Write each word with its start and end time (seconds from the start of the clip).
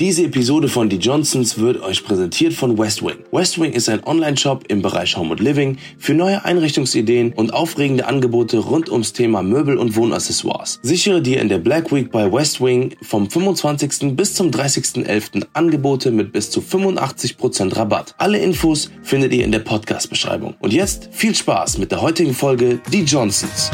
Diese 0.00 0.22
Episode 0.22 0.68
von 0.68 0.88
Die 0.88 0.98
Johnsons 0.98 1.58
wird 1.58 1.82
euch 1.82 2.04
präsentiert 2.04 2.52
von 2.52 2.78
Westwing. 2.78 3.16
Westwing 3.32 3.72
ist 3.72 3.88
ein 3.88 4.04
Online-Shop 4.04 4.62
im 4.68 4.80
Bereich 4.80 5.16
Home 5.16 5.32
und 5.32 5.40
Living 5.40 5.76
für 5.98 6.14
neue 6.14 6.44
Einrichtungsideen 6.44 7.32
und 7.32 7.52
aufregende 7.52 8.06
Angebote 8.06 8.58
rund 8.58 8.90
ums 8.90 9.12
Thema 9.12 9.42
Möbel 9.42 9.76
und 9.76 9.96
Wohnaccessoires. 9.96 10.78
Sichere 10.84 11.20
dir 11.20 11.40
in 11.40 11.48
der 11.48 11.58
Black 11.58 11.90
Week 11.90 12.12
bei 12.12 12.32
Westwing 12.32 12.94
vom 13.02 13.28
25. 13.28 14.14
bis 14.14 14.34
zum 14.34 14.52
30.11. 14.52 15.48
Angebote 15.54 16.12
mit 16.12 16.30
bis 16.30 16.52
zu 16.52 16.60
85% 16.60 17.74
Rabatt. 17.74 18.14
Alle 18.18 18.38
Infos 18.38 18.92
findet 19.02 19.32
ihr 19.32 19.44
in 19.44 19.50
der 19.50 19.58
Podcast-Beschreibung. 19.58 20.54
Und 20.60 20.72
jetzt 20.72 21.08
viel 21.10 21.34
Spaß 21.34 21.78
mit 21.78 21.90
der 21.90 22.02
heutigen 22.02 22.34
Folge 22.34 22.80
Die 22.92 23.02
Johnsons. 23.02 23.72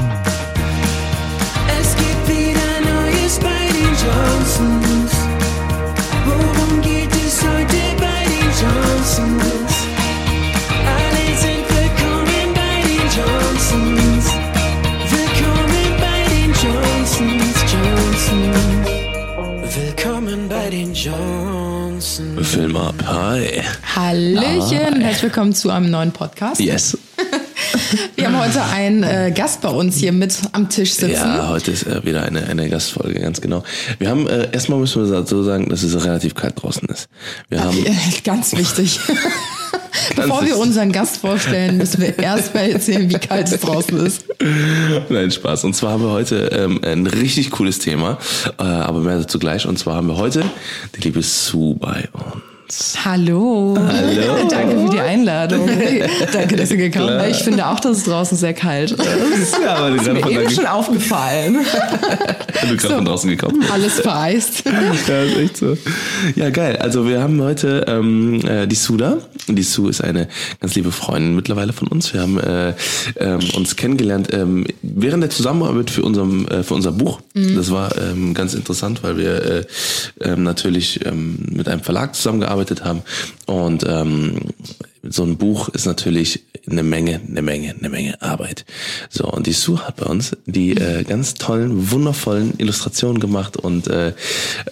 Film 22.55 22.77
ab, 22.77 22.95
hi. 23.05 23.65
Hallöchen, 23.97 25.01
herzlich 25.01 25.25
willkommen 25.25 25.53
zu 25.55 25.71
einem 25.71 25.91
neuen 25.91 26.13
Podcast. 26.13 26.61
Yes. 26.61 26.97
Wir 28.15 28.27
haben 28.27 28.39
heute 28.39 28.63
einen 28.63 29.03
äh, 29.03 29.33
Gast 29.35 29.61
bei 29.61 29.71
uns 29.71 29.97
hier 29.97 30.13
mit 30.13 30.37
am 30.53 30.69
Tisch 30.69 30.93
sitzen. 30.93 31.15
Ja, 31.15 31.49
heute 31.49 31.73
ist 31.73 31.85
äh, 31.85 32.05
wieder 32.05 32.23
eine, 32.23 32.47
eine 32.47 32.69
Gastfolge, 32.69 33.19
ganz 33.19 33.41
genau. 33.41 33.65
Wir 33.99 34.09
haben, 34.09 34.29
äh, 34.29 34.53
erstmal 34.53 34.79
müssen 34.79 35.03
wir 35.03 35.27
so 35.27 35.43
sagen, 35.43 35.69
dass 35.69 35.83
es 35.83 36.05
relativ 36.05 36.37
kalt 36.37 36.63
draußen 36.63 36.89
ist. 36.91 37.09
Wir 37.49 37.65
haben, 37.65 37.77
Ganz 38.25 38.57
wichtig. 38.57 39.01
Bevor 40.17 40.45
wir 40.45 40.59
unseren 40.59 40.93
Gast 40.93 41.19
vorstellen, 41.19 41.79
müssen 41.79 42.01
wir 42.01 42.19
erstmal 42.19 42.71
erzählen, 42.71 43.09
wie 43.09 43.19
kalt 43.19 43.51
es 43.51 43.61
draußen 43.61 44.07
ist. 44.07 44.25
nein, 45.09 45.31
Spaß. 45.31 45.65
Und 45.65 45.75
zwar 45.75 45.93
haben 45.93 46.03
wir 46.03 46.11
heute 46.11 46.47
ähm, 46.53 46.81
ein 46.83 47.07
richtig 47.07 47.51
cooles 47.51 47.79
Thema, 47.79 48.19
äh, 48.59 48.63
aber 48.63 49.01
mehr 49.01 49.19
dazu 49.19 49.39
gleich. 49.39 49.67
Und 49.67 49.79
zwar 49.79 49.97
haben 49.97 50.09
wir 50.09 50.17
heute 50.17 50.45
die 50.97 51.01
liebe 51.01 51.23
Sue 51.23 51.75
bei 51.77 52.09
uns. 52.13 52.54
Hallo. 53.05 53.77
Hallo. 53.79 54.49
Danke 54.51 54.79
für 54.79 54.91
die 54.91 55.01
Einladung. 55.01 55.69
Danke, 56.33 56.57
dass 56.57 56.71
ihr 56.71 56.79
gekommen 56.79 57.09
seid. 57.09 57.37
Ich 57.37 57.43
finde 57.43 57.67
auch, 57.67 57.79
dass 57.79 57.99
es 57.99 58.05
draußen 58.05 58.39
sehr 58.39 58.55
kalt 58.55 58.93
ist. 58.93 59.57
Ja, 59.63 59.77
aber 59.77 59.91
du 59.91 59.97
Ist 59.97 60.11
mir 60.11 60.31
eben 60.31 60.51
schon 60.51 60.67
aufgefallen. 60.67 61.59
du 62.63 62.77
gerade 62.77 62.95
von 62.95 63.05
draußen 63.05 63.29
gekommen. 63.29 63.63
Alles 63.73 64.01
vereist. 64.01 64.65
Ja, 65.07 65.23
ist 65.23 65.37
echt 65.37 65.57
so. 65.59 65.77
Ja, 66.35 66.51
geil. 66.51 66.77
Also 66.77 67.07
wir 67.07 67.21
haben 67.21 67.41
heute 67.43 67.85
ähm, 67.89 68.41
äh, 68.47 68.67
die 68.67 68.75
Sue 68.75 68.97
da. 68.97 69.19
Und 69.49 69.57
Die 69.57 69.63
Sue 69.63 69.91
ist 69.91 70.01
eine 70.03 70.29
ganz 70.61 70.75
liebe 70.75 70.91
Freundin 70.91 71.35
mittlerweile 71.37 71.73
von 71.73 71.89
uns. 71.89 72.15
Wir 72.15 72.23
haben 72.23 72.39
äh, 72.39 72.75
ähm, 73.17 73.41
uns 73.55 73.77
kennengelernt 73.77 74.29
ähm, 74.33 74.67
während 74.83 75.23
der 75.23 75.31
Zusammenarbeit 75.31 75.91
für, 75.91 76.03
unserem, 76.03 76.47
äh, 76.49 76.63
für 76.63 76.75
unser 76.75 76.93
Buch. 76.93 77.21
Das 77.35 77.71
war 77.71 77.97
ähm, 77.99 78.33
ganz 78.33 78.55
interessant, 78.55 79.03
weil 79.03 79.19
wir 79.19 79.43
äh, 79.45 79.65
ähm, 80.21 80.45
natürlich 80.45 81.05
ähm, 81.05 81.39
mit 81.51 81.69
einem 81.69 81.83
Verlag 81.83 82.15
zusammengearbeitet 82.15 82.54
haben. 82.85 83.03
Und 83.47 83.85
ähm, 83.87 84.41
so 85.09 85.23
ein 85.23 85.37
Buch 85.37 85.69
ist 85.69 85.87
natürlich 85.87 86.45
eine 86.71 86.83
Menge, 86.83 87.21
eine 87.29 87.43
Menge, 87.43 87.75
eine 87.79 87.89
Menge 87.91 88.23
Arbeit. 88.23 88.65
So, 89.11 89.25
und 89.25 89.47
die 89.47 89.53
Sue 89.53 89.79
hat 89.79 89.97
bei 89.97 90.07
uns 90.07 90.37
die 90.47 90.73
äh, 90.73 91.05
ganz 91.05 91.35
tollen, 91.35 91.91
wundervollen 91.91 92.55
Illustrationen 92.59 93.21
gemacht 93.21 93.57
und 93.57 93.87
äh, 93.89 94.15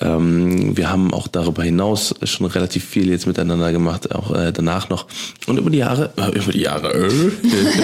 ähm, 0.01 0.77
wir 0.77 0.91
haben 0.91 1.13
auch 1.13 1.29
darüber 1.29 1.63
hinaus 1.63 2.15
schon 2.25 2.47
relativ 2.47 2.85
viel 2.85 3.11
jetzt 3.11 3.27
miteinander 3.27 3.73
gemacht, 3.73 4.15
auch 4.15 4.35
äh, 4.35 4.53
danach 4.53 4.89
noch. 4.89 5.07
Und 5.47 5.59
über 5.59 5.71
die 5.71 5.79
Jahre, 5.79 6.13
äh, 6.17 6.39
über 6.39 6.53
die 6.53 6.63
Jahre, 6.63 6.93
äh, 6.93 7.11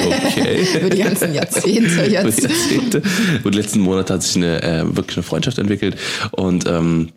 okay. 0.07 0.67
Über 0.81 0.91
die 0.91 1.03
ganzen 1.03 1.35
Jahrzehnte 1.35 1.93
Über 1.93 2.07
jetzt. 2.07 2.39
die 2.39 2.43
Jahrzehnte. 2.45 3.03
Und 3.45 3.55
letzten 3.55 3.81
Monate 3.81 4.15
hat 4.15 4.23
sich 4.23 4.37
eine 4.37 4.63
äh, 4.63 4.97
wirklich 4.97 5.17
eine 5.17 5.25
Freundschaft 5.25 5.59
entwickelt 5.59 5.97
und 6.31 6.67
ähm, 6.67 7.11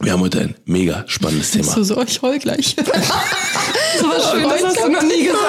wir 0.00 0.12
haben 0.12 0.20
heute 0.20 0.40
ein 0.40 0.54
mega 0.64 1.04
spannendes 1.06 1.50
Thema. 1.50 1.72
So, 1.72 1.82
so, 1.82 2.02
ich 2.02 2.20
heul 2.22 2.38
gleich. 2.38 2.74
So 2.76 2.82
was 4.08 4.30
Schönes 4.30 4.64
hast 4.64 4.78
du 4.78 4.88
noch 4.90 5.02
nie 5.02 5.24
gesagt. 5.24 5.40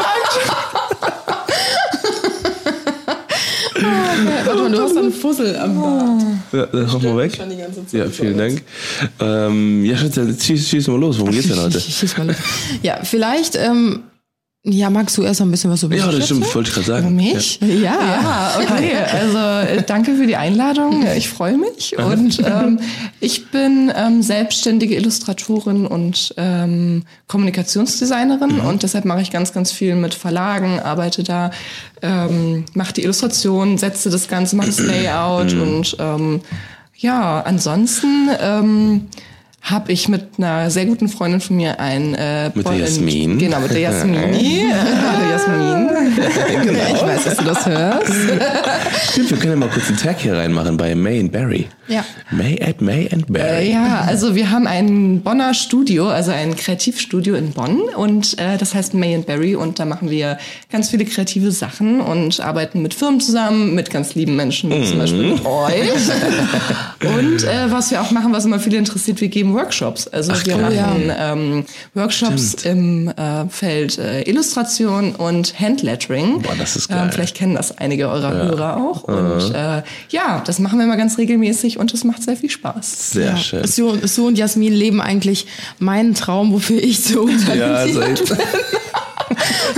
Warte 4.46 4.62
mal, 4.62 4.72
du 4.72 4.82
hast 4.82 4.98
einen 4.98 5.12
Fussel 5.14 5.56
am 5.56 5.82
Bart. 5.82 6.22
Ja, 6.52 6.66
dann 6.66 6.86
mach 6.86 7.02
mal 7.02 7.18
weg. 7.18 7.36
schon 7.36 7.50
die 7.50 7.58
ganze 7.58 7.86
Zeit 7.86 7.94
Ja, 7.94 8.10
vielen 8.10 8.38
Dank. 8.38 8.62
Ähm, 9.20 9.86
ja, 9.86 9.98
Schatz, 9.98 10.18
jetzt 10.18 10.44
schieß, 10.44 10.68
schieß 10.68 10.88
mal 10.90 11.00
los. 11.00 11.18
Worum 11.18 11.32
geht's 11.32 11.48
denn 11.48 11.60
heute? 11.60 11.80
Schieß 11.80 12.18
mal 12.18 12.28
los. 12.28 12.36
Ja, 12.84 13.00
vielleicht, 13.04 13.56
ähm, 13.56 14.04
ja, 14.64 14.92
magst 14.92 15.18
du 15.18 15.24
erst 15.24 15.40
noch 15.40 15.48
ein 15.48 15.52
bisschen 15.52 15.72
was 15.72 15.82
über 15.82 15.96
Ja, 15.96 16.06
dich 16.08 16.18
das 16.18 16.26
stimmt, 16.26 16.54
wollte 16.54 16.70
ich 16.70 16.76
gerade 16.76 16.86
sagen. 16.86 17.16
Mich? 17.16 17.60
Ja. 17.62 17.98
Ja, 18.00 18.60
okay. 18.62 18.92
Also 19.12 19.38
äh, 19.38 19.82
danke 19.82 20.16
für 20.16 20.28
die 20.28 20.36
Einladung. 20.36 21.04
Ich 21.18 21.30
freue 21.30 21.58
mich. 21.58 21.98
Und 21.98 22.40
ähm, 22.46 22.80
ich 23.20 23.50
bin 23.50 23.92
ähm, 23.96 24.22
selbstständige 24.22 24.96
Illustratorin 24.96 25.88
und 25.88 26.36
ähm, 26.38 27.06
Kommunikationsdesignerin 27.28 28.60
und 28.60 28.84
deshalb 28.84 29.06
mache 29.06 29.22
ich 29.22 29.32
ganz, 29.32 29.52
ganz 29.52 29.72
viel 29.72 29.96
mit 29.96 30.14
Verlagen, 30.14 30.80
arbeite 30.80 31.24
da, 31.24 31.50
ähm, 32.04 32.66
mache 32.76 32.94
die 32.94 33.04
Illustration, 33.04 33.80
setze 33.80 34.12
das 34.12 34.28
Ganze, 34.28 34.56
mache 34.56 34.68
das 34.68 34.80
Layout 34.80 35.54
und 35.54 35.96
ähm, 35.98 36.42
ja, 36.98 37.42
ansonsten 37.42 38.30
ähm, 38.40 39.08
habe 39.62 39.92
ich 39.92 40.10
mit 40.10 40.24
einer 40.38 40.72
sehr 40.72 40.86
guten 40.86 41.08
Freundin 41.08 41.40
von 41.40 41.56
mir 41.56 41.80
ein 41.80 42.16
äh, 42.16 42.50
Mit 42.54 42.68
der 42.68 42.78
Jasmin. 42.78 43.38
Genau, 43.38 43.60
mit 43.60 43.72
der 43.72 43.80
Jasmini. 43.80 44.66
Hallo 44.74 45.32
Jasmin. 45.32 45.90
Ja, 46.76 46.96
ich 46.96 47.02
weiß, 47.02 47.24
dass 47.24 47.38
du 47.38 47.44
das 47.46 47.66
hörst. 47.66 48.14
Stimmt, 49.12 49.30
wir 49.30 49.38
können 49.38 49.54
ja 49.54 49.60
mal 49.60 49.70
kurz 49.70 49.88
einen 49.88 49.98
Tag 49.98 50.20
hier 50.20 50.34
reinmachen 50.34 50.78
bei 50.78 50.96
May 50.96 51.20
and 51.20 51.32
Barry. 51.32 51.68
Ja. 51.88 52.04
May 52.32 52.60
at 52.62 52.82
May 52.82 53.10
and 53.12 53.32
Barry. 53.32 53.68
Äh, 53.68 53.72
Ja, 53.72 54.02
also 54.02 54.34
wir 54.36 54.50
haben 54.50 54.66
ein 54.66 55.22
Bonner 55.22 55.54
Studio, 55.54 56.08
also 56.08 56.32
ein 56.32 56.56
Kreativstudio 56.56 57.36
in 57.36 57.52
Bonn 57.52 57.82
und 57.96 58.40
äh, 58.40 58.58
das 58.58 58.74
heißt 58.74 58.94
May 58.96 59.14
and 59.14 59.28
Berry 59.28 59.56
und 59.56 59.78
da 59.78 59.86
machen 59.86 60.10
wir 60.10 60.38
ganz 60.72 60.90
viele 60.90 61.06
kreative 61.06 61.52
Sachen 61.52 62.02
und 62.02 62.40
arbeiten 62.40 62.82
mit 62.82 62.94
Firmen 62.94 63.20
zusammen, 63.20 63.76
mit 63.76 63.92
ganz 63.92 64.16
lieben 64.16 64.36
Menschen, 64.36 64.72
wie 64.72 64.86
zum 64.86 64.98
Beispiel 64.98 65.34
mit 65.34 65.46
euch. 65.46 65.92
und 67.18 67.44
äh, 67.44 67.70
was 67.70 67.92
wir 67.92 68.02
auch 68.02 68.12
machen, 68.12 68.34
was 68.34 68.46
immer 68.46 68.60
viele 68.60 68.78
interessiert, 68.78 69.22
wir 69.22 69.28
geben 69.28 69.51
Workshops. 69.54 70.08
Also 70.08 70.34
wir 70.46 70.56
geil. 70.58 70.62
machen 70.76 71.12
ähm, 71.18 71.66
Workshops 71.94 72.54
im 72.64 73.08
äh, 73.10 73.48
Feld 73.50 73.98
äh, 73.98 74.22
Illustration 74.24 75.16
und 75.16 75.60
Handlettering. 75.60 76.42
Boah, 76.42 76.56
das 76.58 76.76
ist 76.76 76.88
geil. 76.90 77.02
Ähm, 77.06 77.12
vielleicht 77.12 77.36
kennen 77.36 77.56
das 77.56 77.78
einige 77.78 78.10
eurer 78.10 78.32
Hörer 78.34 78.78
auch. 78.78 79.04
Und 79.04 79.54
äh, 79.54 79.84
ja, 80.10 80.42
das 80.46 80.60
machen 80.60 80.80
wir 80.80 80.86
immer 80.86 80.98
ganz 80.98 81.18
regelmäßig 81.18 81.78
und 81.80 81.94
es 81.94 82.04
macht 82.04 82.24
sehr 82.24 82.38
viel 82.38 82.50
Spaß. 82.50 83.12
Sehr 83.12 83.26
Ja. 83.32 83.38
schön. 83.38 83.66
So, 83.68 83.98
so 84.06 84.26
und 84.28 84.38
Jasmin 84.38 84.74
leben 84.74 85.02
eigentlich 85.02 85.48
meinen 85.80 86.14
Traum, 86.16 86.52
wofür 86.54 86.82
ich 86.82 87.04
so 87.04 87.28
Ja, 87.28 87.38
talentiert 87.86 88.28
seid, 88.28 88.38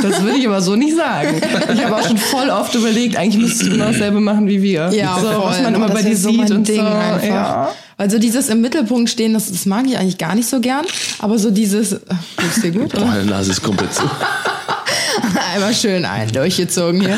Das 0.01 0.21
würde 0.21 0.37
ich 0.37 0.47
aber 0.47 0.61
so 0.61 0.75
nicht 0.75 0.95
sagen. 0.95 1.41
Ich 1.73 1.83
habe 1.83 1.95
auch 1.95 2.07
schon 2.07 2.17
voll 2.17 2.49
oft 2.49 2.73
überlegt, 2.75 3.15
eigentlich 3.15 3.41
müsstest 3.41 3.63
du 3.63 3.69
genau 3.71 3.85
dasselbe 3.85 4.19
machen 4.19 4.47
wie 4.47 4.61
wir. 4.61 4.91
Ja, 4.93 5.17
so, 5.19 5.27
voll. 5.27 5.49
was 5.49 5.61
man 5.61 5.75
immer 5.75 5.89
bei 5.89 6.01
dir 6.01 6.15
so 6.15 6.29
sieht 6.29 6.51
und 6.51 6.67
Ding 6.67 6.77
so. 6.77 6.85
einfach. 6.85 7.27
Ja. 7.27 7.71
Also 7.97 8.19
dieses 8.19 8.49
im 8.49 8.61
Mittelpunkt 8.61 9.09
stehen, 9.09 9.33
das, 9.33 9.51
das 9.51 9.65
mag 9.65 9.85
ich 9.87 9.97
eigentlich 9.97 10.17
gar 10.17 10.35
nicht 10.35 10.49
so 10.49 10.59
gern. 10.59 10.85
Aber 11.19 11.37
so 11.37 11.51
dieses, 11.51 11.91
geht's 12.37 12.61
dir 12.61 12.71
gut? 12.71 12.93
Oder? 12.95 13.05
meine 13.05 13.25
Nase 13.25 13.51
ist 13.51 13.61
komplett 13.61 13.93
zu. 13.93 14.03
Einmal 15.53 15.73
schön 15.73 16.05
ein 16.05 16.31
durchgezogen 16.31 17.01
hier. 17.01 17.17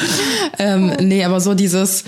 Ähm, 0.60 0.94
nee, 1.00 1.24
aber 1.24 1.40
so 1.40 1.54
dieses, 1.54 2.04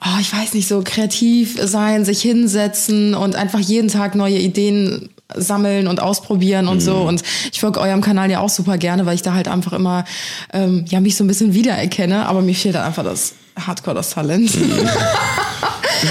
oh, 0.00 0.18
ich 0.20 0.32
weiß 0.32 0.54
nicht, 0.54 0.68
so 0.68 0.82
kreativ 0.84 1.58
sein, 1.62 2.04
sich 2.04 2.22
hinsetzen 2.22 3.14
und 3.14 3.36
einfach 3.36 3.60
jeden 3.60 3.88
Tag 3.88 4.14
neue 4.14 4.38
Ideen 4.38 5.10
sammeln 5.34 5.86
und 5.86 6.00
ausprobieren 6.00 6.68
und 6.68 6.80
so. 6.80 6.96
Und 6.96 7.22
ich 7.52 7.60
folge 7.60 7.80
eurem 7.80 8.00
Kanal 8.00 8.30
ja 8.30 8.40
auch 8.40 8.48
super 8.48 8.78
gerne, 8.78 9.06
weil 9.06 9.14
ich 9.14 9.22
da 9.22 9.34
halt 9.34 9.48
einfach 9.48 9.72
immer 9.72 10.04
ähm, 10.52 10.84
ja 10.88 11.00
mich 11.00 11.16
so 11.16 11.24
ein 11.24 11.26
bisschen 11.26 11.54
wiedererkenne. 11.54 12.26
Aber 12.26 12.42
mir 12.42 12.54
fehlt 12.54 12.74
halt 12.74 12.86
einfach 12.86 13.04
das 13.04 13.34
Hardcore, 13.58 13.96
das 13.96 14.10
Talent. 14.10 14.52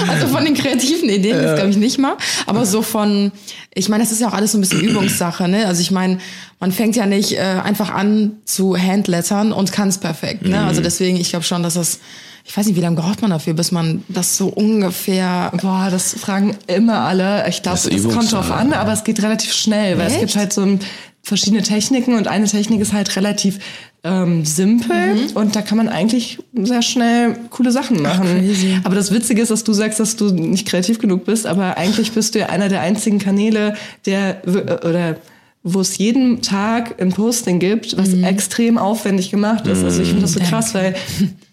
Also 0.08 0.28
von 0.28 0.44
den 0.44 0.56
kreativen 0.56 1.08
Ideen 1.10 1.38
ist 1.38 1.56
glaube 1.56 1.70
ich 1.70 1.78
nicht 1.78 2.00
mal, 2.00 2.18
aber 2.48 2.66
so 2.66 2.82
von, 2.82 3.32
ich 3.74 3.90
meine, 3.90 4.04
das 4.04 4.12
ist 4.12 4.22
ja 4.22 4.28
auch 4.28 4.34
alles 4.34 4.54
so 4.54 4.58
ein 4.58 4.62
bisschen 4.62 4.82
Übungssache, 4.82 5.48
ne? 5.48 5.68
Also 5.68 5.82
ich 5.82 5.92
meine, 5.92 6.18
man 6.60 6.72
fängt 6.72 6.96
ja 6.96 7.06
nicht 7.06 7.34
äh, 7.34 7.42
einfach 7.42 7.92
an 7.92 8.38
zu 8.46 8.76
Handlettern 8.76 9.52
und 9.52 9.72
kann 9.72 9.90
es 9.90 10.00
perfekt, 10.00 10.48
ne? 10.48 10.66
Also 10.66 10.82
deswegen, 10.82 11.18
ich 11.18 11.30
glaube 11.30 11.46
schon, 11.46 11.62
dass 11.62 11.76
das, 11.76 12.00
ich 12.46 12.56
weiß 12.58 12.66
nicht, 12.68 12.76
wie 12.76 12.82
lange 12.82 12.96
braucht 12.98 13.22
man 13.22 13.32
dafür, 13.32 13.54
bis 13.54 13.72
man 13.72 14.04
das 14.10 14.36
so 14.38 14.48
ungefähr 14.48 15.52
Boah, 15.62 15.88
das 15.90 16.14
fragen 16.14 16.56
immer 16.68 17.00
alle. 17.02 17.48
Ich 17.48 17.62
glaube, 17.64 17.80
Das 17.82 17.86
es 17.88 18.04
kommt 18.10 18.32
drauf 18.32 18.52
an, 18.52 18.74
aber 18.74 18.92
es 18.94 19.04
geht 19.04 19.22
relativ 19.24 19.54
schnell, 19.54 19.98
weil 19.98 20.08
es 20.08 20.14
Echt? 20.14 20.22
gibt 20.22 20.36
halt 20.36 20.54
so 20.54 20.78
verschiedene 21.24 21.64
Techniken 21.64 22.16
und 22.16 22.28
eine 22.28 22.46
Technik 22.48 22.82
ist 22.82 22.92
halt 22.92 23.16
relativ 23.16 23.60
ähm, 24.04 24.44
simpel 24.44 25.28
und 25.36 25.56
da 25.56 25.62
kann 25.62 25.78
man 25.78 25.88
eigentlich 25.88 26.40
sehr 26.54 26.82
schnell 26.82 27.38
coole 27.50 27.72
Sachen 27.72 28.02
machen. 28.02 28.24
crazy. 28.28 28.78
Aber 28.84 28.96
das 28.96 29.14
Witzige 29.14 29.42
ist, 29.42 29.50
dass 29.50 29.64
du 29.64 29.72
sagst, 29.72 30.02
dass 30.02 30.18
du 30.18 30.26
nicht 30.34 30.68
kreativ 30.68 31.00
genug 31.00 31.24
bist, 31.24 31.48
aber 31.48 31.78
eigentlich 31.78 32.12
bist 32.12 32.36
du 32.36 32.40
ja 32.40 32.48
einer 32.48 32.68
der 32.68 32.82
einzigen 32.82 33.20
Kanäle, 33.20 33.76
der 34.06 34.42
w- 34.44 34.86
oder 34.86 35.16
wo 35.66 35.80
es 35.80 35.98
jeden 35.98 36.42
Tag 36.42 37.02
ein 37.02 37.14
Posting 37.14 37.60
gibt, 37.60 37.96
was 37.98 38.14
extrem 38.14 38.78
aufwendig 38.78 39.32
gemacht 39.32 39.66
ist. 39.66 39.82
Also 39.82 40.02
ich 40.02 40.10
finde 40.10 40.24
das 40.24 40.34
so 40.34 40.42
krass, 40.42 40.74
weil 40.74 40.94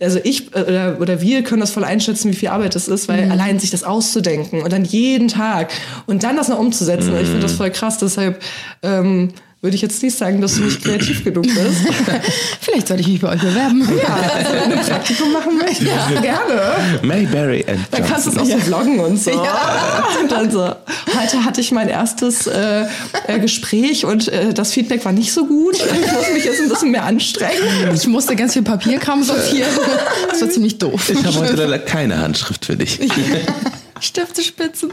also 0.01 0.19
ich 0.25 0.55
oder, 0.55 1.01
oder 1.01 1.21
wir 1.21 1.45
können 1.45 1.61
das 1.61 1.71
voll 1.71 1.85
einschätzen, 1.85 2.33
wie 2.33 2.35
viel 2.35 2.49
Arbeit 2.49 2.75
das 2.75 2.89
ist, 2.89 3.07
weil 3.07 3.31
allein 3.31 3.61
sich 3.61 3.71
das 3.71 3.85
auszudenken 3.85 4.63
und 4.63 4.73
dann 4.73 4.85
jeden 4.85 5.29
Tag 5.29 5.71
und 6.07 6.25
dann 6.25 6.37
das 6.37 6.49
noch 6.49 6.59
umzusetzen. 6.59 7.15
Ich 7.21 7.29
finde 7.29 7.41
das 7.43 7.53
voll 7.53 7.71
krass. 7.71 7.99
Deshalb 7.99 8.43
ähm, 8.83 9.29
würde 9.63 9.77
ich 9.77 9.83
jetzt 9.83 10.03
nicht 10.03 10.17
sagen, 10.17 10.41
dass 10.41 10.55
du 10.55 10.63
nicht 10.63 10.83
kreativ 10.83 11.23
genug 11.23 11.43
bist. 11.43 11.59
Vielleicht 12.61 12.89
sollte 12.89 13.03
ich 13.03 13.09
mich 13.09 13.21
bei 13.21 13.29
euch 13.29 13.41
bewerben. 13.41 13.87
Ja, 14.03 14.17
also 14.35 14.53
wenn 14.53 14.71
du 14.71 14.77
ein 14.79 14.87
Praktikum 14.87 15.33
machen 15.33 15.59
möchtest, 15.59 16.23
gerne. 16.23 16.73
Mayberry 17.03 17.65
and 17.69 17.81
Dann 17.91 18.07
kannst 18.07 18.27
du 18.27 18.31
es 18.31 18.39
auch 18.39 18.47
so 18.47 18.59
vloggen 18.59 19.01
und 19.01 19.23
so. 19.23 19.31
Und 20.21 20.33
dann 20.33 20.51
so. 20.51 20.63
Heute 20.63 21.45
hatte 21.45 21.61
ich 21.61 21.73
mein 21.73 21.89
erstes 21.89 22.47
äh, 22.47 22.87
äh, 23.27 23.39
Gespräch 23.39 24.05
und 24.05 24.29
äh, 24.29 24.53
das 24.53 24.73
Feedback 24.73 25.05
war 25.05 25.13
nicht 25.13 25.33
so 25.33 25.47
gut. 25.47 25.77
Ich 25.77 26.13
muss 26.13 26.33
mich 26.33 26.45
jetzt 26.45 26.61
ein 26.61 26.69
bisschen 26.69 26.91
mehr 26.91 27.05
anstrengen. 27.05 27.95
Ich 27.95 28.07
musste 28.07 28.37
ganz 28.37 28.55
viel 28.55 28.63
Papierkram 28.63 29.23
sortieren. 29.23 29.71
Das 30.29 30.41
war 30.41 30.51
ziemlich 30.51 30.79
doof. 30.79 31.11
Ich 31.11 31.25
habe 31.25 31.39
heute 31.39 31.55
leider 31.55 31.79
keine 31.79 32.19
Handschrift 32.19 32.65
für 32.67 32.77
dich. 32.77 32.99
Stifte 34.01 34.43
spitzen. 34.43 34.93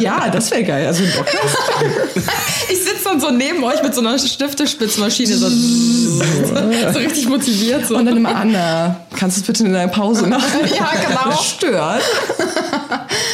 Ja, 0.00 0.28
das 0.30 0.50
wäre 0.50 0.64
geil. 0.64 0.86
Also 0.86 1.02
ein 1.04 1.12
Podcast. 1.12 1.56
Ich 2.70 2.84
sitze 2.84 3.04
dann 3.04 3.20
so 3.20 3.30
neben 3.30 3.64
euch 3.64 3.82
mit 3.82 3.94
so 3.94 4.00
einer 4.00 4.16
Stiftespitzmaschine, 4.18 5.36
so, 5.36 5.48
so 6.92 6.98
richtig 6.98 7.28
motiviert. 7.28 7.86
So. 7.86 7.96
Und 7.96 8.06
dann 8.06 8.16
immer 8.16 8.34
Anna, 8.34 9.00
kannst 9.18 9.36
du 9.36 9.40
es 9.40 9.46
bitte 9.46 9.64
in 9.64 9.72
deiner 9.72 9.90
Pause 9.90 10.26
machen? 10.28 10.60
Ja, 10.66 10.90
genau. 11.06 11.36
Stört. 11.42 12.02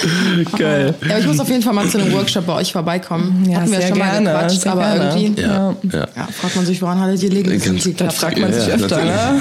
Geil. 0.58 0.94
Ja, 1.02 1.10
aber 1.10 1.18
ich 1.20 1.26
muss 1.26 1.40
auf 1.40 1.48
jeden 1.48 1.62
Fall 1.62 1.72
mal 1.74 1.88
zu 1.88 1.98
einem 1.98 2.12
Workshop 2.12 2.46
bei 2.46 2.54
euch 2.54 2.72
vorbeikommen. 2.72 3.46
Ja, 3.48 3.58
Hatten 3.58 3.70
wir 3.72 3.78
sehr 3.80 3.88
schon 3.88 3.98
mal 3.98 4.10
gerne, 4.10 4.30
gequatscht, 4.32 4.60
sehr 4.62 4.72
aber 4.72 4.82
gerne. 4.82 5.20
irgendwie 5.20 5.42
Ja, 5.42 5.76
ja. 5.92 6.08
ja, 6.16 6.28
fragt 6.32 6.56
man 6.56 6.66
sich, 6.66 6.80
woran 6.82 7.00
hattet 7.00 7.22
ihr 7.22 7.30
liegen? 7.30 7.58
Ganz- 7.60 7.88
Das 7.96 8.16
fragt 8.16 8.38
man 8.38 8.50
Ja, 8.52 8.58
sich 8.58 8.68
ja, 8.68 8.74
öfter, 8.74 9.04
ne? 9.04 9.40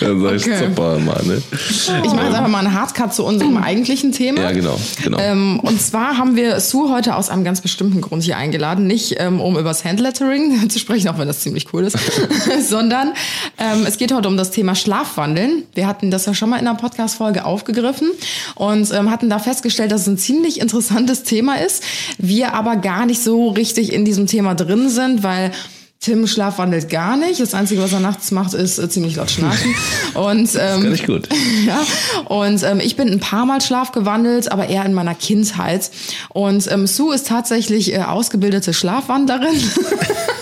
Ja, 0.00 0.08
sag 0.18 0.34
ich 0.34 0.42
Okay. 0.46 0.66
super 0.68 0.98
mal, 0.98 1.20
ne? 1.24 1.42
Ich 1.52 1.88
mache 1.88 2.26
jetzt 2.26 2.34
einfach 2.34 2.48
mal 2.48 2.58
einen 2.58 2.74
Hardcut 2.74 3.14
zu 3.14 3.24
unserem 3.24 3.56
eigentlichen 3.56 4.12
Thema. 4.12 4.40
Ja, 4.42 4.52
genau, 4.52 4.78
genau. 5.02 5.18
Ähm, 5.20 5.60
und 5.60 5.80
zwar 5.80 6.18
haben 6.18 6.36
wir 6.36 6.58
Sue 6.60 6.90
heute 6.90 7.14
aus 7.16 7.28
einem 7.30 7.44
ganz 7.44 7.60
bestimmten 7.60 8.00
Grund 8.00 8.22
hier 8.24 8.36
eingeladen. 8.36 8.86
Nicht 8.86 9.16
ähm, 9.18 9.40
um 9.40 9.54
über 9.56 9.70
das 9.70 9.84
Handlettering 9.84 10.68
zu 10.68 10.78
sprechen, 10.78 11.08
auch 11.08 11.18
wenn 11.18 11.28
das 11.28 11.40
ziemlich 11.40 11.72
cool 11.72 11.84
ist, 11.84 11.96
sondern 12.68 13.12
ähm, 13.58 13.84
es 13.86 13.96
geht 13.98 14.12
heute 14.12 14.28
um 14.28 14.36
das 14.36 14.50
Thema 14.50 14.74
Schlafwandeln. 14.74 15.62
Wir 15.74 15.86
hatten 15.86 16.10
das 16.10 16.26
ja 16.26 16.34
schon 16.34 16.50
mal 16.50 16.58
in 16.58 16.66
einer 16.66 16.76
Podcast-Folge 16.76 17.44
aufgegriffen 17.44 18.10
und 18.56 18.92
ähm, 18.92 19.10
hatten 19.12 19.30
da 19.30 19.38
festgestellt, 19.38 19.92
dass 19.92 20.02
es 20.02 20.06
ein 20.08 20.18
ziemlich 20.18 20.60
interessantes 20.60 21.22
Thema 21.22 21.60
ist. 21.60 21.84
Wir 22.18 22.54
aber 22.54 22.76
gar 22.76 23.06
nicht 23.06 23.22
so 23.22 23.50
richtig 23.50 23.92
in 23.92 24.04
diesem 24.04 24.26
Thema 24.26 24.54
drin 24.54 24.88
sind, 24.88 25.22
weil 25.22 25.52
Tim 26.02 26.26
schlafwandelt 26.26 26.90
gar 26.90 27.16
nicht. 27.16 27.40
Das 27.40 27.54
Einzige, 27.54 27.80
was 27.80 27.92
er 27.92 28.00
nachts 28.00 28.32
macht, 28.32 28.54
ist 28.54 28.76
äh, 28.76 28.88
ziemlich 28.88 29.14
laut 29.14 29.30
schnarchen. 29.30 29.72
Und 30.14 30.50
ähm, 30.56 30.82
Gar 30.82 30.90
nicht 30.90 31.06
gut. 31.06 31.28
ja, 31.66 31.80
und 32.26 32.62
ähm, 32.64 32.80
ich 32.80 32.96
bin 32.96 33.08
ein 33.08 33.20
paar 33.20 33.46
Mal 33.46 33.60
schlafgewandelt, 33.60 34.50
aber 34.50 34.68
eher 34.68 34.84
in 34.84 34.94
meiner 34.94 35.14
Kindheit. 35.14 35.90
Und 36.30 36.70
ähm, 36.72 36.88
Sue 36.88 37.14
ist 37.14 37.28
tatsächlich 37.28 37.94
äh, 37.94 37.98
ausgebildete 37.98 38.74
Schlafwanderin. 38.74 39.54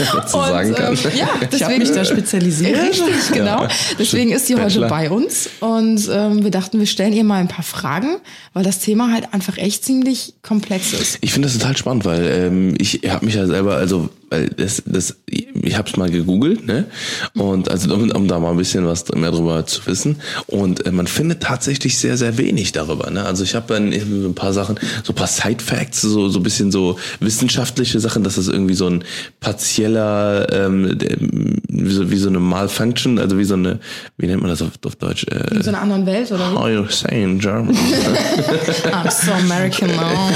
Was 0.14 0.32
man 0.32 0.48
sagen 0.48 0.74
kann. 0.74 0.92
ähm, 0.94 0.98
ja, 1.16 1.28
Ich 1.50 1.62
habe 1.62 1.78
mich 1.78 1.92
da 1.92 2.04
spezialisiert. 2.04 2.80
Richtig, 2.80 3.14
genau. 3.32 3.66
Deswegen 3.98 4.32
ist 4.32 4.46
sie 4.46 4.56
heute 4.56 4.80
bei 4.88 5.10
uns 5.10 5.48
und 5.60 6.08
ähm, 6.12 6.42
wir 6.44 6.50
dachten, 6.50 6.78
wir 6.78 6.86
stellen 6.86 7.12
ihr 7.12 7.24
mal 7.24 7.40
ein 7.40 7.48
paar 7.48 7.64
Fragen, 7.64 8.16
weil 8.52 8.64
das 8.64 8.78
Thema 8.80 9.12
halt 9.12 9.32
einfach 9.32 9.56
echt 9.58 9.84
ziemlich 9.84 10.34
komplex 10.42 10.92
ist. 10.92 11.18
Ich 11.20 11.32
finde 11.32 11.48
das 11.48 11.58
total 11.58 11.76
spannend, 11.76 12.04
weil 12.04 12.24
ähm, 12.24 12.74
ich 12.78 13.00
habe 13.08 13.24
mich 13.24 13.34
ja 13.34 13.46
selber, 13.46 13.76
also 13.76 14.08
weil 14.30 14.48
das, 14.48 14.82
das, 14.86 15.16
ich 15.26 15.76
habe 15.76 15.88
es 15.88 15.96
mal 15.96 16.08
gegoogelt, 16.08 16.64
ne? 16.64 16.86
Und 17.34 17.68
also 17.68 17.92
um, 17.92 18.10
um 18.10 18.28
da 18.28 18.38
mal 18.38 18.52
ein 18.52 18.56
bisschen 18.56 18.86
was 18.86 19.04
mehr 19.12 19.32
drüber 19.32 19.66
zu 19.66 19.84
wissen. 19.86 20.16
Und 20.46 20.86
äh, 20.86 20.92
man 20.92 21.08
findet 21.08 21.42
tatsächlich 21.42 21.98
sehr, 21.98 22.16
sehr 22.16 22.38
wenig 22.38 22.70
darüber. 22.70 23.10
Ne? 23.10 23.24
Also 23.24 23.42
ich 23.42 23.56
habe 23.56 23.74
dann 23.74 23.92
so 23.92 24.28
ein 24.28 24.34
paar 24.34 24.52
Sachen, 24.52 24.78
so 25.02 25.12
ein 25.12 25.16
paar 25.16 25.26
Side 25.26 25.62
Facts, 25.62 26.00
so 26.02 26.28
so 26.28 26.38
ein 26.38 26.42
bisschen 26.44 26.70
so 26.70 26.96
wissenschaftliche 27.18 27.98
Sachen, 27.98 28.22
dass 28.22 28.36
das 28.36 28.46
irgendwie 28.46 28.74
so 28.74 28.86
ein 28.86 29.02
partieller, 29.40 30.46
ähm, 30.52 30.96
der, 30.96 31.16
wie, 31.18 31.92
so, 31.92 32.10
wie 32.12 32.16
so 32.16 32.28
eine 32.28 32.38
Malfunction, 32.38 33.18
also 33.18 33.36
wie 33.36 33.44
so 33.44 33.54
eine, 33.54 33.80
wie 34.16 34.28
nennt 34.28 34.42
man 34.42 34.50
das 34.50 34.62
auf, 34.62 34.70
auf 34.86 34.94
Deutsch? 34.94 35.24
Äh, 35.24 35.56
In 35.56 35.62
so 35.62 35.70
einer 35.70 35.82
anderen 35.82 36.06
Welt, 36.06 36.30
oder? 36.30 36.54
How 36.54 36.68
you 36.68 36.86
say 36.88 37.24
in 37.24 37.40
German? 37.40 37.74
I'm 38.92 39.10
so 39.10 39.32
American 39.32 39.88
now. 39.88 40.30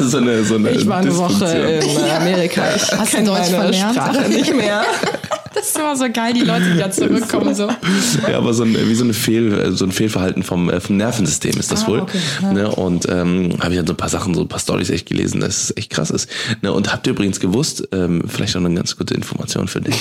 so 0.00 0.18
eine, 0.18 0.44
so 0.44 0.56
eine 0.56 0.72
Ich 0.72 0.86
war 0.86 0.98
eine 0.98 1.16
Woche 1.16 1.46
in 1.46 2.10
Amerika. 2.10 2.49
Ich 2.50 2.92
Hast 2.92 3.12
du 3.12 3.16
kenn 3.16 3.24
Deutsch 3.26 3.38
meine 3.50 3.72
verlernt? 3.72 3.94
Sprache 3.94 4.28
nicht 4.28 4.54
mehr. 4.54 4.82
Das 5.52 5.66
ist 5.66 5.76
immer 5.78 5.96
so 5.96 6.04
geil, 6.10 6.32
die 6.32 6.42
Leute, 6.42 6.70
die 6.72 6.78
da 6.78 6.90
zurückkommen, 6.92 7.56
so. 7.56 7.68
Ja, 8.30 8.38
aber 8.38 8.54
so 8.54 8.62
ein, 8.62 8.72
wie 8.88 8.94
so, 8.94 9.02
eine 9.02 9.12
Fehl, 9.12 9.72
so 9.72 9.84
ein 9.84 9.90
Fehlverhalten 9.90 10.44
vom, 10.44 10.70
äh, 10.70 10.80
vom 10.80 10.96
Nervensystem 10.96 11.58
ist 11.58 11.72
das 11.72 11.84
Ah, 11.84 11.88
wohl. 11.88 12.00
okay. 12.00 12.18
Ne? 12.54 12.70
Und 12.70 13.08
ähm, 13.10 13.56
habe 13.60 13.72
ich 13.72 13.76
dann 13.76 13.86
so 13.86 13.92
ein 13.92 13.96
paar 13.96 14.08
Sachen, 14.08 14.32
so 14.32 14.42
ein 14.42 14.48
paar 14.48 14.60
Stories 14.60 14.90
echt 14.90 15.06
gelesen, 15.06 15.40
dass 15.40 15.64
es 15.64 15.76
echt 15.76 15.90
krass 15.90 16.10
ist. 16.10 16.30
Ne? 16.62 16.72
Und 16.72 16.92
habt 16.92 17.06
ihr 17.08 17.10
übrigens 17.10 17.40
gewusst, 17.40 17.86
ähm, 17.90 18.22
vielleicht 18.28 18.54
noch 18.54 18.64
eine 18.64 18.72
ganz 18.76 18.96
gute 18.96 19.12
Information 19.14 19.66
für 19.66 19.80
dich, 19.80 19.96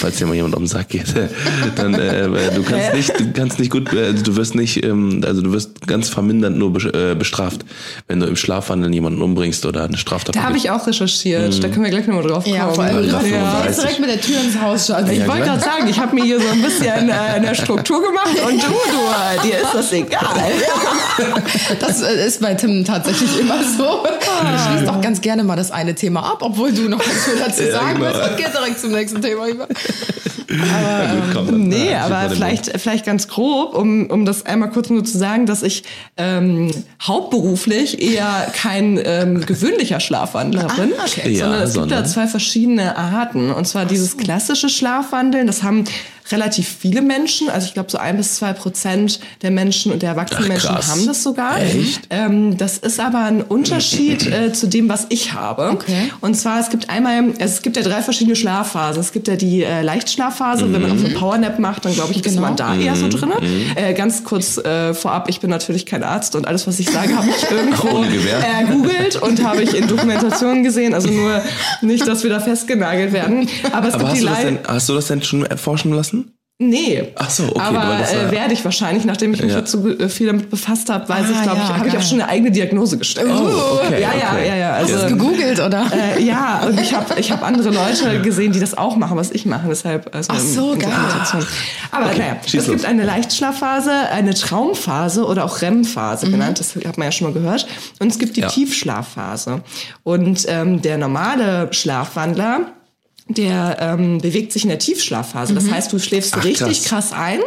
falls 0.00 0.16
dir 0.16 0.26
mal 0.26 0.34
jemand 0.34 0.54
um 0.54 0.62
den 0.62 0.68
Sack 0.68 0.88
geht, 0.88 1.06
dann 1.76 1.94
äh, 1.94 2.30
weil 2.30 2.50
du 2.50 2.62
kannst 2.62 2.94
nicht, 2.94 3.20
du 3.20 3.32
kannst 3.32 3.58
nicht 3.58 3.70
gut, 3.70 3.92
äh, 3.92 4.12
du 4.14 4.36
wirst 4.36 4.54
nicht, 4.54 4.84
ähm, 4.84 5.22
also 5.24 5.42
du 5.42 5.52
wirst 5.52 5.86
ganz 5.86 6.08
vermindernd 6.08 6.56
nur 6.58 6.74
äh, 6.94 7.14
bestraft, 7.14 7.64
wenn 8.08 8.20
du 8.20 8.26
im 8.26 8.36
Schlafwandeln 8.36 8.92
jemanden 8.92 9.22
umbringst 9.22 9.64
oder 9.66 9.84
eine 9.84 9.96
Straftat. 9.96 10.36
Da 10.36 10.42
habe 10.42 10.56
ich 10.56 10.70
auch 10.70 10.86
recherchiert. 10.86 11.62
Da 11.62 11.68
können 11.68 11.84
wir 11.84 11.90
gleich 11.90 12.06
nochmal 12.06 12.26
drauf 12.26 12.44
kommen. 12.44 12.56
Ja, 12.56 12.68
vor 12.68 12.84
allem 12.84 13.08
ja. 13.08 13.18
35. 13.18 13.76
direkt 13.82 14.00
mit 14.00 14.10
der 14.10 14.20
Tür 14.20 14.40
ins 14.40 14.60
Haus 14.60 14.86
schalten. 14.86 15.10
Ich 15.10 15.18
Ja, 15.18 15.26
wollte 15.26 15.42
klar. 15.42 15.56
gerade 15.56 15.70
sagen, 15.70 15.88
ich 15.88 15.98
habe 15.98 16.14
mir 16.14 16.24
hier 16.24 16.40
so 16.40 16.48
ein 16.48 16.62
bisschen 16.62 17.08
äh, 17.08 17.12
eine 17.12 17.54
Struktur 17.54 18.02
gemacht 18.02 18.30
und 18.46 18.62
du, 18.62 18.68
du, 18.68 19.48
dir 19.48 19.56
ist 19.56 19.74
das 19.74 19.92
egal. 19.92 20.22
Das 21.80 22.02
äh, 22.02 22.26
ist 22.26 22.40
bei 22.40 22.54
Tim 22.54 22.84
tatsächlich 22.84 23.40
immer 23.40 23.58
so. 23.62 24.04
Ich 24.54 24.60
schließe 24.62 24.84
doch 24.84 25.00
ganz 25.00 25.20
gerne 25.20 25.44
mal 25.44 25.56
das 25.56 25.70
eine 25.70 25.94
Thema 25.94 26.20
ab, 26.20 26.38
obwohl 26.40 26.72
du 26.72 26.88
noch 26.88 26.98
was 27.00 27.38
dazu 27.38 27.62
Ja, 27.62 27.72
sagen 27.72 27.98
genau. 27.98 28.06
willst 28.12 28.30
und 28.30 28.36
geht 28.36 28.54
direkt 28.54 28.80
zum 28.80 28.92
nächsten 28.92 29.22
Thema 29.22 29.46
über. 29.48 29.66
Nee, 31.50 31.94
aber 31.94 32.30
vielleicht, 32.30 32.80
vielleicht 32.80 33.04
ganz 33.04 33.28
grob, 33.28 33.74
um, 33.74 34.08
um 34.10 34.24
das 34.24 34.46
einmal 34.46 34.70
kurz 34.70 34.90
nur 34.90 35.04
zu 35.04 35.18
sagen, 35.18 35.46
dass 35.46 35.62
ich 35.62 35.82
ähm, 36.16 36.70
hauptberuflich 37.02 38.00
eher 38.00 38.52
kein 38.54 38.98
ähm, 39.02 39.44
gewöhnlicher 39.44 40.00
Schlafwandler 40.00 40.68
bin, 40.76 40.92
okay. 41.04 41.32
Ja, 41.32 41.46
sondern 41.46 41.62
es 41.62 41.72
gibt 41.74 41.84
da 41.84 41.88
sondern? 41.88 42.06
zwei 42.06 42.26
verschiedene 42.26 42.96
Arten. 42.96 43.50
Und 43.50 43.66
zwar 43.66 43.86
dieses 43.86 44.16
klassische 44.16 44.68
Schlafwandeln, 44.68 45.46
das 45.46 45.62
haben 45.62 45.84
relativ 46.30 46.68
viele 46.80 47.02
Menschen, 47.02 47.48
also 47.48 47.66
ich 47.66 47.74
glaube 47.74 47.90
so 47.90 47.98
ein 47.98 48.16
bis 48.16 48.36
zwei 48.36 48.52
Prozent 48.52 49.20
der 49.42 49.50
Menschen 49.50 49.92
und 49.92 50.02
der 50.02 50.10
erwachsenen 50.10 50.44
Ach, 50.44 50.48
Menschen 50.48 50.76
haben 50.88 51.06
das 51.06 51.22
sogar. 51.22 51.60
Echt? 51.60 52.00
Ähm, 52.10 52.56
das 52.56 52.78
ist 52.78 52.98
aber 53.00 53.20
ein 53.24 53.42
Unterschied 53.42 54.26
äh, 54.32 54.52
zu 54.52 54.66
dem, 54.66 54.88
was 54.88 55.06
ich 55.10 55.32
habe. 55.34 55.70
Okay. 55.72 56.10
Und 56.20 56.34
zwar, 56.34 56.58
es 56.60 56.68
gibt 56.70 56.90
einmal, 56.90 57.32
es 57.38 57.62
gibt 57.62 57.76
ja 57.76 57.82
drei 57.82 58.02
verschiedene 58.02 58.34
Schlafphasen. 58.36 59.00
Es 59.00 59.12
gibt 59.12 59.28
ja 59.28 59.36
die 59.36 59.62
äh, 59.62 59.82
Leichtschlafphase, 59.82 60.72
wenn 60.72 60.82
man 60.82 60.92
auch 60.92 60.98
so 60.98 61.06
einen 61.06 61.14
Powernap 61.14 61.58
macht, 61.58 61.84
dann 61.84 61.92
glaube 61.94 62.10
ich, 62.12 62.18
ist 62.18 62.26
Genau. 62.36 62.40
man 62.48 62.56
da 62.56 62.74
eher 62.76 62.96
so 62.96 63.08
drin. 63.08 63.30
Äh, 63.76 63.94
ganz 63.94 64.24
kurz 64.24 64.58
äh, 64.58 64.94
vorab, 64.94 65.28
ich 65.28 65.40
bin 65.40 65.48
natürlich 65.50 65.86
kein 65.86 66.02
Arzt 66.02 66.34
und 66.34 66.46
alles, 66.46 66.66
was 66.66 66.78
ich 66.80 66.90
sage, 66.90 67.16
habe 67.16 67.28
ich 67.30 67.50
irgendwo 67.50 67.88
Ohne 67.98 68.08
Gewehr. 68.08 68.38
äh, 68.40 68.64
googelt 68.72 69.16
und 69.22 69.42
habe 69.44 69.62
ich 69.62 69.74
in 69.74 69.86
Dokumentationen 69.86 70.62
gesehen. 70.64 70.92
Also 70.94 71.08
nur 71.08 71.40
nicht, 71.82 72.06
dass 72.06 72.22
wir 72.24 72.30
da 72.30 72.40
festgenagelt 72.40 73.12
werden. 73.12 73.48
Aber 73.72 73.88
es 73.88 73.94
Aber 73.94 74.04
gibt 74.04 74.10
hast 74.10 74.16
die 74.16 74.20
du, 74.22 74.26
das 74.26 74.38
Lei- 74.38 74.44
denn, 74.44 74.58
hast 74.66 74.88
du 74.88 74.94
das 74.94 75.06
denn 75.06 75.22
schon 75.22 75.44
erforschen 75.46 75.92
lassen? 75.92 76.15
Nee. 76.58 77.12
Ach 77.16 77.28
so, 77.28 77.48
okay, 77.50 77.60
Aber 77.60 77.98
das 77.98 78.14
äh, 78.14 78.30
werde 78.30 78.54
ich 78.54 78.64
wahrscheinlich, 78.64 79.04
nachdem 79.04 79.34
ich 79.34 79.42
mich 79.42 79.52
Ja. 79.52 79.66
so 79.66 79.86
äh, 79.90 80.08
viel 80.08 80.28
damit 80.28 80.48
befasst 80.48 80.88
habe, 80.88 81.06
weiß 81.06 81.26
Ah, 81.26 81.30
ich, 81.34 81.42
glaube 81.42 81.58
ja, 81.58 81.64
ich, 81.64 81.68
habe 81.74 81.86
ich 81.86 81.92
geil. 81.92 82.00
auch 82.02 82.06
schon 82.06 82.20
eine 82.22 82.30
eigene 82.30 82.50
Diagnose 82.50 82.96
gestellt. 82.96 83.28
Oh, 83.30 83.80
okay, 83.84 84.00
ja, 84.00 84.08
ja, 84.18 84.32
okay. 84.32 84.48
ja, 84.48 84.56
ja. 84.56 84.76
Hast 84.76 84.88
du 84.88 84.94
Also, 84.94 85.06
es 85.06 85.12
gegoogelt, 85.12 85.60
oder? 85.60 85.84
äh, 85.92 86.22
ja, 86.22 86.62
und 86.66 86.80
ich 86.80 86.94
habe 86.94 87.20
ich 87.20 87.30
hab 87.30 87.42
andere 87.42 87.68
Leute 87.68 88.22
gesehen, 88.22 88.52
die 88.52 88.60
das 88.60 88.72
auch 88.78 88.96
machen, 88.96 89.18
was 89.18 89.32
ich 89.32 89.44
mache. 89.44 89.68
Deshalb, 89.68 90.14
also 90.14 90.32
Ach 90.34 90.38
so, 90.40 90.72
in 90.72 90.78
geil. 90.78 90.90
Dokumentation. 90.92 91.46
Aber 91.90 92.06
naja, 92.06 92.36
schieß 92.46 92.62
es 92.62 92.68
gibt 92.70 92.84
eine 92.86 93.04
Leichtschlafphase, 93.04 93.92
eine 94.10 94.32
Traumphase 94.32 95.26
oder 95.26 95.44
auch 95.44 95.60
REM-Phase 95.60 96.30
genannt. 96.30 96.58
Das 96.58 96.74
hat 96.74 96.96
man 96.96 97.04
ja 97.08 97.12
schon 97.12 97.26
mal 97.26 97.34
gehört. 97.34 97.66
Und 97.98 98.10
es 98.10 98.18
gibt 98.18 98.34
die 98.34 98.40
Ja. 98.40 98.48
Tiefschlafphase. 98.48 99.60
Und 100.04 100.46
ähm, 100.48 100.80
der 100.80 100.96
normale 100.96 101.68
Schlafwandler 101.72 102.60
der 103.28 103.76
ähm, 103.80 104.18
bewegt 104.18 104.52
sich 104.52 104.62
in 104.62 104.68
der 104.68 104.78
Tiefschlafphase. 104.78 105.52
Das 105.52 105.68
heißt, 105.68 105.92
du 105.92 105.98
schläfst 105.98 106.34
Ach, 106.38 106.44
richtig 106.44 106.84
krass. 106.84 107.10
krass 107.10 107.12
ein 107.12 107.40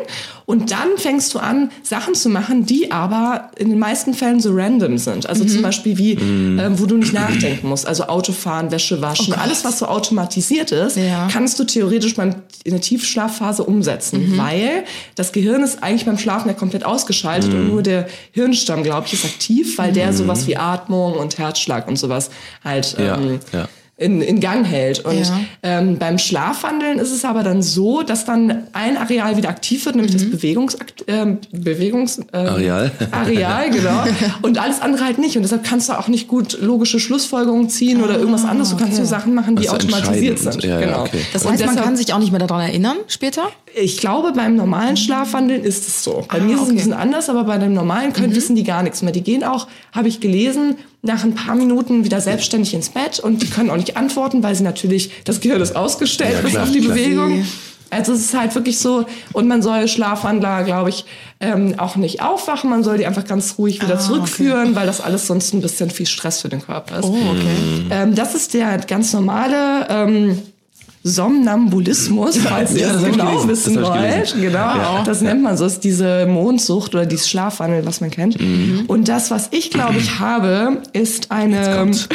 und 0.46 0.72
dann 0.72 0.98
fängst 0.98 1.34
du 1.34 1.40
an, 1.40 1.72
Sachen 1.84 2.16
zu 2.16 2.28
machen, 2.28 2.66
die 2.66 2.92
aber 2.92 3.52
in 3.58 3.70
den 3.70 3.80
meisten 3.80 4.14
Fällen 4.14 4.42
so 4.42 4.50
random 4.54 4.98
sind. 4.98 5.28
Also 5.30 5.46
zum 5.46 5.62
Beispiel 5.62 5.98
wie, 5.98 6.14
ähm, 6.16 6.78
wo 6.78 6.86
du 6.86 6.98
nicht 6.98 7.14
nachdenken 7.14 7.70
musst. 7.70 7.88
Also 7.88 8.08
Autofahren, 8.08 8.72
Wäsche 8.72 9.02
waschen, 9.02 9.34
alles, 9.34 9.64
was 9.64 9.80
so 9.80 9.86
automatisiert 9.86 10.72
ist, 10.74 10.98
Ja. 10.98 11.30
kannst 11.32 11.58
du 11.60 11.64
theoretisch 11.64 12.16
beim, 12.16 12.36
in 12.66 12.72
der 12.74 12.82
Tiefschlafphase 12.82 13.64
umsetzen, 13.64 14.38
weil 14.38 14.84
das 15.16 15.32
Gehirn 15.32 15.64
ist 15.64 15.82
eigentlich 15.82 16.06
beim 16.06 16.18
Schlafen 16.18 16.50
ja 16.50 16.56
komplett 16.56 16.84
ausgeschaltet 16.86 17.54
und 17.54 17.68
nur 17.70 17.84
der 17.84 18.08
Hirnstamm, 18.32 18.84
glaube 18.84 19.08
ich, 19.08 19.14
ist 19.14 19.24
aktiv, 19.24 19.78
weil 19.78 19.94
der 19.94 20.12
sowas 20.12 20.46
wie 20.46 20.58
Atmung 20.58 21.14
und 21.14 21.38
Herzschlag 21.38 21.88
und 21.88 21.96
sowas 21.98 22.32
halt 22.66 22.98
Ja, 23.00 23.16
ähm, 23.16 23.40
ja. 23.54 23.70
In, 24.00 24.22
in 24.22 24.40
Gang 24.40 24.66
hält. 24.66 25.06
Und 25.06 25.20
Ja. 25.20 25.40
ähm, 25.62 25.98
beim 25.98 26.18
Schlafwandeln 26.18 27.00
ist 27.00 27.12
es 27.12 27.26
aber 27.26 27.44
dann 27.44 27.62
so, 27.62 28.02
dass 28.02 28.26
dann 28.26 28.64
ein 28.74 28.98
Areal 28.98 29.38
wieder 29.38 29.50
aktiv 29.50 29.86
wird, 29.86 29.96
nämlich 29.96 30.14
das 30.14 30.30
Bewegungs 30.30 30.78
ähm, 31.08 31.38
Bewegungs 31.52 32.18
ähm, 32.18 32.26
Areal. 32.48 32.92
Areal, 33.12 33.70
genau. 33.72 34.04
Und 34.42 34.58
alles 34.58 34.82
andere 34.82 35.06
halt 35.06 35.18
nicht. 35.20 35.36
Und 35.36 35.44
deshalb 35.44 35.64
kannst 35.64 35.90
du 35.90 35.94
auch 36.00 36.08
nicht 36.08 36.28
gut 36.28 36.58
logische 36.62 37.00
Schlussfolgerungen 37.00 37.70
ziehen 37.70 38.02
oder 38.02 38.18
irgendwas 38.18 38.46
anderes. 38.46 38.70
Du 38.70 38.78
kannst 38.78 38.94
okay. 38.94 39.00
nur 39.02 39.08
Sachen 39.08 39.34
machen, 39.36 39.56
die 39.56 39.70
Also 39.70 39.86
automatisiert 39.88 40.40
sind. 40.40 40.64
Ja, 40.64 40.80
genau. 40.80 41.02
okay. 41.02 41.20
Das 41.34 41.44
heißt, 41.46 41.60
man 41.66 41.70
deshalb- 41.70 41.84
kann 41.86 41.98
sich 41.98 42.14
auch 42.14 42.20
nicht 42.20 42.32
mehr 42.32 42.40
daran 42.40 42.62
erinnern 42.62 42.98
später? 43.08 43.44
ich 43.80 43.98
glaube, 43.98 44.32
beim 44.36 44.56
normalen 44.56 44.98
Schlafwandeln 44.98 45.64
ist 45.64 45.88
es 45.88 46.04
so. 46.04 46.26
Bei 46.28 46.40
Ah, 46.40 46.42
mir 46.42 46.56
ist 46.56 46.62
es 46.62 46.62
ein 46.62 46.62
okay. 46.64 46.72
Mhm. 46.72 46.76
bisschen 46.78 46.94
anders, 46.94 47.30
aber 47.30 47.44
bei 47.44 47.58
dem 47.60 47.74
normalen 47.74 48.14
können, 48.14 48.34
wissen 48.36 48.56
die 48.56 48.64
gar 48.64 48.82
nichts 48.82 49.04
mehr. 49.04 49.12
Die 49.12 49.22
gehen 49.22 49.44
auch, 49.44 49.68
habe 49.92 50.08
ich 50.08 50.20
gelesen, 50.20 50.76
nach 51.02 51.24
ein 51.24 51.34
paar 51.36 51.56
Minuten 51.56 52.04
wieder 52.04 52.20
selbstständig 52.22 52.74
ins 52.74 52.90
Bett 52.90 53.20
und 53.20 53.42
die 53.42 53.50
können 53.50 53.70
auch 53.70 53.78
nicht 53.78 53.96
antworten, 53.96 54.44
weil 54.44 54.54
sie 54.56 54.64
natürlich, 54.64 55.12
das 55.24 55.40
Gehirn 55.40 55.62
ist 55.62 55.76
ausgestellt 55.76 56.34
Ja, 56.36 56.42
bis 56.42 56.52
klar, 56.52 56.64
auf 56.64 56.72
die 56.72 56.80
klar. 56.82 56.94
Bewegung. 56.96 57.46
Also 57.92 58.14
es 58.14 58.20
ist 58.20 58.38
halt 58.38 58.54
wirklich 58.54 58.78
so, 58.78 59.06
und 59.34 59.48
man 59.48 59.64
soll 59.64 59.88
Schlafwandler, 59.88 60.64
glaube 60.64 60.90
ich, 60.90 61.06
ähm, 61.40 61.74
auch 61.80 61.96
nicht 61.96 62.22
aufwachen, 62.22 62.70
man 62.70 62.84
soll 62.84 62.98
die 63.00 63.08
einfach 63.08 63.26
ganz 63.26 63.56
ruhig 63.58 63.82
wieder 63.82 63.96
Ah, 63.96 64.00
zurückführen, 64.00 64.76
weil 64.76 64.86
das 64.86 65.02
alles 65.02 65.26
sonst 65.26 65.54
ein 65.54 65.62
bisschen 65.62 65.90
viel 65.90 66.06
Stress 66.06 66.42
für 66.42 66.50
den 66.50 66.62
Körper 66.62 67.00
ist. 67.00 67.06
Oh, 67.06 67.16
okay. 67.32 67.86
Ähm, 67.90 68.14
das 68.14 68.36
ist 68.36 68.54
der 68.54 68.78
ganz 68.78 69.12
normale 69.14 69.88
ähm, 69.90 70.40
Somnambulismus, 71.04 72.38
falls 72.38 72.74
ihr 72.74 72.82
Ja, 72.82 72.88
es 72.88 72.94
das 73.02 73.04
genau 73.12 73.26
gelesen. 73.28 73.50
wissen 73.50 73.76
Das 73.76 73.86
wollt. 73.88 74.36
Genau, 74.42 74.58
Ja. 74.58 75.04
das 75.06 75.22
nennt 75.22 75.42
man 75.42 75.56
so, 75.58 75.66
ist 75.66 75.84
diese 75.84 76.26
Mondsucht 76.26 76.94
oder 76.94 77.06
dieses 77.06 77.30
Schlafwandel, 77.30 77.86
was 77.86 78.02
man 78.02 78.12
kennt. 78.12 78.40
Mhm. 78.40 78.84
Und 78.88 79.08
das, 79.08 79.32
was 79.32 79.48
ich 79.52 79.72
glaube 79.72 79.98
ich 79.98 80.20
habe, 80.20 80.82
ist 80.94 81.32
eine, 81.32 81.76
kommt's. 81.78 82.10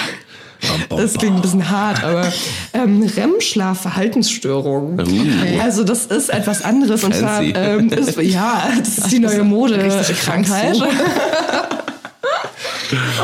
das 0.90 1.14
klingt 1.14 1.36
ein 1.36 1.42
bisschen 1.42 1.70
hart, 1.70 2.04
aber 2.04 2.30
ähm, 2.74 3.02
REM-Schlaf-Verhaltensstörung. 3.16 4.98
Uh. 5.00 5.60
Also 5.62 5.82
das 5.84 6.06
ist 6.06 6.28
etwas 6.30 6.62
anderes 6.62 7.04
und 7.04 7.14
zwar, 7.14 7.42
ähm, 7.42 7.88
ist, 7.88 8.18
ja, 8.20 8.64
das 8.78 8.98
ist 8.98 9.12
die 9.12 9.18
neue 9.18 9.44
Mode-Krankheit. 9.44 10.76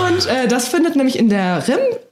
Und 0.08 0.26
äh, 0.26 0.48
das 0.48 0.68
findet 0.68 0.96
nämlich 0.96 1.18
in 1.18 1.28
der 1.28 1.62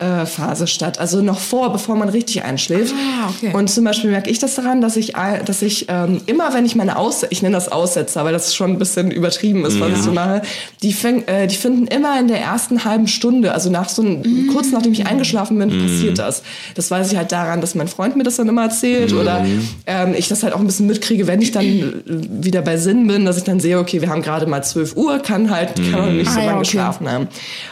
REM-Phase 0.00 0.67
statt, 0.67 0.99
also 0.99 1.21
noch 1.23 1.38
vor, 1.38 1.73
bevor 1.73 1.97
man 1.97 2.09
richtig 2.09 2.43
einschläft. 2.45 2.95
Ah, 2.95 3.29
okay. 3.31 3.55
Und 3.55 3.69
zum 3.71 3.85
Beispiel 3.85 4.11
merke 4.11 4.31
ich 4.31 4.38
das 4.38 4.55
daran, 4.55 4.81
dass 4.81 4.97
ich, 4.97 5.17
äh, 5.17 5.43
dass 5.45 5.62
ich 5.62 5.87
ähm, 5.88 6.21
immer, 6.27 6.55
wenn 6.55 6.65
ich 6.65 6.75
meine 6.75 6.97
Aussetzer, 6.99 7.33
ich 7.33 7.43
nenne 7.43 7.55
das 7.55 7.71
Aussetzer, 7.71 8.25
weil 8.25 8.33
das 8.33 8.55
schon 8.55 8.73
ein 8.73 8.79
bisschen 8.79 9.11
übertrieben 9.11 9.65
ist, 9.65 9.81
was 9.81 9.91
ich 9.93 10.03
so 10.03 10.12
mache, 10.12 10.43
die, 10.83 10.93
fäng, 10.93 11.25
äh, 11.27 11.47
die 11.47 11.57
finden 11.57 11.87
immer 11.87 12.19
in 12.19 12.29
der 12.29 12.41
ersten 12.41 12.85
halben 12.85 13.09
Stunde, 13.09 13.53
also 13.53 13.71
nach 13.71 13.88
so 13.88 14.03
ein, 14.03 14.49
kurz 14.53 14.71
nachdem 14.71 14.93
ich 14.93 15.07
eingeschlafen 15.07 15.59
bin, 15.59 15.71
passiert 15.71 16.19
das. 16.19 16.43
Das 16.75 16.91
weiß 16.91 17.11
ich 17.12 17.19
halt 17.19 17.33
daran, 17.33 17.61
dass 17.61 17.75
mein 17.75 17.88
Freund 17.88 18.17
mir 18.17 18.23
das 18.25 18.37
dann 18.37 18.49
immer 18.49 18.62
erzählt 18.62 19.12
oder 19.12 19.45
ähm, 19.87 20.15
ich 20.17 20.29
das 20.29 20.43
halt 20.43 20.53
auch 20.55 20.61
ein 20.61 20.67
bisschen 20.67 20.87
mitkriege, 20.87 21.27
wenn 21.27 21.41
ich 21.43 21.53
dann 21.53 21.65
äh, 21.65 21.93
wieder 22.07 22.62
bei 22.62 22.77
Sinn 22.77 23.07
bin, 23.07 23.25
dass 23.25 23.37
ich 23.37 23.45
dann 23.45 23.61
sehe, 23.61 23.79
okay, 23.79 24.00
wir 24.00 24.09
haben 24.11 24.23
gerade 24.23 24.47
mal 24.47 24.62
12 24.62 24.97
Uhr, 24.97 25.19
kann 25.19 25.50
halt, 25.50 25.75
kann 25.91 26.00
auch 26.00 26.07
nicht 26.11 26.31
so 26.31 26.38
Ah, 26.38 26.43
ja, 26.43 26.47
lange 26.47 26.59
okay. 26.59 26.67
geschlafen 26.67 27.11
haben. 27.11 27.29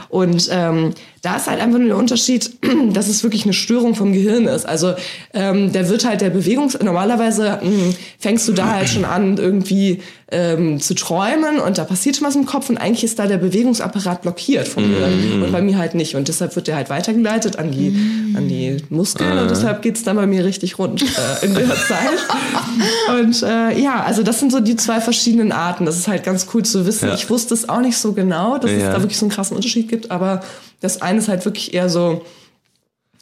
Und 0.08 0.48
ähm, 0.50 0.94
da 1.26 1.36
ist 1.36 1.48
halt 1.48 1.60
einfach 1.60 1.78
nur 1.78 1.88
der 1.88 1.96
Unterschied, 1.96 2.50
dass 2.92 3.08
es 3.08 3.22
wirklich 3.24 3.42
eine 3.44 3.52
Störung 3.52 3.94
vom 3.94 4.12
Gehirn 4.12 4.46
ist. 4.46 4.64
Also 4.66 4.94
ähm, 5.34 5.72
da 5.72 5.88
wird 5.88 6.04
halt 6.06 6.20
der 6.20 6.30
Bewegungs... 6.30 6.78
Normalerweise 6.82 7.58
mh, 7.62 7.94
fängst 8.18 8.46
du 8.48 8.52
da 8.52 8.74
halt 8.74 8.88
schon 8.88 9.04
an, 9.04 9.36
irgendwie 9.38 10.00
ähm, 10.30 10.80
zu 10.80 10.94
träumen 10.94 11.58
und 11.58 11.78
da 11.78 11.84
passiert 11.84 12.16
schon 12.16 12.26
was 12.26 12.34
im 12.36 12.46
Kopf 12.46 12.68
und 12.70 12.78
eigentlich 12.78 13.04
ist 13.04 13.18
da 13.18 13.26
der 13.26 13.38
Bewegungsapparat 13.38 14.22
blockiert 14.22 14.66
vom 14.68 14.82
Gehirn 14.88 15.42
und 15.42 15.52
bei 15.52 15.60
mir 15.62 15.78
halt 15.78 15.94
nicht. 15.94 16.14
Und 16.16 16.28
deshalb 16.28 16.54
wird 16.56 16.66
der 16.68 16.76
halt 16.76 16.90
weitergeleitet 16.90 17.58
an 17.58 17.70
die, 17.72 17.88
an 18.36 18.48
die 18.48 18.76
Muskeln 18.90 19.38
und 19.38 19.50
deshalb 19.50 19.82
geht's 19.82 20.02
dann 20.04 20.16
bei 20.16 20.26
mir 20.26 20.44
richtig 20.44 20.78
rund 20.78 21.02
äh, 21.02 21.44
in 21.46 21.54
der 21.54 21.68
Zeit. 21.88 23.18
Und 23.20 23.42
äh, 23.42 23.78
ja, 23.80 24.02
also 24.04 24.22
das 24.22 24.40
sind 24.40 24.52
so 24.52 24.60
die 24.60 24.76
zwei 24.76 25.00
verschiedenen 25.00 25.52
Arten. 25.52 25.86
Das 25.86 25.96
ist 25.96 26.08
halt 26.08 26.24
ganz 26.24 26.46
cool 26.54 26.64
zu 26.64 26.86
wissen. 26.86 27.08
Ja. 27.08 27.14
Ich 27.14 27.30
wusste 27.30 27.54
es 27.54 27.68
auch 27.68 27.80
nicht 27.80 27.96
so 27.96 28.12
genau, 28.12 28.58
dass 28.58 28.70
es 28.70 28.82
Ja. 28.82 28.92
da 28.92 29.00
wirklich 29.02 29.18
so 29.18 29.26
einen 29.26 29.32
krassen 29.32 29.56
Unterschied 29.56 29.88
gibt, 29.88 30.10
aber 30.10 30.42
das 30.86 31.02
eine 31.02 31.18
ist 31.18 31.28
halt 31.28 31.44
wirklich 31.44 31.74
eher 31.74 31.88
so, 31.88 32.24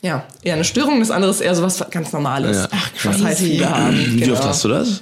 ja, 0.03 0.25
eher 0.43 0.55
eine 0.55 0.65
Störung, 0.65 1.01
das 1.01 1.11
andere 1.11 1.31
ist 1.31 1.41
eher 1.41 1.55
so 1.55 1.63
was 1.63 1.83
ganz 1.91 2.13
Normales. 2.13 2.59
Ja. 2.59 2.69
Ach, 2.71 2.91
was 3.05 3.25
halt 3.25 3.39
crazy. 3.39 3.51
viele 3.53 3.71
haben. 3.71 3.99
Wie 3.99 4.21
genau. 4.21 4.35
oft 4.35 4.45
hast 4.45 4.65
du 4.65 4.69
das? 4.69 5.01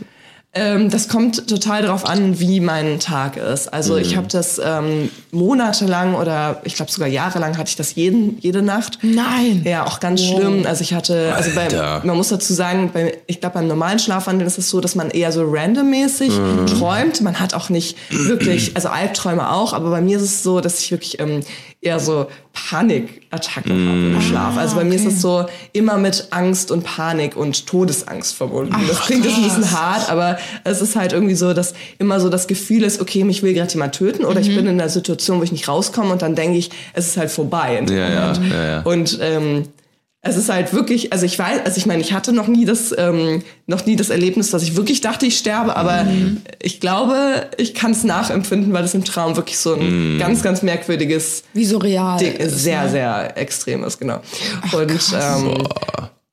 Ähm, 0.55 0.91
das 0.91 1.09
kommt 1.09 1.49
total 1.49 1.81
darauf 1.81 2.05
an, 2.05 2.39
wie 2.39 2.61
mein 2.61 3.01
Tag 3.01 3.39
ist. 3.39 3.73
Also 3.73 3.97
ich 3.97 4.17
habe 4.17 4.27
das 4.29 4.61
ähm, 4.63 5.11
monatelang 5.31 6.15
oder 6.15 6.61
ich 6.65 6.75
glaube 6.75 6.93
sogar 6.93 7.09
jahrelang 7.09 7.57
hatte 7.57 7.71
ich 7.71 7.77
das 7.77 7.95
jeden, 7.95 8.39
jede 8.39 8.61
Nacht. 8.61 8.99
Nein. 9.01 9.63
Ja, 9.65 9.87
auch 9.87 9.99
ganz 9.99 10.23
schlimm. 10.23 10.67
Also 10.67 10.83
ich 10.83 10.93
hatte, 10.93 11.35
also 11.35 11.53
bei, 11.55 11.69
man 12.05 12.17
muss 12.19 12.29
dazu 12.29 12.53
sagen, 12.53 12.91
bei, 12.93 13.17
ich 13.27 13.41
glaube 13.41 13.55
beim 13.55 13.67
normalen 13.67 13.99
Schlafwandeln 13.99 14.47
ist 14.47 14.59
es 14.59 14.69
so, 14.69 14.83
dass 14.83 14.95
man 14.95 15.09
eher 15.09 15.33
so 15.33 15.43
randommäßig 15.43 16.35
träumt. 16.79 17.23
Man 17.23 17.41
hat 17.41 17.55
auch 17.55 17.71
nicht 17.71 17.97
wirklich, 18.11 18.77
also 18.77 18.89
Albträume 18.89 19.51
auch, 19.51 19.73
aber 19.73 19.89
bei 19.89 20.03
mir 20.03 20.19
ist 20.19 20.25
es 20.25 20.43
so, 20.43 20.61
dass 20.61 20.81
ich 20.81 20.91
wirklich 20.91 21.19
ähm, 21.19 21.41
eher 21.83 21.99
so 21.99 22.29
Panikattacken 22.53 23.89
habe 23.89 24.15
im 24.15 24.21
Schlaf. 24.23 24.57
Also 24.57 24.77
bei 24.77 24.85
mir 24.85 24.95
ist 24.95 25.05
es 25.05 25.21
so 25.21 25.47
immer 25.73 25.99
mit 25.99 26.29
Angst 26.31 26.71
und 26.71 26.85
Panik 26.85 27.37
und 27.37 27.67
Todesangst 27.67 28.35
verbunden. 28.35 28.75
das 28.87 29.01
klingt 29.01 29.25
jetzt 29.25 29.37
ein 29.37 29.43
bisschen 29.43 29.71
hart, 29.73 30.09
aber 30.09 30.39
es 30.63 30.81
ist 30.81 30.95
halt 30.95 31.13
irgendwie 31.13 31.35
so, 31.35 31.53
dass 31.53 31.75
immer 31.99 32.21
so 32.21 32.29
das 32.29 32.47
Gefühl 32.47 32.85
ist, 32.85 33.01
okay, 33.01 33.25
mich 33.25 33.43
will 33.43 33.53
gerade 33.53 33.73
jemand 33.73 33.97
töten 33.97 34.25
oder 34.25 34.41
ich 34.41 34.55
bin 34.55 34.67
in 34.67 34.81
einer 34.81 34.89
Situation, 34.89 35.41
wo 35.41 35.43
ich 35.43 35.53
nicht 35.53 35.67
rauskomme 35.67 36.13
und 36.13 36.23
dann 36.23 36.37
denke 36.37 36.57
ich, 36.57 36.71
es 36.93 37.09
ist 37.09 37.17
halt 37.17 37.31
vorbei. 37.31 37.77
in 37.79 37.87
dem 37.87 37.97
Ja, 37.97 38.09
ja, 38.09 38.33
ja, 38.33 38.65
ja. 38.65 38.81
Und 38.83 39.19
ähm, 39.21 39.65
es 40.25 40.37
ist 40.37 40.49
halt 40.49 40.73
wirklich, 40.73 41.13
also 41.13 41.27
ich 41.27 41.37
weiß, 41.37 41.63
also 41.65 41.77
ich 41.77 41.87
meine, 41.87 42.01
ich 42.01 42.13
hatte 42.13 42.33
noch 42.33 42.47
nie 42.47 42.65
das, 42.65 42.95
ähm, 42.97 43.43
noch 43.67 43.87
nie 43.87 43.97
das 43.97 44.09
Erlebnis, 44.09 44.53
dass 44.53 44.63
ich 44.63 44.77
wirklich 44.77 45.01
dachte, 45.01 45.27
ich 45.27 45.37
sterbe, 45.37 45.77
aber 45.77 46.07
ich 46.61 46.79
glaube, 46.79 47.51
ich 47.57 47.75
kann 47.75 47.91
es 47.91 48.05
nachempfinden, 48.05 48.73
weil 48.73 48.85
es 48.85 48.95
im 48.95 49.05
Traum 49.05 49.35
wirklich 49.35 49.59
so 49.59 49.75
ein 49.75 50.19
ganz, 50.21 50.43
ganz 50.43 50.63
merkwürdiges 50.63 51.43
Wie 51.55 51.65
so 51.65 51.79
real. 51.79 52.19
Ding, 52.19 52.35
ist, 52.35 52.61
sehr, 52.61 52.85
ne? 52.85 52.91
sehr 52.91 53.37
extrem 53.37 53.83
ist, 53.83 53.99
genau. 53.99 54.21
Und 54.73 54.93
ähm, 55.21 55.67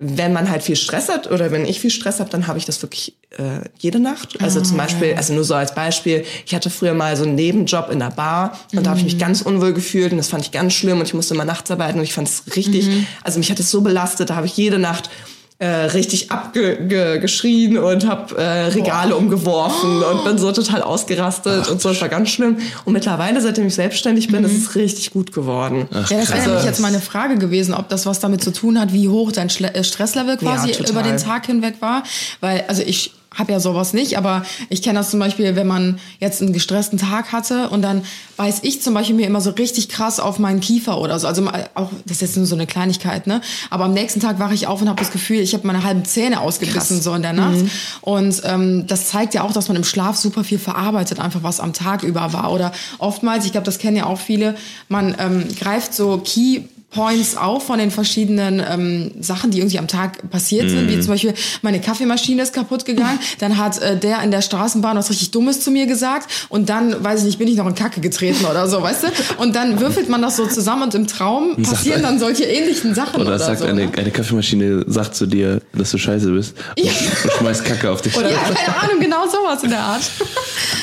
wenn 0.01 0.31
man 0.31 0.49
halt 0.49 0.63
viel 0.63 0.77
Stress 0.77 1.09
hat 1.09 1.29
oder 1.29 1.51
wenn 1.51 1.65
ich 1.65 1.81
viel 1.81 1.89
Stress 1.89 2.21
habe, 2.21 2.29
dann 2.29 2.47
habe 2.47 2.57
ich 2.57 2.63
das 2.63 2.81
wirklich 2.81 3.15
äh, 3.37 3.67
jede 3.79 3.99
Nacht. 3.99 4.41
Also 4.41 4.61
zum 4.61 4.77
Beispiel, 4.77 5.13
also 5.15 5.33
nur 5.33 5.43
so 5.43 5.55
als 5.55 5.75
Beispiel, 5.75 6.23
ich 6.45 6.55
hatte 6.55 6.69
früher 6.69 6.93
mal 6.93 7.17
so 7.17 7.23
einen 7.23 7.35
Nebenjob 7.35 7.89
in 7.91 7.99
der 7.99 8.11
Bar 8.11 8.57
und 8.73 8.85
da 8.85 8.91
habe 8.91 8.99
ich 8.99 9.05
mich 9.05 9.17
ganz 9.17 9.41
unwohl 9.41 9.73
gefühlt 9.73 10.13
und 10.13 10.17
das 10.17 10.29
fand 10.29 10.45
ich 10.45 10.51
ganz 10.51 10.73
schlimm 10.73 10.99
und 10.99 11.05
ich 11.05 11.13
musste 11.13 11.33
immer 11.33 11.43
nachts 11.43 11.69
arbeiten 11.69 11.99
und 11.99 12.05
ich 12.05 12.13
fand 12.13 12.29
es 12.29 12.55
richtig, 12.55 12.87
also 13.23 13.39
mich 13.39 13.51
hat 13.51 13.59
es 13.59 13.69
so 13.69 13.81
belastet, 13.81 14.29
da 14.29 14.37
habe 14.37 14.45
ich 14.45 14.55
jede 14.55 14.79
Nacht 14.79 15.09
äh, 15.59 15.67
richtig 15.67 16.31
abgeschrien 16.31 17.77
und 17.77 18.07
habe 18.07 18.37
äh, 18.37 18.67
Regale 18.67 19.13
umgeworfen 19.15 20.01
und 20.03 20.23
bin 20.23 20.37
so 20.37 20.53
total 20.53 20.81
ausgerastet 20.81 21.67
und 21.67 21.81
so, 21.81 21.89
das 21.89 21.99
war 21.99 22.07
ganz 22.07 22.29
schlimm. 22.29 22.59
Und 22.85 22.93
mittlerweile, 22.93 23.41
seitdem 23.41 23.67
ich 23.67 23.75
selbstständig 23.75 24.29
bin, 24.29 24.45
ist 24.45 24.57
es 24.57 24.75
richtig 24.75 25.11
gut 25.11 25.33
geworden. 25.33 25.89
Ja, 25.91 26.17
das 26.17 26.31
wäre 26.31 26.47
nämlich 26.47 26.63
jetzt 26.63 26.79
meine 26.79 27.01
Frage 27.01 27.37
gewesen, 27.37 27.73
ob 27.73 27.89
das 27.89 28.05
was 28.05 28.21
damit 28.21 28.41
zu 28.41 28.53
tun 28.53 28.79
hat, 28.79 28.93
wie 28.93 29.09
hoch 29.09 29.33
dein 29.33 29.49
Schle 29.49 29.73
äh, 29.73 29.83
Stresslevel 29.83 30.37
quasi 30.37 30.71
Ja, 30.71 30.89
über 30.89 31.03
den 31.03 31.17
Tag 31.17 31.45
hinweg 31.47 31.75
war. 31.81 32.03
Weil, 32.39 32.63
also 32.69 32.81
ich 32.81 33.11
habe 33.35 33.51
ja 33.51 33.59
sowas 33.59 33.93
nicht, 33.93 34.17
aber 34.17 34.43
ich 34.69 34.81
kenne 34.81 34.99
das 34.99 35.11
zum 35.11 35.19
Beispiel, 35.19 35.55
wenn 35.55 35.67
man 35.67 35.99
jetzt 36.19 36.41
einen 36.41 36.51
gestressten 36.51 36.97
Tag 36.97 37.31
hatte 37.31 37.69
und 37.69 37.81
dann 37.81 38.03
weiß 38.37 38.59
ich 38.63 38.81
zum 38.81 38.93
Beispiel 38.93 39.15
mir 39.15 39.27
immer 39.27 39.41
so 39.41 39.51
richtig 39.51 39.87
krass 39.87 40.19
auf 40.19 40.39
meinen 40.39 40.61
Kiefer 40.61 40.99
oder 40.99 41.19
so. 41.19 41.27
Also 41.27 41.47
auch, 41.75 41.89
das 42.05 42.17
ist 42.17 42.21
jetzt 42.21 42.37
nur 42.37 42.45
so 42.47 42.55
eine 42.55 42.65
Kleinigkeit, 42.65 43.27
ne? 43.27 43.41
Aber 43.69 43.85
am 43.85 43.93
nächsten 43.93 44.19
Tag 44.19 44.39
wache 44.39 44.53
ich 44.53 44.67
auf 44.67 44.81
und 44.81 44.89
habe 44.89 44.99
das 44.99 45.11
Gefühl, 45.11 45.39
ich 45.39 45.53
habe 45.53 45.67
meine 45.67 45.83
halben 45.83 46.05
Zähne 46.05 46.41
ausgebissen 46.41 46.97
Krass. 46.97 47.03
so 47.03 47.13
in 47.13 47.21
der 47.21 47.33
Nacht. 47.33 47.59
Und 48.01 48.41
ähm, 48.45 48.87
das 48.87 49.09
zeigt 49.09 49.33
ja 49.33 49.43
auch, 49.43 49.53
dass 49.53 49.67
man 49.67 49.77
im 49.77 49.83
Schlaf 49.83 50.17
super 50.17 50.43
viel 50.43 50.59
verarbeitet, 50.59 51.19
einfach 51.19 51.43
was 51.43 51.59
am 51.59 51.73
Tag 51.73 52.03
über 52.03 52.33
war. 52.33 52.51
Oder 52.51 52.71
oftmals, 52.97 53.45
ich 53.45 53.51
glaube, 53.51 53.65
das 53.65 53.77
kennen 53.77 53.97
ja 53.97 54.05
auch 54.05 54.19
viele, 54.19 54.55
man 54.87 55.15
ähm, 55.19 55.47
greift 55.59 55.93
so 55.93 56.21
Key 56.23 56.61
Points 56.91 57.37
auf 57.37 57.67
von 57.67 57.77
den 57.77 57.91
verschiedenen 57.91 58.59
ähm, 58.67 59.11
Sachen, 59.21 59.51
die 59.51 59.59
irgendwie 59.59 59.77
am 59.77 59.87
Tag 59.87 60.27
passiert 60.31 60.69
sind, 60.69 60.85
Mhm. 60.85 60.89
wie 60.89 60.99
zum 60.99 61.09
Beispiel 61.09 61.33
meine 61.61 61.79
Kaffeemaschine 61.79 62.41
ist 62.41 62.51
kaputt 62.53 62.83
gegangen, 62.85 63.19
dann 63.39 63.57
hat 63.57 63.79
äh, 63.81 63.95
der 63.97 64.23
in 64.23 64.31
der 64.31 64.41
Straßenbahn 64.41 64.97
was 64.97 65.09
richtig 65.11 65.29
Dummes 65.31 65.61
zu 65.61 65.69
mir 65.69 65.85
gesagt 65.85 66.29
und 66.49 66.69
dann, 66.69 67.03
weiß 67.03 67.19
ich 67.19 67.25
nicht, 67.27 67.37
bin 67.39 67.47
ich 67.47 67.57
noch 67.57 67.67
in 67.67 67.75
Kacke 67.75 68.01
getreten 68.01 68.43
oder 68.45 68.67
so, 68.67 68.81
weißt 68.81 69.03
du? 69.03 69.07
Und 69.37 69.55
dann 69.55 69.79
würfelt 69.79 70.09
man 70.09 70.21
das 70.23 70.35
so 70.37 70.47
zusammen 70.47 70.83
und 70.83 70.95
im 70.95 71.05
Traum 71.05 71.61
passieren 71.61 72.01
dann 72.01 72.17
solche 72.17 72.43
ähnlichen 72.45 72.95
Sachen 72.95 73.15
Oder 73.21 73.35
oder, 73.35 73.39
sagt 73.39 73.59
so. 73.59 73.65
eine, 73.65 73.85
ne? 73.85 73.91
eine 73.95 74.09
Kaffeemaschine, 74.11 74.83
sagt 74.87 75.15
zu 75.15 75.27
dir, 75.27 75.61
dass 75.73 75.91
du 75.91 75.97
scheiße 75.99 76.31
bist 76.31 76.55
und, 76.77 76.85
und 76.87 77.31
schmeißt 77.37 77.65
Kacke 77.65 77.91
auf 77.91 78.01
dich. 78.01 78.15
Ja, 78.15 78.21
keine 78.21 78.77
Ahnung, 78.81 78.99
genau 78.99 79.25
sowas 79.27 79.61
in 79.63 79.69
der 79.69 79.79
Art. 79.81 80.01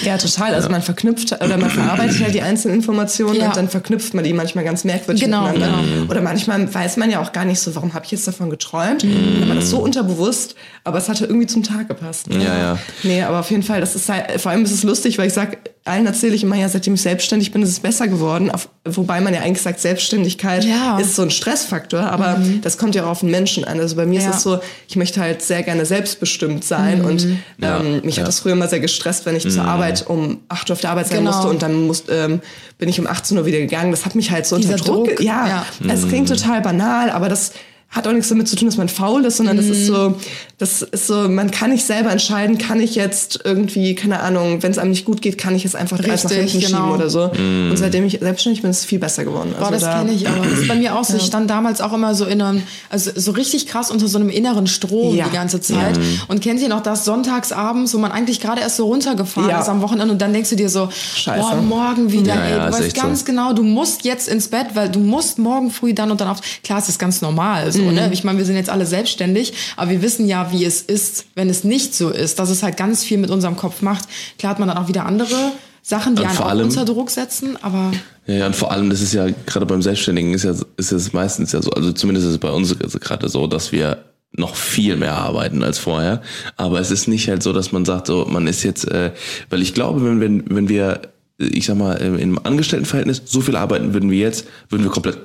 Ja, 0.05 0.17
total. 0.19 0.55
Also 0.55 0.69
man 0.69 0.83
verknüpft 0.83 1.33
oder 1.33 1.57
man 1.57 1.71
verarbeitet 1.71 2.21
halt 2.23 2.35
die 2.35 2.43
einzelnen 2.43 2.77
Informationen 2.77 3.37
Ja. 3.41 3.49
und 3.49 3.57
dann 3.57 3.69
verknüpft 3.69 4.15
man 4.15 4.23
die 4.25 4.33
manchmal 4.33 4.65
ganz 4.65 4.85
merkwürdig 4.85 5.25
Genau, 5.25 5.49
miteinander. 5.49 5.96
Mhm. 6.05 6.11
Oder 6.11 6.21
manchmal 6.21 6.73
weiß 6.73 6.97
man 6.97 7.11
ja 7.11 7.21
auch 7.21 7.33
gar 7.33 7.45
nicht 7.45 7.61
so, 7.61 7.75
warum 7.75 7.95
habe 7.95 8.05
ich 8.05 8.11
jetzt 8.13 8.27
davon 8.27 8.51
geträumt? 8.51 9.05
Hat 9.05 9.49
man 9.49 9.57
das 9.57 9.71
so 9.71 9.79
unterbewusst, 9.79 10.55
aber 10.85 10.99
es 10.99 11.09
hatte 11.09 11.27
irgendwie 11.27 11.47
zum 11.47 11.63
Tag 11.63 11.89
gepasst. 11.89 12.29
Ne? 12.29 12.43
Ja, 12.45 12.59
ja. 12.59 12.79
Nee, 13.03 13.23
aber 13.23 13.41
auf 13.41 13.51
jeden 13.51 13.63
Fall, 13.63 13.81
das 13.81 13.95
ist 13.95 14.09
halt, 14.09 14.41
vor 14.41 14.51
allem 14.53 14.65
ist 14.65 14.73
es 14.73 14.83
lustig, 14.83 15.19
weil 15.19 15.29
ich 15.29 15.35
sag, 15.35 15.59
allen 15.87 16.07
erzähle 16.07 16.35
ich 16.35 16.43
immer, 16.43 16.57
ja, 16.57 16.69
seitdem 16.69 16.95
ich 16.95 17.03
selbstständig 17.03 17.53
bin, 17.53 17.63
ist 17.63 17.69
es 17.71 17.81
besser 17.81 18.09
geworden. 18.09 18.51
Auf, 18.51 18.69
wobei 18.85 19.21
man 19.21 19.33
ja 19.35 19.41
eigentlich 19.41 19.63
sagt, 19.63 19.81
Selbstständigkeit 19.81 20.65
Ja. 20.65 20.99
ist 20.99 21.15
so 21.17 21.23
ein 21.23 21.31
Stressfaktor, 21.31 22.01
aber 22.01 22.41
das 22.63 22.77
kommt 22.79 22.95
ja 22.95 23.05
auch 23.05 23.09
auf 23.11 23.21
den 23.21 23.31
Menschen 23.31 23.65
an. 23.65 23.79
Also 23.81 23.97
bei 23.97 24.07
mir 24.07 24.21
Ja. 24.21 24.31
ist 24.31 24.37
es 24.37 24.43
so, 24.43 24.59
ich 24.89 24.97
möchte 24.97 25.21
halt 25.21 25.43
sehr 25.43 25.63
gerne 25.63 25.87
selbstbestimmt 25.87 26.65
sein 26.65 27.03
und 27.03 27.27
Ja, 27.59 27.81
ähm, 27.81 28.01
mich 28.05 28.17
ja. 28.17 28.23
hat 28.23 28.29
das 28.29 28.41
früher 28.41 28.53
immer 28.53 28.69
sehr 28.69 28.81
gestresst, 28.81 29.27
wenn 29.27 29.37
ich 29.37 29.49
zur 29.51 29.65
Arbeit 29.65 30.07
um 30.09 30.39
8 30.49 30.71
Uhr 30.71 30.75
auf 30.75 30.81
der 30.81 30.91
Arbeit 30.91 31.07
sein 31.09 31.19
Genau. 31.19 31.33
musste 31.33 31.49
und 31.49 31.63
dann 31.63 31.87
musste, 31.87 32.13
ähm, 32.13 32.41
bin 32.79 32.89
ich 32.89 32.99
um 33.01 33.07
18 33.07 33.39
Uhr 33.39 33.47
wieder 33.47 33.59
gegangen. 33.59 33.91
Das 33.91 34.05
hat 34.05 34.15
mich 34.15 34.31
halt 34.31 34.47
so 34.47 34.57
Dieser 34.57 34.73
unter 34.75 34.85
Druck. 34.85 35.09
Druck, 35.09 35.21
Ja, 35.21 35.65
ja. 35.81 35.93
es 35.93 36.07
klingt 36.09 36.29
total 36.29 36.61
banal, 36.63 37.11
aber 37.11 37.29
das 37.29 37.53
hat 37.97 38.07
auch 38.07 38.13
nichts 38.13 38.29
damit 38.29 38.47
zu 38.49 38.57
tun, 38.57 38.67
dass 38.69 38.77
man 38.77 38.89
faul 38.89 39.25
ist, 39.25 39.39
sondern 39.39 39.57
das 39.57 39.67
Mhm. 39.67 39.73
ist 39.73 39.87
so, 39.87 40.15
das 40.59 40.83
ist 40.83 41.07
so, 41.07 41.29
man 41.29 41.51
kann 41.51 41.71
nicht 41.71 41.85
selber 41.85 42.11
entscheiden, 42.11 42.59
kann 42.59 42.81
ich 42.81 42.95
jetzt 42.95 43.41
irgendwie, 43.45 43.95
keine 43.95 44.21
Ahnung, 44.21 44.63
wenn 44.63 44.71
es 44.71 44.79
einem 44.79 44.91
nicht 44.91 45.05
gut 45.05 45.23
geht, 45.23 45.39
kann 45.39 45.55
ich 45.55 45.65
jetzt 45.65 45.75
einfach 45.77 45.99
alles 45.99 46.25
nach 46.25 46.31
Richtig, 46.31 46.53
hinten 46.53 46.67
genau. 46.67 46.79
schieben 46.85 46.95
oder 46.95 47.11
so. 47.11 47.23
Und 47.33 47.77
seitdem 47.77 48.05
ich 48.07 48.19
selbstständig 48.21 48.63
bin, 48.63 48.71
ist 48.71 48.81
es 48.81 48.85
viel 48.85 48.99
besser 48.99 49.25
geworden. 49.25 49.55
Boah, 49.59 49.71
das 49.71 49.83
da- 49.83 49.99
kenne 49.99 50.13
ich 50.13 50.29
aber. 50.29 50.45
Das 50.47 50.61
ist 50.61 50.69
bei 50.69 50.75
mir 50.77 50.95
auch 50.97 51.05
so. 51.05 51.17
Ich 51.17 51.25
stand 51.25 51.51
damals 51.51 51.81
auch 51.81 51.93
immer 51.93 52.15
so 52.15 52.25
in 52.27 52.41
einem, 52.43 52.63
also 52.91 53.11
so 53.15 53.33
richtig 53.33 53.67
krass 53.67 53.91
unter 53.91 54.07
so 54.09 54.19
einem 54.19 54.29
inneren 54.31 54.67
Strom 54.67 55.15
Ja. 55.17 55.25
die 55.27 55.33
ganze 55.35 55.61
Zeit. 55.61 55.99
Und 56.29 56.41
kennt 56.43 56.61
ihr 56.61 56.69
noch 56.69 56.83
das 56.83 57.05
sonntagsabends, 57.05 57.95
wo 57.95 57.99
man 57.99 58.13
eigentlich 58.13 58.41
gerade 58.41 58.61
erst 58.61 58.77
so 58.77 58.87
runtergefahren 58.87 59.51
Ja. 59.51 59.61
ist 59.61 59.69
am 59.69 59.81
Wochenende 59.83 60.13
und 60.13 60.21
dann 60.23 60.33
denkst 60.33 60.51
du 60.51 60.57
dir 60.57 60.69
so, 60.69 60.89
Scheiße. 61.17 61.41
boah, 61.41 61.57
morgen 61.63 62.13
wieder, 62.13 62.35
Ja, 62.35 62.43
ey, 62.45 62.51
ja, 62.59 62.67
du 62.71 62.73
weißt 62.79 62.95
ganz 62.95 63.21
so. 63.21 63.25
genau, 63.27 63.53
du 63.53 63.63
musst 63.63 64.05
jetzt 64.05 64.29
ins 64.29 64.49
Bett, 64.49 64.67
weil 64.75 64.89
du 64.91 64.99
musst 65.01 65.39
morgen 65.39 65.71
früh 65.71 65.95
dann 65.95 66.11
und 66.11 66.21
dann 66.21 66.29
auf. 66.29 66.41
Klar, 66.63 66.79
es 66.79 66.89
ist 66.89 66.99
ganz 66.99 67.21
normal, 67.23 67.73
so, 67.73 67.81
Mhm. 67.91 67.95
ne? 67.95 68.11
Ich 68.13 68.25
meine, 68.25 68.39
wir 68.39 68.45
sind 68.45 68.57
jetzt 68.57 68.71
alle 68.71 68.87
selbstständig, 68.87 69.53
aber 69.77 69.91
wir 69.91 70.03
wissen 70.03 70.27
ja, 70.27 70.51
wie 70.53 70.65
es 70.65 70.83
ist, 70.83 71.27
wenn 71.35 71.49
es 71.49 71.65
nicht 71.65 71.95
so 71.95 72.11
ist, 72.11 72.39
dass 72.39 72.51
es 72.51 72.63
halt 72.63 72.77
ganz 72.77 73.05
viel 73.05 73.19
mit 73.19 73.31
unserem 73.31 73.57
Kopf 73.57 73.83
macht. 73.83 74.05
Klar 74.39 74.51
hat 74.51 74.59
man 74.59 74.69
dann 74.69 74.79
auch 74.79 74.89
wieder 74.89 75.07
andere 75.07 75.53
Sachen, 75.83 76.17
die 76.17 76.23
Und 76.23 76.29
einen 76.29 76.39
auch 76.39 76.47
allem- 76.47 76.69
unter 76.69 76.85
Druck 76.85 77.11
setzen, 77.11 77.57
aber 77.63 77.93
Ja, 78.27 78.35
ja, 78.35 78.47
und 78.47 78.57
vor 78.57 78.73
allem, 78.73 78.91
das 78.91 79.01
ist 79.01 79.13
ja 79.15 79.29
gerade 79.47 79.67
beim 79.67 79.83
Selbstständigen 79.83 80.35
ist 80.35 80.43
ja 80.45 80.55
ist 80.77 80.91
es 80.93 81.13
meistens 81.13 81.53
ja 81.53 81.63
so, 81.63 81.71
also 81.71 81.93
zumindest 81.93 82.27
ist 82.27 82.33
es 82.33 82.39
bei 82.39 82.51
uns 82.51 82.77
gerade 82.79 83.29
so, 83.29 83.47
dass 83.47 83.71
wir 83.73 83.99
noch 84.33 84.57
viel 84.57 84.97
mehr 84.97 85.15
arbeiten 85.15 85.63
als 85.63 85.79
vorher. 85.79 86.21
Aber 86.57 86.81
es 86.81 86.91
ist 86.91 87.07
nicht 87.07 87.29
halt 87.29 87.43
so, 87.43 87.53
dass 87.53 87.71
man 87.73 87.85
sagt, 87.85 88.09
so 88.09 88.27
man 88.29 88.47
ist 88.49 88.65
jetzt, 88.65 88.87
äh, 88.91 89.13
weil 89.49 89.63
ich 89.63 89.73
glaube, 89.75 90.05
wenn 90.05 90.21
wenn 90.21 90.45
wenn 90.55 90.69
wir, 90.69 91.03
ich 91.39 91.67
sag 91.67 91.77
mal, 91.77 91.93
im 91.95 92.19
im 92.19 92.39
Angestelltenverhältnis 92.45 93.23
so 93.25 93.41
viel 93.41 93.57
arbeiten 93.57 93.95
würden 93.95 94.11
wie 94.11 94.21
jetzt, 94.21 94.47
würden 94.69 94.83
wir 94.83 94.91
komplett 94.91 95.19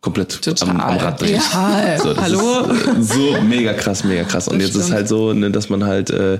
komplett 0.00 0.40
am, 0.62 0.80
am 0.80 0.96
Rad 0.98 1.20
drehen. 1.20 1.40
Total. 1.40 1.98
So, 1.98 2.16
Hallo? 2.16 2.70
Ist 3.00 3.12
so 3.12 3.40
mega 3.42 3.72
krass, 3.72 4.04
mega 4.04 4.22
krass. 4.24 4.46
Und 4.46 4.58
Das 4.58 4.68
jetzt 4.68 4.76
ist 4.76 4.82
stimmt. 4.84 4.96
halt 4.96 5.08
so, 5.08 5.32
ne, 5.32 5.50
dass 5.50 5.68
man 5.68 5.84
halt, 5.84 6.10
äh, 6.10 6.38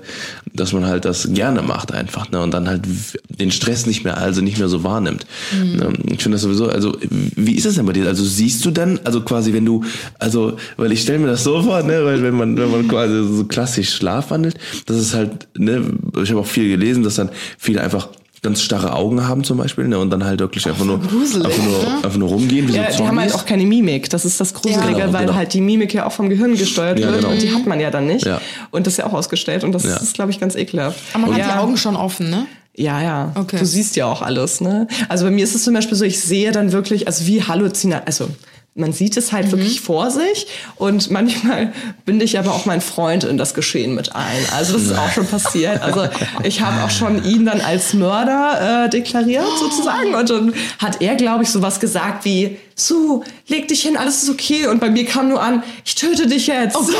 dass 0.53 0.73
man 0.73 0.87
halt 0.87 1.05
das 1.05 1.29
gerne 1.33 1.63
macht 1.63 1.93
einfach, 1.93 2.31
ne, 2.31 2.41
und 2.41 2.53
dann 2.55 2.69
halt 2.69 2.83
den 3.29 3.51
Stress 3.51 3.87
nicht 3.87 4.05
mehr, 4.05 4.19
also 4.19 4.41
nicht 4.41 4.59
mehr 4.59 4.69
so 4.69 4.85
wahrnimmt. 4.85 5.27
Ne? 5.53 5.93
Ich 6.11 6.23
finde 6.23 6.37
das 6.37 6.43
sowieso, 6.43 6.69
also 6.69 6.97
wie 7.11 7.55
ist 7.57 7.67
das 7.67 7.75
denn 7.75 7.87
bei 7.87 7.93
dir? 7.93 8.07
Also 8.07 8.25
siehst 8.25 8.65
du 8.65 8.71
dann, 8.71 9.01
also 9.05 9.23
quasi, 9.23 9.53
wenn 9.53 9.65
du, 9.65 9.83
also, 10.19 10.57
weil 10.77 10.93
ich 10.93 11.03
stelle 11.03 11.19
mir 11.19 11.27
das 11.29 11.43
so 11.43 11.63
vor, 11.63 11.83
ne, 11.83 12.05
weil 12.05 12.23
wenn 12.23 12.35
man, 12.35 12.57
wenn 12.57 12.71
man 12.71 12.87
quasi 12.87 13.15
so 13.37 13.45
klassisch 13.47 13.95
schlafwandelt, 13.95 14.57
das 14.87 14.97
ist 14.99 15.15
halt, 15.15 15.49
ne, 15.59 15.83
ich 16.23 16.31
habe 16.31 16.41
auch 16.41 16.47
viel 16.47 16.69
gelesen, 16.69 17.03
dass 17.03 17.17
dann 17.17 17.31
viele 17.59 17.81
einfach 17.81 18.09
ganz 18.43 18.62
starre 18.62 18.93
Augen 18.93 19.26
haben 19.26 19.45
zum 19.45 19.59
Beispiel, 19.59 19.88
ne, 19.88 19.99
und 19.99 20.11
dann 20.11 20.25
halt 20.25 20.40
wirklich 20.40 20.66
einfach 20.69 20.85
nur, 20.85 21.00
gruselig, 21.00 21.47
einfach 21.47 21.64
nur, 21.64 21.78
ne? 21.83 21.97
einfach 22.05 22.16
nur 22.16 22.28
rumgehen, 22.28 22.69
wie 22.69 22.75
Ja, 22.76 22.90
so 22.93 22.99
die 23.02 23.09
haben 23.09 23.19
halt 23.19 23.35
auch 23.35 23.45
keine 23.47 23.64
Mimik. 23.64 24.11
Das 24.11 24.25
ist 24.25 24.40
das 24.40 24.55
Gruselige, 24.55 25.00
Genau, 25.00 25.12
weil 25.12 25.26
genau. 25.26 25.35
halt 25.35 25.52
die 25.52 25.61
Mimik 25.61 25.93
ja 25.95 26.07
auch 26.07 26.12
vom 26.12 26.28
Gehirn 26.28 26.57
gesteuert 26.57 26.99
Ja, 26.99 27.07
wird 27.09 27.21
genau. 27.21 27.33
und 27.33 27.43
die 27.43 27.52
hat 27.52 27.66
man 27.66 27.81
ja 27.81 27.90
dann 27.90 28.07
nicht. 28.07 28.25
Ja. 28.26 28.40
Und 28.71 28.87
das 28.87 28.95
ist 28.95 28.99
ja 28.99 29.07
auch 29.07 29.14
ausgestellt 29.14 29.64
und 29.64 29.73
das 29.73 29.85
Ja. 29.85 29.97
ist, 29.97 30.14
glaube 30.14 30.31
ich, 30.31 30.38
ganz 30.40 30.55
ekelhaft. 30.55 30.99
Aber 31.14 31.26
man 31.26 31.38
ja. 31.38 31.47
hat 31.47 31.55
die 31.55 31.59
Augen 31.59 31.76
schon 31.76 31.97
offen, 31.97 32.31
ne? 32.31 32.47
Ja, 32.78 33.00
ja. 33.02 33.33
Okay. 33.35 33.57
Du 33.59 33.64
siehst 33.64 33.97
ja 33.97 34.07
auch 34.07 34.21
alles, 34.23 34.61
ne? 34.61 34.87
Also 35.09 35.25
bei 35.25 35.31
mir 35.31 35.43
ist 35.45 35.55
es 35.55 35.64
zum 35.64 35.73
Beispiel 35.73 35.97
so, 35.97 36.05
ich 36.05 36.21
sehe 36.21 36.52
dann 36.52 36.73
wirklich, 36.73 37.07
also 37.07 37.26
wie 37.26 37.43
Halluzinat, 37.43 38.07
also 38.07 38.28
man 38.76 38.92
sieht 38.92 39.16
es 39.16 39.33
halt 39.33 39.50
wirklich 39.50 39.80
vor 39.80 40.11
sich 40.11 40.47
und 40.76 41.11
manchmal 41.11 41.73
binde 42.04 42.25
ich 42.25 42.38
aber 42.38 42.52
auch 42.52 42.66
meinen 42.66 42.83
Freund 42.83 43.25
in 43.25 43.38
das 43.38 43.55
Geschehen 43.55 43.94
mit 43.94 44.14
ein. 44.14 44.44
Also 44.55 44.74
das 44.74 44.83
ist 44.83 44.98
auch 44.98 45.11
schon 45.11 45.27
passiert. 45.27 45.81
Also 45.83 46.09
ich 46.42 46.61
habe 46.61 46.85
auch 46.85 46.90
schon 46.90 47.24
ihn 47.24 47.46
dann 47.46 47.61
als 47.61 47.94
Mörder 47.94 48.85
äh, 48.85 48.90
deklariert 48.90 49.46
sozusagen 49.59 50.14
und 50.14 50.31
dann 50.31 50.55
hat 50.79 51.01
er, 51.01 51.16
glaube 51.16 51.44
ich, 51.44 51.51
sowas 51.51 51.81
gesagt 51.81 52.24
wie, 52.24 52.59
so, 52.79 53.25
leg 53.49 53.69
dich 53.69 53.81
hin, 53.81 53.97
alles 53.97 54.23
ist 54.23 54.29
okay. 54.29 54.67
Und 54.67 54.81
bei 54.81 54.91
mir 54.91 55.07
kam 55.07 55.31
nur 55.31 55.43
an, 55.43 55.62
ich 55.83 55.95
töte 55.95 56.27
dich 56.27 56.47
jetzt. 56.47 56.77
Oh 56.77 56.83
Gott! 56.83 56.95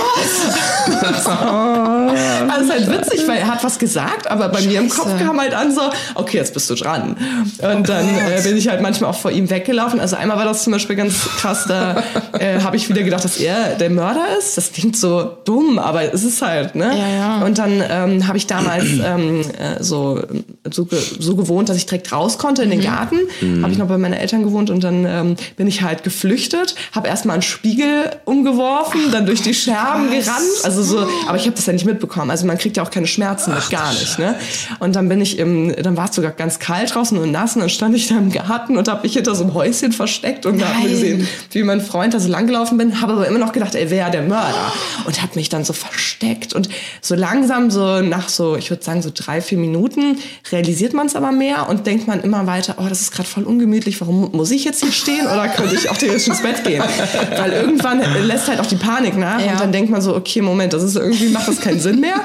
also 2.49 2.65
ist 2.65 2.73
halt 2.73 2.91
witzig, 2.91 3.29
weil 3.29 3.39
er 3.39 3.49
hat 3.49 3.62
was 3.62 3.79
gesagt, 3.79 4.31
aber 4.31 4.49
bei 4.49 4.62
mir 4.62 4.79
im 4.79 4.89
Kopf 4.89 5.11
Scheiße. 5.11 5.25
kam 5.25 5.39
halt 5.39 5.53
an 5.53 5.75
so, 5.75 5.83
okay, 6.15 6.39
jetzt 6.39 6.55
bist 6.55 6.71
du 6.71 6.77
dran. 6.77 7.15
Und 7.59 7.89
dann 7.91 8.09
äh, 8.09 8.41
bin 8.43 8.57
ich 8.57 8.69
halt 8.69 8.81
manchmal 8.81 9.11
auch 9.11 9.19
vor 9.19 9.31
ihm 9.31 9.51
weggelaufen. 9.51 10.01
Also 10.01 10.17
einmal 10.17 10.39
war 10.39 10.47
das 10.47 10.62
zum 10.62 10.73
Beispiel 10.73 10.97
ganz 10.97 11.15
krass, 11.37 11.67
da 11.69 12.03
äh, 12.39 12.61
habe 12.61 12.77
ich 12.77 12.89
wieder 12.89 13.03
gedacht, 13.03 13.25
dass 13.25 13.37
er 13.37 13.75
der 13.75 13.91
Mörder 13.91 14.25
ist. 14.39 14.57
Das 14.57 14.73
klingt 14.73 14.97
so 14.97 15.37
dumm, 15.45 15.79
aber 15.79 16.15
es 16.15 16.25
ist 16.25 16.41
halt, 16.41 16.75
ne? 16.75 16.97
Ja, 16.97 17.09
ja. 17.09 17.45
Und 17.45 17.59
dann 17.59 17.83
ähm, 17.87 18.27
habe 18.27 18.39
ich 18.39 18.47
damals 18.47 18.87
ähm, 19.05 19.43
äh, 19.59 19.83
so, 19.83 20.23
so, 20.71 20.89
so 21.19 21.37
gewohnt, 21.37 21.69
dass 21.69 21.77
ich 21.77 21.85
direkt 21.85 22.11
raus 22.12 22.39
konnte 22.39 22.62
in 22.62 22.71
den 22.71 22.81
Garten. 22.81 23.19
Habe 23.61 23.73
ich 23.73 23.79
noch 23.79 23.89
bei 23.89 23.99
meinen 23.99 24.15
Eltern 24.15 24.43
gewohnt 24.43 24.71
und 24.71 24.83
dann 24.83 25.05
ähm, 25.05 25.37
bin 25.57 25.65
ich 25.66 25.83
halt 25.83 26.02
geflüchtet, 26.05 26.74
habe 26.92 27.09
erstmal 27.09 27.35
einen 27.35 27.42
Spiegel 27.42 28.11
umgeworfen, 28.24 29.11
dann 29.12 29.26
durch 29.26 29.42
die 29.42 29.55
Scherben 29.55 30.11
krass. 30.11 30.24
gerannt. 30.24 30.64
Also 30.64 30.83
so, 30.83 31.09
aber 31.26 31.37
ich 31.37 31.46
habe 31.46 31.57
das 31.57 31.66
ja 31.66 31.72
nicht 31.72 31.87
mitbekommen. 31.87 32.31
Also 32.31 32.46
man 32.46 32.59
kriegt 32.59 32.76
ja 32.76 32.83
auch 32.83 32.90
keine 32.90 33.07
Schmerzen 33.07 33.55
mit, 33.55 33.70
gar 33.70 33.92
nicht. 33.92 34.18
Ne? 34.18 34.37
Und 34.79 34.96
dann 34.96 35.09
bin 35.09 35.20
ich 35.20 35.38
im, 35.38 35.74
dann 35.83 35.96
war 35.96 36.09
es 36.09 36.14
sogar 36.14 36.33
ganz 36.33 36.59
kalt 36.59 36.94
draußen 36.94 37.16
und 37.18 37.31
nass 37.31 37.55
und 37.55 37.61
dann 37.61 37.70
stand 37.70 37.94
ich 37.96 38.09
da 38.09 38.16
im 38.16 38.31
Garten 38.31 38.76
und 38.76 38.88
habe 38.88 39.02
mich 39.02 39.14
hinter 39.14 39.35
so 39.35 39.44
einem 39.44 39.55
Häuschen 39.55 39.92
versteckt 39.92 40.46
und 40.46 40.64
habe 40.64 40.88
gesehen, 40.88 41.26
wie 41.50 41.62
mein 41.62 41.81
Freund 41.81 42.14
da 42.14 42.20
so 42.20 42.29
langgelaufen 42.29 42.79
bin, 42.79 43.00
habe 43.00 43.12
aber 43.14 43.26
immer 43.26 43.38
noch 43.38 43.52
gedacht, 43.52 43.74
er 43.74 43.90
wäre 43.90 44.11
der 44.11 44.22
Mörder 44.22 44.72
und 45.05 45.22
habe 45.22 45.33
mich 45.37 45.48
dann 45.48 45.64
so 45.64 45.72
versteckt 45.72 46.52
und 46.52 46.68
so 47.00 47.14
langsam 47.14 47.70
so 47.70 48.00
nach 48.02 48.29
so, 48.29 48.57
ich 48.57 48.70
würde 48.70 48.83
sagen 48.83 49.02
so 49.02 49.11
drei, 49.12 49.40
vier 49.40 49.59
Minuten 49.59 50.18
realisiert 50.50 50.92
man 50.94 51.07
es 51.07 51.16
aber 51.16 51.33
mehr 51.33 51.68
und 51.68 51.87
denkt 51.87 52.07
man 52.07 52.20
immer 52.22 52.46
weiter, 52.46 52.76
oh, 52.79 52.87
das 52.88 53.00
ist 53.00 53.12
gerade 53.12 53.29
voll 53.29 53.44
ungemütlich, 53.44 54.00
warum 54.00 54.31
muss 54.33 54.50
ich 54.50 54.64
jetzt 54.64 54.83
hier 54.83 54.92
stehen 54.92 55.26
oder 55.26 55.48
könnte 55.57 55.75
ich 55.75 55.88
auch 55.90 55.97
theoretisch 55.97 56.29
ins 56.29 56.42
Bett 56.42 56.62
gehen? 56.64 56.83
Weil 57.37 57.53
irgendwann 57.53 58.01
lässt 58.27 58.49
halt 58.49 58.61
auch 58.61 58.66
die 58.66 58.77
Panik 58.77 59.16
nach 59.16 59.40
Ja. 59.40 59.53
und 59.53 59.61
dann 59.61 59.73
denkt 59.73 59.90
man 59.90 60.01
so, 60.01 60.14
okay, 60.14 60.40
Moment, 60.42 60.73
das 60.73 60.83
ist 60.83 60.97
irgendwie, 60.97 61.29
macht 61.29 61.49
das 61.49 61.61
keinen 61.61 61.81
Sinn 61.81 62.01
mehr. 62.01 62.21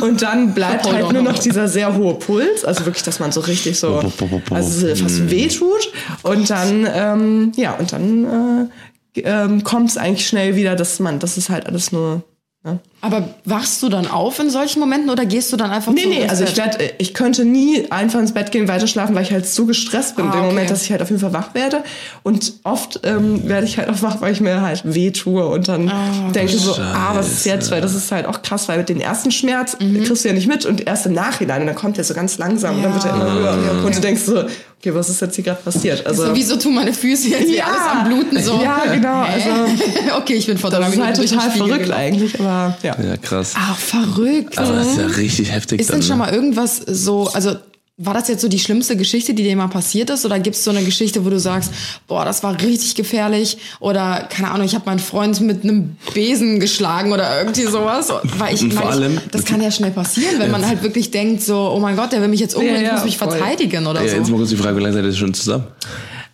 Und 0.00 0.22
dann 0.22 0.54
bleibt 0.54 0.84
halt 0.84 1.12
nur 1.12 1.22
noch 1.22 1.38
dieser 1.38 1.68
sehr 1.68 1.94
hohe 1.96 2.14
Puls, 2.14 2.64
also 2.64 2.84
wirklich, 2.86 3.02
dass 3.04 3.18
man 3.20 3.32
so 3.32 3.40
richtig 3.40 3.78
so, 3.78 4.02
also 4.50 4.86
es 4.86 5.00
fast 5.00 5.30
weh 5.30 5.48
tut. 5.48 5.90
Und 6.22 6.50
dann, 6.50 6.86
ähm, 6.92 7.52
ja, 7.56 7.72
und 7.74 7.92
dann 7.92 8.68
äh, 9.16 9.20
ähm, 9.20 9.64
kommt 9.64 9.90
es 9.90 9.96
eigentlich 9.96 10.26
schnell 10.26 10.56
wieder, 10.56 10.74
dass 10.76 10.98
man, 11.00 11.18
das 11.18 11.36
ist 11.36 11.50
halt 11.50 11.66
alles 11.66 11.92
nur. 11.92 12.22
Ne? 12.66 12.78
Aber 13.02 13.28
wachst 13.44 13.82
du 13.82 13.90
dann 13.90 14.06
auf 14.06 14.38
in 14.38 14.48
solchen 14.48 14.80
Momenten 14.80 15.10
oder 15.10 15.26
gehst 15.26 15.52
du 15.52 15.58
dann 15.58 15.70
einfach 15.70 15.92
Nee, 15.92 16.06
nee, 16.06 16.26
also 16.26 16.44
ich 16.44 16.54
Bett? 16.54 16.78
werd, 16.80 16.94
ich 16.96 17.12
könnte 17.12 17.44
nie 17.44 17.90
einfach 17.90 18.18
ins 18.20 18.32
Bett 18.32 18.52
gehen, 18.52 18.68
weiter 18.68 18.86
schlafen, 18.86 19.14
weil 19.14 19.22
ich 19.24 19.32
halt 19.32 19.46
so 19.46 19.66
gestresst 19.66 20.16
bin 20.16 20.24
Ah, 20.24 20.28
in 20.28 20.32
dem 20.32 20.40
okay. 20.40 20.48
Moment, 20.48 20.70
dass 20.70 20.82
ich 20.82 20.90
halt 20.90 21.02
auf 21.02 21.10
jeden 21.10 21.20
Fall 21.20 21.34
wach 21.34 21.52
werde. 21.54 21.84
Und 22.22 22.54
oft 22.64 23.00
ähm, 23.04 23.46
werde 23.46 23.66
ich 23.66 23.76
halt 23.76 23.90
auch 23.90 24.00
wach, 24.00 24.22
weil 24.22 24.32
ich 24.32 24.40
mir 24.40 24.62
halt 24.62 24.80
weh 24.84 25.10
tue 25.10 25.46
und 25.46 25.68
dann 25.68 25.90
Ah, 25.90 26.30
denke 26.34 26.56
so, 26.56 26.72
ah, 26.80 27.10
was 27.12 27.30
ist 27.30 27.44
jetzt? 27.44 27.70
Weil 27.70 27.82
das 27.82 27.94
ist 27.94 28.10
halt 28.10 28.24
auch 28.24 28.40
krass, 28.40 28.66
weil 28.68 28.78
mit 28.78 28.88
den 28.88 29.00
ersten 29.02 29.30
Schmerz 29.30 29.76
kriegst 29.78 30.24
du 30.24 30.28
ja 30.28 30.34
nicht 30.34 30.46
mit 30.48 30.64
und 30.64 30.86
erst 30.86 31.04
im 31.04 31.12
Nachhinein 31.12 31.60
und 31.60 31.66
dann 31.66 31.76
kommt 31.76 31.98
der 31.98 32.04
so 32.04 32.14
ganz 32.14 32.38
langsam 32.38 32.76
und 32.76 32.82
dann 32.82 32.94
wird 32.94 33.04
er 33.04 33.14
immer 33.14 33.32
höher. 33.34 33.84
Und 33.84 33.94
du 33.94 34.00
denkst 34.00 34.22
so, 34.22 34.44
okay, 34.84 34.94
was 34.94 35.08
ist 35.08 35.20
jetzt 35.20 35.34
hier 35.34 35.44
gerade 35.44 35.62
passiert? 35.62 36.06
Also 36.06 36.26
so, 36.26 36.34
wieso 36.34 36.56
tun 36.56 36.74
meine 36.74 36.92
Füße 36.92 37.28
jetzt 37.28 37.48
hier 37.48 37.58
Ja. 37.58 37.64
alles 37.64 37.80
am 37.90 38.04
Bluten 38.04 38.42
so? 38.42 38.60
Ja, 38.62 38.84
genau, 38.92 39.24
Hä? 39.24 40.10
okay, 40.18 40.34
ich 40.34 40.46
bin 40.46 40.58
vor 40.58 40.70
drei 40.70 40.80
das 40.80 40.88
ist 40.90 40.96
Minuten 40.96 41.16
halt 41.18 41.30
total 41.30 41.50
verrückt 41.50 41.78
gelaufen. 41.84 41.92
eigentlich, 42.02 42.38
aber 42.40 42.76
ja. 42.82 42.96
Ja, 43.02 43.16
krass. 43.16 43.54
Ach, 43.56 43.78
verrückt. 43.78 44.58
Aber 44.58 44.74
das 44.74 44.88
ist 44.88 44.98
ja 44.98 45.06
richtig 45.06 45.52
heftig 45.52 45.80
Ist 45.80 45.90
dann. 45.90 46.00
denn 46.00 46.06
schon 46.06 46.18
ne? 46.18 46.24
mal 46.24 46.34
irgendwas 46.34 46.76
so, 46.76 47.28
also 47.32 47.56
war 47.96 48.12
das 48.12 48.26
jetzt 48.26 48.40
so 48.42 48.48
die 48.48 48.58
schlimmste 48.58 48.96
Geschichte, 48.96 49.34
die 49.34 49.44
dir 49.44 49.54
mal 49.54 49.68
passiert 49.68 50.10
ist? 50.10 50.26
Oder 50.26 50.40
gibt 50.40 50.56
es 50.56 50.64
so 50.64 50.70
eine 50.72 50.82
Geschichte, 50.82 51.24
wo 51.24 51.30
du 51.30 51.38
sagst, 51.38 51.70
boah, 52.08 52.24
das 52.24 52.42
war 52.42 52.60
richtig 52.60 52.96
gefährlich? 52.96 53.56
Oder, 53.78 54.26
keine 54.28 54.50
Ahnung, 54.50 54.66
ich 54.66 54.74
habe 54.74 54.84
meinen 54.86 54.98
Freund 54.98 55.40
mit 55.40 55.62
einem 55.62 55.96
Besen 56.12 56.58
geschlagen 56.58 57.12
oder 57.12 57.38
irgendwie 57.38 57.62
sowas. 57.62 58.12
Weil 58.36 58.52
ich, 58.54 58.62
vor 58.74 58.82
weil 58.82 58.90
allem- 58.90 59.18
ich 59.24 59.30
das 59.30 59.44
kann 59.44 59.62
ja 59.62 59.70
schnell 59.70 59.92
passieren, 59.92 60.40
wenn 60.40 60.50
man 60.50 60.66
halt 60.66 60.82
wirklich 60.82 61.12
denkt, 61.12 61.42
so, 61.42 61.70
oh 61.72 61.78
mein 61.78 61.94
Gott, 61.94 62.10
der 62.10 62.20
will 62.20 62.26
mich 62.28 62.40
jetzt 62.40 62.54
umbringen, 62.56 62.76
Ja, 62.78 62.80
ich 62.82 62.88
ja, 62.88 62.94
muss 62.94 63.04
mich 63.04 63.16
voll. 63.18 63.30
verteidigen 63.30 63.86
oder 63.86 64.02
Ja, 64.02 64.08
so. 64.10 64.16
jetzt 64.16 64.28
mal 64.28 64.38
kurz 64.38 64.50
die 64.50 64.56
Frage, 64.56 64.76
wie 64.76 64.80
lange 64.82 64.94
seid 64.94 65.04
ihr 65.04 65.12
schon 65.12 65.32
zusammen? 65.32 65.64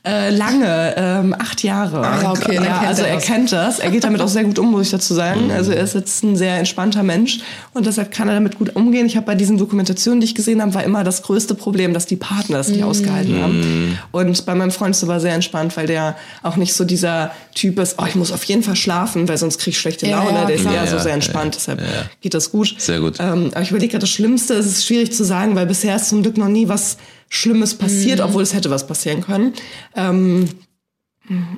Äh, 0.03 0.31
lange, 0.31 0.95
ähm, 0.97 1.35
acht 1.39 1.63
Jahre. 1.63 1.99
Ah, 2.01 2.23
ja, 2.23 2.31
okay, 2.31 2.55
ja, 2.55 2.81
also 2.87 3.03
er 3.03 3.09
er 3.11 3.21
kennt 3.21 3.53
das. 3.53 3.81
Er 3.81 3.91
geht 3.91 4.03
damit 4.05 4.23
auch 4.23 4.29
sehr 4.29 4.45
gut 4.45 4.59
um, 4.59 4.71
muss 4.71 4.87
ich 4.87 4.91
dazu 4.91 5.13
sagen. 5.13 5.51
Also 5.53 5.73
er 5.73 5.85
ist 5.85 5.95
jetzt 5.95 6.25
ein 6.25 6.37
sehr 6.37 6.57
entspannter 6.57 7.03
Mensch 7.03 7.41
und 7.75 7.85
deshalb 7.85 8.11
kann 8.11 8.27
er 8.29 8.33
damit 8.35 8.57
gut 8.57 8.75
umgehen. 8.77 9.05
Ich 9.05 9.17
habe 9.17 9.27
bei 9.27 9.35
diesen 9.35 9.59
Dokumentationen, 9.59 10.21
die 10.21 10.25
ich 10.25 10.35
gesehen 10.35 10.63
habe, 10.63 10.73
war 10.73 10.85
immer 10.85 11.05
das 11.05 11.23
größte 11.23 11.55
Problem, 11.55 11.93
dass 11.93 12.07
die 12.07 12.17
Partner 12.17 12.57
das 12.57 12.69
nicht 12.69 12.83
ausgehalten 12.83 13.43
haben. 13.43 13.99
Und 14.11 14.47
bei 14.47 14.55
meinem 14.55 14.71
Freund 14.71 14.95
ist 14.95 15.03
es 15.03 15.09
aber 15.09 15.21
sehr 15.21 15.35
entspannt, 15.35 15.77
weil 15.77 15.87
der 15.87 16.17
auch 16.43 16.57
nicht 16.57 16.73
so 16.73 16.85
dieser 16.85 17.33
Typ 17.55 17.79
ist, 17.79 17.97
oh, 17.99 18.07
ich 18.09 18.15
muss 18.15 18.33
auf 18.33 18.45
jeden 18.45 18.63
Fall 18.63 18.77
schlafen, 18.77 19.29
weil 19.29 19.37
sonst 19.37 19.59
krieg 19.59 19.75
ich 19.75 19.81
schlechte 19.81 20.07
Ja, 20.07 20.25
Laune. 20.25 20.39
ja, 20.39 20.45
der 20.47 20.57
ist 20.57 20.65
eher 20.65 20.87
so 20.87 20.97
Ja, 20.97 21.03
sehr 21.03 21.11
ja, 21.11 21.15
entspannt, 21.17 21.57
deshalb 21.57 21.83
geht 22.23 22.33
das 22.33 22.51
gut. 22.51 22.75
Sehr 22.79 23.01
gut. 23.01 23.17
Ähm, 23.21 23.51
aber 23.53 23.61
ich 23.61 23.71
überlege 23.71 23.91
gerade, 23.93 24.01
das 24.01 24.11
Schlimmste 24.11 24.55
es 24.55 24.65
ist 24.65 24.87
schwierig 24.87 25.13
zu 25.13 25.25
sagen, 25.25 25.57
weil 25.57 25.67
bisher 25.67 25.95
ist 25.97 26.09
zum 26.09 26.23
Glück 26.23 26.39
noch 26.39 26.49
nie 26.49 26.69
was 26.69 26.97
Schlimmes 27.31 27.77
passiert, 27.77 28.21
obwohl 28.21 28.43
es 28.43 28.53
hätte 28.53 28.71
was 28.71 28.87
passieren 28.87 29.23
können. 29.23 29.55
Ähm, 29.95 30.49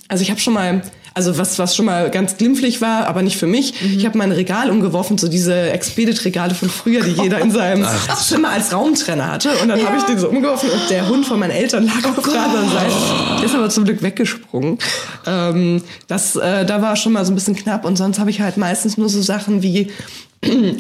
also 0.09 0.23
ich 0.23 0.31
habe 0.31 0.39
schon 0.39 0.53
mal, 0.53 0.83
also 1.15 1.39
was 1.39 1.59
was 1.59 1.75
schon 1.75 1.87
mal 1.87 2.11
ganz 2.11 2.37
glimpflich 2.37 2.83
war, 2.83 3.07
aber 3.07 3.23
nicht 3.23 3.39
für 3.39 3.47
mich. 3.47 3.81
Ich 3.81 4.05
habe 4.05 4.19
mein 4.19 4.33
Regal 4.33 4.71
umgeworfen, 4.71 5.17
so 5.17 5.29
diese 5.29 5.71
Expedit-Regale 5.71 6.55
von 6.55 6.69
früher, 6.69 7.03
die 7.03 7.13
jeder 7.13 7.39
in 7.41 7.51
seinem 7.51 7.87
Zimmer 8.21 8.51
als 8.51 8.75
Raumtrenner 8.75 9.33
hatte. 9.33 9.49
Und 9.63 9.69
dann 9.69 9.83
habe 9.83 9.97
ich 9.97 10.03
den 10.03 10.19
so 10.19 10.29
umgeworfen 10.29 10.69
und 10.69 10.91
der 10.91 11.09
Hund 11.09 11.25
von 11.25 11.39
meinen 11.39 11.53
Eltern 11.53 11.87
lag 11.87 12.05
auf 12.05 12.29
der 12.29 12.43
anderen 12.43 12.69
Seite. 12.69 12.95
Der 13.39 13.45
ist 13.47 13.55
aber 13.55 13.71
zum 13.71 13.85
Glück 13.85 14.03
weggesprungen. 14.03 14.79
Ähm, 15.27 15.83
das, 16.07 16.37
äh, 16.37 16.67
da 16.67 16.83
war 16.83 16.97
schon 16.97 17.15
mal 17.15 17.25
so 17.25 17.33
ein 17.33 17.35
bisschen 17.35 17.57
knapp. 17.57 17.87
Und 17.87 17.97
sonst 17.97 18.19
habe 18.19 18.29
ich 18.29 18.43
halt 18.43 18.59
meistens 18.59 18.99
nur 18.99 19.09
so 19.09 19.23
Sachen 19.23 19.63
wie 19.63 19.91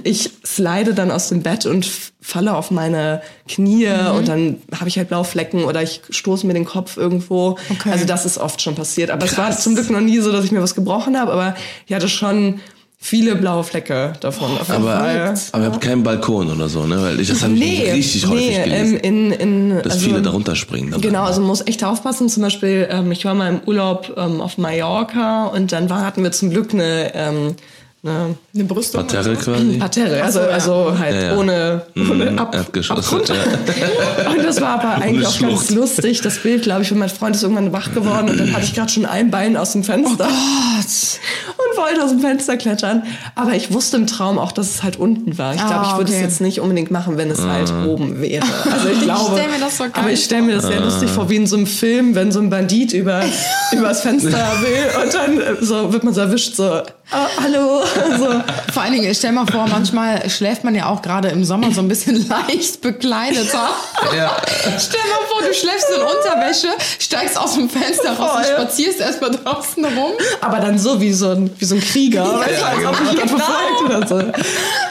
ich 0.04 0.30
slide 0.44 0.94
dann 0.94 1.10
aus 1.10 1.28
dem 1.28 1.42
Bett 1.42 1.66
und 1.66 1.88
falle 2.20 2.54
auf 2.54 2.70
meine 2.70 3.22
Knie 3.48 3.88
und 4.16 4.28
dann 4.28 4.58
habe 4.78 4.88
ich 4.88 4.98
halt 4.98 5.08
blaue 5.08 5.24
Flecken 5.24 5.64
oder 5.64 5.82
ich 5.82 6.02
stoße 6.10 6.46
mir 6.46 6.54
den 6.54 6.64
Kopf 6.64 6.96
irgendwo. 6.96 7.58
Okay. 7.70 7.90
Also 7.90 8.04
das 8.04 8.26
ist 8.26 8.38
oft 8.38 8.60
schon 8.60 8.74
passiert. 8.74 9.10
Aber 9.10 9.24
es 9.24 9.38
war 9.38 9.56
zum 9.56 9.74
Glück 9.74 9.90
noch 9.90 10.00
nie 10.00 10.18
so, 10.18 10.32
dass 10.32 10.44
ich 10.44 10.52
mir 10.52 10.62
was 10.62 10.74
gebrochen 10.74 11.18
habe, 11.18 11.32
aber 11.32 11.54
ich 11.86 11.94
hatte 11.94 12.08
schon 12.08 12.60
viele 13.02 13.34
blaue 13.34 13.64
Flecke 13.64 14.12
davon. 14.20 14.52
Auf 14.52 14.68
jeden 14.68 14.82
Aber, 14.86 14.98
Fall. 14.98 15.34
aber 15.50 15.64
ihr 15.64 15.72
habt 15.72 15.80
keinen 15.80 16.04
Balkon 16.04 16.50
oder 16.50 16.68
so, 16.68 16.86
ne? 16.86 17.02
Weil 17.02 17.20
ich, 17.20 17.28
das 17.28 17.42
habe 17.42 17.52
ich 17.54 17.60
Nee, 17.60 17.90
richtig 17.90 18.26
häufig 18.26 18.58
nee, 18.58 18.64
gelesen. 18.64 19.00
ähm, 19.02 19.32
in, 19.32 19.70
in, 19.70 19.82
dass 19.82 19.94
also, 19.94 20.06
viele 20.06 20.22
darunter 20.22 20.54
springen. 20.54 20.92
Dann. 20.92 21.00
Genau, 21.00 21.24
also 21.24 21.40
man 21.40 21.48
muss 21.48 21.66
echt 21.66 21.82
aufpassen. 21.82 22.28
Zum 22.28 22.44
Beispiel, 22.44 22.88
ähm, 22.90 23.10
ich 23.10 23.24
war 23.24 23.34
mal 23.34 23.48
im 23.48 23.60
Urlaub 23.66 24.14
ähm, 24.16 24.40
auf 24.40 24.56
Mallorca 24.56 25.46
und 25.46 25.72
dann 25.72 25.90
war, 25.90 26.06
hatten 26.06 26.22
wir 26.22 26.30
zum 26.30 26.50
Glück 26.50 26.72
eine, 26.72 27.12
ähm, 27.14 27.56
eine 28.04 28.34
Eine 28.54 28.64
Brüstung. 28.64 29.00
Parterre 29.06 29.36
quasi. 29.36 29.78
Parterre, 29.78 30.22
also, 30.22 30.40
also 30.40 30.98
halt 30.98 31.14
Ja, 31.14 31.20
ja. 31.22 31.36
ohne, 31.38 31.82
ohne 31.96 32.30
Mhm, 32.32 32.38
Ab, 32.38 32.54
Erdgeschoss, 32.54 32.98
Abgrund. 32.98 33.28
ja. 33.28 33.34
Und 34.30 34.44
das 34.44 34.60
war 34.60 34.80
aber 34.80 35.02
eigentlich 35.02 35.26
auch 35.26 35.38
ganz 35.40 35.70
lustig, 35.70 36.20
das 36.20 36.38
Bild, 36.38 36.62
glaube 36.64 36.82
ich, 36.82 36.90
und 36.92 36.98
mein 36.98 37.08
Freund 37.08 37.36
ist 37.36 37.42
irgendwann 37.42 37.72
wach 37.72 37.92
geworden 37.94 38.28
und 38.30 38.40
dann 38.40 38.52
hatte 38.52 38.64
ich 38.64 38.74
gerade 38.74 38.90
schon 38.90 39.06
ein 39.06 39.30
Bein 39.30 39.56
aus 39.56 39.72
dem 39.72 39.84
Fenster 39.84 40.26
und 40.26 41.76
wollte 41.78 42.02
aus 42.02 42.10
dem 42.10 42.20
Fenster 42.20 42.56
klettern. 42.56 43.02
Aber 43.34 43.54
ich 43.54 43.72
wusste 43.72 43.96
im 43.96 44.06
Traum 44.06 44.38
auch, 44.38 44.52
dass 44.52 44.68
es 44.68 44.82
halt 44.82 44.96
unten 44.98 45.38
war. 45.38 45.54
Ich 45.54 45.60
glaube, 45.60 45.74
Ah, 45.86 45.90
ich 45.92 45.96
würde 45.98 46.10
okay. 46.10 46.16
es 46.16 46.20
jetzt 46.22 46.40
nicht 46.40 46.60
unbedingt 46.60 46.90
machen, 46.90 47.16
wenn 47.16 47.30
es 47.30 47.40
halt 47.42 47.72
oben 47.86 48.20
wäre. 48.20 48.44
Also 48.72 48.88
ich 48.88 48.98
Ich 48.98 49.02
glaube, 49.04 49.32
stell 49.36 49.48
mir 49.50 49.58
das 49.60 49.76
so 49.76 49.84
aber 49.92 50.10
ich 50.10 50.24
stelle 50.24 50.42
mir 50.42 50.54
das 50.56 50.66
sehr 50.66 50.80
lustig 50.80 51.08
vor, 51.10 51.28
wie 51.30 51.36
in 51.36 51.46
so 51.46 51.56
einem 51.56 51.66
Film, 51.66 52.14
wenn 52.14 52.32
so 52.32 52.40
ein 52.40 52.50
Bandit 52.50 52.92
über 52.92 53.22
übers 53.72 54.00
Fenster 54.00 54.30
will 54.60 55.02
und 55.04 55.14
dann 55.14 55.38
äh, 55.40 55.64
so 55.64 55.92
wird 55.92 56.04
man 56.04 56.14
so 56.14 56.20
erwischt, 56.22 56.54
so, 56.56 56.82
ah, 57.12 57.28
hallo, 57.42 57.82
so. 58.18 58.42
Vor 58.72 58.82
allen 58.82 58.92
Dingen, 58.92 59.14
stell 59.14 59.32
mal 59.32 59.46
vor, 59.46 59.66
manchmal 59.68 60.28
schläft 60.30 60.64
man 60.64 60.74
ja 60.74 60.86
auch 60.86 61.02
gerade 61.02 61.28
im 61.28 61.44
Sommer 61.44 61.70
so 61.72 61.80
ein 61.80 61.88
bisschen 61.88 62.28
leicht 62.48 62.80
bekleideter. 62.80 63.70
Ja. 64.16 64.36
Stell 64.78 65.00
mal 65.00 65.26
vor, 65.28 65.42
du 65.46 65.54
schläfst 65.54 65.88
in 65.94 66.02
Unterwäsche, 66.02 66.68
steigst 66.98 67.38
aus 67.38 67.54
dem 67.54 67.68
Fenster 67.68 68.12
raus 68.18 68.38
und 68.38 68.46
spazierst 68.46 69.00
erstmal 69.00 69.30
draußen 69.30 69.84
rum 69.84 70.12
Aber 70.40 70.60
dann 70.60 70.78
so 70.78 71.00
wie 71.00 71.12
so 71.12 71.30
ein, 71.30 71.50
wie 71.58 71.64
so 71.64 71.74
ein 71.74 71.80
Krieger, 71.80 72.24
weißt 72.24 72.60
du, 72.60 72.66
als 72.66 72.86
ob 72.86 73.00
mich 73.00 73.12
jemand 73.12 73.30
verfolgt 73.30 73.82
oder 73.84 74.06
so. 74.06 74.16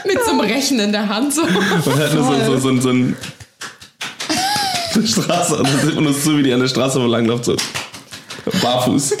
mit 0.06 0.24
so 0.24 0.30
einem 0.30 0.40
Rechen 0.40 0.78
in 0.78 0.92
der 0.92 1.08
Hand. 1.08 1.34
So. 1.34 1.42
Und 1.42 1.98
hat 1.98 2.14
nur 2.14 2.24
so, 2.24 2.44
so, 2.44 2.58
so, 2.58 2.80
so 2.80 2.88
ein 2.90 3.16
eine 4.94 5.06
Straße 5.06 5.56
und 5.56 5.94
man 5.94 6.04
das 6.04 6.24
so, 6.24 6.36
wie 6.36 6.42
die 6.42 6.52
an 6.52 6.60
der 6.60 6.68
Straße 6.68 7.00
wo 7.00 7.06
langläuft, 7.06 7.46
so 7.46 7.56
barfuß. 8.60 9.14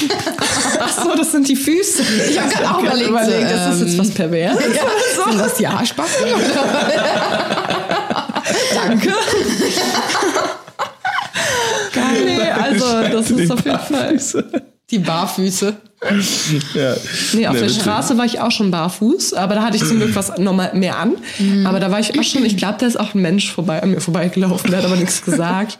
Ach 0.80 1.04
so, 1.04 1.14
das 1.16 1.32
sind 1.32 1.48
die 1.48 1.56
Füße. 1.56 2.02
Ich 2.30 2.38
habe 2.40 2.52
gerade 2.52 2.70
auch 2.74 2.82
überlegt, 2.82 3.08
so, 3.08 3.14
das 3.14 3.76
ist 3.76 3.82
jetzt 3.82 3.92
ähm, 3.92 3.98
was 3.98 4.10
pervers. 4.10 4.58
ja, 4.74 5.24
sind 5.24 5.38
das 5.38 5.54
die 5.54 5.66
Arschbacken? 5.66 6.10
Danke. 8.74 9.14
Geil, 11.92 12.24
nee, 12.24 12.50
also 12.50 13.02
das 13.02 13.30
ist 13.30 13.50
auf 13.50 13.64
jeden 13.64 13.78
Fall. 13.78 14.18
Die 14.90 14.98
Barfüße. 14.98 15.76
Ja. 16.74 16.94
Nee, 17.32 17.46
auf 17.46 17.54
Ja, 17.54 17.60
der. 17.62 17.68
Straße 17.68 18.18
war 18.18 18.24
ich 18.24 18.40
auch 18.40 18.50
schon 18.50 18.70
barfuß, 18.70 19.34
aber 19.34 19.54
da 19.54 19.62
hatte 19.62 19.76
ich 19.76 19.84
zum 19.86 19.98
Glück 19.98 20.14
was 20.16 20.36
nochmal 20.38 20.72
mehr 20.74 20.98
an. 20.98 21.12
Aber 21.64 21.80
da 21.80 21.90
war 21.90 22.00
ich 22.00 22.18
auch 22.18 22.22
schon, 22.24 22.44
ich 22.44 22.56
glaube, 22.56 22.76
da 22.80 22.86
ist 22.86 22.98
auch 22.98 23.14
ein 23.14 23.22
Mensch 23.22 23.52
vorbei, 23.52 23.82
an 23.82 23.90
mir 23.90 24.00
vorbeigelaufen, 24.00 24.70
der 24.70 24.80
hat 24.80 24.86
aber 24.86 24.96
nichts 24.96 25.24
gesagt. 25.24 25.78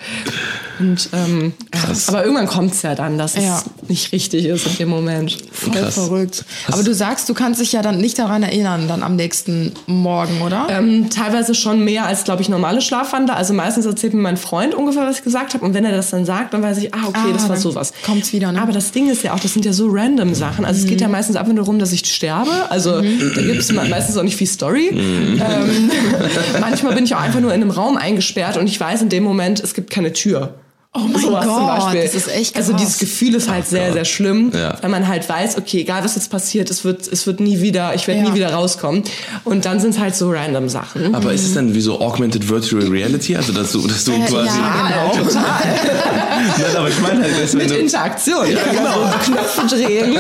Und, 0.79 1.09
ähm, 1.13 1.53
Krass. 1.71 2.09
Aber 2.09 2.23
irgendwann 2.25 2.47
kommt 2.47 2.73
es 2.73 2.83
ja 2.83 2.95
dann, 2.95 3.19
dass 3.19 3.35
Ja. 3.37 3.59
es 3.59 3.89
nicht 3.89 4.13
richtig 4.13 4.45
ist 4.47 4.67
in 4.67 4.77
dem 4.77 4.89
Moment. 4.89 5.37
Voll 5.53 5.73
Krass. 5.75 5.95
verrückt. 5.95 6.45
Aber 6.71 6.83
du 6.83 6.95
sagst, 6.95 7.29
du 7.29 7.35
kannst 7.35 7.61
dich 7.61 7.73
ja 7.73 7.83
dann 7.83 7.99
nicht 7.99 8.19
daran 8.19 8.43
erinnern, 8.43 8.89
dann 8.89 9.03
am 9.03 9.17
nächsten 9.17 9.73
Morgen, 9.87 10.41
oder? 10.43 10.67
Ähm, 10.71 11.11
teilweise 11.11 11.55
schon 11.55 11.85
mehr 11.85 12.07
als, 12.07 12.25
glaube 12.25 12.43
ich, 12.43 12.49
normale 12.49 12.81
Schlafwandler. 12.81 13.37
Also 13.37 13.55
meistens 13.55 13.87
erzählt 13.87 14.15
mir 14.15 14.21
mein 14.23 14.37
Freund 14.37 14.75
ungefähr, 14.75 15.05
was 15.07 15.19
ich 15.19 15.25
gesagt 15.25 15.55
habe. 15.55 15.65
Und 15.65 15.75
wenn 15.75 15.85
er 15.85 15.93
das 15.93 16.11
dann 16.11 16.25
sagt, 16.25 16.55
dann 16.55 16.63
weiß 16.63 16.79
ich, 16.79 16.95
ah, 16.95 17.07
okay, 17.09 17.19
Ah, 17.29 17.33
das 17.33 17.49
war 17.49 17.57
sowas. 17.57 17.93
kommt's 18.05 18.33
wieder, 18.33 18.51
ne? 18.53 18.61
Aber 18.63 18.73
das 18.73 18.93
Ding 18.93 19.09
ist 19.11 19.23
ja 19.23 19.35
auch, 19.35 19.41
das 19.41 19.53
sind 19.53 19.65
ja 19.65 19.73
so 19.73 19.89
random 19.91 20.12
Sachen. 20.35 20.65
Also 20.65 20.81
es 20.81 20.87
geht 20.87 21.01
ja 21.01 21.09
meistens 21.09 21.37
einfach 21.37 21.53
nur 21.53 21.65
darum, 21.65 21.79
dass 21.79 21.93
ich 21.93 22.05
sterbe. 22.07 22.71
Also 22.71 23.01
da 23.01 23.43
gibt 23.43 23.59
es 23.59 23.73
meistens 23.73 24.17
auch 24.17 24.23
nicht 24.23 24.37
viel 24.37 24.47
Story. 24.47 24.89
Ähm, 24.91 25.39
manchmal 26.61 26.95
bin 26.95 27.05
ich 27.05 27.15
auch 27.15 27.21
einfach 27.21 27.41
nur 27.41 27.53
in 27.53 27.63
einem 27.63 27.71
Raum 27.71 27.97
eingesperrt 27.97 28.57
und 28.57 28.67
ich 28.67 28.79
weiß 28.79 29.03
in 29.03 29.09
dem 29.09 29.25
Moment, 29.25 29.61
es 29.61 29.75
gibt 29.75 29.91
keine 29.91 30.13
Tür. 30.13 30.55
Oh 30.95 30.99
mein 31.11 31.23
Sowas 31.23 31.45
zum 31.47 31.55
Gott, 31.55 31.67
Beispiel. 31.79 32.03
das 32.03 32.15
ist 32.15 32.29
echt 32.29 32.55
Also 32.55 32.73
krass. 32.73 32.81
dieses 32.83 32.99
Gefühl 32.99 33.35
ist 33.35 33.49
halt 33.49 33.67
sehr, 33.67 33.95
sehr 33.95 34.05
schlimm, 34.05 34.53
Ja. 34.55 34.77
weil 34.83 34.91
man 34.91 35.09
halt 35.09 35.27
weiß, 35.27 35.57
okay, 35.57 35.81
egal 35.81 36.05
was 36.05 36.17
jetzt 36.17 36.31
passiert, 36.31 36.69
es 36.69 36.85
wird, 36.85 37.09
es 37.09 37.27
wird 37.27 37.41
nie 37.41 37.63
wieder, 37.63 37.95
ich 37.95 38.07
werde 38.07 38.21
Ja. 38.23 38.29
nie 38.29 38.35
wieder 38.35 38.53
rauskommen. 38.53 39.03
Und 39.45 39.65
dann 39.65 39.81
sind 39.81 39.95
es 39.95 39.99
halt 39.99 40.15
so 40.15 40.31
random 40.31 40.69
Sachen. 40.69 41.15
Aber 41.15 41.33
ist 41.33 41.45
es 41.47 41.55
dann 41.55 41.75
wie 41.75 41.81
so 41.81 41.99
Augmented 41.99 42.47
Virtual 42.47 42.87
Reality? 42.89 43.35
Also, 43.37 43.55
dass 43.55 43.73
du, 43.73 43.87
dass 43.89 44.05
du 44.05 44.13
Äh, 44.13 44.19
quasi. 44.27 44.49
ja, 44.59 45.13
genau. 45.17 45.33
Nein, 45.33 46.77
aber 46.77 46.89
ich 46.91 47.01
meine 47.01 47.23
halt, 47.23 47.43
dass 47.43 47.53
wenn 47.55 47.59
Mit 47.63 47.71
du, 47.71 47.75
Interaktion. 47.79 48.51
Ja, 48.53 48.59
genau. 48.71 49.11
So 49.25 49.33
Knöpfe 49.33 49.75
drehen. 49.75 50.17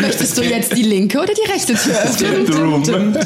Möchtest 0.00 0.38
du 0.38 0.42
jetzt 0.42 0.74
die 0.78 0.82
linke 0.82 1.18
oder 1.18 1.34
die 1.34 1.50
rechte 1.52 1.74
Tür 1.74 1.92
öffnen? 1.94 3.16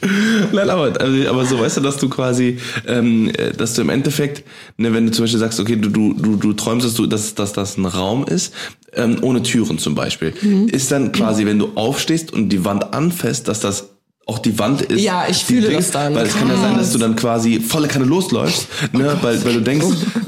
Nein, 0.52 0.70
aber, 0.70 1.00
also, 1.00 1.28
aber 1.28 1.44
so 1.44 1.58
weißt 1.58 1.78
du, 1.78 1.80
dass 1.80 1.96
du 1.96 2.08
quasi, 2.08 2.58
ähm, 2.86 3.30
äh, 3.36 3.52
dass 3.52 3.74
du 3.74 3.82
im 3.82 3.88
Endeffekt, 3.88 4.44
ne, 4.76 4.92
wenn 4.92 5.06
du 5.06 5.12
zum 5.12 5.24
Beispiel 5.24 5.40
sagst, 5.40 5.60
okay, 5.60 5.76
du, 5.76 5.88
du, 5.88 6.14
du, 6.14 6.36
du 6.36 6.52
träumst, 6.52 6.86
dass, 6.86 6.94
du, 6.94 7.06
dass, 7.06 7.34
dass 7.34 7.52
das 7.52 7.76
ein 7.76 7.86
Raum 7.86 8.24
ist, 8.24 8.54
ähm, 8.94 9.18
ohne 9.22 9.42
Türen 9.42 9.78
zum 9.78 9.94
Beispiel, 9.94 10.32
Mhm. 10.42 10.68
ist 10.68 10.90
dann 10.90 11.12
quasi, 11.12 11.46
wenn 11.46 11.58
du 11.58 11.72
aufstehst 11.74 12.32
und 12.32 12.48
die 12.50 12.64
Wand 12.64 12.94
anfasst, 12.94 13.48
dass 13.48 13.60
das 13.60 13.90
auch 14.28 14.38
die 14.38 14.58
Wand 14.58 14.82
ist. 14.82 15.00
Ja, 15.00 15.24
ich 15.26 15.42
fühle 15.42 15.68
Dings, 15.68 15.86
das 15.86 15.90
dann. 15.92 16.14
Weil 16.14 16.26
es 16.26 16.36
kann 16.36 16.48
ja 16.48 16.56
sein, 16.56 16.76
dass 16.76 16.92
du 16.92 16.98
dann 16.98 17.16
quasi 17.16 17.60
volle 17.60 17.88
Kanne 17.88 18.04
losläufst, 18.04 18.66
ne, 18.92 19.16
weil, 19.22 19.42
weil 19.42 19.54
du 19.54 19.60
denkst, 19.62 19.86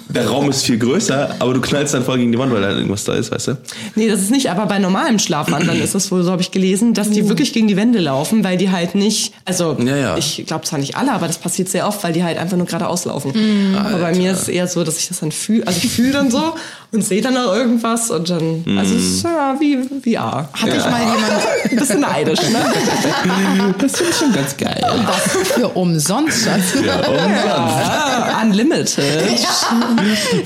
der 0.09 0.27
Raum 0.27 0.49
ist 0.49 0.63
viel 0.63 0.79
größer, 0.79 1.37
aber 1.39 1.53
du 1.53 1.61
knallst 1.61 1.93
dann 1.93 2.03
voll 2.03 2.17
gegen 2.17 2.33
die 2.33 2.39
Wand, 2.39 2.51
weil 2.51 2.63
da 2.63 2.71
irgendwas 2.71 3.05
da 3.05 3.13
ist, 3.15 3.31
weißt 3.31 3.49
du? 3.49 3.59
Nee, 3.97 4.09
das 4.09 4.23
ist 4.23 4.31
nicht, 4.31 4.51
aber 4.51 4.65
bei 4.65 4.79
normalem 4.79 5.19
Schlafwandern 5.19 5.79
ist 5.83 5.95
es 5.95 6.11
wohl, 6.11 6.23
so 6.23 6.31
habe 6.33 6.41
ich 6.41 6.51
gelesen, 6.51 6.95
dass 6.95 7.11
die 7.11 7.29
wirklich 7.29 7.53
gegen 7.53 7.69
die 7.69 7.77
Wände 7.77 7.99
laufen, 7.99 8.43
weil 8.43 8.57
die 8.57 8.71
halt 8.71 8.95
nicht, 8.95 9.35
also 9.45 9.77
Ja, 9.79 9.97
ja. 9.97 10.17
ich 10.17 10.45
glaube 10.47 10.65
zwar 10.65 10.79
nicht 10.79 10.97
alle, 10.97 11.13
aber 11.13 11.27
das 11.27 11.37
passiert 11.37 11.69
sehr 11.69 11.87
oft, 11.87 12.03
weil 12.03 12.15
die 12.15 12.25
halt 12.25 12.39
einfach 12.39 12.57
nur 12.57 12.67
geradeaus 12.67 13.05
laufen. 13.05 13.77
Aber 13.79 13.99
bei 13.99 14.15
mir 14.15 14.33
ist 14.33 14.43
es 14.43 14.49
eher 14.49 14.67
so, 14.67 14.83
dass 14.83 14.97
ich 14.99 15.09
das 15.09 15.21
dann 15.21 15.31
fühle, 15.31 15.67
also 15.67 15.79
ich 15.83 15.91
fühle 15.91 16.13
dann 16.13 16.31
so 16.31 16.55
und 16.93 17.05
sehe 17.05 17.21
dann 17.21 17.37
auch 17.37 17.55
irgendwas 17.55 18.11
und 18.11 18.31
dann, 18.31 18.65
also 18.79 18.95
es 18.95 19.03
ist 19.03 19.23
ja 19.25 19.55
wie 19.61 19.77
VR. 19.77 20.49
Hatte 20.55 20.77
ich 20.77 20.85
mal 20.87 21.01
jemand 21.01 21.21
Ein 21.71 21.77
bisschen 21.77 22.01
neidisch, 22.01 22.41
ne? 22.51 23.75
Das 23.91 23.99
finde 23.99 24.13
ich 24.13 24.19
schon 24.19 24.33
ganz 24.33 24.57
geil. 24.57 24.81
was 25.07 25.49
für 25.49 25.69
umsonst, 25.69 26.45
Schatz? 26.45 26.75
Ah, 26.89 28.43
unlimited. 28.43 28.97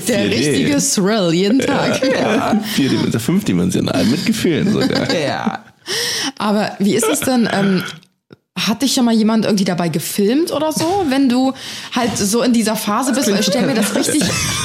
Der 0.07 0.25
4D. 0.25 0.29
richtige 0.29 0.77
Thrill 0.77 1.33
jeden 1.33 1.59
Tag. 1.59 1.97
Vierdimensional, 2.73 3.19
fünfdimensional, 3.19 4.03
mit 4.05 4.25
Gefühlen 4.25 4.71
sogar. 4.73 5.13
Ja. 5.13 5.63
Aber 6.39 6.71
wie 6.79 6.95
ist 6.95 7.07
es 7.07 7.19
denn, 7.19 7.47
ähm, 7.51 7.83
hat 8.57 8.81
dich 8.81 8.93
schon 8.93 9.03
mal 9.03 9.13
jemand 9.13 9.43
irgendwie 9.43 9.65
dabei 9.65 9.89
gefilmt 9.89 10.51
oder 10.53 10.71
so, 10.71 11.05
wenn 11.09 11.27
du 11.27 11.53
halt 11.93 12.17
so 12.17 12.41
in 12.41 12.53
dieser 12.53 12.77
Phase 12.77 13.11
bist? 13.11 13.29
Weil 13.29 13.41
ich 13.41 13.45
stelle 13.45 13.67
mir 13.67 13.73
das 13.73 13.93
richtig 13.93 14.23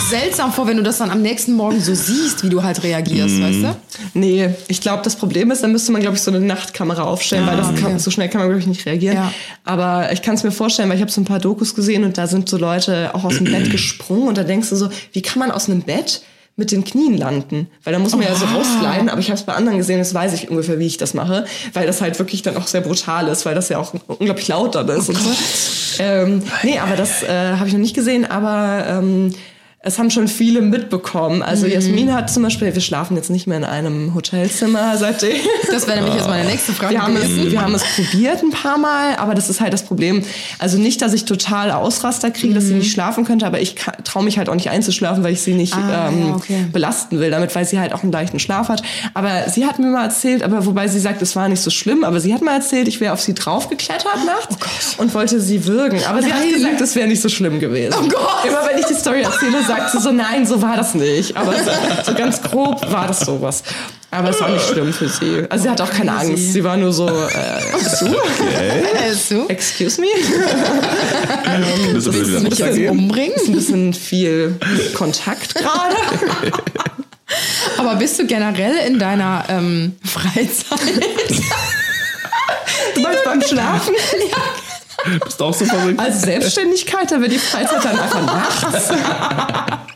seltsam 0.08 0.52
vor, 0.52 0.68
wenn 0.68 0.76
du 0.76 0.84
das 0.84 0.98
dann 0.98 1.10
am 1.10 1.22
nächsten 1.22 1.54
Morgen 1.54 1.80
so 1.80 1.92
siehst, 1.92 2.44
wie 2.44 2.48
du 2.50 2.62
halt 2.62 2.84
reagierst, 2.84 3.34
Mhm. 3.34 3.42
weißt 3.42 3.58
du? 3.64 3.76
Nee, 4.14 4.50
ich 4.68 4.80
glaube, 4.80 5.02
das 5.02 5.16
Problem 5.16 5.50
ist, 5.50 5.64
dann 5.64 5.72
müsste 5.72 5.90
man, 5.90 6.00
glaube 6.02 6.16
ich, 6.16 6.22
so 6.22 6.30
eine 6.30 6.38
Nachtkamera 6.40 7.02
aufstellen, 7.02 7.46
weil 7.48 7.56
das 7.56 7.68
okay. 7.68 7.80
kann, 7.82 7.98
so 7.98 8.12
schnell 8.12 8.28
kann 8.28 8.38
man, 8.40 8.48
glaube 8.48 8.60
ich, 8.60 8.66
nicht 8.68 8.86
reagieren. 8.86 9.16
Ja. 9.16 9.32
Aber 9.64 10.12
ich 10.12 10.22
kann 10.22 10.36
es 10.36 10.44
mir 10.44 10.52
vorstellen, 10.52 10.88
weil 10.88 10.96
ich 10.96 11.02
habe 11.02 11.10
so 11.12 11.20
ein 11.20 11.24
paar 11.24 11.40
Dokus 11.40 11.74
gesehen 11.74 12.04
und 12.04 12.16
da 12.16 12.28
sind 12.28 12.48
so 12.48 12.58
Leute 12.58 13.10
auch 13.14 13.24
aus 13.24 13.38
dem 13.38 13.44
Bett 13.46 13.70
gesprungen 13.72 14.28
und 14.28 14.38
da 14.38 14.44
denkst 14.44 14.68
du 14.70 14.76
so, 14.76 14.88
wie 15.12 15.20
kann 15.22 15.40
man 15.40 15.50
aus 15.50 15.68
einem 15.68 15.82
Bett 15.82 16.22
mit 16.56 16.72
den 16.72 16.84
Knien 16.84 17.16
landen? 17.16 17.68
Weil 17.84 17.92
da 17.92 17.98
muss 17.98 18.12
man 18.12 18.22
ja 18.22 18.34
so 18.34 18.44
raussliden, 18.46 19.08
aber 19.08 19.20
ich 19.20 19.28
habe 19.28 19.38
es 19.38 19.44
bei 19.44 19.54
anderen 19.54 19.78
gesehen, 19.78 19.98
das 19.98 20.12
weiß 20.12 20.34
ich 20.34 20.50
ungefähr, 20.50 20.78
wie 20.78 20.86
ich 20.86 20.96
das 20.96 21.14
mache, 21.14 21.46
weil 21.72 21.86
das 21.86 22.00
halt 22.00 22.18
wirklich 22.18 22.42
dann 22.42 22.56
auch 22.56 22.66
sehr 22.66 22.82
brutal 22.82 23.28
ist, 23.28 23.46
weil 23.46 23.54
das 23.54 23.68
ja 23.68 23.78
auch 23.78 23.94
unglaublich 24.06 24.48
laut 24.48 24.74
dann 24.74 24.88
ist. 24.88 25.08
und 25.08 25.18
so. 25.18 25.30
ähm, 26.00 26.42
nee, 26.62 26.78
aber 26.78 26.96
das 26.96 27.22
äh, 27.22 27.56
habe 27.56 27.66
ich 27.66 27.72
noch 27.72 27.80
nicht 27.80 27.94
gesehen, 27.94 28.30
aber 28.30 28.84
ähm, 28.86 29.32
es 29.82 29.98
haben 29.98 30.10
schon 30.10 30.28
viele 30.28 30.60
mitbekommen. 30.60 31.42
Also 31.42 31.64
Mhm. 31.66 31.72
Jasmin 31.72 32.14
hat 32.14 32.30
zum 32.30 32.42
Beispiel, 32.42 32.74
wir 32.74 32.82
schlafen 32.82 33.16
jetzt 33.16 33.30
nicht 33.30 33.46
mehr 33.46 33.56
in 33.56 33.64
einem 33.64 34.14
Hotelzimmer 34.14 34.94
seitdem. 34.98 35.32
Das 35.70 35.86
wäre 35.86 35.96
nämlich 36.00 36.16
jetzt 36.16 36.28
meine 36.28 36.46
nächste 36.46 36.72
Frage 36.74 36.92
Wir 36.92 37.02
haben, 37.02 37.16
es, 37.16 37.50
wir 37.50 37.62
haben 37.62 37.74
es 37.74 37.82
probiert 37.96 38.42
ein 38.42 38.50
paar 38.50 38.76
Mal, 38.76 39.16
aber 39.16 39.34
das 39.34 39.48
ist 39.48 39.62
halt 39.62 39.72
das 39.72 39.82
Problem. 39.84 40.22
Also 40.58 40.76
nicht, 40.76 41.00
dass 41.00 41.14
ich 41.14 41.24
total 41.24 41.70
Ausraster 41.70 42.30
kriege, 42.30 42.52
dass 42.52 42.64
sie 42.64 42.72
Mhm. 42.74 42.80
nicht 42.80 42.92
schlafen 42.92 43.24
könnte, 43.24 43.46
aber 43.46 43.58
ich 43.62 43.76
traue 44.04 44.22
mich 44.22 44.36
halt 44.36 44.50
auch 44.50 44.54
nicht 44.54 44.68
einzuschlafen, 44.68 45.24
weil 45.24 45.32
ich 45.32 45.40
sie 45.40 45.54
nicht 45.54 45.72
Ah, 45.74 46.08
ähm, 46.08 46.28
ja, 46.28 46.34
okay. 46.34 46.66
belasten 46.70 47.18
will 47.18 47.30
damit, 47.30 47.54
weil 47.54 47.64
sie 47.64 47.78
halt 47.78 47.94
auch 47.94 48.02
einen 48.02 48.12
leichten 48.12 48.38
Schlaf 48.38 48.68
hat. 48.68 48.82
Aber 49.14 49.48
sie 49.48 49.64
hat 49.64 49.78
mir 49.78 49.86
mal 49.86 50.04
erzählt, 50.04 50.42
aber 50.42 50.66
wobei 50.66 50.88
sie 50.88 51.00
sagt, 51.00 51.22
es 51.22 51.34
war 51.36 51.48
nicht 51.48 51.62
so 51.62 51.70
schlimm, 51.70 52.04
aber 52.04 52.20
sie 52.20 52.34
hat 52.34 52.42
mal 52.42 52.54
erzählt, 52.56 52.86
ich 52.86 53.00
wäre 53.00 53.14
auf 53.14 53.22
sie 53.22 53.32
draufgeklettert 53.32 54.26
nachts 54.26 54.96
und 54.98 55.14
wollte 55.14 55.40
sie 55.40 55.64
würgen. 55.66 56.00
Aber 56.06 56.20
sie 56.20 56.30
hat 56.30 56.40
Oh 56.42 56.44
Nein. 56.44 56.54
gesagt, 56.54 56.80
es 56.82 56.94
wäre 56.96 57.08
nicht 57.08 57.22
so 57.22 57.30
schlimm 57.30 57.60
gewesen. 57.60 57.94
Oh 57.98 58.06
Gott. 58.08 58.44
Immer 58.46 58.60
wenn 58.70 58.78
ich 58.78 58.84
die 58.84 58.94
Story 58.94 59.22
erzähle, 59.22 59.62
sagt 59.70 59.90
sie 59.90 60.00
so, 60.00 60.10
nein, 60.10 60.44
so 60.46 60.60
war 60.60 60.76
das 60.76 60.94
nicht. 60.94 61.36
Aber 61.36 61.52
so, 61.52 61.70
so 62.04 62.14
ganz 62.14 62.42
grob 62.42 62.90
war 62.90 63.06
das 63.06 63.20
sowas. 63.20 63.62
Aber 64.10 64.30
es 64.30 64.40
war 64.40 64.48
nicht 64.48 64.66
schlimm 64.66 64.92
für 64.92 65.08
sie. 65.08 65.46
Also 65.48 65.62
sie 65.62 65.70
hat 65.70 65.80
auch 65.80 65.90
keine. 65.90 66.10
Angst. 66.12 66.52
Sie 66.52 66.64
war 66.64 66.76
nur 66.76 66.92
so, 66.92 67.08
äh, 67.08 67.72
bist 67.72 68.00
du? 68.00 68.16
So? 69.14 69.48
Excuse 69.48 70.00
me? 70.00 70.08
Das 71.94 72.06
ist 72.06 72.12
wieder 72.12 72.40
Mich 72.40 72.58
jetzt 72.58 72.90
umbringen? 72.90 73.34
Ist 73.36 73.48
ein 73.48 73.54
bisschen 73.54 73.94
viel 73.94 74.56
Kontakt 74.94 75.54
gerade. 75.54 75.96
Aber 77.78 77.94
bist 77.94 78.18
du 78.18 78.26
generell 78.26 78.76
in 78.88 78.98
deiner 78.98 79.44
ähm, 79.48 79.96
Freizeit? 80.04 80.80
Du 82.96 83.00
meinst 83.02 83.24
beim 83.24 83.40
Schlafen? 83.42 83.94
Bist 85.24 85.40
du 85.40 85.44
auch 85.44 85.54
so 85.54 85.64
verrückt? 85.64 85.98
Als 85.98 86.22
Selbstständigkeit, 86.22 87.10
da 87.10 87.20
wird 87.20 87.32
die 87.32 87.38
Freizeit 87.38 87.84
dann 87.84 87.98
einfach 87.98 88.26
nachts. 88.26 88.92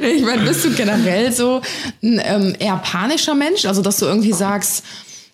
Ich 0.00 0.22
meine, 0.22 0.42
bist 0.42 0.64
du 0.64 0.70
generell 0.70 1.32
so 1.32 1.62
ein 2.02 2.20
ähm, 2.22 2.54
eher 2.58 2.76
panischer 2.76 3.34
Mensch? 3.34 3.64
Also, 3.64 3.80
dass 3.82 3.96
du 3.96 4.04
irgendwie 4.04 4.34
sagst, 4.34 4.84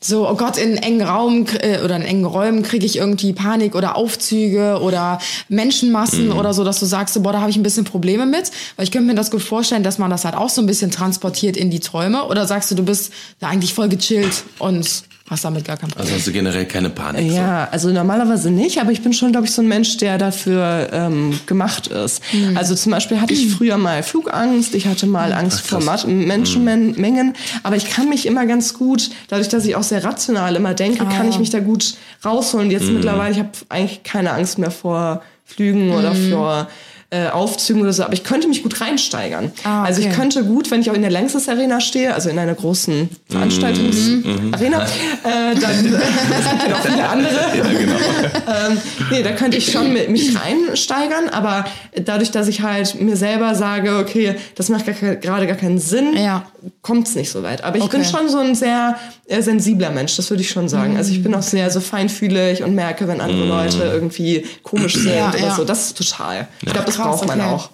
so, 0.01 0.29
oh 0.29 0.35
Gott, 0.35 0.59
in 0.59 0.77
engen 0.77 1.03
Raum 1.03 1.47
äh, 1.61 1.81
oder 1.83 1.97
in 1.97 2.03
engen 2.03 2.25
Räumen 2.25 2.63
kriege 2.63 2.85
ich 2.85 2.97
irgendwie 2.97 3.33
Panik 3.33 3.75
oder 3.75 3.97
Aufzüge 3.97 4.81
oder 4.81 5.19
Menschenmassen 5.49 6.31
oder 6.31 6.53
so, 6.53 6.63
dass 6.63 6.79
du 6.79 6.87
sagst, 6.87 7.15
so, 7.15 7.23
boah, 7.23 7.33
da 7.33 7.41
habe 7.41 7.51
ich 7.51 7.57
ein 7.57 7.63
bisschen 7.63 7.85
Probleme 7.85 8.27
mit. 8.27 8.51
Weil 8.77 8.85
ich 8.85 8.91
könnte 8.91 9.07
mir 9.07 9.15
das 9.15 9.31
gut 9.31 9.43
vorstellen, 9.43 9.83
dass 9.83 9.99
man 9.99 10.11
das 10.11 10.25
halt 10.25 10.37
auch 10.37 10.51
so 10.51 10.61
ein 10.61 10.67
bisschen 10.67 10.91
transportiert 10.91 11.57
in 11.57 11.71
die 11.71 11.81
Träume. 11.81 12.25
Oder 12.27 12.47
sagst 12.47 12.71
du, 12.71 12.75
du 12.75 12.85
bist 12.85 13.13
da 13.41 13.49
eigentlich 13.49 13.73
voll 13.73 13.89
gechillt 13.89 14.45
und 14.59 15.05
hast 15.31 15.45
damit 15.45 15.65
gar 15.65 15.77
kein 15.79 15.89
Problem? 15.89 16.05
Also 16.07 16.17
hast 16.19 16.27
du 16.27 16.33
generell 16.33 16.67
keine 16.67 16.91
Panik. 16.91 17.33
Ja, 17.33 17.67
also 17.71 17.91
normalerweise 17.91 18.51
nicht, 18.51 18.79
aber 18.81 18.93
ich 18.93 19.01
bin 19.03 19.13
schon, 19.15 19.33
glaube 19.33 19.47
ich, 19.47 19.53
so 19.53 19.63
ein 19.63 19.69
Mensch, 19.69 19.97
der 19.97 20.19
dafür 20.19 20.91
ähm, 20.93 21.39
gemacht 21.47 21.87
ist. 21.87 22.23
Also 22.55 22.75
zum 22.75 22.93
Beispiel 22.93 23.21
hatte 23.21 23.33
ich 23.33 23.49
früher 23.57 23.79
mal 23.79 24.03
Flugangst, 24.03 24.75
ich 24.75 24.87
hatte 24.87 25.07
mal 25.07 25.33
Angst 25.33 25.67
vor 25.67 25.81
Ma- 25.83 25.97
Menschenmengen, 26.07 27.35
aber 27.63 27.77
ich 27.77 27.89
kann 27.91 28.09
mich 28.09 28.27
immer 28.27 28.47
ganz 28.47 28.75
gut, 28.75 29.11
dadurch, 29.29 29.49
dass 29.49 29.65
ich 29.65 29.77
auch 29.77 29.83
sehr 29.83 30.05
rational 30.05 30.57
immer 30.57 30.75
denke, 30.75 31.05
kann 31.07 31.29
ich 31.29 31.39
mich 31.39 31.51
da 31.51 31.61
gut 31.61 31.95
rausholen. 32.25 32.71
Jetzt 32.71 32.91
mittlerweile, 32.91 33.33
ich 33.33 33.39
habe 33.39 33.51
eigentlich 33.69 34.03
keine 34.03 34.33
Angst 34.33 34.59
mehr 34.59 34.71
vor 34.71 35.23
Flügen 35.45 35.91
oder 35.93 36.15
vor 36.15 36.69
äh, 37.15 37.29
Aufzügen 37.29 37.81
oder 37.83 37.93
so, 37.93 38.03
aber 38.03 38.13
ich 38.15 38.25
könnte 38.25 38.49
mich 38.49 38.63
gut 38.63 38.81
reinsteigern. 38.81 39.53
Ah, 39.63 39.85
Also 39.85 40.01
ich 40.01 40.07
okay. 40.09 40.17
könnte 40.17 40.45
gut, 40.45 40.71
wenn 40.71 40.81
ich 40.81 40.91
auch 40.91 40.95
in 40.95 41.03
der 41.03 41.11
Längstes 41.11 41.49
Arena 41.49 41.81
stehe, 41.81 42.13
also 42.15 42.29
in 42.29 42.39
einer 42.39 42.55
großen 42.55 43.09
Veranstaltungsarena, 43.29 44.83
äh, 44.83 45.55
dann 45.61 45.93
äh, 45.95 45.99
es 45.99 46.51
gibt 46.51 46.63
ja 46.63 46.69
noch 46.69 46.81
viele 46.81 47.09
andere. 47.09 47.31
ähm, 48.73 48.79
nee, 49.11 49.23
da 49.23 49.33
könnte 49.33 49.57
ich 49.57 49.71
schon 49.71 49.93
mit, 49.93 50.11
mich 50.11 50.37
reinsteigern, 50.37 51.29
aber 51.31 51.65
dadurch, 52.05 52.31
dass 52.31 52.49
ich 52.49 52.63
halt 52.63 53.01
mir 53.01 53.17
selber 53.17 53.55
sage, 53.55 53.99
okay, 53.99 54.35
das 54.57 54.69
macht 54.69 54.87
gar 54.87 55.15
gerade 55.17 55.47
gar 55.47 55.57
keinen 55.57 55.79
Sinn, 55.79 56.17
Ja. 56.17 56.47
Kommt 56.83 57.09
es 57.09 57.15
nicht 57.15 57.31
so 57.31 57.43
weit. 57.43 57.63
Aber 57.65 57.77
ich 57.79 57.89
bin 57.89 58.01
Okay. 58.01 58.11
schon 58.11 58.29
so 58.29 58.39
ein 58.39 58.55
sehr 58.55 58.97
äh, 59.27 59.43
sensibler 59.43 59.91
Mensch, 59.91 60.17
das 60.17 60.31
würde 60.31 60.43
ich 60.43 60.51
schon 60.51 60.69
sagen. 60.69 60.97
Also 60.97 61.13
ich 61.13 61.23
bin 61.23 61.35
auch 61.35 61.43
sehr 61.43 61.71
so 61.71 61.81
feinfühlig 61.81 62.63
und 62.63 62.75
merke, 62.75 63.07
wenn 63.09 63.21
andere 63.21 63.47
Leute 63.47 63.83
irgendwie 63.85 64.47
komisch 64.63 64.95
sind 64.95 65.15
Ja, 65.15 65.29
oder 65.31 65.39
ja. 65.39 65.55
so. 65.55 65.65
Das 65.65 65.87
ist 65.87 65.99
total. 65.99 66.49
Ich 66.63 66.73
glaube, 66.73 66.87
das 66.87 66.97
Krass, 66.97 67.07
braucht 67.07 67.27
man 67.29 67.41
okay. 67.41 67.51
auch. 67.51 67.71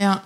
Ja. 0.00 0.22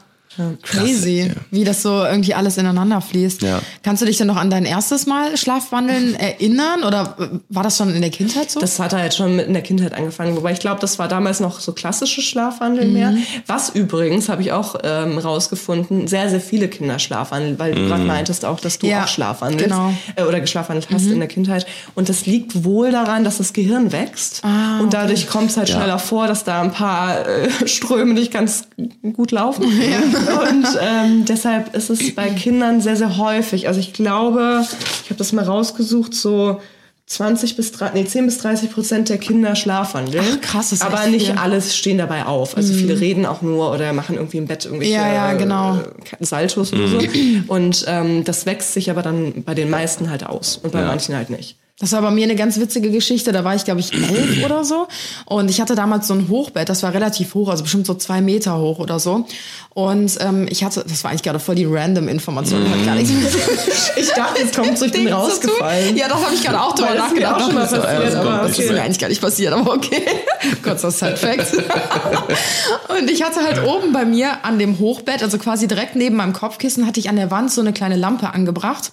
Crazy, 0.63 1.31
wie 1.51 1.65
das 1.65 1.83
so 1.83 2.05
irgendwie 2.05 2.35
alles 2.35 2.57
ineinander 2.59 3.01
fließt. 3.01 3.43
Ja. 3.43 3.61
Kannst 3.83 4.03
du 4.03 4.07
dich 4.07 4.17
denn 4.19 4.27
noch 4.27 4.37
an 4.37 4.51
dein 4.51 4.65
erstes 4.65 5.07
Mal 5.07 5.37
Schlafwandeln 5.37 6.15
erinnern 6.19 6.83
oder 6.85 7.17
war 7.49 7.63
das 7.63 7.77
schon 7.77 7.95
in 7.95 8.01
der 8.01 8.11
Kindheit 8.11 8.51
so? 8.51 8.61
Das 8.61 8.79
hat 8.79 8.93
halt 8.93 9.15
schon 9.15 9.37
mit 9.37 9.47
in 9.47 9.53
der 9.53 9.63
Kindheit 9.63 9.93
angefangen. 9.95 10.37
Wobei 10.37 10.53
ich 10.53 10.61
glaube, 10.61 10.81
das 10.81 10.99
war 10.99 11.09
damals 11.09 11.41
noch 11.41 11.61
so 11.61 11.73
klassische 11.73 12.23
Schlafwandeln 12.23 12.93
mehr. 12.93 13.13
Mhm. 13.13 13.23
Was 13.47 13.71
übrigens, 13.71 14.29
habe 14.29 14.43
ich 14.43 14.53
auch 14.53 14.77
ähm, 14.83 15.19
rausgefunden, 15.19 16.07
sehr, 16.09 16.29
sehr 16.31 16.41
viele 16.41 16.69
Kinder 16.69 16.99
schlafwandeln, 16.99 17.59
weil 17.59 17.75
du 17.75 17.87
gerade 17.87 18.05
meintest 18.05 18.45
auch, 18.45 18.61
dass 18.61 18.79
du 18.79 18.87
Ja, 18.87 19.05
auch 19.05 19.09
schlafwandelst 19.09 19.65
genau. 19.65 19.89
Mhm. 19.91 19.97
äh, 20.17 20.23
oder 20.23 20.41
geschlafwandelt 20.41 20.89
hast 20.93 21.07
in 21.07 21.19
der 21.19 21.29
Kindheit. 21.29 21.67
Und 21.95 22.09
das 22.09 22.27
liegt 22.27 22.65
wohl 22.65 22.91
daran, 22.93 23.25
dass 23.25 23.39
das 23.39 23.53
Gehirn 23.53 23.93
wächst. 23.93 24.43
Ah, 24.45 24.81
Und 24.81 24.93
dadurch 24.95 25.29
kommt 25.29 25.51
es 25.51 25.57
halt 25.57 25.69
Ja. 25.69 25.77
schneller 25.77 25.99
vor, 25.99 26.27
dass 26.27 26.45
da 26.45 26.61
ein 26.63 26.73
paar 26.73 27.27
äh, 27.27 27.49
Ströme 27.67 28.15
nicht 28.15 28.33
ganz 28.33 28.69
gut 29.15 29.31
laufen. 29.31 29.65
Und 30.29 30.67
ähm, 30.81 31.25
deshalb 31.25 31.75
ist 31.75 31.91
es 31.91 32.15
bei 32.15 32.29
Kindern 32.31 32.81
sehr, 32.81 32.97
sehr 32.97 33.17
häufig. 33.17 33.69
Also 33.69 33.81
ich 33.81 33.93
glaube, 33.93 34.65
ich 35.05 35.11
habe 35.11 35.19
das 35.19 35.33
mal 35.33 35.45
rausgesucht, 35.45 36.15
so 36.15 36.61
20 37.07 37.55
bis 37.55 37.71
30, 37.71 37.95
nee, 37.95 38.05
10 38.05 38.27
bis 38.27 38.39
30 38.39 38.73
Prozent 38.73 39.09
der 39.09 39.19
Kinder 39.19 39.55
schlafwandeln. 39.55 40.25
Ach, 40.29 40.41
krass, 40.41 40.71
das 40.71 40.83
Aber 40.83 41.07
nicht 41.07 41.27
viel. 41.27 41.35
Mhm. 41.35 41.41
alles 41.41 41.77
stehen 41.77 41.99
dabei 41.99 42.27
auf. 42.27 42.57
Also 42.57 42.75
viele 42.75 42.99
reden 42.99 43.27
auch 43.27 43.43
nur 43.43 43.73
oder 43.73 43.93
machen 43.93 44.17
irgendwie 44.17 44.39
im 44.39 44.47
Bett 44.47 44.65
irgendwelche 44.65 44.95
Ja, 44.95 45.13
ja, 45.13 45.33
genau. 45.35 45.77
äh, 45.77 46.25
Saltos 46.25 46.73
oder 46.73 46.89
so. 46.89 46.99
Und 47.47 47.85
ähm, 47.87 48.25
das 48.25 48.45
wächst 48.45 48.73
sich 48.73 48.91
aber 48.91 49.03
dann 49.03 49.45
bei 49.45 49.55
den 49.55 49.71
meisten 49.71 50.11
halt 50.11 50.27
aus 50.27 50.59
und 50.61 50.73
bei 50.73 50.83
manchen 50.83 51.15
halt 51.15 51.31
nicht. 51.31 51.57
Das 51.79 51.93
war 51.93 52.01
bei 52.01 52.11
mir 52.11 52.25
eine 52.25 52.37
ganz 52.37 52.59
witzige 52.59 52.91
Geschichte. 52.91 53.33
Da 53.33 53.45
war 53.45 53.55
ich, 53.55 53.65
glaube 53.67 53.81
ich, 53.81 53.93
elf 53.93 54.43
oder 54.47 54.65
so. 54.65 54.89
Und 55.27 55.51
ich 55.51 55.61
hatte 55.61 55.75
damals 55.75 56.07
so 56.09 56.15
ein 56.15 56.29
Hochbett, 56.31 56.71
das 56.71 56.83
war 56.83 56.95
relativ 56.95 57.35
hoch, 57.35 57.51
also 57.51 57.65
bestimmt 57.65 57.87
so 57.87 57.93
zwei 57.95 58.23
Meter 58.23 58.59
hoch 58.59 58.79
oder 58.79 58.99
so. 58.99 59.27
Und 59.75 60.17
ähm, 60.21 60.47
ich 60.49 60.65
hatte, 60.65 60.85
das 60.89 61.05
war 61.05 61.11
eigentlich 61.11 61.23
gerade 61.23 61.39
voll 61.39 61.55
die 61.55 61.67
random 61.67 62.09
Information, 62.09 62.63
hat 62.71 62.87
gar 62.87 62.95
nichts 62.95 63.11
mit 63.13 63.29
Ich 63.97 64.09
dachte, 64.11 64.41
jetzt 64.41 64.57
kommt 64.57 64.79
so, 64.79 64.87
ich 64.87 64.93
bin 64.93 65.07
rausgefallen. 65.13 65.97
Ja, 65.99 66.09
das 66.09 66.25
habe 66.25 66.35
ich 66.35 66.43
gerade 66.43 66.63
auch 66.63 66.75
drüber 66.75 66.95
nachgedacht. 66.95 67.35
auch 67.35 67.45
schon 67.45 67.55
mal 67.55 67.63
Und 67.65 67.69
so, 67.69 67.77
passiert, 67.77 68.03
das 68.07 68.15
aber 68.15 68.39
kommt- 68.39 68.51
Das 68.51 68.59
ist 68.59 68.71
mir 68.73 68.83
eigentlich 68.83 68.99
gar 68.99 69.09
nicht 69.09 69.21
passiert, 69.21 69.53
aber 69.53 69.75
okay. 69.75 70.03
Kurzer 70.63 70.91
Side-Fact. 70.91 71.53
Und 72.89 73.11
ich 73.11 73.23
hatte 73.23 73.43
halt 73.43 73.63
oben 73.65 73.93
bei 73.93 74.05
mir 74.05 74.45
an 74.45 74.59
dem 74.59 74.79
Hochbett, 74.79 75.23
also 75.23 75.39
quasi 75.39 75.67
direkt 75.67 75.97
neben 75.97 76.17
meinem 76.17 76.33
Kopfkissen, 76.33 76.87
hatte 76.87 77.01
ich 77.01 77.09
an 77.09 77.17
der 77.17 77.31
Wand 77.31 77.51
so 77.51 77.61
eine 77.61 77.73
kleine 77.73 77.97
Lampe 77.97 78.33
angebracht. 78.33 78.93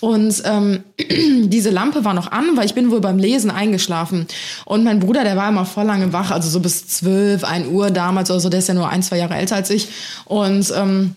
Und 0.00 0.42
ähm, 0.44 0.84
diese 0.98 1.70
Lampe 1.70 2.04
war 2.04 2.14
noch 2.14 2.30
an, 2.30 2.56
weil 2.56 2.66
ich 2.66 2.74
bin 2.74 2.90
wohl 2.90 3.00
beim 3.00 3.18
Lesen 3.18 3.50
eingeschlafen. 3.50 4.26
Und 4.64 4.84
mein 4.84 5.00
Bruder, 5.00 5.24
der 5.24 5.36
war 5.36 5.48
immer 5.48 5.66
voll 5.66 5.84
lange 5.84 6.12
wach, 6.12 6.30
also 6.30 6.48
so 6.48 6.60
bis 6.60 6.86
12, 6.86 7.44
1 7.44 7.68
Uhr 7.68 7.90
damals 7.90 8.30
oder 8.30 8.40
so, 8.40 8.48
der 8.48 8.60
ist 8.60 8.68
ja 8.68 8.74
nur 8.74 8.88
ein, 8.88 9.02
zwei 9.02 9.18
Jahre 9.18 9.34
älter 9.34 9.56
als 9.56 9.70
ich. 9.70 9.88
Und 10.24 10.72
ähm, 10.76 11.16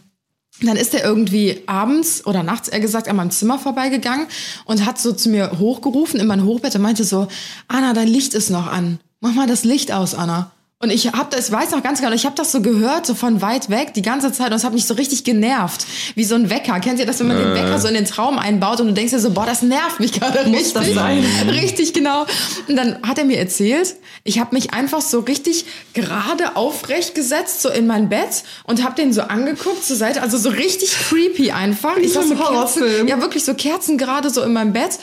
dann 0.61 0.77
ist 0.77 0.93
er 0.95 1.03
irgendwie 1.03 1.61
abends 1.67 2.25
oder 2.25 2.41
nachts, 2.41 2.67
eher 2.67 2.79
gesagt, 2.79 3.07
an 3.07 3.15
meinem 3.15 3.31
Zimmer 3.31 3.59
vorbeigegangen 3.59 4.27
und 4.65 4.85
hat 4.85 4.99
so 4.99 5.13
zu 5.13 5.29
mir 5.29 5.59
hochgerufen 5.59 6.19
in 6.19 6.27
mein 6.27 6.43
Hochbett 6.43 6.75
und 6.75 6.81
meinte 6.81 7.03
so, 7.03 7.27
Anna, 7.67 7.93
dein 7.93 8.07
Licht 8.07 8.33
ist 8.33 8.49
noch 8.49 8.67
an. 8.67 8.99
Mach 9.19 9.33
mal 9.33 9.47
das 9.47 9.63
Licht 9.63 9.91
aus, 9.91 10.13
Anna. 10.13 10.51
Und 10.79 10.91
ich 10.91 11.07
hab 11.07 11.31
das, 11.31 11.51
weiß 11.51 11.71
noch 11.71 11.81
ganz 11.81 12.01
genau, 12.01 12.13
ich 12.13 12.27
habe 12.27 12.35
das 12.35 12.51
so 12.51 12.61
gehört, 12.61 13.07
so 13.07 13.15
von 13.15 13.41
weit 13.41 13.71
weg, 13.71 13.95
die 13.95 14.03
ganze 14.03 14.31
Zeit, 14.31 14.51
und 14.51 14.57
es 14.57 14.63
hat 14.63 14.73
mich 14.73 14.85
so 14.85 14.93
richtig 14.93 15.23
genervt. 15.23 15.87
Wie 16.13 16.23
so 16.23 16.35
ein 16.35 16.51
Wecker. 16.51 16.79
Kennt 16.81 16.99
ihr 16.99 17.07
das, 17.07 17.19
wenn 17.19 17.27
man 17.29 17.37
den 17.37 17.55
Wecker 17.55 17.79
so 17.79 17.87
in 17.87 17.95
den 17.95 18.05
Traum 18.05 18.37
einbaut 18.37 18.79
und 18.79 18.85
du 18.89 18.93
denkst 18.93 19.11
dir 19.11 19.19
so, 19.19 19.31
boah, 19.31 19.47
das 19.47 19.63
nervt 19.63 19.99
mich 19.99 20.11
gerade 20.11 20.47
Muss 20.47 20.59
richtig. 20.59 20.73
das 20.73 20.93
sein? 20.93 21.25
Richtig, 21.49 21.93
genau. 21.93 22.27
Und 22.67 22.75
dann 22.75 23.01
hat 23.01 23.17
er 23.17 23.25
mir 23.25 23.39
erzählt, 23.39 23.95
ich 24.23 24.37
habe 24.39 24.53
mich 24.53 24.71
einfach 24.75 25.01
so 25.01 25.21
richtig 25.21 25.65
gerade 25.95 26.55
aufrecht 26.55 27.15
gesetzt, 27.15 27.63
so 27.63 27.69
in 27.69 27.87
mein 27.87 28.07
Bett 28.07 28.43
und 28.65 28.83
habe 28.83 28.93
den 28.93 29.13
so 29.13 29.21
angeguckt 29.21 29.83
zur 29.83 29.95
Seite, 29.95 30.21
also 30.21 30.37
so 30.37 30.49
richtig 30.49 30.91
creepy 31.09 31.49
einfach. 31.53 31.97
Ich 31.97 32.13
so 32.13 32.21
saß 32.21 32.31
ein 32.31 32.37
so 32.37 32.43
Kerzen, 32.43 32.55
Horrorfilm. 32.55 33.07
ja 33.07 33.19
wirklich 33.19 33.43
so 33.43 33.55
Kerzen 33.55 33.97
gerade 33.97 34.29
so 34.29 34.43
in 34.43 34.53
meinem 34.53 34.73
Bett 34.73 34.99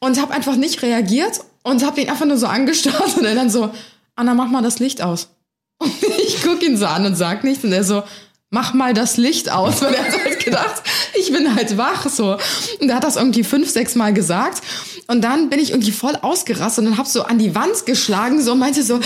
und 0.00 0.20
habe 0.20 0.34
einfach 0.34 0.56
nicht 0.56 0.82
reagiert. 0.82 1.40
Und 1.64 1.84
habe 1.84 2.00
ihn 2.00 2.08
einfach 2.08 2.26
nur 2.26 2.36
so 2.36 2.46
angestarrt 2.46 3.16
und 3.16 3.24
er 3.24 3.34
dann 3.34 3.50
so, 3.50 3.70
Anna, 4.14 4.34
mach 4.34 4.48
mal 4.48 4.62
das 4.62 4.78
Licht 4.78 5.02
aus. 5.02 5.28
Und 5.78 5.92
ich 6.24 6.40
guck 6.42 6.62
ihn 6.62 6.76
so 6.76 6.86
an 6.86 7.04
und 7.04 7.16
sag 7.16 7.42
nichts 7.42 7.64
und 7.64 7.72
er 7.72 7.82
so, 7.82 8.04
mach 8.50 8.72
mal 8.72 8.94
das 8.94 9.16
Licht 9.16 9.50
aus, 9.50 9.82
weil 9.82 9.94
er 9.94 10.04
hat 10.04 10.24
halt 10.24 10.44
gedacht, 10.44 10.82
ich 11.18 11.32
bin 11.32 11.56
halt 11.56 11.76
wach 11.76 12.08
so. 12.08 12.36
Und 12.80 12.88
er 12.88 12.96
hat 12.96 13.04
das 13.04 13.16
irgendwie 13.16 13.42
fünf, 13.42 13.68
sechs 13.68 13.96
Mal 13.96 14.14
gesagt 14.14 14.62
und 15.08 15.22
dann 15.22 15.50
bin 15.50 15.58
ich 15.58 15.70
irgendwie 15.70 15.90
voll 15.90 16.16
ausgerastet 16.22 16.86
und 16.86 16.96
hab 16.96 17.06
so 17.06 17.24
an 17.24 17.38
die 17.38 17.54
Wand 17.54 17.84
geschlagen 17.84 18.40
so 18.40 18.52
und 18.52 18.60
meinte 18.60 18.82
so, 18.82 19.00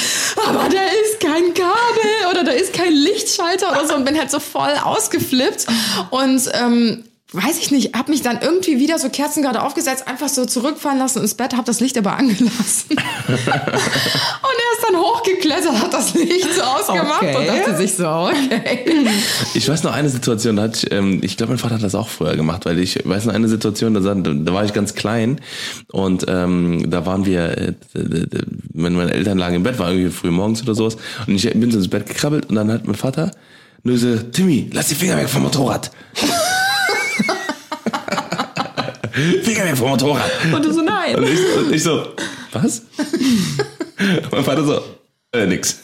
aber 0.46 0.68
da 0.68 0.82
ist 1.04 1.20
kein 1.20 1.54
Kabel 1.54 2.30
oder 2.30 2.44
da 2.44 2.52
ist 2.52 2.72
kein 2.72 2.92
Lichtschalter 2.92 3.72
oder 3.72 3.86
so 3.86 3.94
und 3.94 4.04
bin 4.04 4.18
halt 4.18 4.30
so 4.30 4.38
voll 4.38 4.74
ausgeflippt 4.84 5.66
und 6.10 6.42
ähm, 6.52 7.04
weiß 7.32 7.58
ich 7.58 7.70
nicht, 7.70 7.94
hab 7.94 8.08
mich 8.08 8.22
dann 8.22 8.38
irgendwie 8.40 8.78
wieder 8.78 8.98
so 8.98 9.10
Kerzen 9.10 9.42
gerade 9.42 9.62
aufgesetzt, 9.62 10.08
einfach 10.08 10.30
so 10.30 10.46
zurückfallen 10.46 10.98
lassen 10.98 11.20
ins 11.20 11.34
Bett, 11.34 11.54
hab 11.54 11.66
das 11.66 11.78
Licht 11.80 11.98
aber 11.98 12.16
angelassen. 12.16 12.86
und 12.88 12.98
er 12.98 13.36
ist 13.36 14.86
dann 14.88 14.96
hochgeklettert, 14.96 15.82
hat 15.82 15.92
das 15.92 16.14
Licht 16.14 16.54
so 16.54 16.62
ausgemacht 16.62 17.22
Okay. 17.22 17.36
und 17.36 17.46
dachte 17.46 17.76
sich 17.76 17.94
so, 17.94 18.06
okay. 18.06 19.06
Ich 19.52 19.68
weiß 19.68 19.82
noch 19.82 19.92
eine 19.92 20.08
Situation, 20.08 20.56
da 20.56 20.62
hatte 20.62 20.86
ich, 20.86 20.92
ähm, 20.92 21.20
ich 21.22 21.36
glaube, 21.36 21.52
mein 21.52 21.58
Vater 21.58 21.74
hat 21.74 21.82
das 21.82 21.94
auch 21.94 22.08
früher 22.08 22.34
gemacht, 22.34 22.64
weil 22.64 22.78
ich 22.78 22.98
weiß 23.04 23.26
noch 23.26 23.34
eine 23.34 23.48
Situation, 23.48 23.92
da, 23.92 24.14
da, 24.14 24.54
war 24.54 24.64
ich 24.64 24.72
ganz 24.72 24.94
klein 24.94 25.38
und 25.92 26.24
ähm, 26.28 26.90
da 26.90 27.04
waren 27.04 27.26
wir, 27.26 27.58
äh, 27.58 27.72
meine, 28.72 28.96
meine 28.96 29.12
Eltern 29.12 29.36
lagen 29.36 29.56
im 29.56 29.62
Bett, 29.64 29.78
war 29.78 29.90
irgendwie 29.90 30.10
früh 30.10 30.30
morgens 30.30 30.62
oder 30.62 30.74
sowas 30.74 30.96
und 31.26 31.34
ich 31.34 31.50
bin 31.52 31.70
so 31.70 31.76
ins 31.76 31.88
Bett 31.88 32.06
gekrabbelt 32.06 32.46
und 32.48 32.54
dann 32.54 32.72
hat 32.72 32.86
mein 32.86 32.96
Vater 32.96 33.32
nur 33.82 33.98
so, 33.98 34.16
Timmy, 34.16 34.70
lass 34.72 34.88
die 34.88 34.94
Finger 34.94 35.16
weg 35.16 35.28
vom 35.28 35.42
Motorrad. 35.42 35.90
Finger 39.42 39.64
weg 39.64 39.76
vom 39.76 39.88
Motorrad. 39.90 40.30
Und 40.52 40.64
du 40.64 40.72
so, 40.72 40.82
nein. 40.82 41.16
Und 41.16 41.24
ich, 41.28 41.38
und 41.56 41.72
ich 41.74 41.82
so, 41.82 42.06
was? 42.52 42.82
Und 43.98 44.32
mein 44.32 44.44
Vater 44.44 44.64
so, 44.64 44.80
äh, 45.32 45.46
nix. 45.46 45.78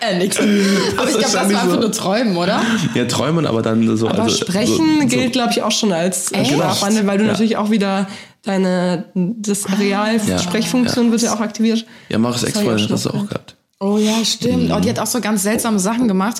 Äh, 0.00 0.18
nix. 0.18 0.36
Aber 0.38 0.48
ich 0.48 1.16
glaube, 1.16 1.20
das 1.20 1.34
war 1.34 1.42
einfach 1.42 1.70
so. 1.70 1.76
nur 1.80 1.92
Träumen, 1.92 2.36
oder? 2.36 2.60
Ja, 2.94 3.04
träumen, 3.04 3.46
aber 3.46 3.62
dann 3.62 3.96
so. 3.96 4.08
Aber 4.08 4.24
also, 4.24 4.36
Sprechen 4.36 5.00
so, 5.02 5.06
gilt, 5.06 5.32
glaube 5.32 5.52
ich, 5.52 5.62
auch 5.62 5.70
schon 5.70 5.92
als 5.92 6.32
äh, 6.32 6.38
Echt? 6.38 6.52
Schlafwandel, 6.52 7.06
weil 7.06 7.18
du 7.18 7.24
Ja. 7.24 7.30
natürlich 7.30 7.56
auch 7.56 7.70
wieder 7.70 8.08
deine, 8.42 9.04
das 9.14 9.66
Areal, 9.66 10.20
Ja. 10.26 10.38
Sprechfunktion 10.38 11.12
wird 11.12 11.22
ja 11.22 11.34
auch 11.34 11.40
aktiviert. 11.40 11.86
Ja, 12.08 12.18
Das 12.18 12.42
Ex-Freundin 12.42 12.76
auch 12.78 12.82
hat 12.82 12.90
das 12.90 13.02
schon 13.04 13.12
auch 13.12 13.28
gehabt. 13.28 13.56
Oh 13.78 13.98
ja, 13.98 14.24
stimmt. 14.24 14.72
Oh, 14.72 14.80
die 14.80 14.88
hat 14.90 14.98
auch 14.98 15.06
so 15.06 15.20
ganz 15.20 15.44
seltsame 15.44 15.78
Sachen 15.78 16.08
gemacht. 16.08 16.38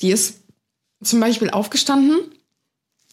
Die 0.00 0.10
ist 0.10 0.40
zum 1.02 1.20
Beispiel 1.20 1.50
aufgestanden, 1.50 2.16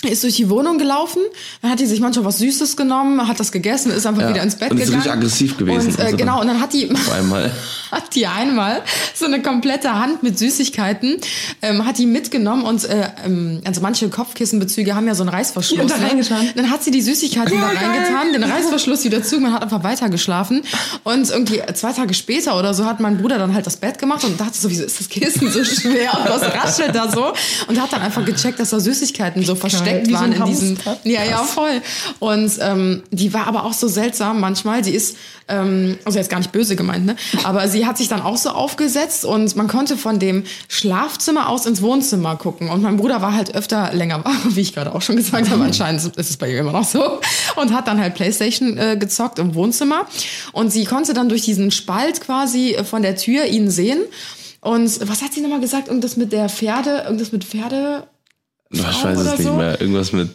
ist 0.10 0.24
durch 0.24 0.36
die 0.36 0.50
Wohnung 0.50 0.78
gelaufen, 0.80 1.22
dann 1.62 1.72
hat 1.72 1.80
die 1.80 1.86
sich 1.86 2.00
manchmal 2.00 2.26
was 2.26 2.40
Süßes 2.40 2.76
genommen, 2.76 3.28
hat 3.28 3.40
das 3.40 3.52
gegessen, 3.52 3.92
ist 3.92 4.06
einfach 4.08 4.24
Ja. 4.24 4.30
wieder 4.30 4.42
ins 4.44 4.56
Bett 4.56 4.72
Und 4.72 4.78
ist 4.78 4.86
gegangen. 4.86 5.02
richtig 5.04 5.14
aggressiv 5.14 5.58
gewesen. 5.58 5.90
Und, 5.92 6.00
äh, 6.00 6.04
Also 6.04 6.18
genau, 6.18 6.42
und 6.42 6.48
dann 6.48 6.60
hat 6.60 6.74
die 6.74 6.90
einmal. 7.14 7.52
hat 7.92 8.16
die 8.16 8.26
einmal 8.26 8.82
so 9.14 9.26
eine 9.26 9.42
komplette 9.42 9.94
Hand 10.00 10.24
mit 10.24 10.40
Süßigkeiten, 10.40 11.18
ähm, 11.62 11.86
hat 11.86 11.98
die 11.98 12.06
mitgenommen 12.06 12.64
und 12.64 12.84
äh, 12.86 13.10
ähm, 13.26 13.62
also 13.66 13.82
manche 13.82 14.08
Kopfkissenbezüge 14.10 14.96
haben 14.96 15.08
ja 15.08 15.14
so 15.16 15.24
einen 15.24 15.30
Reißverschluss. 15.30 15.78
Ja, 15.78 15.84
und 15.84 15.92
da 15.92 15.98
ne? 15.98 16.08
reingetan. 16.10 16.50
Dann 16.56 16.70
hat 16.72 16.84
sie 16.84 16.92
die 16.92 17.02
Süßigkeiten 17.02 17.60
da 17.60 17.68
geil. 17.68 17.78
reingetan, 17.78 18.34
den 18.34 18.44
Reißverschluss 18.52 19.04
wieder 19.04 19.22
zu, 19.24 19.40
man 19.40 19.54
hat 19.54 19.62
einfach 19.62 19.84
weiter 19.84 20.10
geschlafen 20.10 20.62
und 21.04 21.30
irgendwie 21.30 21.62
zwei 21.74 21.92
Tage 21.92 22.14
später 22.14 22.58
oder 22.58 22.74
so 22.74 22.86
hat 22.86 23.00
mein 23.02 23.18
Bruder 23.18 23.38
dann 23.38 23.54
halt 23.54 23.68
das 23.68 23.78
Bett 23.78 24.00
gemacht 24.00 24.24
und 24.24 24.40
dachte 24.40 24.58
so, 24.58 24.70
wieso 24.70 24.84
ist 24.86 25.00
das 25.00 25.10
Kissen 25.10 25.52
so 25.52 25.64
schwer 25.64 26.18
und 26.18 26.30
was 26.30 26.42
raschelt 26.44 26.96
da 26.96 27.12
so 27.12 27.34
und 27.68 27.80
hat 27.82 27.92
dann 27.94 28.02
einfach 28.02 28.24
gecheckt, 28.26 28.60
dass 28.60 28.70
da 28.72 28.80
Süßigkeiten 28.80 29.44
so 29.44 29.54
versteckt 29.56 29.91
wie 30.00 30.06
so 30.06 30.14
waren 30.14 30.32
in 30.32 30.46
diesem 30.46 30.78
ja, 31.04 31.24
ja, 31.24 31.38
voll. 31.44 31.82
Und 32.20 32.52
ähm, 32.62 33.04
die 33.12 33.34
war 33.34 33.48
aber 33.48 33.66
auch 33.66 33.74
so 33.74 33.88
seltsam 33.88 34.40
manchmal. 34.40 34.84
Sie 34.84 34.92
ist, 34.92 35.18
ähm, 35.48 35.98
also 36.06 36.18
jetzt 36.18 36.30
gar 36.30 36.38
nicht 36.40 36.52
böse 36.52 36.76
gemeint, 36.76 37.06
ne? 37.06 37.16
Aber 37.44 37.68
sie 37.68 37.86
hat 37.86 37.98
sich 37.98 38.08
dann 38.08 38.22
auch 38.22 38.38
so 38.38 38.50
aufgesetzt 38.50 39.26
und 39.26 39.56
man 39.56 39.68
konnte 39.68 39.98
von 39.98 40.20
dem 40.20 40.44
Schlafzimmer 40.68 41.50
aus 41.50 41.66
ins 41.66 41.82
Wohnzimmer 41.82 42.36
gucken. 42.36 42.70
Und 42.70 42.82
mein 42.82 42.98
Bruder 42.98 43.22
war 43.22 43.34
halt 43.34 43.56
öfter 43.56 43.94
länger 43.94 44.24
wach, 44.24 44.40
wie 44.50 44.62
ich 44.62 44.74
gerade 44.74 44.94
auch 44.94 45.02
schon 45.02 45.16
gesagt 45.16 45.50
habe. 45.50 45.64
Anscheinend 45.64 46.06
ist 46.18 46.30
es 46.30 46.38
bei 46.38 46.52
ihr 46.52 46.60
immer 46.60 46.74
noch 46.74 46.86
so. 46.86 47.20
Und 47.56 47.74
hat 47.74 47.88
dann 47.88 48.00
halt 48.00 48.16
Playstation 48.16 48.78
äh, 48.78 48.98
gezockt 48.98 49.40
im 49.40 49.56
Wohnzimmer. 49.56 50.08
Und 50.52 50.72
sie 50.72 50.86
konnte 50.86 51.14
dann 51.14 51.30
durch 51.30 51.44
diesen 51.44 51.72
Spalt 51.72 52.22
quasi 52.22 52.74
äh, 52.74 52.84
von 52.84 53.02
der 53.02 53.16
Tür 53.16 53.46
ihn 53.46 53.70
sehen. 53.70 54.00
Und 54.62 55.10
was 55.10 55.24
hat 55.24 55.34
sie 55.34 55.42
nochmal 55.42 55.60
gesagt? 55.60 55.88
Irgendwas 55.88 56.18
mit 56.18 56.32
der 56.32 56.48
Pferde, 56.48 57.04
irgendwas 57.06 57.32
mit 57.32 57.44
Pferde. 57.44 58.08
Ich 58.72 58.82
Frau 58.82 59.10
weiß 59.10 59.20
es 59.20 59.38
nicht 59.38 59.44
so? 59.44 59.54
mehr. 59.56 59.80
Irgendwas 59.82 60.12
mit. 60.14 60.30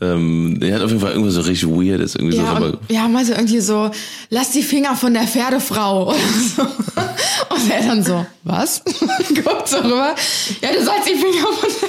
Ähm, 0.00 0.58
der 0.60 0.74
hat 0.74 0.82
auf 0.82 0.90
jeden 0.90 1.00
Fall 1.00 1.12
irgendwas 1.12 1.34
so 1.34 1.40
richtig 1.42 1.68
weird 1.68 2.00
ist. 2.00 2.16
Irgendwie 2.16 2.36
Ja, 2.36 2.42
so, 2.42 2.48
aber 2.48 2.66
und, 2.66 2.78
ja, 2.90 3.06
meinte 3.06 3.32
irgendwie 3.32 3.60
so, 3.60 3.90
lass 4.30 4.50
die 4.50 4.62
Finger 4.62 4.96
von 4.96 5.14
der 5.14 5.26
Pferdefrau 5.26 6.08
oder 6.08 6.18
so. 6.56 6.62
Und 6.62 7.70
er 7.70 7.86
dann 7.86 8.02
so, 8.02 8.26
was? 8.42 8.82
Guckt 9.44 9.68
so 9.68 9.78
rüber. 9.78 10.14
Ja, 10.60 10.72
du 10.72 10.84
sollst 10.84 11.08
die 11.08 11.14
Finger 11.14 11.46
von 11.52 11.68
der 11.80 11.88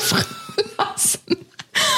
Pferdefrau. 0.00 0.35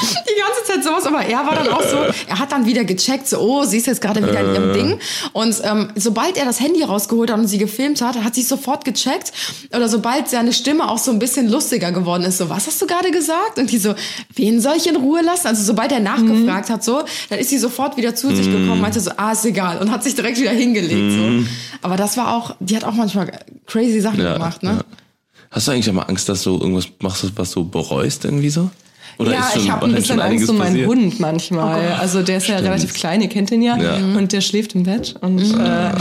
Die 0.09 0.39
ganze 0.39 0.63
Zeit 0.65 0.83
sowas, 0.83 1.05
aber 1.05 1.25
er 1.25 1.45
war 1.45 1.55
dann 1.55 1.67
auch 1.69 1.83
so, 1.83 1.97
er 2.27 2.39
hat 2.39 2.51
dann 2.51 2.65
wieder 2.65 2.83
gecheckt, 2.83 3.27
so, 3.27 3.39
oh, 3.39 3.63
sie 3.63 3.77
ist 3.77 3.87
jetzt 3.87 4.01
gerade 4.01 4.21
wieder 4.21 4.39
in 4.41 4.53
ihrem 4.53 4.73
Ding. 4.73 4.99
Und 5.33 5.55
ähm, 5.63 5.89
sobald 5.95 6.37
er 6.37 6.45
das 6.45 6.59
Handy 6.59 6.83
rausgeholt 6.83 7.31
hat 7.31 7.39
und 7.39 7.47
sie 7.47 7.57
gefilmt 7.57 8.01
hat, 8.01 8.15
hat 8.23 8.35
sie 8.35 8.41
sofort 8.41 8.85
gecheckt. 8.85 9.31
Oder 9.75 9.89
sobald 9.89 10.29
seine 10.29 10.53
Stimme 10.53 10.89
auch 10.89 10.97
so 10.97 11.11
ein 11.11 11.19
bisschen 11.19 11.49
lustiger 11.49 11.91
geworden 11.91 12.23
ist, 12.23 12.37
so, 12.37 12.49
was 12.49 12.67
hast 12.67 12.81
du 12.81 12.87
gerade 12.87 13.11
gesagt? 13.11 13.57
Und 13.57 13.71
die 13.71 13.77
so, 13.77 13.95
wen 14.35 14.61
soll 14.61 14.75
ich 14.77 14.87
in 14.87 14.95
Ruhe 14.95 15.21
lassen? 15.21 15.47
Also 15.47 15.63
sobald 15.63 15.91
er 15.91 15.99
nachgefragt 15.99 16.69
hat, 16.69 16.83
so, 16.83 17.03
dann 17.29 17.39
ist 17.39 17.49
sie 17.49 17.57
sofort 17.57 17.97
wieder 17.97 18.15
zu 18.15 18.35
sich 18.35 18.47
gekommen, 18.47 18.81
meinte 18.81 18.99
so, 18.99 19.11
ah, 19.17 19.31
ist 19.31 19.45
egal. 19.45 19.79
Und 19.79 19.91
hat 19.91 20.03
sich 20.03 20.15
direkt 20.15 20.39
wieder 20.39 20.51
hingelegt. 20.51 21.11
So. 21.11 21.45
Aber 21.81 21.97
das 21.97 22.17
war 22.17 22.35
auch, 22.35 22.55
die 22.59 22.75
hat 22.75 22.83
auch 22.83 22.93
manchmal 22.93 23.31
crazy 23.65 24.01
Sachen 24.01 24.21
ja, 24.21 24.33
gemacht, 24.33 24.63
ne? 24.63 24.69
ja. 24.69 24.97
Hast 25.51 25.67
du 25.67 25.71
eigentlich 25.71 25.89
auch 25.89 25.93
mal 25.93 26.03
Angst, 26.03 26.29
dass 26.29 26.43
du 26.43 26.59
irgendwas 26.59 26.87
machst, 26.99 27.25
was 27.35 27.51
du 27.51 27.67
bereust 27.67 28.25
irgendwie 28.25 28.49
so? 28.49 28.69
Oder 29.19 29.33
ja, 29.33 29.49
schon, 29.51 29.61
ich 29.61 29.69
habe 29.69 29.85
ein 29.85 29.95
bisschen 29.95 30.21
Angst 30.21 30.49
um 30.49 30.57
meinen 30.57 30.71
passiert? 30.71 30.87
Hund 30.87 31.19
manchmal. 31.19 31.91
also 31.99 32.23
der 32.23 32.37
ist 32.37 32.47
ja 32.47 32.55
relativ 32.55 32.93
klein, 32.93 33.21
ihr 33.21 33.27
kennt 33.27 33.51
ihn 33.51 33.61
ja. 33.61 33.75
Ja. 33.77 33.95
Und 33.97 34.31
der 34.31 34.39
schläft 34.39 34.75
im 34.75 34.83
Bett. 34.83 35.13
Und 35.19 35.41
äh, 35.41 35.91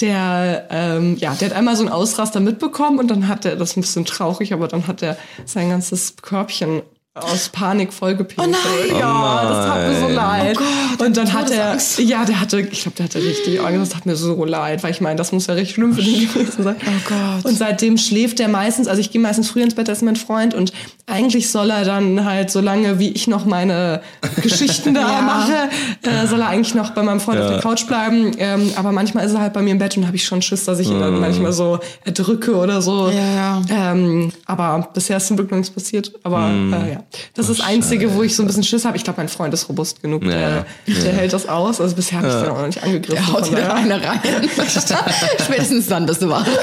der, 0.00 0.68
ähm, 0.70 1.16
ja, 1.18 1.34
der 1.34 1.50
hat 1.50 1.56
einmal 1.56 1.76
so 1.76 1.82
einen 1.82 1.92
Ausraster 1.92 2.40
mitbekommen 2.40 2.98
und 2.98 3.10
dann 3.10 3.28
hat 3.28 3.44
er, 3.44 3.56
das 3.56 3.72
ist 3.72 3.76
ein 3.76 3.82
bisschen 3.82 4.06
traurig, 4.06 4.54
aber 4.54 4.68
dann 4.68 4.86
hat 4.86 5.02
er 5.02 5.18
sein 5.44 5.68
ganzes 5.68 6.16
Körbchen 6.22 6.80
aus 7.14 7.50
Panik 7.50 7.92
vollgepinkelt. 7.92 8.48
Oh 8.48 8.88
nein. 8.90 8.98
Ja, 8.98 9.44
das 9.46 9.66
tat 9.66 9.88
mir 9.88 10.00
so 10.00 10.08
leid. 10.08 10.56
Oh 10.58 10.62
Gott, 10.96 11.06
und 11.08 11.16
dann 11.18 11.30
hat 11.34 11.50
er, 11.50 11.72
Todesangst. 11.72 11.98
ja, 11.98 12.24
der 12.24 12.40
hatte, 12.40 12.60
ich 12.60 12.82
glaube, 12.82 12.96
der 12.96 13.04
hatte 13.04 13.18
richtig 13.22 13.60
Angst. 13.60 13.80
Das 13.82 13.88
tat 13.90 14.06
mir 14.06 14.16
so 14.16 14.42
leid, 14.46 14.82
weil 14.82 14.92
ich 14.92 15.02
meine, 15.02 15.16
das 15.16 15.30
muss 15.30 15.46
ja 15.46 15.52
richtig 15.52 15.74
schlimm 15.74 15.92
für 15.92 16.00
den 16.02 16.26
gewesen 16.32 16.62
sein. 16.64 16.76
Oh 16.80 16.90
Gott. 17.08 17.44
Und 17.44 17.58
seitdem 17.58 17.98
schläft 17.98 18.40
er 18.40 18.48
meistens, 18.48 18.88
also 18.88 18.98
ich 19.00 19.10
gehe 19.10 19.20
meistens 19.20 19.50
früh 19.50 19.60
ins 19.62 19.74
Bett, 19.74 19.88
das 19.88 19.98
ist 19.98 20.04
mein 20.04 20.16
Freund 20.16 20.54
und 20.54 20.72
eigentlich 21.06 21.50
soll 21.50 21.68
er 21.68 21.84
dann 21.84 22.24
halt, 22.24 22.50
so 22.50 22.60
lange 22.60 22.98
wie 22.98 23.10
ich 23.10 23.26
noch 23.28 23.44
meine 23.44 24.00
Geschichten 24.40 24.94
da 24.94 25.00
Ja. 25.12 25.20
mache, 25.20 25.68
äh, 26.02 26.26
soll 26.26 26.40
er 26.40 26.48
eigentlich 26.48 26.74
noch 26.74 26.90
bei 26.90 27.02
meinem 27.02 27.20
Freund 27.20 27.40
auf 27.40 27.48
der 27.50 27.60
Couch 27.60 27.86
bleiben. 27.86 28.30
Ähm, 28.38 28.72
aber 28.76 28.92
manchmal 28.92 29.26
ist 29.26 29.34
er 29.34 29.40
halt 29.40 29.52
bei 29.52 29.60
mir 29.60 29.72
im 29.72 29.78
Bett 29.78 29.96
und 29.98 30.06
habe 30.06 30.16
ich 30.16 30.24
schon 30.24 30.40
Schiss, 30.40 30.64
dass 30.64 30.78
ich 30.78 30.88
ihn 30.88 30.98
dann 31.00 31.20
manchmal 31.20 31.52
so 31.52 31.78
erdrücke 32.04 32.56
oder 32.56 32.80
so. 32.80 33.10
Ja, 33.10 33.60
ja. 33.68 33.92
Ähm, 33.92 34.32
aber 34.46 34.88
bisher 34.94 35.18
ist 35.18 35.26
zum 35.26 35.36
Glück 35.36 35.50
noch 35.50 35.58
nichts 35.58 35.72
passiert. 35.74 36.12
Aber 36.22 36.48
äh, 36.48 36.92
ja, 36.94 37.01
das 37.34 37.48
ist 37.48 37.58
das 37.60 37.66
Einzige, 37.66 38.14
wo 38.14 38.22
ich 38.22 38.34
so 38.36 38.42
ein 38.42 38.46
bisschen 38.46 38.62
Schiss 38.64 38.84
habe. 38.84 38.96
Ich 38.96 39.04
glaube, 39.04 39.18
mein 39.18 39.28
Freund 39.28 39.52
ist 39.54 39.68
robust 39.68 40.02
genug. 40.02 40.22
Ja, 40.24 40.30
Der, 40.30 40.66
der 40.86 41.12
hält 41.12 41.32
das 41.32 41.48
aus. 41.48 41.80
Also 41.80 41.94
bisher 41.96 42.18
habe 42.18 42.28
ich 42.28 42.34
den 42.34 42.48
auch 42.48 42.58
noch 42.58 42.66
nicht 42.66 42.82
angegriffen. 42.82 43.16
Er 43.24 43.32
haut 43.32 43.50
wieder 43.50 43.62
daher- 43.62 43.74
eine 43.74 44.02
rein. 44.04 44.20
Spätestens 45.44 45.86
dann 45.88 46.06
bist 46.06 46.22
du 46.22 46.28
wach. 46.28 46.46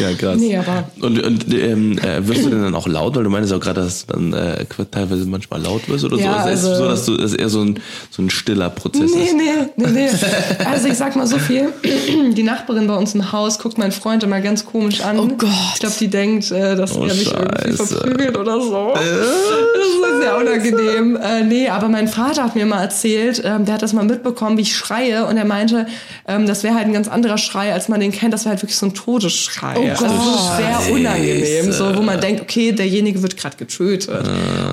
Ja, 0.00 0.12
krass. 0.14 0.38
Nee, 0.38 0.56
aber- 0.56 0.84
Und, 1.02 1.22
und 1.22 1.52
ähm, 1.54 1.98
äh, 1.98 2.26
wirst 2.26 2.44
du 2.44 2.50
denn 2.50 2.62
dann 2.62 2.74
auch 2.74 2.86
laut, 2.88 3.14
weil 3.16 3.22
du 3.24 3.30
meinst 3.30 3.52
auch 3.52 3.60
gerade, 3.60 3.82
dass 3.82 4.06
du 4.06 4.14
dann 4.14 4.32
äh, 4.32 4.64
teilweise 4.90 5.26
manchmal 5.26 5.60
laut 5.62 5.88
wirst 5.88 6.04
oder 6.04 6.16
Ja, 6.16 6.44
so? 6.44 6.48
ist 6.48 6.60
es 6.60 6.64
also- 6.66 6.82
so, 6.84 6.88
dass 6.88 7.04
du 7.06 7.16
das 7.16 7.34
eher 7.34 7.48
so 7.48 7.60
ein, 7.62 7.80
so 8.10 8.22
ein 8.22 8.30
stiller 8.30 8.70
Prozess 8.70 9.10
Nee, 9.14 9.24
ist? 9.24 9.34
nee, 9.36 9.42
nee, 9.76 9.86
nee. 9.90 10.08
Also 10.64 10.88
ich 10.88 10.94
sag 10.96 11.14
mal 11.16 11.26
so 11.26 11.38
viel. 11.38 11.68
Die 12.32 12.42
Nachbarin 12.42 12.86
bei 12.86 12.94
uns 12.96 13.14
im 13.14 13.30
Haus 13.32 13.58
guckt 13.58 13.76
meinen 13.78 13.92
Freund 13.92 14.22
immer 14.22 14.40
ganz 14.40 14.64
komisch 14.64 15.02
an. 15.02 15.18
Oh 15.18 15.28
Gott. 15.28 15.50
Ich 15.74 15.80
glaube, 15.80 15.94
die 16.00 16.08
denkt, 16.08 16.50
äh, 16.50 16.74
dass 16.76 16.96
Oh, 16.96 17.04
er 17.04 17.14
mich 17.14 17.26
irgendwie. 17.30 17.68
Verprügelt 17.84 18.36
oder 18.36 18.60
so. 18.60 18.92
Das 18.94 19.02
ist 19.04 20.20
sehr 20.20 20.36
unangenehm. 20.36 21.16
Äh, 21.16 21.44
nee, 21.44 21.68
aber 21.68 21.88
mein 21.88 22.08
Vater 22.08 22.44
hat 22.44 22.54
mir 22.54 22.66
mal 22.66 22.82
erzählt, 22.82 23.42
ähm, 23.44 23.64
der 23.64 23.74
hat 23.74 23.82
das 23.82 23.92
mal 23.92 24.04
mitbekommen, 24.04 24.56
wie 24.56 24.62
ich 24.62 24.76
schreie. 24.76 25.26
Und 25.26 25.36
er 25.36 25.44
meinte, 25.44 25.86
ähm, 26.26 26.46
das 26.46 26.62
wäre 26.62 26.74
halt 26.74 26.86
ein 26.86 26.92
ganz 26.92 27.08
anderer 27.08 27.38
Schrei, 27.38 27.72
als 27.72 27.88
man 27.88 28.00
den 28.00 28.12
kennt. 28.12 28.32
Das 28.32 28.44
wäre 28.44 28.50
halt 28.50 28.62
wirklich 28.62 28.76
so 28.76 28.86
ein 28.86 28.94
Todesschrei. 28.94 29.74
Oh 29.76 29.86
das 29.86 30.00
ist 30.00 30.08
Gott. 30.08 30.56
sehr 30.58 30.92
unangenehm. 30.92 31.72
So, 31.72 31.96
wo 31.96 32.02
man 32.02 32.20
denkt, 32.20 32.40
okay, 32.40 32.72
derjenige 32.72 33.22
wird 33.22 33.36
gerade 33.36 33.56
getötet. 33.56 34.08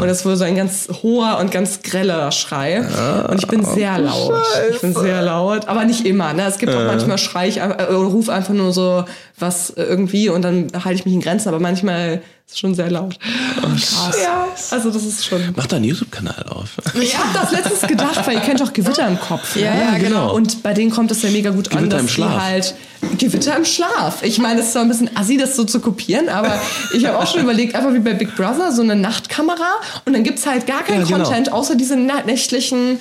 Und 0.01 0.07
das 0.07 0.25
war 0.25 0.35
so 0.35 0.43
ein 0.43 0.55
ganz 0.55 0.87
hoher 1.03 1.39
und 1.39 1.51
ganz 1.51 1.81
greller 1.81 2.31
Schrei. 2.31 2.81
Und 3.29 3.39
ich 3.39 3.47
bin 3.47 3.63
sehr 3.63 3.99
laut. 3.99 4.33
Ich 4.71 4.81
bin 4.81 4.93
sehr 4.93 5.21
laut, 5.21 5.67
aber 5.67 5.85
nicht 5.85 6.05
immer. 6.05 6.33
Ne? 6.33 6.45
Es 6.47 6.57
gibt 6.57 6.73
auch 6.73 6.85
manchmal 6.85 7.17
Schrei 7.17 7.47
ich, 7.47 7.57
äh, 7.57 7.87
oder 7.89 8.09
ruf 8.09 8.29
einfach 8.29 8.53
nur 8.53 8.71
so 8.73 9.05
was 9.37 9.71
äh, 9.71 9.83
irgendwie 9.83 10.29
und 10.29 10.43
dann 10.43 10.67
halte 10.73 10.99
ich 10.99 11.05
mich 11.05 11.13
in 11.13 11.21
Grenzen. 11.21 11.49
Aber 11.49 11.59
manchmal 11.59 12.21
ist 12.51 12.59
schon 12.59 12.75
sehr 12.75 12.91
laut. 12.91 13.17
Krass. 13.61 14.17
Ja, 14.21 14.47
also 14.71 14.91
das 14.91 15.03
ist 15.03 15.25
schon. 15.25 15.41
Mach 15.55 15.67
da 15.67 15.77
einen 15.77 15.85
YouTube-Kanal 15.85 16.45
auf. 16.49 16.69
Ich 16.99 17.17
habe 17.17 17.29
das 17.33 17.51
letztens 17.51 17.81
gedacht, 17.81 18.27
weil 18.27 18.35
ihr 18.35 18.41
kennt 18.41 18.61
auch 18.61 18.73
Gewitter 18.73 19.07
im 19.07 19.19
Kopf. 19.19 19.55
Ja, 19.55 19.73
ne? 19.73 19.81
ja, 19.81 19.97
genau. 19.97 20.35
Und 20.35 20.61
bei 20.61 20.73
denen 20.73 20.91
kommt 20.91 21.11
es 21.11 21.21
ja 21.21 21.29
mega 21.29 21.51
gut 21.51 21.71
an, 21.71 21.77
Gewitter 21.77 21.95
dass 21.97 22.01
im 22.01 22.07
Schlaf. 22.09 22.41
halt 22.41 22.75
Gewitter 23.17 23.55
im 23.55 23.65
Schlaf. 23.65 24.21
Ich 24.23 24.37
meine, 24.37 24.59
es 24.59 24.67
ist 24.67 24.73
zwar 24.73 24.81
ein 24.83 24.89
bisschen 24.89 25.15
assi, 25.15 25.37
das 25.37 25.55
so 25.55 25.63
zu 25.63 25.79
kopieren, 25.79 26.29
aber 26.29 26.59
ich 26.95 27.05
habe 27.05 27.17
auch 27.19 27.27
schon 27.27 27.41
überlegt, 27.41 27.73
einfach 27.75 27.93
wie 27.93 27.99
bei 27.99 28.13
Big 28.13 28.35
Brother, 28.35 28.71
so 28.71 28.81
eine 28.81 28.95
Nachtkamera 28.95 29.79
und 30.05 30.13
dann 30.13 30.23
gibt's 30.23 30.45
halt 30.45 30.67
gar 30.67 30.83
keinen 30.83 31.05
Ja, 31.07 31.17
genau. 31.17 31.23
Content, 31.23 31.51
außer 31.51 31.75
diese 31.75 31.95
nächtlichen. 31.95 32.99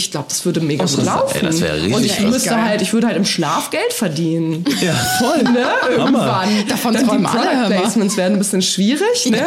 Ich 0.00 0.10
glaube, 0.10 0.26
das 0.28 0.44
würde 0.46 0.60
mega 0.60 0.84
Oh, 0.84 0.88
gut 0.88 0.98
das- 0.98 1.04
laufen. 1.06 1.36
ey, 1.40 1.46
das 1.46 1.60
wäre 1.60 1.74
richtig 1.76 1.94
und 1.94 2.04
ich 2.04 2.16
krass. 2.16 2.30
müsste 2.30 2.50
Geil. 2.50 2.62
halt, 2.64 2.82
ich 2.82 2.92
würde 2.92 3.06
halt 3.06 3.16
im 3.16 3.24
Schlaf 3.26 3.70
Geld 3.70 3.92
verdienen. 3.92 4.64
Ja, 4.80 4.92
voll. 5.18 5.42
Ne? 5.42 5.64
Irgendwann. 5.96 6.48
Davon 6.68 6.94
Dann 6.94 7.02
die 7.02 7.08
träumen 7.08 7.26
alle. 7.26 7.74
Placements 7.74 8.16
werden 8.16 8.32
ein 8.34 8.38
bisschen 8.38 8.62
schwierig. 8.62 9.26
Ne? 9.30 9.42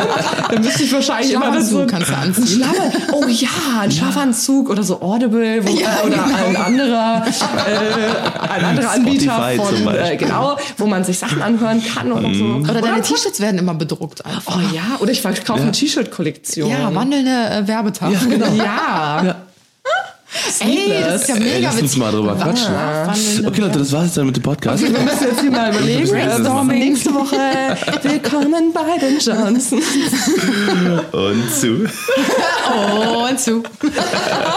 Dann 0.50 0.62
müsste 0.62 0.84
ich 0.84 0.94
wahrscheinlich 0.94 1.34
immer 1.34 1.52
das 1.52 1.70
so 1.70 1.86
kannst 1.88 2.10
du 2.10 2.16
anziehen. 2.16 2.46
Schlafanzug. 2.64 3.02
Oh 3.14 3.26
ja, 3.28 3.48
ein 3.82 3.92
Schlafanzug 3.92 4.70
oder 4.70 4.84
so 4.84 5.02
Audible 5.02 5.66
wo, 5.66 5.72
äh, 5.76 6.08
oder 6.08 6.24
ein 6.48 6.56
anderer, 6.56 7.24
äh, 7.26 8.50
ein 8.50 8.64
anderer 8.66 8.92
Anbieter 8.92 9.52
von, 9.56 9.86
Beispiel. 9.86 10.14
äh, 10.14 10.18
genau, 10.18 10.58
wo 10.78 10.86
man 10.86 11.04
sich 11.04 11.18
Sachen 11.18 11.42
anhören 11.42 11.82
kann 11.84 12.12
oder 12.12 12.34
so. 12.34 12.46
Oder 12.70 12.82
deine 12.82 13.02
T-Shirts 13.02 13.40
werden 13.40 13.58
immer 13.58 13.74
bedruckt 13.74 14.26
einfach. 14.26 14.58
Oh 14.58 14.76
ja, 14.76 14.82
oder 15.00 15.12
ich 15.12 15.22
verkaufe 15.22 15.62
eine 15.62 15.72
T-Shirt-Kollektion. 15.72 16.70
Ja, 16.70 16.94
wandelnde 16.94 17.32
äh, 17.32 17.68
Werbetafel. 17.68 18.30
genau. 18.30 18.54
Ja. 18.54 19.36
Ey, 20.60 21.04
das 21.06 21.22
ist 21.24 21.30
ja 21.30 21.36
mega 21.36 21.52
Ey, 21.52 21.62
lass 21.62 21.82
uns 21.82 21.96
mal 21.98 22.12
drüber 22.12 22.36
quatschen. 22.36 22.74
Wandelnde 22.74 23.48
Okay, 23.48 23.62
Leute, 23.62 23.80
das 23.80 23.92
war's 23.92 24.06
jetzt 24.06 24.18
dann 24.18 24.26
mit 24.26 24.36
dem 24.36 24.44
Podcast. 24.44 24.82
Wir 24.84 24.90
müssen 24.90 25.28
jetzt 25.30 25.42
hier 25.42 25.52
mal 25.52 25.72
überlegen. 25.72 26.10
Brainstorming. 26.10 26.80
Nächste 26.80 27.14
Woche 27.14 27.36
willkommen 28.02 28.74
bei 28.74 28.98
den 29.00 29.20
Johnsons. 29.20 29.72
Und 31.12 31.54
zu. 31.54 31.86
Und 33.30 33.40
zu. 33.40 33.64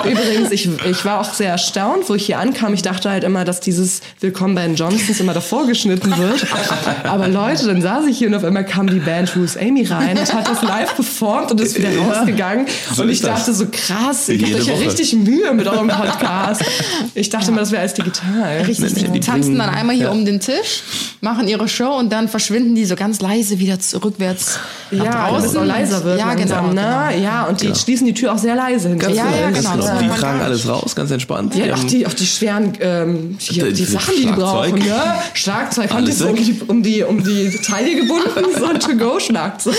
Übrigens, 0.04 0.50
ich, 0.50 0.68
ich 0.84 1.04
war 1.04 1.20
auch 1.20 1.32
sehr 1.34 1.50
erstaunt, 1.50 2.08
wo 2.08 2.14
ich 2.14 2.26
hier 2.26 2.38
ankam. 2.38 2.72
Ich 2.72 2.82
dachte 2.82 3.10
halt 3.10 3.24
immer, 3.24 3.44
dass 3.44 3.60
dieses 3.60 4.00
Willkommen 4.20 4.54
bei 4.54 4.62
den 4.66 4.76
Johnsons 4.76 5.20
immer 5.20 5.34
davor 5.34 5.66
geschnitten 5.66 6.16
wird. 6.16 6.46
Aber 7.04 7.28
Leute, 7.28 7.66
dann 7.66 7.82
saß 7.82 8.06
ich 8.06 8.16
hier 8.18 8.28
und 8.28 8.34
auf 8.34 8.44
einmal 8.44 8.64
kam 8.64 8.86
die 8.86 8.98
Band 9.00 9.34
Who's 9.36 9.56
Amy 9.56 9.84
rein 9.84 10.16
und 10.18 10.32
hat 10.32 10.48
das 10.48 10.62
live 10.62 10.94
performt 10.96 11.50
und 11.50 11.60
ist 11.60 11.76
wieder 11.78 11.90
Ja. 11.90 12.02
rausgegangen. 12.02 12.66
So 12.94 13.02
und 13.02 13.10
ich 13.10 13.20
dachte 13.20 13.52
so 13.52 13.66
krass, 13.70 14.26
gebt 14.26 14.54
euch 14.54 14.66
ja 14.66 14.74
richtig 14.74 15.12
Mühe 15.14 15.52
mit 15.52 15.65
eurem 15.66 15.88
Podcast. 15.88 16.62
Ich 17.14 17.30
dachte 17.30 17.48
immer, 17.50 17.60
das 17.60 17.70
wäre 17.70 17.80
alles 17.80 17.94
digital. 17.94 18.58
Richtig, 18.66 18.94
Nee, 18.94 19.00
nee, 19.02 19.06
die 19.06 19.12
die 19.12 19.20
tanzen 19.20 19.42
bringen- 19.54 19.58
dann 19.58 19.70
einmal 19.74 19.94
hier 19.96 20.06
ja. 20.06 20.10
um 20.10 20.24
den 20.26 20.38
Tisch, 20.38 20.82
machen 21.22 21.48
ihre 21.48 21.66
Show 21.68 21.96
und 21.98 22.12
dann 22.12 22.28
verschwinden 22.28 22.74
die 22.74 22.84
so 22.84 22.94
ganz 22.94 23.20
leise 23.20 23.58
wieder 23.58 23.78
rückwärts 24.04 24.58
nach 24.90 25.04
Ja, 25.04 25.28
draußen. 25.30 25.56
auch 25.56 25.64
leiser 25.64 26.04
wird. 26.04 26.18
Ja, 26.20 26.26
langsam, 26.34 26.70
genau. 26.70 26.82
ne? 26.82 27.08
genau. 27.14 27.24
Ja, 27.24 27.44
und 27.44 27.60
die 27.62 27.66
Genau. 27.66 27.78
schließen 27.78 28.06
die 28.06 28.12
Tür 28.14 28.34
auch 28.34 28.38
sehr 28.38 28.54
leise 28.54 28.90
hinter 28.90 29.08
Ja, 29.10 29.26
sich. 29.26 29.40
ja, 29.40 29.50
Ganz 29.50 29.70
genau. 29.72 29.86
genau. 29.86 29.98
Die 30.14 30.20
tragen 30.20 30.40
alles 30.42 30.68
raus, 30.68 30.94
ganz 30.94 31.10
entspannt. 31.10 31.54
Ja, 31.54 31.74
auch 31.74 31.84
die, 31.84 32.06
auch 32.06 32.12
die 32.14 32.26
schweren 32.26 32.72
ähm, 32.80 33.36
hier, 33.40 33.64
Die- 33.66 33.72
die 33.72 33.84
Sachen, 33.84 34.12
die 34.14 34.22
die 34.22 34.22
Schlagzeug. 34.28 34.70
brauchen. 34.74 34.78
Ne? 34.78 35.14
Schlagzeug 35.34 35.90
haben 35.92 36.04
die 36.04 36.12
so 36.12 36.28
um 36.28 36.34
die, 36.36 36.60
um, 36.66 36.82
die, 36.82 37.02
um 37.02 37.22
die 37.24 37.50
Taille 37.66 37.96
gebunden, 37.96 38.28
so 38.58 38.66
ein 38.66 38.78
To-Go-Schlagzeug. 38.78 39.74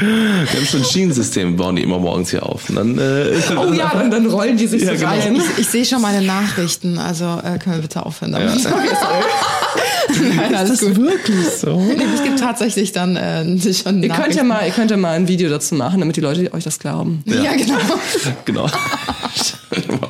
Die 0.00 0.56
haben 0.56 0.66
schon 0.66 0.80
ein 0.80 0.84
Schienensystem, 0.84 1.56
bauen 1.56 1.76
die 1.76 1.82
immer 1.82 1.98
morgens 1.98 2.30
hier 2.30 2.44
auf. 2.44 2.68
Und 2.68 2.76
dann, 2.76 2.98
äh, 2.98 3.26
Oh 3.56 3.72
ja, 3.72 3.90
und 3.92 4.10
dann 4.10 4.26
rollen 4.26 4.56
die 4.56 4.66
sich 4.66 4.82
Ja, 4.82 4.88
so 4.92 4.94
genau. 4.98 5.08
rein. 5.08 5.36
Ich, 5.36 5.58
ich 5.58 5.68
sehe 5.68 5.84
schon 5.84 6.00
meine 6.02 6.24
Nachrichten, 6.26 6.98
also 6.98 7.24
äh, 7.24 7.58
können 7.58 7.76
wir 7.76 7.82
bitte 7.82 8.04
aufhören 8.04 8.32
damit. 8.32 8.50
Nein, 10.36 10.54
alles 10.54 10.80
gut. 10.80 10.96
wirklich 10.96 11.48
so? 11.60 11.80
Nee, 11.80 12.04
es 12.14 12.22
gibt 12.22 12.38
tatsächlich 12.38 12.92
dann 12.92 13.16
äh, 13.16 13.44
schon 13.72 14.02
Ihr 14.02 14.10
könnt, 14.10 14.34
ja 14.34 14.44
mal, 14.44 14.64
ihr 14.66 14.72
könnt 14.72 14.90
ja 14.90 14.96
mal 14.96 15.12
ein 15.12 15.28
Video 15.28 15.48
dazu 15.48 15.74
machen, 15.74 16.00
damit 16.00 16.16
die 16.16 16.20
Leute 16.20 16.52
euch 16.52 16.64
das 16.64 16.78
glauben. 16.78 17.22
Ja, 17.26 17.52
genau. 17.54 17.78
Genau. 18.44 18.66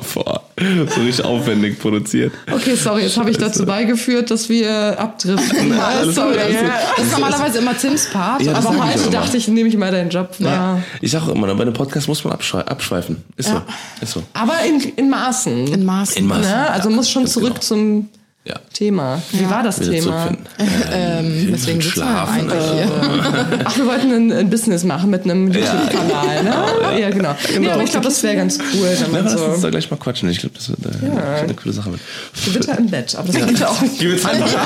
So 0.57 1.01
richtig 1.01 1.25
aufwendig 1.25 1.79
produziert. 1.79 2.31
Okay, 2.49 2.75
sorry, 2.75 3.01
jetzt 3.03 3.17
habe 3.17 3.29
ich 3.29 3.37
dazu 3.37 3.65
beigeführt, 3.65 4.31
dass 4.31 4.47
wir 4.47 4.97
abdriften. 4.97 5.69
Nein, 5.69 5.79
alles 5.79 6.15
sorry. 6.15 6.31
gut, 6.33 6.41
alles 6.43 6.59
gut. 6.61 6.69
Das 6.97 7.05
ist 7.05 7.11
normalerweise 7.11 7.57
immer 7.57 7.77
Tims 7.77 8.09
Part. 8.09 8.41
Ja, 8.41 8.53
Aber 8.53 8.73
ich 8.73 8.81
heute 8.81 8.99
immer. 9.01 9.11
dachte 9.11 9.35
ich, 9.35 9.47
nehme 9.49 9.67
ich 9.67 9.75
mal 9.75 9.91
deinen 9.91 10.09
Job. 10.09 10.33
Ja. 10.39 10.81
Ich 11.01 11.11
sag 11.11 11.23
auch 11.23 11.35
immer, 11.35 11.53
bei 11.55 11.61
einem 11.63 11.73
Podcast 11.73 12.07
muss 12.07 12.23
man 12.23 12.33
abschweifen. 12.33 13.23
Ist 13.35 13.49
so. 13.49 13.61
Ist 13.99 14.11
so. 14.13 14.23
Aber 14.33 14.53
in, 14.65 14.79
in 14.95 15.09
Maßen. 15.09 15.67
in 15.67 15.83
Maßen. 15.83 16.17
In 16.21 16.27
Maßen. 16.27 16.43
ne? 16.43 16.69
Also 16.69 16.89
Ja, 16.89 16.95
muss 16.95 17.09
schon 17.09 17.27
zurück 17.27 17.55
genau. 17.55 17.61
zum 17.61 18.09
Ja. 18.47 18.55
Thema. 18.73 19.19
Wie 19.31 19.49
war 19.49 19.63
das 19.63 19.79
Wieder 19.79 19.91
Thema? 19.93 20.29
Ähm, 20.91 21.49
deswegen 21.51 21.81
sitzen 21.81 21.95
wir 21.97 22.03
schlafen. 22.03 22.33
eigentlich 22.51 22.71
hier. 22.71 22.91
Ach, 23.65 23.77
wir 23.77 23.85
wollten 23.87 24.11
ein, 24.11 24.31
ein 24.31 24.49
Business 24.49 24.83
machen 24.83 25.09
mit 25.09 25.23
einem 25.23 25.51
YouTube-Kanal, 25.51 26.43
ne? 26.43 27.01
Ja, 27.01 27.09
genau. 27.09 27.35
Nee, 27.59 27.69
aber 27.69 27.83
ich 27.83 27.91
glaube, 27.91 28.05
das 28.05 28.21
wäre 28.23 28.35
ganz 28.35 28.59
cool, 28.73 28.87
wenn 29.01 29.11
man 29.11 29.23
lass 29.25 29.35
uns 29.35 29.55
so 29.57 29.61
da 29.63 29.69
gleich 29.71 29.89
mal 29.89 29.97
quatschen. 29.97 30.29
Ich 30.29 30.39
glaube, 30.39 30.55
das 30.55 30.69
wird 30.69 30.79
äh, 30.85 31.41
eine 31.41 31.53
coole 31.55 31.73
Sache. 31.73 31.91
Wird. 31.91 32.01
Gewitter 32.45 32.77
im 32.77 32.87
Bett. 32.89 33.15
Aber 33.15 33.27
das 33.31 33.41
könnte 33.41 33.69
auch 33.69 33.79
Gewitter 33.99 34.31
im 34.31 34.39
Bett. 34.39 34.57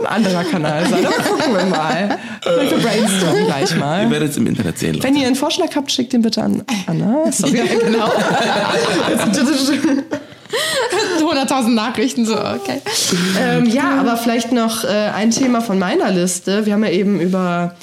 ein 0.00 0.06
anderer 0.06 0.44
Kanal 0.44 0.86
sein. 0.88 1.06
Aber 1.06 1.14
gucken 1.16 1.54
wir 1.54 1.66
mal. 1.66 2.18
Wir 2.44 2.78
brainstormen 2.78 3.46
gleich 3.46 3.70
Ihr 3.72 3.76
mal. 3.78 4.10
werdet 4.10 4.30
es 4.30 4.36
im 4.38 4.46
Internet 4.46 4.78
sehen, 4.78 4.94
Leute. 4.94 5.06
Wenn 5.06 5.16
ihr 5.16 5.26
einen 5.26 5.36
Vorschlag 5.36 5.76
habt, 5.76 5.92
schickt 5.92 6.12
den 6.14 6.22
bitte 6.22 6.42
an 6.42 6.62
Anna. 6.86 7.30
Sorry. 7.30 7.58
Ja, 7.58 7.64
genau. 7.64 8.10
100.000 11.20 11.68
Nachrichten, 11.70 12.26
so, 12.26 12.34
okay. 12.34 12.80
ähm, 13.38 13.66
ja, 13.66 13.98
aber 13.98 14.16
vielleicht 14.16 14.52
noch 14.52 14.84
äh, 14.84 14.88
ein 14.88 15.30
Thema 15.30 15.60
von 15.60 15.78
meiner 15.78 16.10
Liste. 16.10 16.66
Wir 16.66 16.74
haben 16.74 16.84
ja 16.84 16.90
eben 16.90 17.20
über 17.20 17.74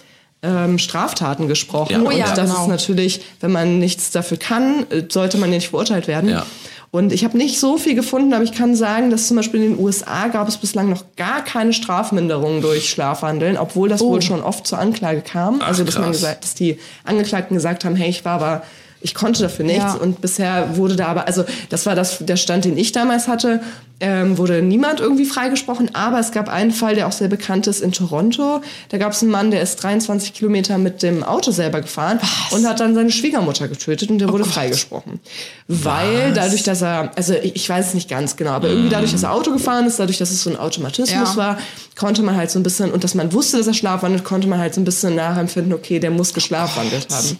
ähm, 0.42 0.80
Straftaten 0.80 1.48
gesprochen. 1.48 1.94
Ja. 1.94 2.02
Oh 2.02 2.08
und 2.08 2.18
ja, 2.18 2.34
das 2.34 2.50
genau. 2.50 2.64
ist 2.64 2.68
natürlich, 2.68 3.22
wenn 3.42 3.52
man 3.52 3.80
nichts 3.80 4.12
dafür 4.12 4.38
kann, 4.38 4.86
äh, 4.90 5.04
sollte 5.10 5.38
man 5.38 5.50
ja 5.50 5.58
nicht 5.58 5.70
verurteilt 5.70 6.08
werden. 6.08 6.30
Ja. 6.30 6.46
Und 6.92 7.14
ich 7.14 7.24
habe 7.24 7.38
nicht 7.38 7.60
so 7.60 7.78
viel 7.78 7.94
gefunden, 7.94 8.34
aber 8.34 8.44
ich 8.44 8.52
kann 8.52 8.76
sagen, 8.76 9.12
dass 9.12 9.28
zum 9.28 9.38
Beispiel 9.38 9.62
in 9.62 9.76
den 9.76 9.80
USA 9.80 10.28
gab 10.28 10.48
es 10.48 10.58
bislang 10.58 10.90
noch 10.90 11.04
gar 11.18 11.44
keine 11.44 11.72
Strafminderung 11.72 12.62
durch 12.62 12.90
Schlafwandeln, 12.90 13.58
obwohl 13.58 13.90
das 13.90 14.02
wohl 14.02 14.24
schon 14.24 14.42
oft 14.42 14.66
zur 14.66 14.80
Anklage 14.80 15.22
kam. 15.22 15.62
also 15.62 15.84
dass 15.84 16.00
man 16.00 16.12
gesagt, 16.12 16.44
dass 16.44 16.56
die 16.56 16.80
Angeklagten 17.04 17.56
gesagt 17.56 17.86
haben, 17.86 17.96
hey, 17.96 18.10
ich 18.10 18.26
war 18.26 18.42
aber 18.42 18.64
ich 19.02 19.16
konnte 19.16 19.42
dafür 19.44 19.66
nichts 19.66 19.84
Ja. 19.84 19.94
und 19.94 20.22
bisher 20.22 20.76
wurde 20.78 20.96
da 20.96 21.08
aber, 21.08 21.28
also 21.28 21.46
das 21.70 21.86
war 21.86 21.96
das, 21.96 22.18
der 22.20 22.36
Stand, 22.38 22.66
den 22.66 22.78
ich 22.78 22.92
damals 22.92 23.28
hatte, 23.28 23.62
ähm, 24.02 24.38
wurde 24.38 24.62
niemand 24.62 25.02
irgendwie 25.02 25.26
freigesprochen, 25.26 25.94
aber 25.94 26.20
es 26.20 26.32
gab 26.32 26.48
einen 26.48 26.72
Fall, 26.72 26.96
der 26.96 27.08
auch 27.08 27.12
sehr 27.12 27.28
bekannt 27.28 27.68
ist 27.68 27.82
in 27.82 27.92
Toronto. 27.92 28.62
Da 28.90 28.98
gab 28.98 29.12
es 29.12 29.22
einen 29.22 29.32
Mann, 29.32 29.52
der 29.52 29.62
ist 29.62 29.76
23 29.84 30.34
Kilometer 30.34 30.78
mit 30.78 31.04
dem 31.04 31.22
Auto 31.24 31.52
selber 31.52 31.82
gefahren 31.82 32.18
und 32.52 32.66
hat 32.66 32.80
dann 32.80 32.96
seine 32.96 33.12
Schwiegermutter 33.12 33.68
getötet 33.68 34.10
und 34.10 34.20
der 34.20 34.30
wurde 34.32 34.46
freigesprochen. 34.46 35.20
Weil 35.68 36.32
dadurch, 36.34 36.64
dass 36.64 36.82
er, 36.82 37.12
also 37.16 37.34
ich 37.34 37.56
ich 37.56 37.68
weiß 37.70 37.90
es 37.90 37.94
nicht 37.94 38.10
ganz 38.10 38.36
genau, 38.38 38.52
aber 38.52 38.70
irgendwie 38.70 38.90
dadurch, 38.90 39.12
dass 39.12 39.24
er 39.24 39.34
Auto 39.34 39.52
gefahren 39.52 39.86
ist, 39.86 40.00
dadurch, 40.00 40.18
dass 40.18 40.32
es 40.32 40.42
so 40.44 40.50
ein 40.50 40.56
Automatismus 40.58 41.32
Ja. 41.32 41.36
war, 41.36 41.58
konnte 41.98 42.22
man 42.24 42.36
halt 42.38 42.50
so 42.52 42.58
ein 42.60 42.64
bisschen, 42.64 42.92
und 42.92 43.04
dass 43.04 43.16
man 43.16 43.34
wusste, 43.34 43.58
dass 43.58 43.68
er 43.68 43.74
schlafwandelt, 43.74 44.24
konnte 44.24 44.48
man 44.48 44.60
halt 44.60 44.74
so 44.74 44.82
ein 44.82 44.86
bisschen 44.86 45.14
nachempfinden, 45.16 45.74
okay, 45.74 46.00
der 46.00 46.12
muss 46.12 46.34
geschlafwandelt 46.34 47.08
haben. 47.12 47.38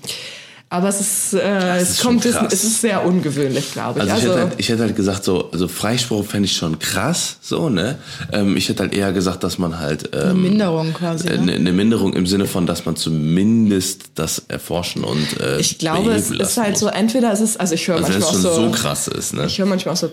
Aber 0.72 0.88
es 0.90 1.00
ist, 1.02 1.34
äh, 1.34 1.82
ist 1.82 1.90
es 1.90 1.98
schon 2.00 2.20
kommt, 2.20 2.26
es, 2.26 2.36
es 2.54 2.64
ist 2.64 2.82
sehr 2.82 3.04
ungewöhnlich, 3.04 3.72
glaube 3.72 4.02
ich. 4.04 4.12
Also, 4.12 4.16
ich, 4.28 4.30
Also, 4.30 4.30
hätte 4.40 4.50
halt, 4.52 4.60
ich 4.60 4.70
hätte 4.70 4.82
halt 4.84 4.96
gesagt, 4.96 5.24
so, 5.24 5.50
also 5.52 5.68
Freispruch 5.68 6.24
fände 6.26 6.46
ich 6.46 6.56
schon 6.56 6.78
krass, 6.78 7.38
so, 7.42 7.70
ne? 7.70 7.98
Ähm, 8.32 8.56
ich 8.56 8.70
hätte 8.70 8.84
halt 8.84 8.94
eher 8.94 9.12
gesagt, 9.12 9.44
dass 9.44 9.58
man 9.58 9.80
halt 9.80 10.12
ähm, 10.14 10.20
Eine 10.22 10.34
Minderung 10.36 10.94
quasi. 10.94 11.28
äh, 11.28 11.38
Ne? 11.38 11.42
eine, 11.42 11.54
eine 11.54 11.72
Minderung 11.72 12.14
im 12.14 12.28
Sinne 12.28 12.46
von, 12.46 12.68
dass 12.68 12.86
man 12.86 12.96
zumindest 12.96 14.12
das 14.16 14.44
erforschen 14.48 15.04
und 15.04 15.40
äh, 15.40 15.60
ich 15.60 15.78
glaube, 15.80 16.12
es 16.12 16.30
ist 16.30 16.58
halt 16.58 16.72
muss. 16.72 16.80
so, 16.82 16.88
entweder 16.88 17.32
es 17.34 17.40
ist, 17.42 17.60
also 17.60 17.74
ich 17.74 17.88
höre 17.88 17.96
Also 17.98 18.10
wenn 18.10 18.20
manchmal 18.20 18.40
es 18.40 18.46
auch 18.46 18.54
schon 18.56 18.64
so, 18.66 18.70
so 18.70 18.72
krass 18.72 19.08
ist, 19.08 19.34
ne? 19.34 19.46
ich 19.46 19.58
höre 19.58 19.66
manchmal 19.66 19.94
auch 19.94 19.98
so 19.98 20.08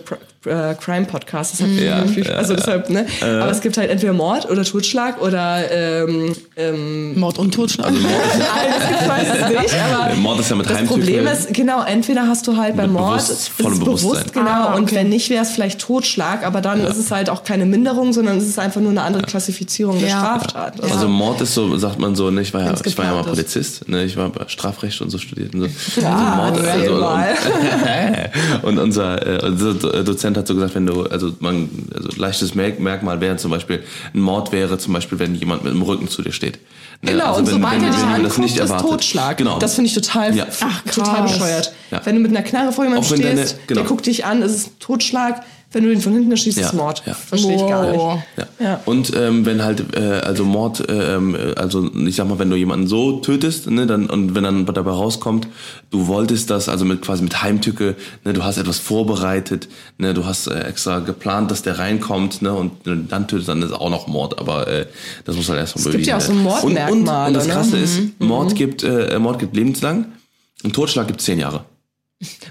äh, 0.45 0.73
Crime-Podcasts, 0.75 1.57
deshalb, 1.57 1.79
Ja, 1.79 1.99
natürlich- 2.03 2.27
ja, 2.29 2.35
also 2.35 2.53
ja. 2.53 2.57
deshalb, 2.59 2.89
ne? 2.89 3.05
Aber 3.21 3.51
es 3.51 3.61
gibt 3.61 3.77
halt 3.77 3.89
entweder 3.91 4.13
Mord 4.13 4.49
oder 4.49 4.63
Totschlag 4.63 5.21
oder 5.21 5.69
ähm, 5.71 6.33
ähm, 6.55 7.19
Mord 7.19 7.37
und 7.37 7.53
Totschlag. 7.53 7.87
Also 7.87 7.99
Nein, 8.01 8.09
das 8.79 8.87
gibt's 8.89 9.07
meistens 9.07 9.49
nicht, 9.61 9.75
aber 9.93 10.15
Mord 10.15 10.39
ist 10.39 10.46
ja 10.49 10.55
mit 10.55 10.69
das. 10.69 10.83
Problem 10.83 11.27
ist, 11.27 11.53
genau, 11.53 11.83
entweder 11.83 12.27
hast 12.27 12.47
du 12.47 12.55
halt 12.57 12.75
beim 12.77 12.93
Mord, 12.93 13.13
bewusst- 13.17 13.29
ist 13.31 13.49
vollem 13.49 13.79
bewusst, 13.79 14.33
genau, 14.33 14.49
Ah, 14.49 14.73
und 14.75 14.83
okay. 14.83 14.95
wenn 14.95 15.09
nicht, 15.09 15.29
wäre 15.29 15.43
es 15.43 15.51
vielleicht 15.51 15.79
Totschlag, 15.79 16.45
aber 16.45 16.61
dann 16.61 16.81
ist 16.85 16.97
es 16.97 17.11
halt 17.11 17.29
auch 17.29 17.43
keine 17.43 17.65
Minderung, 17.65 18.13
sondern 18.13 18.37
es 18.37 18.45
ist 18.47 18.59
einfach 18.59 18.81
nur 18.81 18.91
eine 18.91 19.01
andere 19.01 19.23
Klassifizierung 19.23 19.99
der 19.99 20.09
Ja. 20.09 20.19
Straftat. 20.19 20.81
Also, 20.81 20.93
Also 20.95 21.07
Mord 21.09 21.41
ist 21.41 21.53
so, 21.53 21.77
sagt 21.77 21.99
man 21.99 22.15
so, 22.15 22.29
ne, 22.31 22.41
ich 22.41 22.53
war 22.53 22.61
ja, 22.63 22.73
ich 22.83 22.97
war 22.97 23.05
ja 23.05 23.11
mal 23.13 23.21
ist. 23.21 23.27
Polizist, 23.27 23.87
ne, 23.89 24.03
ich 24.03 24.15
war 24.17 24.29
bei 24.29 24.45
Strafrecht 24.47 25.01
und 25.01 25.09
so 25.09 25.17
studiert 25.17 25.53
und 25.53 25.61
so. 25.95 26.01
Ja, 26.01 26.43
also 26.51 26.61
erzähl 26.63 26.89
und, 26.89 26.99
mal. 27.01 27.27
und 28.63 28.77
unser, 28.79 29.25
äh, 29.43 29.45
unser 29.45 29.73
Do- 29.73 30.03
Dozent 30.03 30.37
hat 30.37 30.47
so 30.47 30.55
gesagt, 30.55 30.75
wenn 30.75 30.85
du, 30.85 31.03
also 31.03 31.33
man, 31.39 31.69
also 31.95 32.09
leichtes 32.17 32.55
Merk 32.55 32.79
Merkmal 32.79 33.21
wäre 33.21 33.37
zum 33.37 33.51
Beispiel, 33.51 33.83
ein 34.13 34.19
Mord 34.21 34.51
wäre 34.51 34.77
zum 34.77 34.93
Beispiel, 34.93 35.19
wenn 35.19 35.35
jemand 35.35 35.63
mit 35.63 35.73
dem 35.73 35.81
Rücken 35.81 36.07
zu 36.07 36.21
dir 36.21 36.31
steht. 36.31 36.59
Ne, 37.01 37.11
Genau, 37.11 37.25
also 37.27 37.39
und 37.41 37.47
wenn- 37.47 37.53
sobald 37.55 37.75
wenn- 37.75 37.83
er 37.83 37.89
dich 37.91 37.99
anguckt, 38.03 38.25
das 38.25 38.37
nicht 38.39 38.57
ist. 38.57 38.77
Totschlag. 38.77 39.37
Genau. 39.37 39.59
Das 39.59 39.75
finde 39.75 39.89
ich 39.89 39.93
total, 39.95 40.35
Ja. 40.37 40.47
Ach, 40.61 40.81
total 40.83 41.15
krass. 41.15 41.31
bescheuert. 41.33 41.73
Ja. 41.91 42.01
Wenn 42.05 42.15
du 42.15 42.21
mit 42.21 42.31
einer 42.31 42.43
Knarre 42.43 42.71
vor 42.71 42.83
jemandem 42.83 43.05
stehst, 43.17 43.23
deine- 43.23 43.45
genau. 43.67 43.81
der 43.81 43.89
guckt 43.89 44.05
dich 44.05 44.25
an, 44.25 44.41
ist 44.41 44.51
es 44.53 44.69
Totschlag. 44.79 45.43
Wenn 45.69 45.83
du 45.83 45.91
ihn 45.91 45.99
von 45.99 46.13
hinten 46.13 46.31
erschießt, 46.31 46.57
ist 46.59 46.73
Mord. 46.73 47.03
Ja. 47.05 47.13
Verstehe 47.13 47.55
ich 47.57 47.67
gar 47.67 47.91
nicht. 47.91 47.99
Wow. 47.99 48.19
Ja. 48.37 48.45
Ja. 48.57 48.79
Und 48.85 49.11
ähm, 49.17 49.45
wenn 49.45 49.61
halt, 49.65 49.83
äh, 49.97 50.21
also 50.23 50.45
Mord, 50.45 50.81
ähm, 50.87 51.35
äh, 51.35 51.55
also 51.55 51.91
ich 51.93 52.15
sag 52.15 52.29
mal, 52.29 52.39
wenn 52.39 52.49
du 52.49 52.55
jemanden 52.55 52.87
so 52.87 53.17
tötest, 53.19 53.69
ne, 53.69 53.85
dann 53.85 54.09
und 54.09 54.33
wenn 54.33 54.45
dann 54.45 54.65
dabei 54.65 54.91
rauskommt, 54.91 55.49
du 55.91 56.07
wolltest 56.07 56.49
das, 56.51 56.69
also 56.69 56.85
mit 56.85 57.01
quasi 57.01 57.21
mit 57.21 57.43
Heimtücke, 57.43 57.95
ne, 58.23 58.31
du 58.31 58.45
hast 58.45 58.57
etwas 58.57 58.79
vorbereitet, 58.79 59.67
ne, 59.97 60.13
du 60.13 60.25
hast 60.25 60.47
äh, 60.47 60.57
extra 60.61 60.99
geplant, 60.99 61.51
dass 61.51 61.63
der 61.63 61.77
reinkommt, 61.79 62.41
ne, 62.41 62.53
und 62.53 62.71
dann 62.85 63.27
tötest, 63.27 63.49
dann 63.49 63.61
ist 63.61 63.73
auch 63.73 63.89
noch 63.89 64.07
Mord, 64.07 64.39
aber 64.39 64.67
äh, 64.69 64.85
das 65.25 65.35
muss 65.35 65.49
halt 65.49 65.59
erstmal 65.59 65.85
Es 65.85 65.91
gibt 65.91 66.07
ja 66.07 66.15
auch 66.15 66.21
so 66.21 66.31
bewiesen 66.31 66.45
werden. 66.45 66.63
Und, 66.63 66.69
und, 66.69 67.03
Mordmerkmale, 67.03 67.27
und 67.27 67.33
das 67.33 67.47
ne? 67.47 67.53
Krasse 67.53 67.77
ist, 67.77 68.01
Mord 68.19 68.55
gibt 68.55 68.83
äh, 68.83 69.19
Mord 69.19 69.37
gibt 69.39 69.53
lebenslang, 69.53 70.05
und 70.63 70.73
Totschlag 70.73 71.07
gibt 71.07 71.21
zehn 71.21 71.39
Jahre. 71.39 71.65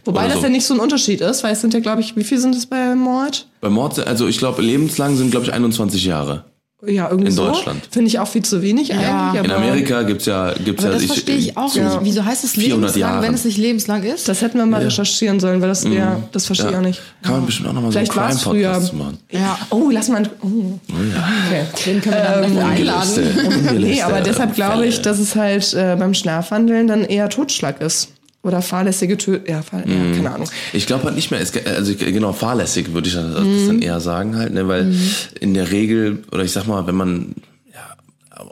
Wobei 0.04 0.20
Oder 0.20 0.28
das 0.28 0.38
so. 0.38 0.44
ja 0.44 0.48
nicht 0.48 0.64
so 0.64 0.74
ein 0.74 0.80
Unterschied 0.80 1.20
ist, 1.20 1.42
weil 1.42 1.52
es 1.52 1.60
sind 1.60 1.74
ja, 1.74 1.80
glaube 1.80 2.00
ich, 2.00 2.14
wie 2.16 2.22
viel 2.22 2.38
sind 2.38 2.54
es 2.54 2.66
bei 2.66 2.94
Mord? 2.94 3.48
Bei 3.60 3.68
Mord, 3.68 3.98
also 4.06 4.28
ich 4.28 4.38
glaube, 4.38 4.62
lebenslang 4.62 5.16
sind 5.16 5.30
glaube 5.30 5.46
ich 5.46 5.52
21 5.52 6.04
Jahre. 6.04 6.44
Ja, 6.88 7.08
irgendwie 7.08 7.28
In 7.28 7.34
so. 7.34 7.46
Deutschland. 7.46 7.82
Finde 7.90 8.08
ich 8.08 8.18
auch 8.18 8.28
viel 8.28 8.42
zu 8.42 8.62
wenig 8.62 8.92
eigentlich. 8.94 9.42
In 9.44 9.50
Amerika 9.50 10.02
gibt's 10.02 10.26
ja, 10.26 10.52
gibt's 10.52 10.84
Aber 10.84 10.94
ja 10.94 10.98
das 11.00 11.06
verstehe 11.06 11.36
ich 11.36 11.56
auch 11.56 11.68
so 11.68 11.80
nicht. 11.82 11.98
Wieso 12.02 12.24
heißt 12.24 12.44
es 12.44 12.52
400 12.52 12.70
lebenslang, 12.90 13.00
Jahre. 13.00 13.22
wenn 13.26 13.34
es 13.34 13.44
nicht 13.44 13.58
lebenslang 13.58 14.02
ist? 14.02 14.28
Das 14.28 14.42
hätten 14.42 14.58
wir 14.58 14.66
mal 14.66 14.82
recherchieren 14.82 15.40
sollen, 15.40 15.60
weil 15.60 15.68
das, 15.68 15.84
ja, 15.84 16.22
das 16.32 16.46
verstehe 16.46 16.70
ich 16.70 16.76
auch 16.76 16.80
nicht. 16.80 17.00
Kann 17.22 17.32
man 17.32 17.46
bestimmt 17.46 17.68
auch 17.68 17.72
nochmal 17.72 17.92
so 17.92 17.98
einen 17.98 18.06
Vielleicht 18.06 18.16
war's 18.16 18.42
früher. 18.42 18.70
Crime-Podcast 18.72 18.86
zu 18.90 18.96
machen. 18.96 19.18
ja. 19.30 19.58
Oh, 19.70 19.90
lass 19.92 20.08
mal. 20.08 20.28
Oh. 20.42 20.46
Okay. 20.88 21.64
Den 21.86 22.00
können 22.00 22.14
wir 22.16 22.22
dann 22.22 22.44
Ähm, 22.44 22.56
Ungelöste- 22.56 23.20
einladen. 23.20 23.78
Nee, 23.80 24.02
aber 24.02 24.20
deshalb 24.20 24.54
glaube 24.54 24.86
ich, 24.86 25.02
dass 25.02 25.18
es 25.18 25.34
halt 25.36 25.72
äh, 25.74 25.96
beim 25.98 26.14
Schlafwandeln 26.14 26.86
dann 26.86 27.04
eher 27.04 27.28
Totschlag 27.28 27.80
ist. 27.80 28.08
Oder 28.42 28.62
fahrlässige 28.62 29.16
Tötung. 29.18 29.46
Ja, 29.48 29.62
fahr 29.62 29.80
ja, 29.80 30.12
keine 30.14 30.30
Ahnung. 30.32 30.48
Ich 30.72 30.86
glaube 30.86 31.04
halt 31.04 31.16
nicht 31.16 31.30
mehr, 31.32 31.40
es, 31.40 31.52
also 31.66 31.94
genau, 31.96 32.32
fahrlässig 32.32 32.92
würde 32.92 33.08
ich 33.08 33.14
das, 33.14 33.24
Mhm. 33.42 33.66
dann 33.66 33.82
eher 33.82 34.00
sagen 34.00 34.36
halt, 34.36 34.52
ne, 34.54 34.68
weil 34.68 34.94
in 35.40 35.52
der 35.54 35.70
Regel, 35.72 36.22
oder 36.30 36.44
ich 36.44 36.52
sag 36.52 36.66
mal, 36.68 36.86
wenn 36.86 36.94
man, 36.94 37.34
ja, 37.74 37.96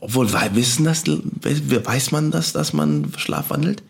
obwohl, 0.01 0.29
wissen 0.55 0.85
das, 0.85 1.05
we- 1.07 1.85
weiß 1.87 2.11
man 2.11 2.33
das, 2.33 2.53
dass 2.53 2.73
man 2.73 3.13
schlafwandelt? 3.17 3.83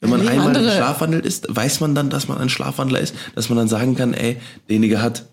Wenn 0.00 0.08
man 0.08 0.20
Nee, 0.22 0.28
einmal 0.28 0.46
andere- 0.56 0.74
schlafwandelt 0.74 1.26
ist, 1.26 1.54
weiß 1.54 1.80
man 1.80 1.94
dann, 1.94 2.08
dass 2.08 2.26
man 2.26 2.38
ein 2.38 2.48
Schlafwandler 2.48 3.00
ist, 3.00 3.14
dass 3.34 3.50
man 3.50 3.58
dann 3.58 3.68
sagen 3.68 3.96
kann, 3.96 4.14
ey, 4.14 4.38
derjenige 4.66 5.02
hat, 5.02 5.26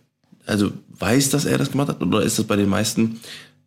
also 0.45 0.71
weiß, 0.99 1.29
dass 1.29 1.45
er 1.45 1.57
das 1.57 1.71
gemacht 1.71 1.87
hat, 1.87 2.01
oder 2.01 2.21
ist 2.21 2.37
das 2.37 2.45
bei 2.47 2.57
den 2.57 2.67
meisten, 2.67 3.21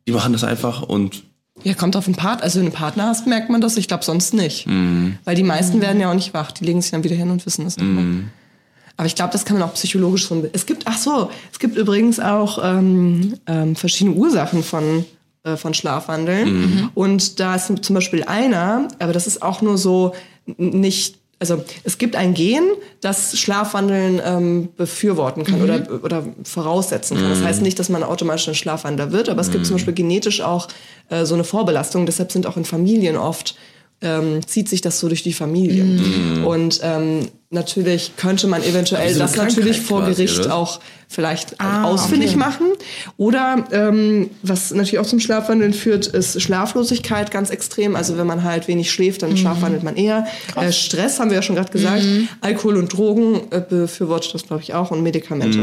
die 0.06 0.12
machen 0.12 0.34
das 0.34 0.44
einfach 0.44 0.82
und 0.82 1.22
Ja, 1.62 1.74
kommt 1.74 1.96
auf 1.96 2.06
den 2.06 2.14
Part. 2.14 2.42
Also 2.42 2.58
wenn 2.58 2.66
du 2.66 2.72
einen 2.72 2.78
Partner 2.78 3.06
hast, 3.06 3.26
merkt 3.26 3.50
man 3.50 3.60
das. 3.60 3.76
Ich 3.76 3.88
glaube 3.88 4.04
sonst 4.04 4.34
nicht. 4.34 4.66
Mhm. 4.66 5.18
Weil 5.24 5.34
die 5.34 5.42
meisten 5.42 5.80
werden 5.80 6.00
ja 6.00 6.10
auch 6.10 6.14
nicht 6.14 6.32
wach. 6.32 6.52
Die 6.52 6.64
legen 6.64 6.80
sich 6.80 6.90
dann 6.90 7.04
wieder 7.04 7.16
hin 7.16 7.30
und 7.30 7.44
wissen 7.44 7.64
das 7.64 7.76
nicht 7.76 7.86
mehr. 7.86 8.04
Mhm. 8.04 8.30
Aber 8.96 9.06
ich 9.06 9.14
glaube, 9.14 9.32
das 9.32 9.44
kann 9.44 9.58
man 9.58 9.68
auch 9.68 9.74
psychologisch 9.74 10.26
so. 10.26 10.46
Es 10.52 10.66
gibt, 10.66 10.86
ach 10.86 10.98
so, 10.98 11.30
es 11.52 11.58
gibt 11.58 11.76
übrigens 11.76 12.20
auch 12.20 12.58
ähm, 12.62 13.34
ähm, 13.46 13.76
verschiedene 13.76 14.16
Ursachen 14.16 14.62
von 14.62 15.04
äh, 15.42 15.56
von 15.56 15.72
Schlafwandeln. 15.72 16.90
Und 16.94 17.40
da 17.40 17.54
ist 17.54 17.72
zum 17.82 17.94
Beispiel 17.94 18.24
einer, 18.24 18.88
aber 18.98 19.14
das 19.14 19.26
ist 19.26 19.42
auch 19.42 19.62
nur 19.62 19.78
so 19.78 20.14
nicht. 20.58 21.19
Also 21.40 21.64
es 21.84 21.96
gibt 21.98 22.16
ein 22.16 22.34
Gen, 22.34 22.62
das 23.00 23.38
Schlafwandeln 23.38 24.20
ähm, 24.24 24.68
befürworten 24.76 25.42
kann 25.42 25.62
oder, 25.62 26.04
oder 26.04 26.26
voraussetzen 26.44 27.16
kann. 27.16 27.30
Das 27.30 27.42
heißt 27.42 27.62
nicht, 27.62 27.78
dass 27.78 27.88
man 27.88 28.02
automatisch 28.02 28.46
ein 28.48 28.54
Schlafwandler 28.54 29.10
wird, 29.10 29.30
aber 29.30 29.40
es 29.40 29.50
gibt 29.50 29.64
zum 29.64 29.76
Beispiel 29.76 29.94
genetisch 29.94 30.42
auch 30.42 30.68
äh, 31.08 31.24
so 31.24 31.34
eine 31.34 31.44
Vorbelastung. 31.44 32.04
Deshalb 32.04 32.30
sind 32.30 32.46
auch 32.46 32.58
in 32.58 32.66
Familien 32.66 33.16
oft 33.16 33.56
ähm, 34.02 34.46
zieht 34.46 34.68
sich 34.68 34.80
das 34.80 34.98
so 34.98 35.08
durch 35.08 35.22
die 35.22 35.32
Familie. 35.32 35.84
Und 36.46 36.80
ähm, 36.82 37.28
natürlich 37.50 38.16
könnte 38.16 38.46
man 38.46 38.62
eventuell 38.62 39.08
Also 39.08 39.18
das 39.18 39.36
natürlich 39.36 39.80
vor 39.80 40.00
quasi, 40.00 40.24
Gericht 40.24 40.40
oder? 40.40 40.54
auch 40.54 40.80
vielleicht 41.12 41.60
Ah, 41.60 41.82
ausfindig 41.84 42.30
okay. 42.30 42.38
machen. 42.38 42.66
Oder 43.16 43.64
ähm, 43.72 44.30
was 44.44 44.70
natürlich 44.70 45.00
auch 45.00 45.06
zum 45.06 45.18
Schlafwandeln 45.18 45.72
führt, 45.72 46.06
ist 46.06 46.40
Schlaflosigkeit 46.40 47.32
ganz 47.32 47.50
extrem. 47.50 47.96
Also 47.96 48.16
wenn 48.16 48.28
man 48.28 48.44
halt 48.44 48.68
wenig 48.68 48.92
schläft, 48.92 49.20
Mhm. 49.22 49.26
dann 49.26 49.36
schlafwandelt 49.36 49.82
man 49.82 49.96
eher. 49.96 50.28
Äh, 50.54 50.70
Stress 50.70 51.18
haben 51.18 51.30
wir 51.30 51.34
ja 51.36 51.42
schon 51.42 51.56
gerade 51.56 51.72
gesagt. 51.72 52.04
Alkohol 52.40 52.76
und 52.76 52.92
Drogen 52.92 53.40
äh, 53.50 53.60
befürwortet 53.60 54.32
das, 54.34 54.44
glaube 54.44 54.62
ich, 54.62 54.72
auch. 54.72 54.92
Und 54.92 55.02
Medikamente. 55.02 55.58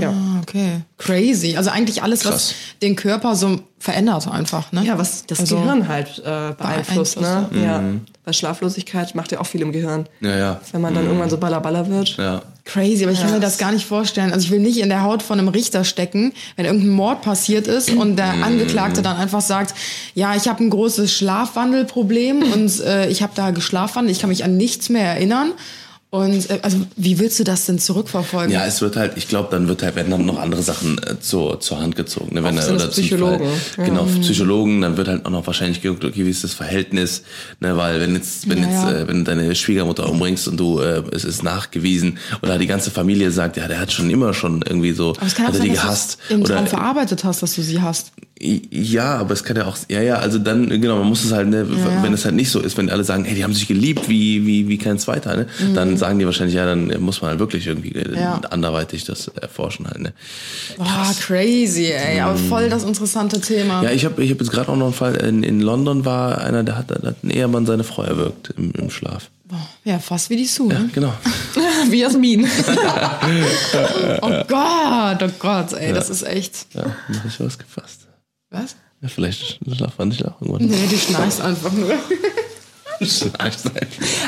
Ja. 0.00 0.10
Ah, 0.10 0.40
okay. 0.42 0.80
Crazy. 0.98 1.56
Also 1.56 1.70
eigentlich 1.70 2.02
alles, 2.02 2.24
was 2.24 2.30
Krass. 2.32 2.54
den 2.82 2.96
Körper 2.96 3.36
so 3.36 3.60
verändert 3.78 4.26
einfach, 4.26 4.72
ne? 4.72 4.82
ja, 4.84 4.98
was 4.98 5.24
das 5.26 5.38
Also- 5.40 5.56
Gehirn 5.56 5.86
halt 5.86 6.18
äh, 6.18 6.52
beeinflusst. 6.58 7.20
Ne? 7.20 7.46
Beeinflusst, 7.50 7.64
Ja. 7.64 7.82
Bei 8.24 8.32
Schlaflosigkeit 8.32 9.14
macht 9.14 9.30
ja 9.30 9.40
auch 9.40 9.46
viel 9.46 9.60
im 9.62 9.70
Gehirn. 9.70 10.06
ja, 10.20 10.36
ja, 10.36 10.60
Wenn 10.72 10.80
man 10.80 10.94
dann 10.94 11.04
irgendwann 11.06 11.30
so 11.30 11.36
ballerballer 11.36 11.88
wird. 11.88 12.16
ja. 12.16 12.42
Crazy, 12.64 13.04
aber 13.04 13.12
ich 13.12 13.20
kann 13.20 13.30
mir 13.30 13.40
das 13.40 13.58
gar 13.58 13.72
nicht 13.72 13.84
vorstellen. 13.84 14.32
Also 14.32 14.46
ich 14.46 14.50
will 14.50 14.58
nicht 14.58 14.78
in 14.78 14.88
der 14.88 15.02
Haut 15.02 15.22
von 15.22 15.38
einem 15.38 15.48
Richter 15.48 15.84
stecken, 15.84 16.32
wenn 16.56 16.64
irgendein 16.64 16.90
Mord 16.90 17.20
passiert 17.20 17.66
ist 17.66 17.90
und 17.90 18.16
der 18.16 18.42
Angeklagte 18.42 19.02
dann 19.02 19.18
einfach 19.18 19.42
sagt, 19.42 19.74
ja, 20.14 20.34
ich 20.34 20.48
habe 20.48 20.64
ein 20.64 20.70
großes 20.70 21.12
Schlafwandelproblem 21.12 22.42
und 22.42 22.80
äh, 22.80 23.08
ich 23.08 23.22
habe 23.22 23.32
da 23.34 23.50
geschlafwandelt, 23.50 24.16
ich 24.16 24.20
kann 24.20 24.30
mich 24.30 24.44
an 24.44 24.56
nichts 24.56 24.88
mehr 24.88 25.04
erinnern. 25.04 25.52
Und 26.14 26.48
äh, 26.48 26.60
also 26.62 26.76
wie 26.94 27.18
willst 27.18 27.40
du 27.40 27.44
das 27.44 27.66
denn 27.66 27.80
zurückverfolgen? 27.80 28.52
Ja, 28.52 28.64
es 28.64 28.80
wird 28.80 28.94
halt, 28.94 29.14
ich 29.16 29.26
glaube, 29.26 29.48
dann 29.50 29.66
wird 29.66 29.82
halt, 29.82 29.96
werden 29.96 30.12
dann 30.12 30.24
noch 30.24 30.38
andere 30.38 30.62
Sachen 30.62 30.96
äh, 30.98 31.18
zur, 31.18 31.58
zur 31.58 31.80
Hand 31.80 31.96
gezogen. 31.96 32.36
Ne? 32.36 32.44
Wenn 32.44 32.56
Oft 32.56 32.68
er- 32.68 32.78
sind 32.78 32.80
zum 32.80 32.90
Psychologen, 33.02 33.48
Fall, 33.74 33.84
Genau, 33.86 34.04
Psychologen, 34.20 34.80
dann 34.80 34.96
wird 34.96 35.08
halt 35.08 35.26
auch 35.26 35.30
noch 35.30 35.44
wahrscheinlich 35.48 35.82
geguckt, 35.82 36.04
okay, 36.04 36.24
wie 36.24 36.30
ist 36.30 36.44
das 36.44 36.54
Verhältnis, 36.54 37.22
ne? 37.58 37.76
weil 37.76 38.00
wenn 38.00 38.14
jetzt, 38.14 38.48
wenn 38.48 38.58
Ja, 38.58 38.64
jetzt, 38.68 38.74
ja. 38.84 38.92
Äh, 38.92 39.08
wenn 39.08 39.18
du 39.18 39.24
deine 39.24 39.52
Schwiegermutter 39.56 40.08
umbringst 40.08 40.46
und 40.46 40.56
du, 40.56 40.78
äh, 40.78 41.02
es 41.10 41.24
ist 41.24 41.42
nachgewiesen, 41.42 42.18
oder 42.42 42.58
die 42.58 42.68
ganze 42.68 42.92
Familie 42.92 43.32
sagt, 43.32 43.56
ja, 43.56 43.66
der 43.66 43.80
hat 43.80 43.90
schon 43.90 44.08
immer 44.08 44.34
schon 44.34 44.62
irgendwie 44.62 44.92
so, 44.92 45.14
aber 45.16 45.26
es 45.26 45.34
kann 45.34 45.46
auch 45.46 45.48
hat 45.48 45.54
er 45.56 45.58
sein, 45.58 45.68
die 45.68 45.74
dass 45.74 45.80
du 45.80 45.86
gehasst. 45.88 46.18
im 46.28 46.42
oder, 46.42 46.54
Traum 46.54 46.66
verarbeitet 46.68 47.24
hast, 47.24 47.42
dass 47.42 47.56
du 47.56 47.62
sie 47.62 47.82
hast. 47.82 48.12
Ja, 48.40 49.16
aber 49.18 49.32
es 49.32 49.44
kann 49.44 49.56
ja 49.56 49.64
auch, 49.66 49.76
ja, 49.88 50.02
ja, 50.02 50.16
also 50.16 50.38
dann, 50.38 50.68
genau, 50.68 50.98
man 50.98 51.06
muss 51.06 51.24
es 51.24 51.30
halt, 51.32 51.48
ne, 51.48 51.66
Ja, 51.70 51.76
ja. 51.94 52.02
wenn 52.02 52.12
es 52.12 52.24
halt 52.24 52.34
nicht 52.34 52.50
so 52.50 52.60
ist, 52.60 52.76
wenn 52.76 52.90
alle 52.90 53.04
sagen, 53.04 53.24
hey, 53.24 53.34
die 53.34 53.44
haben 53.44 53.54
sich 53.54 53.68
geliebt, 53.68 54.08
wie, 54.08 54.44
wie, 54.44 54.68
wie 54.68 54.76
kein 54.76 54.98
Zweiter, 54.98 55.36
ne, 55.36 55.46
dann 55.74 55.96
sagen 55.96 56.18
die 56.18 56.26
wahrscheinlich, 56.26 56.56
ja, 56.56 56.66
dann 56.66 56.92
muss 57.00 57.20
man 57.22 57.30
halt 57.30 57.38
wirklich 57.40 57.66
irgendwie 57.66 57.90
äh, 57.92 58.08
Mhm. 58.08 58.14
Ja. 58.16 58.40
anderweitig 58.50 59.04
das 59.04 59.28
erforschen 59.28 59.86
halt, 59.86 60.00
ne. 60.00 60.12
Boah, 60.76 61.14
crazy, 61.20 61.86
ey. 61.92 62.20
Aber 62.20 62.36
voll 62.36 62.68
das 62.68 62.82
interessante 62.84 63.40
Thema. 63.40 63.82
Ja, 63.82 63.90
ich 63.90 64.04
habe 64.04 64.22
ich 64.22 64.30
hab 64.32 64.40
jetzt 64.40 64.50
gerade 64.50 64.68
auch 64.68 64.76
noch 64.76 64.86
einen 64.86 64.94
Fall, 64.94 65.14
in, 65.16 65.42
in 65.42 65.60
London 65.60 66.04
war 66.04 66.38
einer, 66.38 66.64
der 66.64 66.76
hat, 66.76 66.90
der 66.90 67.02
hat 67.10 67.22
ein 67.24 67.30
Ehemann 67.30 67.66
seine 67.66 67.84
Frau 67.84 68.02
erwürgt 68.02 68.52
im, 68.58 68.72
im 68.72 68.90
Schlaf. 68.90 69.30
Ja, 69.84 69.98
fast 70.00 70.30
wie 70.30 70.36
die 70.36 70.46
Sue. 70.46 70.72
Ja, 70.72 70.80
ne? 70.80 70.90
genau. 70.92 71.12
Wie 71.90 72.00
Jasmin. 72.00 72.46
Oh 74.22 74.30
Gott, 74.48 75.22
oh 75.22 75.30
Gott, 75.38 75.72
ey, 75.74 75.92
das 75.92 76.10
ist 76.10 76.22
echt. 76.26 76.66
Ja, 76.74 76.82
dann 77.08 77.18
hab 77.18 77.26
ich 77.26 77.38
was 77.40 77.58
gefasst. 77.58 78.03
Was? 78.54 78.76
Ja, 79.00 79.08
vielleicht 79.08 79.58
schlafen 79.76 80.10
ich 80.12 80.24
auch 80.24 80.40
irgendwann. 80.40 80.66
Nee, 80.66 80.86
die 80.90 80.96
schnarchst 80.96 81.40
einfach 81.40 81.72
nur. 81.72 81.90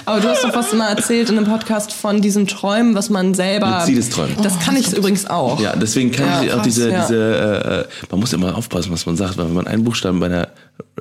Aber 0.04 0.20
du 0.20 0.28
hast 0.28 0.42
doch 0.42 0.54
was 0.54 0.72
mal 0.72 0.88
erzählt 0.88 1.30
in 1.30 1.38
einem 1.38 1.46
Podcast 1.46 1.92
von 1.92 2.20
diesen 2.20 2.48
Träumen, 2.48 2.94
was 2.96 3.08
man 3.10 3.32
selber. 3.32 3.78
Luzides 3.80 4.10
Träumen. 4.10 4.36
Das 4.42 4.58
kann 4.58 4.76
ich 4.76 4.92
übrigens 4.92 5.26
auch. 5.26 5.60
Ja, 5.60 5.76
deswegen 5.76 6.10
kann 6.10 6.26
Ja, 6.26 6.42
ich 6.42 6.50
auch 6.50 6.54
krass, 6.56 6.64
diese, 6.64 6.90
ja. 6.90 7.02
diese 7.02 7.16
äh, 7.16 7.80
äh, 7.82 7.84
man 8.10 8.20
muss 8.20 8.32
immer 8.32 8.56
aufpassen, 8.56 8.90
was 8.92 9.06
man 9.06 9.16
sagt, 9.16 9.38
weil 9.38 9.46
wenn 9.46 9.54
man 9.54 9.68
einen 9.68 9.84
Buchstaben 9.84 10.18
bei 10.18 10.28
der, 10.28 10.48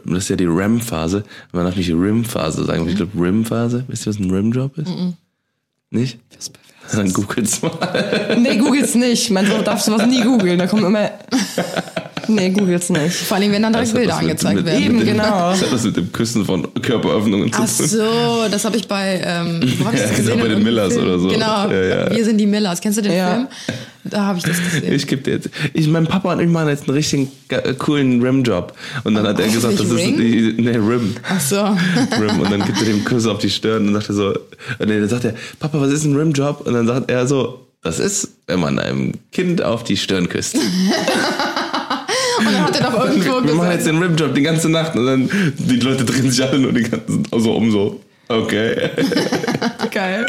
das 0.05 0.17
ist 0.19 0.29
ja 0.29 0.35
die 0.35 0.45
REM-Phase, 0.45 1.23
man 1.53 1.65
darf 1.65 1.75
nicht 1.75 1.89
die 1.89 1.93
RIM-Phase 1.93 2.65
sagen, 2.65 2.81
aber 2.81 2.89
ich 2.91 2.95
glaube 2.97 3.19
RIM-Phase, 3.19 3.83
wisst 3.87 4.05
ihr, 4.05 4.11
was 4.11 4.19
ein 4.19 4.29
RIM-Job 4.29 4.77
ist? 4.77 4.91
Nicht? 5.89 6.19
Dann 6.93 7.11
googelt's 7.13 7.63
mal. 7.63 7.71
Nee, 8.37 8.57
googles 8.57 8.93
nicht. 8.93 9.31
Man 9.31 9.47
darf 9.63 9.81
sowas 9.81 10.05
nie 10.05 10.21
googeln. 10.21 10.59
Da 10.59 10.67
kommen 10.67 10.85
immer. 10.85 11.09
Nee, 12.27 12.49
googles 12.51 12.89
nicht. 12.89 13.15
Vor 13.15 13.37
allem, 13.37 13.51
wenn 13.51 13.61
dann 13.61 13.73
direkt 13.73 13.93
Bilder 13.93 14.17
angezeigt 14.17 14.55
mit- 14.57 14.65
werden. 14.65 14.83
Eben, 14.83 14.97
dem- 14.99 15.07
genau. 15.07 15.51
Das 15.51 15.61
hat 15.61 15.71
was 15.73 15.83
mit 15.83 15.97
dem 15.97 16.11
Küssen 16.11 16.45
von 16.45 16.67
Körperöffnungen 16.81 17.51
zu 17.51 17.61
Ach 17.61 17.77
tun. 17.77 17.87
so, 17.87 18.05
das 18.51 18.65
habe 18.65 18.77
ich 18.77 18.87
bei, 18.87 19.21
ähm, 19.23 19.61
wo 19.79 19.85
hab 19.85 19.93
ich 19.93 20.01
das 20.01 20.11
Ja, 20.11 20.17
gesehen? 20.17 20.33
genau, 20.33 20.43
bei 20.43 20.49
den 20.53 20.63
Millers 20.63 20.93
Film. 20.93 21.05
oder 21.05 21.19
so. 21.19 21.27
Genau, 21.29 21.69
Ja, 21.69 21.83
ja. 21.83 22.11
wir 22.15 22.25
sind 22.25 22.37
die 22.37 22.45
Millers. 22.47 22.81
Kennst 22.81 22.97
du 22.97 23.01
den 23.01 23.13
Ja. 23.13 23.33
Film? 23.33 23.47
Da 24.07 24.21
habe 24.25 24.37
ich 24.37 24.43
das 24.43 24.57
gesehen. 24.63 24.93
Ich 24.93 25.07
gebe 25.07 25.23
dir 25.23 25.33
jetzt. 25.33 25.49
Ich, 25.73 25.87
mein 25.87 26.05
Papa 26.05 26.33
und 26.33 26.39
ich 26.39 26.47
machen 26.47 26.67
jetzt 26.69 26.87
einen 26.87 26.95
richtig 26.95 27.27
ge- 27.47 27.73
coolen 27.73 28.21
Rim-Job. 28.21 28.73
Und 29.03 29.15
dann 29.15 29.25
hat 29.27 29.39
er 29.39 29.47
Ach, 29.49 29.53
gesagt, 29.53 29.79
das 29.79 29.87
ist 29.87 29.95
Ring? 29.95 30.15
die, 30.17 30.53
nee, 30.59 30.77
Rim. 30.77 31.15
Ach 31.27 31.39
so. 31.41 31.55
Rim. 32.21 32.39
Und 32.39 32.51
dann 32.51 32.63
gibt 32.63 32.79
er 32.81 32.85
dem 32.85 33.03
Kuss 33.03 33.25
auf 33.25 33.39
die 33.39 33.49
Stirn 33.49 33.87
und 33.87 33.93
sagt 33.95 34.09
er 34.09 34.13
so, 34.15 34.27
und 34.77 34.89
dann 34.89 35.09
sagt 35.09 35.25
er, 35.25 35.33
Papa, 35.59 35.81
was 35.81 35.91
ist 35.91 36.03
ein 36.05 36.15
Rim-Job? 36.15 36.67
Und 36.67 36.73
dann 36.75 36.85
sagt 36.85 37.09
er 37.09 37.25
so, 37.25 37.65
das 37.81 37.97
ist, 37.97 38.29
wenn 38.45 38.59
man 38.59 38.77
einem 38.77 39.13
Kind 39.31 39.63
auf 39.63 39.83
die 39.83 39.97
Stirn 39.97 40.29
küsst. 40.29 40.55
Und 42.39 42.45
dann 42.45 42.63
hat 42.65 42.79
er 42.79 42.91
doch 42.91 43.05
irgendwo 43.05 43.25
Wir 43.25 43.31
machen 43.33 43.45
gesagt. 43.45 43.73
jetzt 43.73 43.87
den 43.87 43.97
Rim-Job 44.01 44.35
die 44.35 44.41
ganze 44.41 44.69
Nacht. 44.69 44.95
Und 44.95 45.05
dann, 45.05 45.29
die 45.57 45.77
Leute 45.79 46.05
drehen 46.05 46.29
sich 46.31 46.43
alle 46.43 46.59
nur 46.59 46.73
die 46.73 46.83
ganzen, 46.83 47.23
so 47.37 47.53
um 47.53 47.71
so. 47.71 48.01
Okay. 48.27 48.89
Geil. 49.91 50.25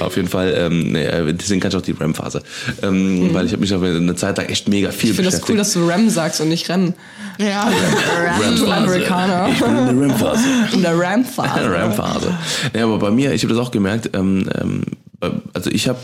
Auf 0.00 0.16
jeden 0.16 0.28
Fall, 0.28 0.54
ähm, 0.56 0.92
nee, 0.92 1.04
äh, 1.04 1.32
deswegen 1.34 1.60
kann 1.60 1.70
ich 1.70 1.76
auch 1.76 1.82
die 1.82 1.92
REM-Phase. 1.92 2.42
Ähm, 2.82 3.28
Weil 3.34 3.44
ich 3.44 3.52
habe 3.52 3.60
mich 3.60 3.72
aber 3.74 3.86
eine 3.88 4.14
Zeit 4.16 4.38
lang 4.38 4.46
echt 4.46 4.66
mega 4.68 4.90
viel 4.90 5.10
Ich 5.10 5.16
finde 5.16 5.30
das 5.30 5.46
cool, 5.48 5.56
dass 5.58 5.74
du 5.74 5.86
Rem 5.86 6.08
sagst 6.08 6.40
und 6.40 6.48
nicht 6.48 6.68
Rem. 6.70 6.94
Ja. 7.38 7.70
Du 8.56 8.66
Amerikaner. 8.70 9.48
Ich 9.52 9.58
bin 9.60 9.76
in 9.76 9.86
der 9.86 10.08
REM-Phase. 10.08 10.42
In 10.72 10.82
der 10.82 10.98
Ram-Phase. 10.98 11.70
RAM-Phase. 11.70 12.34
Ja, 12.74 12.84
aber 12.84 12.98
bei 12.98 13.10
mir, 13.10 13.32
ich 13.34 13.42
habe 13.44 13.52
das 13.54 13.62
auch 13.64 13.70
gemerkt, 13.70 14.10
ähm, 14.14 14.48
ähm, 14.60 14.82
bei- 15.20 15.30
also 15.52 15.70
ich 15.70 15.86
habe 15.86 15.98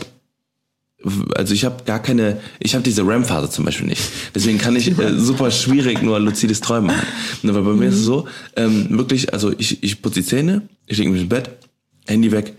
also 1.35 1.53
ich 1.53 1.65
habe 1.65 1.83
gar 1.85 2.01
keine, 2.01 2.39
ich 2.59 2.73
habe 2.73 2.83
diese 2.83 3.05
REM-Phase 3.05 3.49
zum 3.49 3.65
Beispiel 3.65 3.87
nicht. 3.87 4.01
Deswegen 4.33 4.57
kann 4.57 4.75
ich 4.75 4.87
äh, 4.99 5.17
super 5.17 5.51
schwierig 5.51 6.01
nur 6.01 6.19
lucides 6.19 6.61
Träumen 6.61 6.87
machen. 6.87 7.07
Ne, 7.43 7.53
weil 7.53 7.61
bei 7.61 7.73
mir 7.73 7.89
ist 7.89 7.95
es 7.95 8.05
so, 8.05 8.27
ähm, 8.55 8.87
wirklich, 8.89 9.33
also 9.33 9.53
ich, 9.57 9.83
ich 9.83 10.01
putze 10.01 10.21
die 10.21 10.25
Zähne, 10.25 10.63
ich 10.87 10.97
lege 10.97 11.11
mich 11.11 11.21
ins 11.21 11.29
Bett, 11.29 11.49
Handy 12.07 12.31
weg 12.31 12.53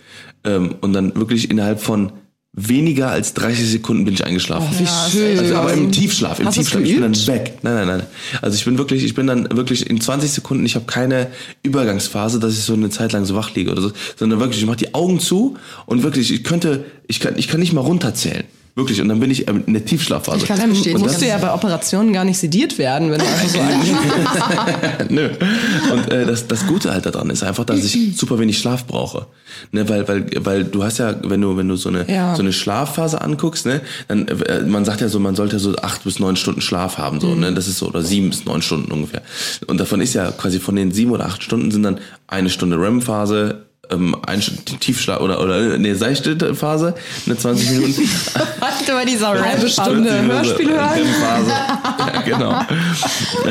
ähm, 0.44 0.76
und 0.80 0.92
dann 0.92 1.14
wirklich 1.16 1.50
innerhalb 1.50 1.80
von 1.80 2.12
weniger 2.56 3.10
als 3.10 3.34
30 3.34 3.70
Sekunden 3.70 4.06
bin 4.06 4.14
ich 4.14 4.24
eingeschlafen. 4.24 4.66
wie 4.78 4.86
schön. 5.10 5.38
Also 5.38 5.54
aber 5.56 5.74
im 5.74 5.92
Tiefschlaf, 5.92 6.40
im 6.40 6.46
Hast 6.46 6.54
Tiefschlaf, 6.54 6.82
ich 6.82 6.94
bin 6.94 7.02
dann 7.02 7.26
weg. 7.26 7.58
Nein, 7.62 7.74
nein, 7.74 7.86
nein. 7.86 8.02
Also 8.40 8.56
ich 8.56 8.64
bin 8.64 8.78
wirklich, 8.78 9.04
ich 9.04 9.14
bin 9.14 9.26
dann 9.26 9.48
wirklich 9.54 9.88
in 9.88 10.00
20 10.00 10.30
Sekunden, 10.30 10.64
ich 10.64 10.74
habe 10.74 10.86
keine 10.86 11.28
Übergangsphase, 11.62 12.40
dass 12.40 12.54
ich 12.54 12.64
so 12.64 12.72
eine 12.72 12.88
Zeit 12.88 13.12
lang 13.12 13.26
so 13.26 13.34
wach 13.34 13.54
liege 13.54 13.70
oder 13.70 13.82
so, 13.82 13.92
sondern 14.16 14.40
wirklich, 14.40 14.60
ich 14.60 14.66
mache 14.66 14.78
die 14.78 14.94
Augen 14.94 15.20
zu 15.20 15.56
und 15.84 16.02
wirklich, 16.02 16.32
ich 16.32 16.44
könnte, 16.44 16.86
ich 17.06 17.20
kann, 17.20 17.36
ich 17.36 17.46
kann 17.46 17.60
nicht 17.60 17.74
mal 17.74 17.82
runterzählen. 17.82 18.44
Wirklich, 18.76 19.00
und 19.00 19.08
dann 19.08 19.20
bin 19.20 19.30
ich 19.30 19.48
ähm, 19.48 19.64
in 19.66 19.72
der 19.72 19.86
Tiefschlafphase. 19.86 20.36
Ich 20.40 20.44
kann 20.44 20.58
das 20.58 20.66
verstehen. 20.66 21.00
Musst 21.00 21.22
du 21.22 21.26
ja 21.26 21.38
bei 21.38 21.50
Operationen 21.50 22.12
gar 22.12 22.24
nicht 22.26 22.38
sediert 22.38 22.76
werden, 22.76 23.10
wenn 23.10 23.18
du 23.20 23.24
einfach 23.26 23.48
so. 23.48 23.58
Nö. 25.08 25.30
Und 25.92 26.12
äh, 26.12 26.26
das, 26.26 26.46
das 26.46 26.66
Gute 26.66 26.92
halt 26.92 27.06
daran 27.06 27.30
ist 27.30 27.42
einfach, 27.42 27.64
dass 27.64 27.82
ich 27.82 28.16
super 28.18 28.38
wenig 28.38 28.58
Schlaf 28.58 28.86
brauche. 28.86 29.28
Ne, 29.72 29.88
weil, 29.88 30.06
weil, 30.06 30.26
weil 30.40 30.64
du 30.64 30.84
hast 30.84 30.98
ja, 30.98 31.14
wenn 31.24 31.40
du, 31.40 31.56
wenn 31.56 31.68
du 31.68 31.76
so 31.76 31.88
eine, 31.88 32.04
Ja. 32.06 32.34
so 32.36 32.42
eine 32.42 32.52
Schlafphase 32.52 33.22
anguckst, 33.22 33.64
ne, 33.64 33.80
dann, 34.08 34.28
äh, 34.28 34.60
man 34.66 34.84
sagt 34.84 35.00
ja 35.00 35.08
so, 35.08 35.18
man 35.20 35.36
sollte 35.36 35.58
so 35.58 35.74
acht 35.76 36.04
bis 36.04 36.18
neun 36.18 36.36
Stunden 36.36 36.60
Schlaf 36.60 36.98
haben, 36.98 37.18
so, 37.18 37.34
ne, 37.34 37.54
das 37.54 37.68
ist 37.68 37.78
so, 37.78 37.86
oder 37.86 38.02
sieben 38.02 38.28
bis 38.28 38.44
neun 38.44 38.60
Stunden 38.60 38.92
ungefähr. 38.92 39.22
Und 39.66 39.80
davon 39.80 40.02
ist 40.02 40.12
ja 40.12 40.30
quasi 40.32 40.60
von 40.60 40.76
den 40.76 40.92
sieben 40.92 41.12
oder 41.12 41.24
acht 41.24 41.42
Stunden 41.42 41.70
sind 41.70 41.82
dann 41.82 41.98
eine 42.26 42.50
Stunde 42.50 42.76
REM-Phase, 42.78 43.65
ähm, 43.90 44.16
ein 44.26 44.40
Tiefschlaf 44.80 45.20
oder 45.20 45.40
oder 45.40 45.78
ne 45.78 45.94
seichte 45.94 46.54
Phase, 46.54 46.94
ne 47.26 47.36
20 47.36 47.70
Minuten 47.70 48.08
Warte 48.60 48.92
mal, 48.92 49.04
dieser 49.06 49.28
Halbe 49.28 49.68
Stunde 49.68 50.22
Hörspiel 50.22 50.70
hören. 50.70 50.88
REM-Phase. 50.88 51.50
ja, 52.14 52.20
genau. 52.22 52.62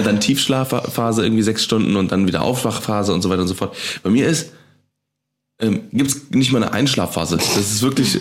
Dann 0.04 0.20
Tiefschlafphase 0.20 1.24
irgendwie 1.24 1.44
sechs 1.44 1.64
Stunden 1.64 1.96
und 1.96 2.12
dann 2.12 2.28
wieder 2.28 2.42
Aufwachphase 2.42 3.14
und 3.14 3.22
so 3.22 3.30
weiter 3.30 3.42
und 3.42 3.48
so 3.48 3.56
fort. 3.56 3.76
Bei 4.04 4.10
mir 4.10 4.28
ist 4.28 4.52
ähm, 5.62 5.84
gibt's 5.93 6.18
nicht 6.32 6.51
mal 6.51 6.62
eine 6.62 6.74
Einschlafphase. 6.74 7.38
Das 7.38 7.56
ist 7.58 7.82
wirklich 7.82 8.20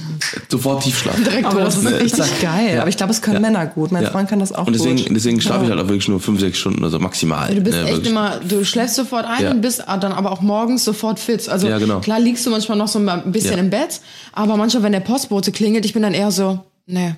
sofort 0.49 0.85
Tiefschlaf. 0.85 1.17
Aber 1.43 1.63
das 1.63 1.77
ist 1.77 1.83
Ne, 1.83 1.91
richtig 2.01 2.13
zack. 2.25 2.41
geil. 2.41 2.75
Ja. 2.75 2.81
Aber 2.81 2.89
ich 2.89 2.97
glaube, 2.97 3.11
es 3.13 3.21
können 3.23 3.35
Ja. 3.37 3.41
Männer 3.41 3.67
gut. 3.67 3.91
Mein 3.91 4.05
Ja. 4.05 4.11
Freund 4.11 4.29
kann 4.29 4.39
das 4.39 4.53
auch 4.53 4.67
Und 4.69 4.73
deswegen, 4.73 4.97
gut. 4.99 5.09
deswegen 5.11 5.41
schlafe 5.41 5.65
ich 5.65 5.71
halt 5.71 5.81
auch 5.81 5.89
wirklich 5.89 6.07
nur 6.09 6.21
fünf, 6.21 6.39
sechs 6.39 6.59
Stunden, 6.59 6.85
also 6.85 7.01
maximal. 7.01 7.53
Du 7.53 7.61
bist 7.61 7.77
ne, 7.77 7.83
echt 7.85 7.93
wirklich. 7.95 8.11
immer, 8.11 8.39
du 8.49 8.65
schläfst 8.65 8.95
sofort 8.95 9.27
ein 9.27 9.43
Ja. 9.43 9.51
und 9.51 9.61
bist 9.63 9.81
dann 9.87 10.13
aber 10.13 10.31
auch 10.31 10.43
morgens 10.43 10.85
sofort 10.85 11.19
fit. 11.19 11.49
Also 11.49 11.67
Ja, 11.67 11.79
genau. 11.79 11.99
klar 12.01 12.21
liegst 12.21 12.47
du 12.47 12.51
manchmal 12.51 12.79
noch 12.79 12.89
so 12.89 13.01
ein 13.01 13.33
bisschen 13.33 13.55
Ja. 13.55 13.59
im 13.59 13.71
Bett, 13.71 14.01
aber 14.33 14.57
manchmal, 14.57 14.85
wenn 14.85 14.93
der 14.93 15.01
Postbote 15.01 15.51
klingelt, 15.51 15.85
ich 15.85 15.93
bin 15.93 16.03
dann 16.03 16.15
eher 16.15 16.31
so, 16.31 16.61
nee. 16.87 17.17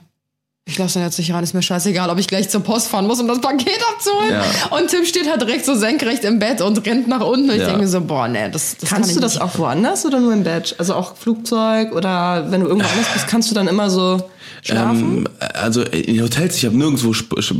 Ich 0.68 0.78
lasse 0.78 0.94
den 0.98 1.04
jetzt 1.06 1.16
nicht 1.16 1.32
rein, 1.32 1.44
ist 1.44 1.54
mir 1.54 1.62
scheißegal, 1.62 2.10
ob 2.10 2.18
ich 2.18 2.26
gleich 2.26 2.48
zur 2.48 2.60
Post 2.60 2.88
fahren 2.88 3.06
muss, 3.06 3.20
um 3.20 3.28
das 3.28 3.40
Paket 3.40 3.78
abzuholen. 3.94 4.32
Ja. 4.32 4.76
Und 4.76 4.88
Tim 4.90 5.04
steht 5.04 5.30
halt 5.30 5.40
direkt 5.40 5.64
so 5.64 5.76
senkrecht 5.76 6.24
im 6.24 6.40
Bett 6.40 6.60
und 6.60 6.84
rennt 6.84 7.06
nach 7.06 7.20
unten. 7.20 7.48
Und 7.50 7.54
ich 7.54 7.60
Ja. 7.60 7.66
denke 7.66 7.82
mir 7.82 7.88
so, 7.88 8.00
boah, 8.00 8.26
nee, 8.26 8.48
das, 8.50 8.76
das 8.76 8.88
kann 8.90 8.96
Kannst 8.98 9.10
ich 9.10 9.14
du 9.16 9.20
das 9.22 9.34
nicht. 9.34 9.42
auch 9.42 9.56
woanders 9.58 10.04
oder 10.04 10.18
nur 10.18 10.32
im 10.32 10.42
Bett? 10.42 10.74
Also 10.78 10.94
auch 10.96 11.14
Flugzeug 11.16 11.92
oder 11.94 12.50
wenn 12.50 12.62
du 12.62 12.66
irgendwo 12.66 12.88
anders 12.88 13.06
bist, 13.12 13.28
kannst 13.28 13.48
du 13.48 13.54
dann 13.54 13.68
immer 13.68 13.90
so 13.90 14.20
schlafen? 14.62 15.16
Ähm, 15.18 15.28
also 15.54 15.82
in 15.82 16.22
Hotels, 16.22 16.56
ich 16.56 16.64
habe 16.64 16.76
nirgendwo 16.76 17.12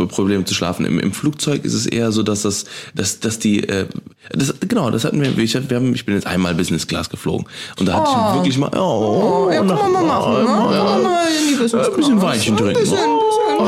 Probleme 0.07 0.45
zu 0.45 0.55
schlafen. 0.55 0.84
Im, 0.87 0.99
Im 0.99 1.12
Flugzeug 1.12 1.64
ist 1.64 1.74
es 1.74 1.87
eher 1.87 2.12
so, 2.12 2.22
dass 2.22 2.43
das, 2.43 2.64
dass, 2.95 3.20
dass 3.20 3.39
die, 3.39 3.68
äh, 3.68 3.87
das, 4.30 4.55
genau, 4.61 4.91
das 4.91 5.05
hatten 5.05 5.20
wir. 5.20 5.37
Ich, 5.39 5.55
wir 5.55 5.76
haben, 5.76 5.95
ich 5.95 6.05
bin 6.05 6.14
jetzt 6.14 6.26
einmal 6.26 6.55
Business 6.55 6.87
Class 6.87 7.11
geflogen 7.11 7.47
und 7.78 7.87
da 7.87 7.95
hatte 7.95 8.11
ich 8.11 8.34
wirklich 8.34 8.59
mal, 8.59 8.70
oh, 8.76 9.47
Oh, 9.47 9.51
ja, 9.51 9.59
kann 9.59 9.66
man 9.66 9.93
mal 9.93 10.03
machen, 10.03 10.32
ne? 10.32 10.47
Kann 10.47 10.84
man 10.84 11.03
mal 11.03 11.26
in 11.26 11.49
die 11.49 11.55
Business 11.55 11.89
ein 11.89 11.97
bisschen 11.97 12.18
Class. 12.18 12.32
Weinchen 12.32 12.57
trinken. 12.57 12.76
Ein 12.76 12.82
bisschen, 12.82 12.99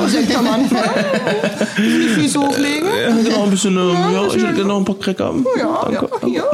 bisschen 0.09 0.27
Sekt 0.27 0.37
am 0.37 0.47
Anfang. 0.47 0.91
Die 1.77 2.09
Füße 2.09 2.41
hochlegen. 2.41 2.89
Ja, 2.89 3.17
genau, 3.23 3.45
ein 3.45 3.51
bisschen, 3.51 3.77
äh, 3.77 3.93
ja, 4.13 4.27
ich 4.27 4.35
hätte 4.35 4.55
gerne 4.55 4.65
noch 4.65 4.79
ein 4.79 4.85
paar 4.85 4.99
Cracker. 4.99 5.35
Ja, 5.59 5.91
ja, 5.91 6.05
hier. 6.25 6.45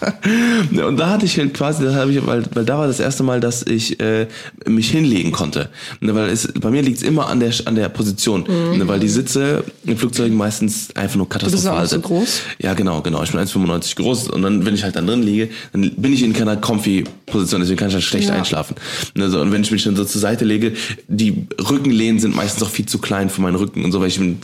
Und 0.86 0.96
da 0.98 1.10
hatte 1.10 1.26
ich 1.26 1.38
halt 1.38 1.54
quasi, 1.54 1.84
das 1.84 1.94
habe 1.94 2.12
ich, 2.12 2.26
weil, 2.26 2.44
weil 2.54 2.64
da 2.64 2.78
war 2.78 2.86
das 2.86 3.00
erste 3.00 3.22
Mal, 3.22 3.40
dass 3.40 3.62
ich 3.62 3.98
äh, 4.00 4.26
mich 4.66 4.90
hinlegen 4.90 5.32
konnte. 5.32 5.68
Ne, 6.00 6.14
weil 6.14 6.28
es, 6.28 6.48
bei 6.60 6.70
mir 6.70 6.82
liegt's 6.82 7.02
immer 7.02 7.28
an 7.28 7.40
der 7.40 7.52
an 7.64 7.74
der 7.74 7.88
Position, 7.88 8.44
ne, 8.76 8.86
weil 8.86 9.00
die 9.00 9.08
Sitze 9.08 9.64
in 9.84 9.96
Flugzeugen 9.96 10.36
meistens 10.36 10.94
einfach 10.94 11.16
nur 11.16 11.28
katastrophal 11.28 11.78
auch 11.78 11.82
so 11.82 11.86
sind. 11.88 12.02
groß? 12.04 12.40
Ja, 12.58 12.74
genau, 12.74 13.00
genau. 13.00 13.22
Ich 13.22 13.32
bin 13.32 13.40
1,95 13.40 13.96
groß 13.96 14.28
und 14.30 14.42
dann, 14.42 14.66
wenn 14.66 14.74
ich 14.74 14.82
halt 14.84 14.96
dann 14.96 15.06
drin 15.06 15.22
liege, 15.22 15.48
dann 15.72 15.90
bin 15.96 16.12
ich 16.12 16.22
in 16.22 16.32
keiner 16.32 16.56
Comfy-Position, 16.56 17.60
deswegen 17.60 17.78
kann 17.78 17.88
ich 17.88 17.94
halt 17.94 18.04
schlecht 18.04 18.28
Ja. 18.28 18.34
einschlafen. 18.34 18.76
Ne, 19.14 19.30
so, 19.30 19.40
und 19.40 19.52
wenn 19.52 19.62
ich 19.62 19.70
mich 19.70 19.84
dann 19.84 19.96
so 19.96 20.04
zur 20.04 20.20
Seite 20.20 20.44
lege, 20.44 20.72
die 21.08 21.46
Rückenlehnen 21.70 22.20
sind 22.20 22.34
meistens 22.36 22.62
auch 22.62 22.70
viel 22.70 22.86
zu 22.86 22.98
klein 22.98 23.30
für 23.30 23.40
meinen 23.40 23.56
Rücken 23.56 23.84
und 23.84 23.92
so, 23.92 24.00
weil 24.00 24.08
ich 24.08 24.18
bin, 24.18 24.38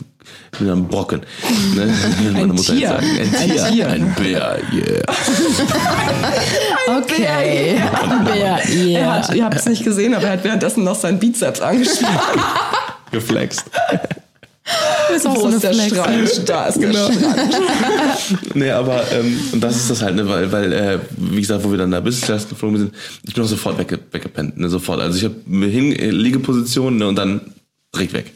ich 0.53 0.59
bin 0.59 0.69
ein 0.69 0.87
Brocken. 0.87 1.21
Ne? 1.75 1.93
Meine 2.33 2.47
Mutter 2.47 2.73
Tier. 2.73 2.89
jetzt 2.89 2.89
sagen. 2.89 3.07
Ein 3.19 3.35
Ein 3.35 3.49
Tier. 3.51 3.65
Tier. 3.69 3.87
Ein 3.89 4.15
Bär, 4.15 4.59
yeah. 4.73 5.03
Okay. 6.97 7.75
Ja, 8.35 8.57
Er 8.57 8.75
yeah. 8.75 9.11
hat, 9.27 9.35
ihr 9.35 9.45
habt 9.45 9.55
es 9.55 9.65
nicht 9.65 9.83
gesehen, 9.83 10.13
aber 10.13 10.25
er 10.25 10.33
hat 10.33 10.43
währenddessen 10.43 10.83
noch 10.83 10.95
seinen 10.95 11.19
Bizeps 11.19 11.61
angeschlagen. 11.61 12.41
Geflext. 13.11 13.63
ist 15.15 15.27
auch 15.27 15.35
Wo 15.35 15.41
so 15.41 15.49
ist 15.49 15.63
der. 15.63 15.73
Strand? 15.73 16.49
Da 16.49 16.65
ist 16.65 16.81
der 16.81 16.91
Strand. 16.93 17.17
Nee, 18.55 18.71
aber 18.71 19.03
ähm, 19.11 19.39
und 19.51 19.61
das 19.63 19.75
ist 19.75 19.89
das 19.89 20.01
halt, 20.01 20.15
ne, 20.15 20.27
weil, 20.27 20.51
weil 20.51 20.71
äh, 20.73 20.99
wie 21.17 21.41
gesagt, 21.41 21.63
wo 21.63 21.71
wir 21.71 21.77
dann 21.77 21.91
da 21.91 21.99
Business 21.99 22.25
Class 22.25 22.47
geflogen 22.49 22.77
sind, 22.77 22.93
ich 23.23 23.33
bin 23.33 23.43
auch 23.43 23.47
sofort 23.47 23.77
wegge 23.77 23.99
weggepennt, 24.11 24.57
ne, 24.57 24.69
sofort. 24.69 24.99
Also 25.01 25.17
ich 25.17 25.23
habe 25.25 25.35
hin 25.67 25.91
äh, 25.93 26.09
Liegeposition 26.09 26.97
ne, 26.97 27.07
und 27.07 27.15
dann 27.15 27.41
direkt 27.93 28.13
weg. 28.13 28.31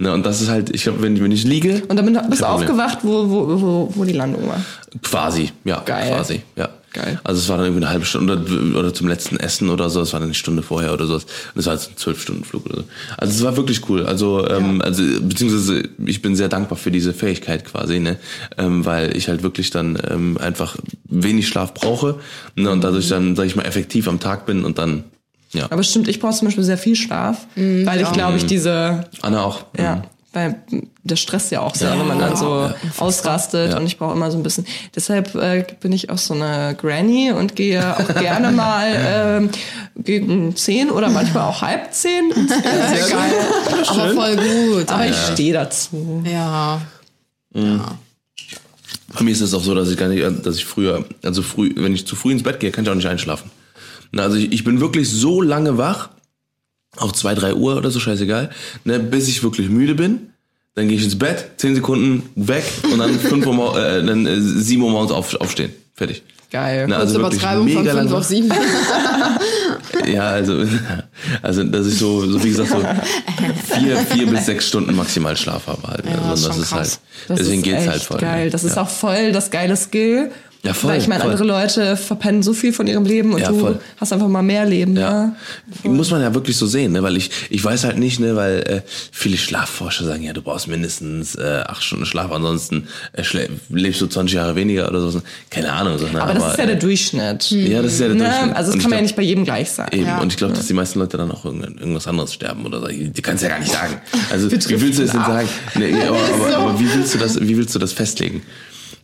Ne, 0.00 0.12
und 0.12 0.24
das 0.24 0.40
ist 0.40 0.48
halt, 0.48 0.74
ich 0.74 0.84
glaube, 0.84 1.02
wenn, 1.02 1.20
wenn 1.20 1.32
ich 1.32 1.44
liege, 1.44 1.82
Und 1.88 1.96
damit 1.96 2.30
bist 2.30 2.42
du 2.42 2.46
aufgewacht, 2.46 2.98
wo, 3.02 3.28
wo, 3.28 3.60
wo, 3.60 3.92
wo 3.94 4.04
die 4.04 4.12
Landung 4.12 4.46
war. 4.46 4.64
quasi, 5.02 5.50
ja, 5.64 5.80
Geil. 5.84 6.14
quasi, 6.14 6.42
ja. 6.56 6.68
Geil. 6.92 7.20
Also 7.22 7.40
es 7.40 7.48
war 7.50 7.58
dann 7.58 7.66
irgendwie 7.66 7.84
eine 7.84 7.92
halbe 7.92 8.06
Stunde 8.06 8.38
oder, 8.38 8.78
oder 8.78 8.94
zum 8.94 9.08
letzten 9.08 9.36
Essen 9.36 9.68
oder 9.68 9.90
so, 9.90 10.00
es 10.00 10.14
war 10.14 10.20
dann 10.20 10.28
eine 10.28 10.34
Stunde 10.34 10.62
vorher 10.62 10.94
oder 10.94 11.06
so. 11.06 11.14
Und 11.14 11.24
es 11.56 11.66
war 11.66 11.74
jetzt 11.74 11.90
ein 11.90 11.96
zwölf 11.96 12.22
Stunden 12.22 12.44
Flug 12.44 12.64
oder 12.64 12.76
so. 12.76 12.84
Also 13.18 13.34
es 13.34 13.44
war 13.44 13.56
wirklich 13.58 13.88
cool. 13.90 14.06
Also, 14.06 14.48
ähm, 14.48 14.80
also 14.80 15.02
beziehungsweise 15.20 15.82
ich 16.06 16.22
bin 16.22 16.34
sehr 16.34 16.48
dankbar 16.48 16.78
für 16.78 16.90
diese 16.90 17.12
Fähigkeit 17.12 17.66
quasi, 17.66 17.98
ne, 17.98 18.16
ähm, 18.56 18.86
weil 18.86 19.16
ich 19.16 19.28
halt 19.28 19.42
wirklich 19.42 19.70
dann 19.70 20.00
ähm, 20.10 20.38
einfach 20.38 20.76
wenig 21.04 21.46
Schlaf 21.48 21.74
brauche 21.74 22.20
ne, 22.56 22.70
und 22.70 22.82
dadurch 22.82 23.08
dann, 23.08 23.36
sag 23.36 23.44
ich 23.44 23.54
mal, 23.54 23.66
effektiv 23.66 24.08
am 24.08 24.18
Tag 24.18 24.46
bin 24.46 24.64
und 24.64 24.78
dann, 24.78 25.04
ja. 25.52 25.66
Aber 25.70 25.82
stimmt, 25.82 26.08
ich 26.08 26.20
brauche 26.20 26.34
zum 26.34 26.48
Beispiel 26.48 26.64
sehr 26.64 26.78
viel 26.78 26.96
Schlaf, 26.96 27.46
weil 27.56 28.00
ich 28.00 28.12
glaube 28.12 28.36
ich 28.36 28.46
diese, 28.46 29.04
Anna 29.22 29.42
auch. 29.44 29.64
ja, 29.78 29.96
Mhm. 29.96 30.02
weil 30.32 30.56
der 31.04 31.16
Stress 31.16 31.48
ja 31.50 31.60
auch 31.62 31.74
sehr, 31.74 31.98
wenn 31.98 32.06
man 32.06 32.18
dann 32.18 32.36
so 32.36 32.70
ausrastet 32.98 33.72
Ja. 33.72 33.78
und 33.78 33.86
ich 33.86 33.96
brauche 33.96 34.12
immer 34.14 34.30
so 34.30 34.36
ein 34.36 34.42
bisschen. 34.42 34.66
Deshalb 34.94 35.34
äh, 35.34 35.64
bin 35.80 35.90
ich 35.92 36.10
auch 36.10 36.18
so 36.18 36.34
eine 36.34 36.76
Granny 36.78 37.32
und 37.32 37.56
gehe 37.56 37.96
auch 37.96 38.06
gerne 38.14 38.50
mal 38.52 38.88
ähm, 38.94 39.50
gegen 39.96 40.54
zehn 40.54 40.90
oder 40.90 41.08
manchmal 41.08 41.44
auch 41.44 41.62
halb 41.62 41.92
zehn. 41.94 42.30
Sehr 42.48 43.08
geil. 43.08 43.32
Aber 43.88 44.08
voll 44.12 44.36
gut. 44.36 44.90
Aber 44.90 45.06
ich 45.06 45.16
stehe 45.32 45.54
dazu. 45.54 46.22
ja. 46.30 46.80
Bei 49.14 49.24
mir 49.24 49.30
ist 49.32 49.40
es 49.40 49.54
auch 49.54 49.62
so, 49.62 49.74
dass 49.74 49.90
ich 49.90 49.96
gar 49.96 50.08
nicht, 50.08 50.22
dass 50.46 50.56
ich 50.56 50.64
früher, 50.66 51.04
also 51.24 51.42
früh, 51.42 51.72
wenn 51.76 51.94
ich 51.94 52.06
zu 52.06 52.14
früh 52.14 52.32
ins 52.32 52.42
Bett 52.42 52.60
gehe, 52.60 52.70
kann 52.70 52.84
ich 52.84 52.90
auch 52.90 52.94
nicht 52.94 53.08
einschlafen. 53.08 53.50
Also 54.16 54.36
ich, 54.36 54.52
ich 54.52 54.64
bin 54.64 54.80
wirklich 54.80 55.08
so 55.10 55.42
lange 55.42 55.78
wach, 55.78 56.10
auch 56.96 57.12
zwei, 57.12 57.34
drei 57.34 57.54
Uhr 57.54 57.76
oder 57.76 57.90
so, 57.90 58.00
scheißegal, 58.00 58.50
ne, 58.84 58.98
bis 58.98 59.28
ich 59.28 59.42
wirklich 59.42 59.68
müde 59.68 59.94
bin. 59.94 60.30
Dann 60.74 60.88
gehe 60.88 60.96
ich 60.96 61.04
ins 61.04 61.18
Bett, 61.18 61.50
zehn 61.56 61.74
Sekunden 61.74 62.22
weg 62.36 62.64
und 62.92 62.98
dann 62.98 63.18
fünf 63.18 63.46
Uhr, 63.46 63.76
äh, 63.76 64.04
dann 64.04 64.26
äh, 64.26 64.40
sieben 64.40 64.82
Uhr 64.82 64.90
morgens 64.90 65.10
auf, 65.12 65.34
aufstehen. 65.40 65.72
Fertig. 65.94 66.22
Geil. 66.50 66.86
Na, 66.88 66.96
also 66.96 67.20
wirklich 67.20 67.42
Übertreibung 67.42 67.68
von 67.68 67.82
mega 67.82 67.94
5 67.94 68.04
lang 68.04 68.12
auf 68.14 68.20
wach. 68.20 68.28
7. 68.28 68.52
Ja, 70.06 70.30
also, 70.30 70.64
also 71.42 71.64
dass 71.64 71.86
ich 71.86 71.98
so, 71.98 72.24
so 72.26 72.42
wie 72.42 72.48
gesagt, 72.50 72.70
so 72.70 72.82
vier, 73.74 73.96
vier 73.98 74.26
bis 74.26 74.46
sechs 74.46 74.68
Stunden 74.68 74.94
maximal 74.96 75.36
Schlaf 75.36 75.66
habe 75.66 75.86
halt. 75.86 76.04
Ja, 76.06 76.30
also, 76.30 76.32
ist 76.32 76.44
das 76.46 76.54
schon 76.54 76.62
ist 76.62 76.68
krass. 76.70 76.78
halt, 76.78 77.00
Das 77.28 77.38
deswegen 77.40 77.58
ist 77.58 77.64
geht's 77.64 77.86
halt 77.88 78.02
voll. 78.02 78.18
geil. 78.18 78.50
Das 78.50 78.64
ist 78.64 78.76
ja. 78.76 78.82
auch 78.82 78.88
voll 78.88 79.32
das 79.32 79.50
geile 79.50 79.76
Skill. 79.76 80.30
Ja, 80.68 80.74
voll, 80.74 80.90
Weil 80.90 81.00
ich 81.00 81.08
meine, 81.08 81.24
andere 81.24 81.44
Leute 81.44 81.96
verpennen 81.96 82.42
so 82.42 82.52
viel 82.52 82.72
von 82.72 82.86
ihrem 82.86 83.04
Leben 83.04 83.32
und 83.32 83.40
Ja, 83.40 83.48
du 83.48 83.58
voll. 83.58 83.80
hast 83.96 84.12
einfach 84.12 84.28
mal 84.28 84.42
mehr 84.42 84.66
Leben. 84.66 84.96
Ja. 84.96 85.32
Ja. 85.82 85.90
Muss 85.90 86.10
man 86.10 86.20
ja 86.20 86.34
wirklich 86.34 86.56
so 86.56 86.66
sehen, 86.66 86.92
ne? 86.92 87.02
weil 87.02 87.16
ich, 87.16 87.30
ich 87.50 87.64
weiß 87.64 87.84
halt 87.84 87.98
nicht, 87.98 88.20
ne, 88.20 88.36
weil 88.36 88.58
äh, 88.60 88.80
viele 89.12 89.36
Schlafforscher 89.38 90.04
sagen, 90.04 90.22
ja, 90.22 90.32
du 90.32 90.42
brauchst 90.42 90.68
mindestens 90.68 91.34
äh, 91.36 91.62
acht 91.66 91.82
Stunden 91.82 92.04
Schlaf, 92.06 92.30
ansonsten 92.30 92.86
äh, 93.14 93.22
lebst 93.70 94.00
du 94.00 94.06
20 94.06 94.34
Jahre 94.34 94.54
weniger 94.56 94.88
oder 94.88 95.00
so. 95.08 95.22
Keine 95.50 95.72
Ahnung. 95.72 95.98
So, 95.98 96.06
ne? 96.06 96.20
Aber 96.22 96.34
das 96.34 96.52
ist 96.52 96.58
ja 96.58 96.66
der 96.66 96.76
äh, 96.76 96.78
Durchschnitt. 96.78 97.50
Ja, 97.50 97.82
das 97.82 97.94
ist 97.94 98.00
ja 98.00 98.08
der 98.08 98.16
Ne? 98.16 98.24
Durchschnitt. 98.24 98.56
Also 98.56 98.72
ich 98.74 98.78
kann 98.80 98.90
man 98.90 98.98
ja 98.98 99.02
nicht 99.02 99.16
bei 99.16 99.22
jedem 99.22 99.44
gleich 99.44 99.70
sein. 99.70 99.88
Eben, 99.92 100.06
Ja. 100.06 100.20
und 100.20 100.30
ich 100.32 100.36
glaube, 100.36 100.52
dass 100.54 100.66
die 100.66 100.74
meisten 100.74 100.98
Leute 100.98 101.16
dann 101.16 101.30
auch 101.30 101.44
irgend- 101.44 101.80
irgendwas 101.80 102.06
anderes 102.06 102.34
sterben 102.34 102.66
oder 102.66 102.80
so. 102.80 102.88
Die 102.88 103.22
kannst 103.22 103.42
du 103.42 103.46
ja 103.48 103.54
gar 103.54 103.60
nicht 103.60 103.72
sagen. 103.72 103.94
Also 104.30 104.50
wie 104.50 104.80
willst 104.80 104.98
du 104.98 105.02
das 105.04 105.12
denn 105.12 105.20
sagen? 105.24 105.48
Nee, 105.76 105.92
nee, 105.92 106.02
aber, 106.06 106.18
aber, 106.34 106.56
aber 106.56 106.80
wie 106.80 106.92
willst 106.94 107.14
du 107.14 107.18
das, 107.18 107.40
wie 107.40 107.56
willst 107.56 107.74
du 107.74 107.78
das 107.78 107.92
festlegen? 107.94 108.42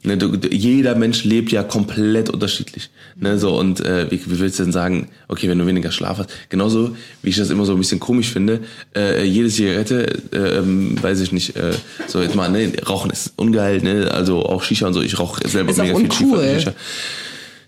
Ne, 0.03 0.19
du, 0.19 0.37
jeder 0.51 0.95
Mensch 0.95 1.25
lebt 1.25 1.51
ja 1.51 1.63
komplett 1.63 2.29
unterschiedlich. 2.31 2.91
Ne, 3.17 3.39
so 3.39 3.59
und 3.59 3.81
äh, 3.81 4.11
wie, 4.11 4.21
wie 4.27 4.39
willst 4.39 4.59
du 4.59 4.65
denn 4.65 4.73
sagen, 4.73 5.09
okay, 5.29 5.49
wenn 5.49 5.59
du 5.59 5.67
weniger 5.67 5.91
Schlaf 5.93 6.19
hast, 6.19 6.31
genauso 6.51 6.97
wie 7.23 7.31
ich 7.31 7.37
das 7.37 7.51
immer 7.51 7.65
so 7.65 7.73
ein 7.73 7.79
bisschen 7.79 8.01
komisch 8.01 8.31
finde, 8.31 8.61
äh, 8.95 9.25
jede 9.25 9.49
Zigarette, 9.49 10.21
äh, 10.33 10.59
ähm, 10.59 11.03
weiß 11.03 11.21
ich 11.21 11.33
nicht, 11.33 11.57
äh, 11.57 11.73
so 12.07 12.21
jetzt 12.21 12.35
mal, 12.35 12.51
ne, 12.51 12.73
Rauchen 12.87 13.11
ist 13.11 13.33
ungeil, 13.37 13.81
ne, 13.83 14.11
also 14.11 14.45
auch 14.45 14.63
Shisha 14.63 14.87
und 14.87 14.95
so, 14.95 15.01
ich 15.03 15.19
rauche 15.19 15.47
selber 15.49 15.71
Ist 15.71 15.79
mega 15.79 15.97
viel. 15.97 16.11
Shisha. 16.13 16.75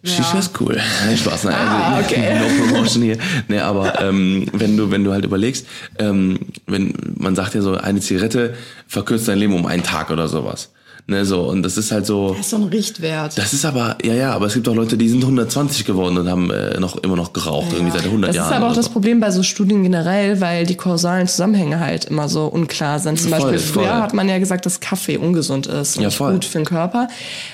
Shisha 0.06 0.38
ist 0.38 0.60
cool. 0.60 0.80
Nein, 1.06 1.16
Spaß, 1.16 1.44
nein, 1.44 1.54
Ah, 1.56 1.96
also, 1.96 2.08
okay. 2.10 2.38
no 2.38 2.66
promotion 2.66 3.02
hier. 3.02 3.18
Nee, 3.48 3.58
aber 3.58 4.00
ähm, 4.00 4.46
wenn 4.52 4.76
du, 4.76 4.90
wenn 4.90 5.04
du 5.04 5.12
halt 5.12 5.24
überlegst, 5.24 5.66
ähm, 5.98 6.38
wenn 6.66 6.94
man 7.16 7.34
sagt 7.34 7.54
ja 7.54 7.62
so, 7.62 7.74
eine 7.74 8.00
Zigarette 8.00 8.54
verkürzt 8.86 9.26
dein 9.28 9.38
Leben 9.38 9.54
um 9.54 9.66
einen 9.66 9.82
Tag 9.82 10.10
oder 10.10 10.28
sowas. 10.28 10.70
Ne, 11.08 11.24
so, 11.24 11.42
und 11.42 11.62
das 11.62 11.76
ist 11.78 11.92
halt 11.92 12.04
so. 12.04 12.30
Das 12.30 12.40
ist 12.40 12.50
so 12.50 12.56
ein 12.56 12.64
Richtwert. 12.64 13.38
Das 13.38 13.52
ist 13.52 13.64
aber, 13.64 13.96
ja, 14.04 14.12
ja, 14.12 14.32
aber 14.32 14.46
es 14.46 14.54
gibt 14.54 14.68
auch 14.68 14.74
Leute, 14.74 14.96
die 14.96 15.08
sind 15.08 15.22
120 15.22 15.84
geworden 15.84 16.18
und 16.18 16.28
haben 16.28 16.50
äh, 16.50 16.80
noch 16.80 16.96
immer 16.96 17.14
noch 17.14 17.32
geraucht, 17.32 17.68
irgendwie 17.72 17.92
seit 17.92 18.04
100 18.06 18.30
Das 18.30 18.34
Jahren. 18.36 18.50
ist 18.50 18.56
aber 18.56 18.68
auch 18.70 18.74
das 18.74 18.86
so. 18.86 18.90
Problem 18.90 19.20
bei 19.20 19.30
so 19.30 19.44
Studien 19.44 19.84
generell, 19.84 20.40
weil 20.40 20.66
die 20.66 20.74
kausalen 20.74 21.28
Zusammenhänge 21.28 21.78
halt 21.78 22.06
immer 22.06 22.28
so 22.28 22.46
unklar 22.46 22.98
sind. 22.98 23.20
Zum 23.20 23.30
Voll, 23.30 23.38
Beispiel 23.40 23.58
voll. 23.60 23.84
früher 23.84 24.02
hat 24.02 24.14
man 24.14 24.28
ja 24.28 24.38
gesagt, 24.38 24.66
dass 24.66 24.80
Kaffee 24.80 25.16
ungesund 25.16 25.68
ist 25.68 25.96
und 25.96 26.02
Ja, 26.02 26.08
gut 26.32 26.44
für 26.44 26.58
den 26.58 26.64
Körper 26.64 27.06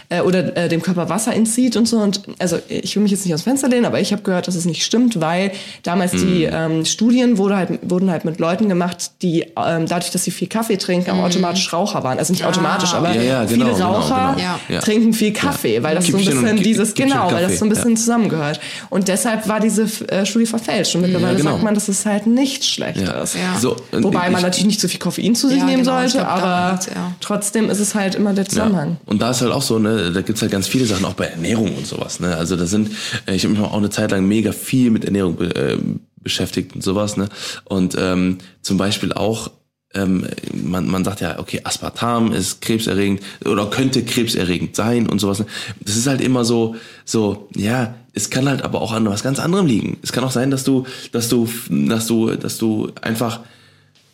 äh, 0.08 0.22
oder 0.22 0.56
äh, 0.56 0.70
dem 0.70 0.80
Körper 0.80 1.10
Wasser 1.10 1.34
entzieht 1.34 1.76
und 1.76 1.86
so. 1.86 1.98
Und 1.98 2.22
also 2.38 2.58
ich 2.70 2.96
will 2.96 3.02
mich 3.02 3.12
jetzt 3.12 3.26
nicht 3.26 3.34
aus 3.34 3.40
dem 3.42 3.50
Fenster 3.50 3.68
lehnen, 3.68 3.84
aber 3.84 4.00
ich 4.00 4.12
habe 4.12 4.22
gehört, 4.22 4.48
dass 4.48 4.54
es 4.54 4.64
nicht 4.64 4.82
stimmt, 4.82 5.20
weil 5.20 5.52
damals 5.82 6.12
die 6.12 6.46
Mhm. 6.46 6.50
ähm, 6.52 6.84
Studien 6.86 7.36
wurde 7.36 7.56
halt, 7.58 7.80
wurden 7.82 8.10
halt 8.10 8.24
mit 8.24 8.40
Leuten 8.40 8.70
gemacht, 8.70 9.10
die 9.20 9.42
ähm, 9.62 9.84
dadurch, 9.86 10.10
dass 10.10 10.24
sie 10.24 10.30
viel 10.30 10.48
Kaffee 10.48 10.78
trinken, 10.78 11.10
auch 11.10 11.24
automatisch 11.24 11.70
Raucher 11.70 12.02
waren. 12.02 12.18
Also 12.18 12.32
nicht 12.32 12.46
automatisch, 12.46 12.94
aber 12.94 13.10
Mhm. 13.10 13.20
Ja, 13.26 13.41
ja, 13.50 13.56
genau, 13.56 13.64
viele 13.66 13.76
genau, 13.76 13.92
Raucher 13.94 14.34
genau. 14.36 14.38
Ja. 14.46 14.60
Ja. 14.68 14.80
trinken 14.80 15.12
viel 15.12 15.32
Kaffee, 15.32 15.82
weil 15.82 15.94
das 15.94 16.06
so 16.06 16.16
ein 16.16 16.24
bisschen 16.24 16.56
dieses, 16.62 16.94
Kippchen 16.94 17.12
genau, 17.12 17.30
weil 17.32 17.42
das 17.48 17.58
so 17.58 17.64
ein 17.64 17.68
bisschen 17.68 17.96
zusammengehört. 17.96 18.60
Und 18.90 19.08
deshalb 19.08 19.48
war 19.48 19.60
diese 19.60 19.84
äh, 20.08 20.24
Studie 20.26 20.46
verfälscht. 20.46 20.94
Und 20.94 21.02
mittlerweile 21.02 21.32
Ja, 21.32 21.38
genau. 21.38 21.50
sagt 21.52 21.62
man, 21.64 21.74
dass 21.74 21.88
es 21.88 22.04
halt 22.06 22.26
nicht 22.26 22.64
schlecht 22.64 23.00
Ja. 23.00 23.22
ist. 23.22 23.34
Ja. 23.34 23.58
So, 23.58 23.76
Wobei 23.92 24.30
man 24.30 24.36
ich- 24.36 24.42
natürlich 24.42 24.66
nicht 24.66 24.80
zu 24.80 24.88
viel 24.88 25.00
Koffein 25.00 25.34
zu 25.34 25.48
sich 25.48 25.58
Ja, 25.58 25.64
nehmen 25.64 25.82
genau, 25.84 25.98
sollte, 25.98 26.18
glaub, 26.18 26.28
aber 26.28 26.80
trotzdem 27.20 27.70
ist 27.70 27.80
es 27.80 27.94
halt 27.94 28.14
immer 28.14 28.32
der 28.32 28.46
Zusammenhang. 28.46 28.90
Ja. 29.04 29.10
Und 29.12 29.22
da 29.22 29.30
ist 29.30 29.40
halt 29.40 29.52
auch 29.52 29.62
so, 29.62 29.78
ne, 29.78 30.12
da 30.12 30.20
gibt's 30.22 30.42
halt 30.42 30.52
ganz 30.52 30.66
viele 30.68 30.86
Sachen, 30.86 31.04
auch 31.04 31.14
bei 31.14 31.26
Ernährung 31.26 31.74
und 31.76 31.86
sowas. 31.86 32.20
Ne? 32.20 32.36
Also 32.36 32.56
da 32.56 32.66
sind, 32.66 32.90
äh, 33.26 33.34
ich 33.34 33.44
habe 33.44 33.54
mich 33.54 33.62
auch 33.62 33.76
eine 33.76 33.90
Zeit 33.90 34.10
lang 34.10 34.26
mega 34.26 34.52
viel 34.52 34.90
mit 34.90 35.04
Ernährung 35.04 35.40
äh, 35.40 35.76
beschäftigt 36.22 36.74
und 36.74 36.82
sowas. 36.84 37.16
Ne? 37.16 37.28
Und 37.64 37.96
ähm, 37.98 38.38
zum 38.62 38.76
Beispiel 38.76 39.12
auch, 39.12 39.50
ähm, 39.94 40.26
man, 40.52 40.86
man 40.88 41.04
sagt 41.04 41.20
ja, 41.20 41.38
okay, 41.38 41.60
Aspartam 41.64 42.32
ist 42.32 42.60
krebserregend 42.60 43.20
oder 43.44 43.66
könnte 43.66 44.04
krebserregend 44.04 44.76
sein 44.76 45.08
und 45.08 45.18
sowas. 45.20 45.44
Das 45.80 45.96
ist 45.96 46.06
halt 46.06 46.20
immer 46.20 46.44
so, 46.44 46.76
so, 47.04 47.48
ja, 47.54 47.94
es 48.14 48.30
kann 48.30 48.48
halt 48.48 48.62
aber 48.62 48.80
auch 48.80 48.92
an 48.92 49.06
was 49.06 49.22
ganz 49.22 49.38
anderem 49.38 49.66
liegen. 49.66 49.98
Es 50.02 50.12
kann 50.12 50.24
auch 50.24 50.30
sein, 50.30 50.50
dass 50.50 50.64
du, 50.64 50.86
dass 51.12 51.28
du, 51.28 51.48
dass 51.68 52.06
du, 52.06 52.30
dass 52.36 52.58
du 52.58 52.90
einfach 53.00 53.40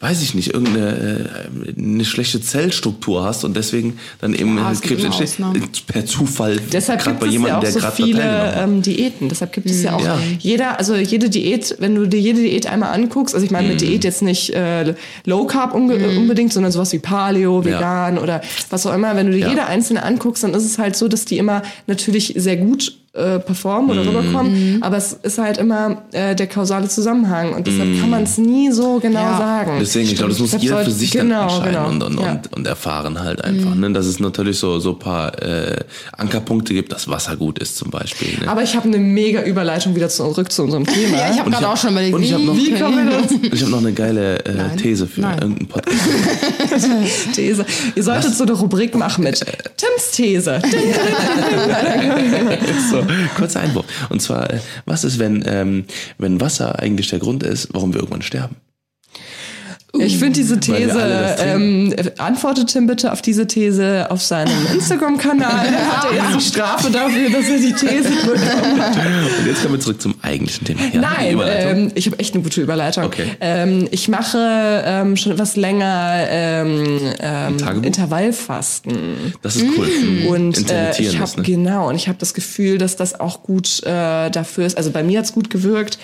weiß 0.01 0.23
ich 0.23 0.35
nicht, 0.35 0.55
irgendeine 0.55 1.29
äh, 1.67 1.73
eine 1.77 2.05
schlechte 2.05 2.41
Zellstruktur 2.41 3.25
hast 3.25 3.43
und 3.45 3.57
deswegen 3.57 3.99
dann 4.21 4.33
eben 4.33 4.57
Ja, 4.57 4.71
äh, 4.71 4.75
gibt 4.75 4.85
Krebs 4.87 5.03
entsteht. 5.05 5.27
Ausnahmen. 5.29 5.69
Per 5.89 6.07
Zufall, 6.07 6.61
Deshalb 6.73 7.01
gerade 7.01 7.11
gibt 7.15 7.21
bei 7.21 7.27
es 7.27 7.33
jemandem, 7.33 7.53
ja 7.55 7.59
auch 7.59 7.63
der 7.63 7.73
so 7.73 7.79
gerade 7.81 7.97
viele 7.97 8.55
ähm, 8.57 8.83
Diäten. 8.83 9.29
Deshalb 9.29 9.53
gibt 9.53 9.69
es 9.69 9.83
ja 9.83 9.95
auch 9.97 10.05
Ja. 10.05 10.17
jeder, 10.39 10.79
also 10.79 10.95
jede 10.95 11.29
Diät, 11.29 11.75
wenn 11.81 11.97
du 11.97 12.07
dir 12.07 12.21
jede 12.21 12.41
Diät 12.41 12.67
einmal 12.69 12.93
anguckst, 12.95 13.35
also 13.35 13.45
ich 13.45 13.51
meine 13.51 13.67
Mhm. 13.67 13.73
mit 13.73 13.81
Diät 13.81 14.05
jetzt 14.05 14.23
nicht 14.23 14.51
äh, 14.51 14.95
Low 15.25 15.47
Carb 15.47 15.75
unge- 15.75 16.17
unbedingt, 16.17 16.53
sondern 16.53 16.71
sowas 16.71 16.93
wie 16.93 17.01
Paleo, 17.01 17.59
Ja. 17.63 17.65
vegan 17.65 18.19
oder 18.19 18.41
was 18.71 18.87
auch 18.87 18.95
immer. 18.95 19.17
Wenn 19.17 19.27
du 19.27 19.33
dir 19.33 19.39
Ja. 19.41 19.49
jede 19.49 19.67
einzelne 19.67 20.05
anguckst, 20.05 20.45
dann 20.45 20.55
ist 20.55 20.65
es 20.65 20.79
halt 20.79 20.95
so, 20.95 21.09
dass 21.09 21.25
die 21.25 21.39
immer 21.39 21.63
natürlich 21.89 22.35
sehr 22.37 22.57
gut 22.57 22.97
äh, 23.19 23.39
performen 23.41 23.91
oder 23.91 24.03
Mhm. 24.05 24.17
rüberkommen, 24.17 24.79
aber 24.83 24.97
es 24.97 25.13
ist 25.23 25.39
halt 25.39 25.59
immer 25.59 26.03
äh, 26.13 26.35
der 26.35 26.47
kausale 26.47 26.89
Zusammenhang 26.89 27.53
und 27.55 27.67
deshalb 27.67 28.01
kann 28.01 28.11
man 28.11 28.23
es 28.23 28.39
nie 28.39 28.71
so 28.73 28.99
genau 29.01 29.21
Ja. 29.21 29.39
sagen. 29.39 29.75
Mhm. 29.75 29.79
Deswegen, 29.81 30.09
ich 30.09 30.17
glaube, 30.17 30.31
das 30.33 30.41
muss 30.41 30.53
jeder 30.59 30.85
für 30.85 30.91
sich 30.91 31.11
genau, 31.11 31.41
dann 31.41 31.49
entscheiden 31.49 31.75
genau. 31.75 31.89
und, 31.89 32.03
und, 32.03 32.21
Ja. 32.25 32.31
und, 32.33 32.53
und 32.57 32.67
erfahren 32.67 33.21
halt 33.21 33.45
einfach. 33.45 33.75
Ne? 33.75 33.93
Dass 33.93 34.07
es 34.07 34.21
natürlich 34.21 34.59
so 34.59 34.79
so 34.79 34.91
ein 34.93 34.99
paar 34.99 35.43
äh, 35.43 35.77
Ankerpunkte 36.17 36.73
gibt, 36.75 36.93
dass 36.93 37.09
Wasser 37.09 37.37
gut 37.37 37.59
ist 37.59 37.77
zum 37.77 37.91
Beispiel. 37.91 38.39
Ne? 38.41 38.49
aber 38.49 38.63
ich 38.63 38.77
habe 38.77 38.87
eine 38.89 38.99
mega 38.99 39.43
Überleitung 39.43 39.95
wieder 39.97 40.09
zurück 40.09 40.53
zu 40.53 40.63
unserem 40.63 40.87
Thema. 40.87 41.17
ja, 41.19 41.31
ich 41.33 41.39
habe 41.41 41.51
gerade 41.51 41.67
hab- 41.67 41.73
auch 41.73 41.77
schon 41.77 41.91
überlegt, 41.91 42.15
und 42.15 42.23
ich 42.23 42.33
hab 42.33 42.41
noch- 42.41 42.57
Wie 42.57 42.73
kommen 42.73 43.09
wir 43.09 43.19
dazu? 43.21 43.41
ich 43.43 43.61
habe 43.63 43.71
noch 43.73 43.79
eine 43.79 43.93
geile 43.93 44.39
äh, 44.45 44.53
Nein. 44.55 44.77
These 44.77 45.07
für 45.07 45.21
Nein. 45.23 45.39
irgendeinen 45.41 45.69
Podcast. 45.69 45.99
These. 47.35 47.65
Ihr 47.95 48.03
solltet 48.03 48.35
so 48.35 48.45
eine 48.45 48.53
Rubrik 48.53 48.95
machen 48.95 49.25
mit 49.25 49.41
Tims 49.77 50.11
These. 50.13 50.61
so, 52.91 53.03
kurzer 53.37 53.61
Einwurf. 53.61 53.87
Und 54.09 54.21
zwar, 54.21 54.51
äh, 54.51 54.61
was 54.85 55.05
ist, 55.05 55.19
wenn, 55.19 55.45
ähm, 55.47 55.85
wenn 56.19 56.41
Wasser 56.41 56.79
eigentlich 56.79 57.09
der 57.09 57.19
Grund 57.19 57.43
ist, 57.43 57.69
warum 57.73 57.93
wir 57.93 58.01
irgendwann 58.01 58.23
sterben? 58.23 58.57
Ich 59.95 60.19
finde 60.19 60.35
diese 60.35 60.61
These, 60.61 61.37
ähm, 61.41 61.95
antwortet 62.19 62.69
Tim 62.69 62.87
bitte 62.87 63.11
auf 63.11 63.23
diese 63.23 63.47
These 63.47 64.07
auf 64.11 64.23
seinem 64.23 64.53
Instagram-Kanal. 64.75 65.67
Da 65.73 65.97
hat 65.97 66.13
er 66.13 66.17
jetzt 66.17 66.37
die 66.37 66.51
Strafe 66.51 66.91
dafür, 66.91 67.31
dass 67.31 67.49
er 67.49 67.59
die 67.59 67.73
These 67.73 68.11
bekommt. 68.11 68.39
Und 69.39 69.47
jetzt 69.47 69.63
kommen 69.63 69.75
wir 69.75 69.81
zurück 69.81 70.01
zum 70.01 70.15
eigentlichen 70.21 70.67
Thema. 70.67 70.81
Ja, 70.93 71.01
Nein, 71.01 71.41
ähm, 71.43 71.93
ich 71.95 72.07
habe 72.07 72.19
echt 72.19 72.35
eine 72.35 72.43
gute 72.43 72.61
Überleitung. 72.61 73.05
Okay. 73.05 73.31
Ähm, 73.41 73.89
ich 73.91 74.09
mache 74.09 74.83
ähm, 74.85 75.17
schon 75.17 75.33
etwas 75.33 75.57
länger 75.57 76.27
ähm, 76.29 76.99
ähm? 77.21 77.83
Intervallfasten. 77.83 79.33
das 79.41 79.57
ist 79.57 79.65
cool. 79.79 80.29
Und 80.29 80.71
äh, 80.71 81.01
ich 81.01 81.19
habe 81.19 81.37
ne? 81.39 81.43
genau 81.43 81.89
und 81.89 81.95
ich 81.95 82.09
habe 82.09 82.19
das 82.19 82.35
Gefühl, 82.35 82.77
dass 82.77 82.97
das 82.97 83.19
auch 83.19 83.43
gut 83.43 83.83
äh, 83.85 84.29
dafür 84.31 84.67
ist. 84.67 84.77
Also 84.77 84.91
bei 84.91 85.03
mir 85.03 85.21
hat's 85.21 85.33
gut 85.33 85.49
gewirkt, 85.49 85.99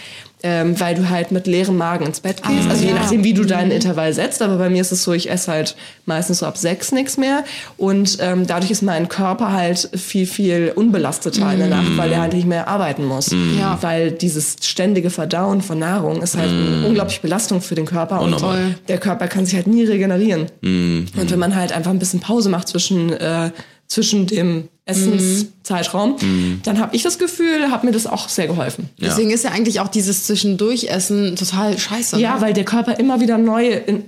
ähm, 0.44 0.78
weil 0.78 0.94
du 0.94 1.08
halt 1.08 1.32
mit 1.32 1.46
leerem 1.46 1.78
Magen 1.78 2.04
ins 2.04 2.20
Bett 2.20 2.42
gehst. 2.42 2.68
also 2.68 2.84
je 2.84 2.90
ja. 2.90 2.96
nachdem, 2.96 3.24
wie 3.24 3.32
du 3.32 3.44
deinen 3.44 3.70
Intervall 3.70 4.12
setzt. 4.12 4.42
Aber 4.42 4.58
bei 4.58 4.68
mir 4.68 4.82
ist 4.82 4.92
es 4.92 5.02
so, 5.02 5.14
ich 5.14 5.30
esse 5.30 5.50
halt 5.50 5.74
meistens 6.04 6.40
so 6.40 6.46
ab 6.46 6.58
sechs 6.58 6.92
nichts 6.92 7.16
mehr 7.16 7.44
und 7.78 8.18
ähm, 8.20 8.46
dadurch 8.46 8.70
ist 8.70 8.82
mein 8.82 9.08
Körper 9.08 9.52
halt 9.52 9.88
viel 9.94 10.26
viel 10.26 10.72
unbelasteter 10.76 11.50
in 11.50 11.60
der 11.60 11.68
Nacht, 11.68 11.96
weil 11.96 12.12
er 12.12 12.20
halt 12.20 12.34
nicht 12.34 12.46
mehr 12.46 12.68
arbeiten 12.68 13.06
muss. 13.06 13.34
Ja. 13.58 13.78
Weil 13.80 14.10
dieses 14.10 14.56
ständige 14.60 15.08
Verdauen 15.08 15.62
von 15.62 15.78
Nahrung 15.78 16.20
ist 16.20 16.36
halt 16.36 16.50
eine 16.50 16.86
unglaubliche 16.86 17.22
Belastung 17.22 17.62
für 17.62 17.74
den 17.74 17.86
Körper 17.86 18.20
und. 18.20 18.34
Voll. 18.44 18.74
der 18.88 18.98
Körper 18.98 19.28
kann 19.28 19.46
sich 19.46 19.54
halt 19.54 19.66
nie 19.66 19.84
regenerieren. 19.84 20.46
Mhm. 20.60 21.06
Und 21.16 21.30
wenn 21.30 21.38
man 21.38 21.54
halt 21.54 21.72
einfach 21.72 21.90
ein 21.90 21.98
bisschen 21.98 22.20
Pause 22.20 22.50
macht 22.50 22.68
zwischen, 22.68 23.12
äh, 23.12 23.50
zwischen 23.88 24.26
dem 24.26 24.68
Essenszeitraum, 24.86 26.16
Mhm. 26.20 26.60
dann 26.64 26.78
habe 26.78 26.94
ich 26.94 27.02
das 27.02 27.18
Gefühl, 27.18 27.70
hat 27.70 27.84
mir 27.84 27.92
das 27.92 28.06
auch 28.06 28.28
sehr 28.28 28.46
geholfen. 28.46 28.90
Ja. 28.98 29.08
Deswegen 29.08 29.30
ist 29.30 29.44
ja 29.44 29.50
eigentlich 29.50 29.80
auch 29.80 29.88
dieses 29.88 30.26
Zwischendurchessen 30.26 31.36
total 31.36 31.78
scheiße. 31.78 32.18
Ja, 32.20 32.34
ne? 32.36 32.40
weil 32.42 32.52
der 32.52 32.64
Körper 32.64 32.98
immer 32.98 33.20
wieder 33.20 33.38
neu, 33.38 33.70
in, 33.70 34.04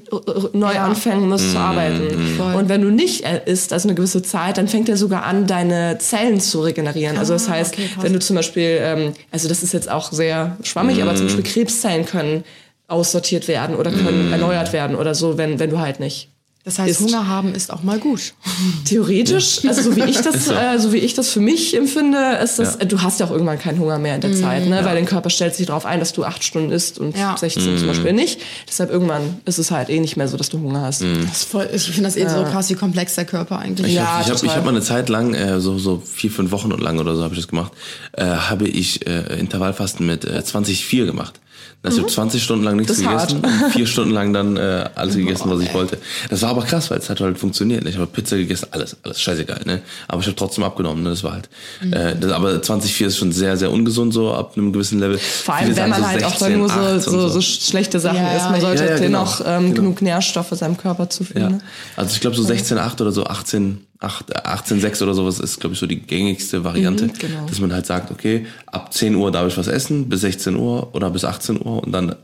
neu 0.53 0.74
Ja. 0.74 0.85
anfangen 0.85 1.29
muss 1.29 1.43
Mhm. 1.47 1.51
zu 1.53 1.59
arbeiten. 1.59 2.35
Voll. 2.37 2.55
Und 2.55 2.68
wenn 2.68 2.83
du 2.83 2.91
nicht 2.91 3.24
äh, 3.24 3.41
isst, 3.47 3.72
also 3.72 3.89
eine 3.89 3.95
gewisse 3.95 4.22
Zeit, 4.22 4.59
dann 4.59 4.68
fängt 4.68 4.89
er 4.89 4.97
sogar 4.97 5.24
an, 5.24 5.47
deine 5.47 5.97
Zellen 5.99 6.41
zu 6.41 6.61
regenerieren. 6.61 7.16
Also 7.16 7.33
das 7.33 7.49
Ah, 7.49 7.53
heißt, 7.53 7.74
okay, 7.74 7.89
wenn 8.01 8.12
du 8.12 8.18
zum 8.18 8.37
Beispiel, 8.37 8.79
ähm, 8.81 9.12
also 9.31 9.49
das 9.49 9.62
ist 9.62 9.72
jetzt 9.72 9.91
auch 9.91 10.12
sehr 10.12 10.57
schwammig, 10.62 11.01
aber 11.03 11.12
Mhm. 11.12 11.16
zum 11.16 11.27
Beispiel 11.27 11.45
Krebszellen 11.45 12.05
können 12.05 12.45
aussortiert 12.89 13.49
werden 13.49 13.77
oder 13.77 13.91
Mhm. 13.91 14.05
können 14.05 14.33
erneuert 14.33 14.72
werden 14.72 14.95
oder 14.97 15.14
so, 15.14 15.39
wenn, 15.39 15.59
wenn 15.59 15.70
du 15.70 15.79
halt 15.81 16.01
nicht 16.01 16.29
Das 16.66 16.80
heißt. 16.80 16.98
Hunger 17.00 17.28
haben 17.28 17.54
ist 17.54 17.72
auch 17.72 17.84
mal 17.84 18.00
gut. 18.00 18.34
Theoretisch, 18.84 19.60
also 19.66 19.82
so 19.82 19.96
wie 19.96 20.02
ich 20.02 20.20
das, 20.20 20.46
so. 20.46 20.52
äh, 20.52 20.78
so 20.80 20.92
wie 20.92 20.96
ich 20.98 21.14
das 21.14 21.28
für 21.30 21.38
mich 21.38 21.76
empfinde, 21.76 22.38
ist 22.42 22.58
das, 22.58 22.74
Ja. 22.74 22.80
äh, 22.80 22.86
du 22.86 23.02
hast 23.02 23.20
ja 23.20 23.26
auch 23.26 23.30
irgendwann 23.30 23.58
keinen 23.60 23.78
Hunger 23.78 24.00
mehr 24.00 24.16
in 24.16 24.20
der 24.20 24.34
Zeit, 24.34 24.66
ne? 24.66 24.84
weil 24.84 24.96
dein 24.96 25.06
Körper 25.06 25.30
stellt 25.30 25.54
sich 25.54 25.66
darauf 25.66 25.86
ein, 25.86 26.00
dass 26.00 26.12
du 26.12 26.24
acht 26.24 26.42
Stunden 26.42 26.72
isst 26.72 26.98
und 26.98 27.16
Ja. 27.16 27.36
16 27.38 27.78
zum 27.78 27.86
Beispiel 27.86 28.12
nicht. 28.12 28.40
Deshalb 28.68 28.90
irgendwann 28.90 29.36
ist 29.44 29.58
es 29.58 29.70
halt 29.70 29.90
eh 29.90 30.00
nicht 30.00 30.16
mehr 30.16 30.26
so, 30.26 30.36
dass 30.36 30.48
du 30.48 30.58
Hunger 30.60 30.82
hast. 30.82 31.02
Das 31.02 31.38
ist 31.38 31.44
voll, 31.48 31.68
ich 31.72 31.82
finde 31.84 32.02
das 32.02 32.16
eh 32.16 32.26
so 32.28 32.42
krass, 32.42 32.68
wie 32.68 32.74
komplex 32.74 33.14
der 33.14 33.26
Körper 33.26 33.60
eigentlich 33.60 33.86
Ich 33.86 33.92
ist. 33.92 33.98
Ja, 33.98 34.06
habe 34.06 34.22
ich 34.22 34.28
hab, 34.28 34.34
ich 34.34 34.40
total. 34.40 34.56
hab 34.56 34.64
mal 34.64 34.70
eine 34.70 34.82
Zeit 34.82 35.08
lang, 35.08 35.34
äh, 35.34 35.60
so, 35.60 35.78
so 35.78 36.02
vier, 36.04 36.32
fünf 36.32 36.50
Wochen 36.50 36.70
lang 36.70 36.98
oder 36.98 37.14
so 37.14 37.22
habe 37.22 37.34
ich 37.34 37.40
das 37.40 37.48
gemacht, 37.48 37.70
äh, 38.12 38.24
habe 38.24 38.66
ich 38.66 39.06
äh, 39.06 39.38
Intervallfasten 39.38 40.04
mit 40.04 40.24
äh, 40.24 40.42
20-4 40.44 41.06
gemacht. 41.06 41.38
Das 41.83 41.95
ich 41.95 42.01
habe 42.01 42.11
20 42.11 42.43
Stunden 42.43 42.64
lang 42.64 42.77
nichts 42.77 42.99
gegessen 42.99 43.41
und 43.45 43.72
vier 43.72 43.87
Stunden 43.87 44.11
lang 44.12 44.33
dann 44.33 44.57
äh, 44.57 44.89
alles 44.97 45.14
gegessen, 45.14 45.49
was 45.51 45.61
ich 45.61 45.72
wollte. 45.72 45.99
Das 46.29 46.43
war 46.43 46.51
aber 46.51 46.62
krass, 46.62 46.91
weil 46.91 46.99
es 46.99 47.09
hat 47.09 47.20
halt 47.20 47.39
funktioniert. 47.39 47.85
ne? 47.85 47.91
Ich 47.91 47.97
habe 47.97 48.07
Pizza 48.09 48.37
gegessen, 48.37 48.66
alles, 48.72 48.97
alles 49.05 49.20
scheißegal, 49.20 49.61
ne? 49.66 49.83
Aber 50.09 50.20
ich 50.20 50.27
habe 50.27 50.35
trotzdem 50.37 50.64
abgenommen, 50.64 51.05
ne? 51.05 51.11
Das 51.11 51.22
war 51.22 51.35
halt. 51.35 51.49
Äh, 51.93 52.16
das, 52.18 52.33
aber 52.33 52.51
20-4 52.55 53.07
ist 53.07 53.16
schon 53.18 53.31
sehr, 53.31 53.57
sehr 53.57 53.70
ungesund 53.70 54.12
so 54.12 54.33
ab 54.35 54.55
einem 54.57 54.72
gewissen 54.72 54.99
Level. 54.99 55.18
Vor 55.18 55.55
Viele 55.59 55.68
allem, 55.68 55.77
wenn 55.77 55.91
man 55.91 56.01
so 56.03 56.09
halt 56.09 56.24
auch 56.24 56.31
16, 56.31 56.49
dann 56.51 56.59
nur 56.59 56.68
so, 56.68 56.74
8 56.81 57.03
so, 57.03 57.29
so 57.29 57.41
schlechte 57.41 58.01
Sachen 58.01 58.16
Ja, 58.18 58.33
isst. 58.37 58.45
Man 58.47 58.55
ja. 58.57 58.61
sollte 58.62 58.85
Ja, 58.85 58.91
ja, 58.91 58.97
dennoch 58.99 59.39
genau. 59.39 59.51
ähm, 59.51 59.62
Genau. 59.66 59.74
genug 59.77 60.03
Nährstoffe 60.03 60.51
seinem 60.53 60.77
Körper 60.77 61.09
zuführen. 61.09 61.43
Ja. 61.43 61.49
Ne? 61.51 61.61
Also 61.95 62.14
ich 62.14 62.20
glaube 62.20 62.35
so 62.37 62.43
16,8 62.43 63.01
oder 63.01 63.12
so 63.12 63.24
18, 63.27 63.79
8, 63.95 63.95
18,6 64.01 65.03
oder 65.03 65.14
sowas 65.14 65.40
ist, 65.40 65.61
glaube 65.61 65.74
ich, 65.74 65.78
so 65.78 65.86
die 65.86 66.01
gängigste 66.01 66.64
Variante. 66.64 67.09
genau. 67.18 67.47
Dass 67.47 67.61
man 67.61 67.72
halt 67.72 67.86
sagt, 67.86 68.11
okay, 68.11 68.47
ab 68.66 68.92
10 68.92 69.14
Uhr 69.14 69.30
darf 69.30 69.49
ich 69.49 69.57
was 69.57 69.68
essen, 69.68 70.09
bis 70.09 70.20
16 70.20 70.57
Uhr 70.57 70.94
oder 70.94 71.11
bis 71.11 71.24
18 71.24 71.61
Uhr 71.61 71.82
und 71.82 71.92
dann 71.92 72.14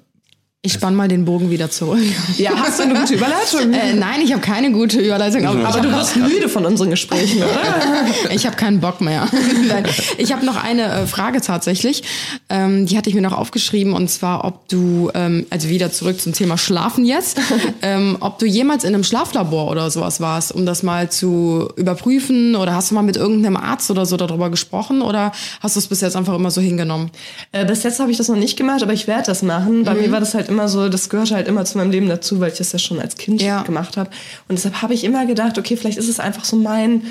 Ich 0.65 0.75
spann 0.75 0.95
mal 0.95 1.09
den 1.09 1.25
Bogen 1.25 1.51
wieder 1.51 1.73
zurück. 1.73 1.99
Ja, 2.39 2.53
hast 2.57 2.79
du 2.79 2.85
eine 2.85 2.95
gute 2.95 3.15
Überleitung? 3.15 3.73
Äh, 3.73 3.95
nein, 3.95 4.21
ich 4.23 4.31
habe 4.31 4.41
keine 4.43 4.71
gute 4.71 5.01
Überleitung. 5.01 5.45
Aber, 5.45 5.67
Aber 5.67 5.81
du 5.81 5.91
wirst 5.91 6.15
müde 6.15 6.49
von 6.49 6.65
unseren 6.65 6.91
Gesprächen, 6.91 7.39
oder? 7.39 8.31
ich 8.31 8.47
habe 8.47 8.55
keinen 8.55 8.79
Bock 8.79 9.01
mehr. 9.01 9.27
Nein. 9.69 9.85
Ich 10.19 10.33
habe 10.33 10.47
noch 10.47 10.63
eine 10.63 10.85
äh, 10.85 11.07
Frage 11.09 11.41
tatsächlich. 11.41 12.05
Ähm, 12.49 12.87
die 12.87 12.97
hatte 12.97 13.09
ich 13.09 13.17
mir 13.17 13.23
noch 13.23 13.37
aufgeschrieben 13.37 13.93
und 13.93 14.09
zwar, 14.09 14.45
ob 14.45 14.69
du, 14.69 15.11
ähm, 15.15 15.47
also 15.51 15.69
wieder 15.69 15.91
zurück 15.91 16.21
zum 16.21 16.33
Thema 16.33 16.57
Schlafen 16.57 17.07
jetzt, 17.07 17.41
ähm, 17.83 18.19
ob 18.21 18.39
du 18.39 18.47
jemals 18.47 18.85
in 18.85 18.95
einem 18.95 19.03
Schlaflabor 19.03 19.69
oder 19.69 19.91
sowas 19.91 20.21
warst, 20.21 20.55
um 20.55 20.65
das 20.65 20.85
mal 20.85 21.11
zu 21.11 21.71
überprüfen 21.75 22.55
oder 22.55 22.77
hast 22.77 22.93
du 22.93 22.95
mal 22.95 23.03
mit 23.03 23.17
irgendeinem 23.17 23.57
Arzt 23.57 23.91
oder 23.91 24.07
so 24.07 24.17
darüber 24.17 24.49
gesprochen 24.49 25.03
oder 25.03 25.33
hast 25.61 25.75
du 25.75 25.81
es 25.81 25.89
bis 25.89 26.03
jetzt 26.03 26.15
einfach 26.15 26.37
immer 26.37 26.53
so 26.53 26.61
hingenommen? 26.61 27.11
Äh, 27.51 27.65
bis 27.65 27.83
jetzt 27.83 27.99
habe 27.99 28.13
ich 28.13 28.17
das 28.17 28.29
noch 28.29 28.37
nicht 28.37 28.57
gemacht, 28.57 28.85
aber 28.85 28.93
ich 28.93 29.09
werde 29.09 29.25
das 29.27 29.43
machen. 29.43 29.83
Bei 29.83 29.95
mir 29.95 30.13
war 30.13 30.21
das 30.21 30.35
halt 30.35 30.52
immer 30.53 30.69
so, 30.69 30.89
das 30.89 31.09
gehört 31.09 31.31
halt 31.33 31.49
immer 31.49 31.65
zu 31.65 31.79
meinem 31.79 31.91
Leben 31.91 32.09
dazu, 32.09 32.39
weil 32.41 32.53
ich 32.53 32.59
das 32.59 32.73
ja 32.73 32.79
schon 32.79 33.01
als 33.01 33.17
Kind 33.17 33.43
Ja. 33.43 33.63
gemacht 33.63 33.97
habe. 33.97 34.11
Und 34.49 34.57
deshalb 34.57 34.83
habe 34.83 34.95
ich 34.95 35.05
immer 35.05 35.27
gedacht, 35.27 35.59
okay, 35.59 35.77
vielleicht 35.77 35.99
ist 35.99 36.09
es 36.09 36.21
einfach 36.21 36.45
so 36.45 36.57
mein, 36.57 37.03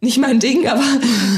nicht 0.00 0.18
mein 0.18 0.40
Ding, 0.40 0.66
aber 0.72 0.82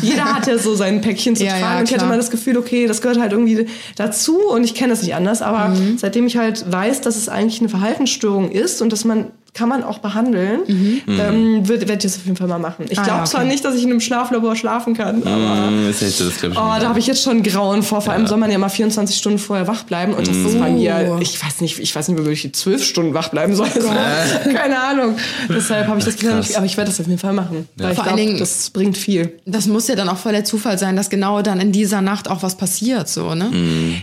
jeder 0.03 0.25
hat 0.35 0.47
ja 0.47 0.59
so 0.59 0.75
sein 0.75 1.01
Päckchen 1.01 1.37
zu 1.37 1.45
Ja, 1.45 1.51
tragen. 1.51 1.65
ja, 1.65 1.79
und 1.81 1.85
ich 1.89 1.95
hatte 1.95 2.05
immer 2.07 2.17
das 2.17 2.31
Gefühl, 2.31 2.57
okay, 2.57 2.87
das 2.87 3.01
gehört 3.03 3.19
halt 3.21 3.33
irgendwie 3.33 3.67
dazu 3.97 4.39
und 4.51 4.65
ich 4.65 4.75
kenne 4.75 4.91
das 4.93 5.03
nicht 5.03 5.15
anders. 5.15 5.43
Aber 5.43 5.69
Mhm. 5.69 5.99
seitdem 5.99 6.27
ich 6.27 6.37
halt 6.37 6.71
weiß, 6.71 7.01
dass 7.03 7.17
es 7.17 7.29
eigentlich 7.29 7.61
eine 7.61 7.69
Verhaltensstörung 7.69 8.51
ist 8.51 8.81
und 8.83 8.93
dass 8.93 9.05
man 9.05 9.27
kann 9.55 9.69
man 9.69 9.83
auch 9.85 9.99
behandeln, 9.99 10.61
ähm, 10.69 11.69
werde 11.69 11.89
werd 11.89 12.05
ich 12.05 12.11
das 12.13 12.19
auf 12.21 12.25
jeden 12.27 12.37
Fall 12.37 12.49
mal 12.49 12.59
machen. 12.59 12.87
Ich 12.89 12.99
Mhm. 12.99 13.03
Ah, 13.03 13.05
glaube 13.05 13.19
ja, 13.21 13.25
zwar 13.25 13.41
okay. 13.43 13.51
nicht, 13.51 13.65
dass 13.65 13.75
ich 13.77 13.85
in 13.85 13.91
einem 13.91 14.01
Schlaflabor 14.01 14.57
schlafen 14.57 14.95
kann, 14.95 15.23
aber 15.23 15.71
Mm, 15.71 15.87
das 15.87 16.01
das, 16.01 16.21
ich, 16.21 16.45
Oh, 16.51 16.55
da 16.55 16.89
habe 16.89 16.99
ich 16.99 17.07
jetzt 17.07 17.23
schon 17.23 17.43
Grauen 17.43 17.83
vor. 17.83 18.01
Vor 18.01 18.13
allem 18.13 18.27
soll 18.27 18.39
man 18.39 18.51
ja 18.51 18.59
mal 18.59 18.69
24 18.69 19.17
Stunden 19.17 19.39
vorher 19.39 19.67
wach 19.69 19.85
bleiben. 19.85 20.13
Und 20.15 20.27
das 20.29 20.37
ist 20.37 20.59
bei 20.59 20.71
mir, 20.71 21.19
ich 21.21 21.43
weiß 21.43 21.61
nicht, 21.61 21.79
ich 21.79 21.95
weiß 21.95 22.09
nicht, 22.09 22.27
wie 22.27 22.31
ich 22.33 22.53
zwölf 22.55 22.85
Stunden 22.85 23.15
wach 23.15 23.29
bleiben 23.29 23.55
soll. 23.55 23.69
Keine 24.53 24.81
Ahnung. 24.81 25.17
Deshalb 25.49 25.87
habe 25.87 25.99
ich 25.99 26.05
das 26.05 26.21
nicht, 26.21 26.57
aber 26.57 26.67
ich 26.67 26.77
werde 26.77 26.91
das 26.91 27.01
auf 27.01 27.07
jeden 27.07 27.19
Fall 27.19 27.33
machen. 27.33 27.69
Weil 27.77 27.91
ich 27.93 27.97
Vor 27.97 28.05
allen 28.07 28.17
glaube, 28.17 28.29
Dingen- 28.31 28.39
das 28.41 28.71
bringt 28.71 28.97
viel. 28.99 29.39
Das 29.47 29.67
muss 29.67 29.87
ja 29.89 29.95
dann 29.95 30.09
auch 30.09 30.17
voll 30.19 30.33
der 30.33 30.45
Zufall 30.45 30.79
sein, 30.79 30.97
dass 30.97 31.11
genau 31.11 31.43
dann 31.43 31.61
in 31.61 31.73
dieser 31.73 32.01
Nacht 32.01 32.29
auch 32.29 32.43
was 32.43 32.57
passiert, 32.57 33.09
so, 33.09 33.35
ne? 33.35 33.51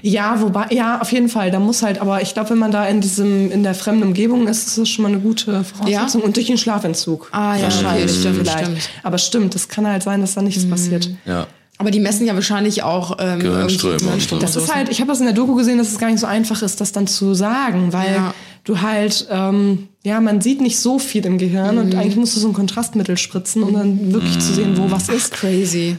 Ja, 0.02 0.42
wobei, 0.42 0.68
ja, 0.72 1.02
auf 1.02 1.12
jeden 1.12 1.30
Fall. 1.30 1.52
Da 1.52 1.60
muss 1.60 1.82
halt, 1.84 2.00
aber 2.00 2.22
ich 2.22 2.34
glaube, 2.34 2.52
wenn 2.52 2.58
man 2.58 2.72
da 2.72 2.86
in 2.88 3.02
diesem, 3.02 3.52
in 3.52 3.64
der 3.64 3.74
fremden 3.76 4.04
Umgebung 4.04 4.48
ist, 4.48 4.68
ist 4.68 4.78
das 4.78 4.90
schon 4.90 5.04
mal 5.04 5.10
eine 5.10 5.20
gute 5.20 5.41
Voraussetzung. 5.46 6.22
Und 6.22 6.36
durch 6.36 6.48
den 6.48 6.58
Schlafentzug. 6.58 7.30
Ah, 7.32 7.56
ja, 7.56 7.64
wahrscheinlich 7.64 8.06
okay, 8.12 8.20
stimmt, 8.20 8.36
vielleicht. 8.38 8.60
stimmt. 8.66 8.90
Aber 9.04 9.18
stimmt, 9.18 9.56
das 9.56 9.68
kann 9.68 9.88
halt 9.88 10.04
sein, 10.04 10.22
dass 10.22 10.34
da 10.36 10.42
nichts 10.42 10.70
passiert. 10.70 11.10
Ja. 11.26 11.48
Aber 11.78 11.90
die 11.90 12.00
messen 12.00 12.28
ja 12.28 12.36
wahrscheinlich 12.36 12.84
auch 12.84 13.18
ähm, 13.20 13.40
Gehirnströme 13.40 13.98
so. 14.20 14.38
Das 14.38 14.56
ist 14.56 14.74
halt, 14.74 14.90
ich 14.90 15.00
habe 15.02 15.10
das 15.10 15.20
in 15.20 15.26
der 15.26 15.34
Doku 15.34 15.56
gesehen, 15.56 15.80
dass 15.80 15.88
es 15.92 15.98
gar 15.98 16.12
nicht 16.12 16.20
so 16.20 16.28
einfach 16.28 16.62
ist, 16.62 16.80
das 16.80 16.92
dann 16.92 17.08
zu 17.08 17.34
sagen, 17.34 17.92
weil 17.92 18.14
Ja. 18.14 18.34
du 18.66 18.82
halt, 18.82 19.26
ähm, 19.32 19.88
ja, 20.04 20.22
man 20.22 20.42
sieht 20.42 20.62
nicht 20.62 20.78
so 20.80 21.00
viel 21.00 21.26
im 21.26 21.40
Gehirn 21.40 21.80
und 21.80 21.96
eigentlich 21.96 22.18
musst 22.18 22.36
du 22.36 22.40
so 22.40 22.48
ein 22.50 22.54
Kontrastmittel 22.54 23.18
spritzen, 23.18 23.64
um 23.64 23.74
dann 23.74 24.14
wirklich 24.14 24.38
zu 24.40 24.54
sehen, 24.54 24.78
wo 24.78 24.92
was 24.92 25.10
ist. 25.10 25.32
crazy. 25.32 25.98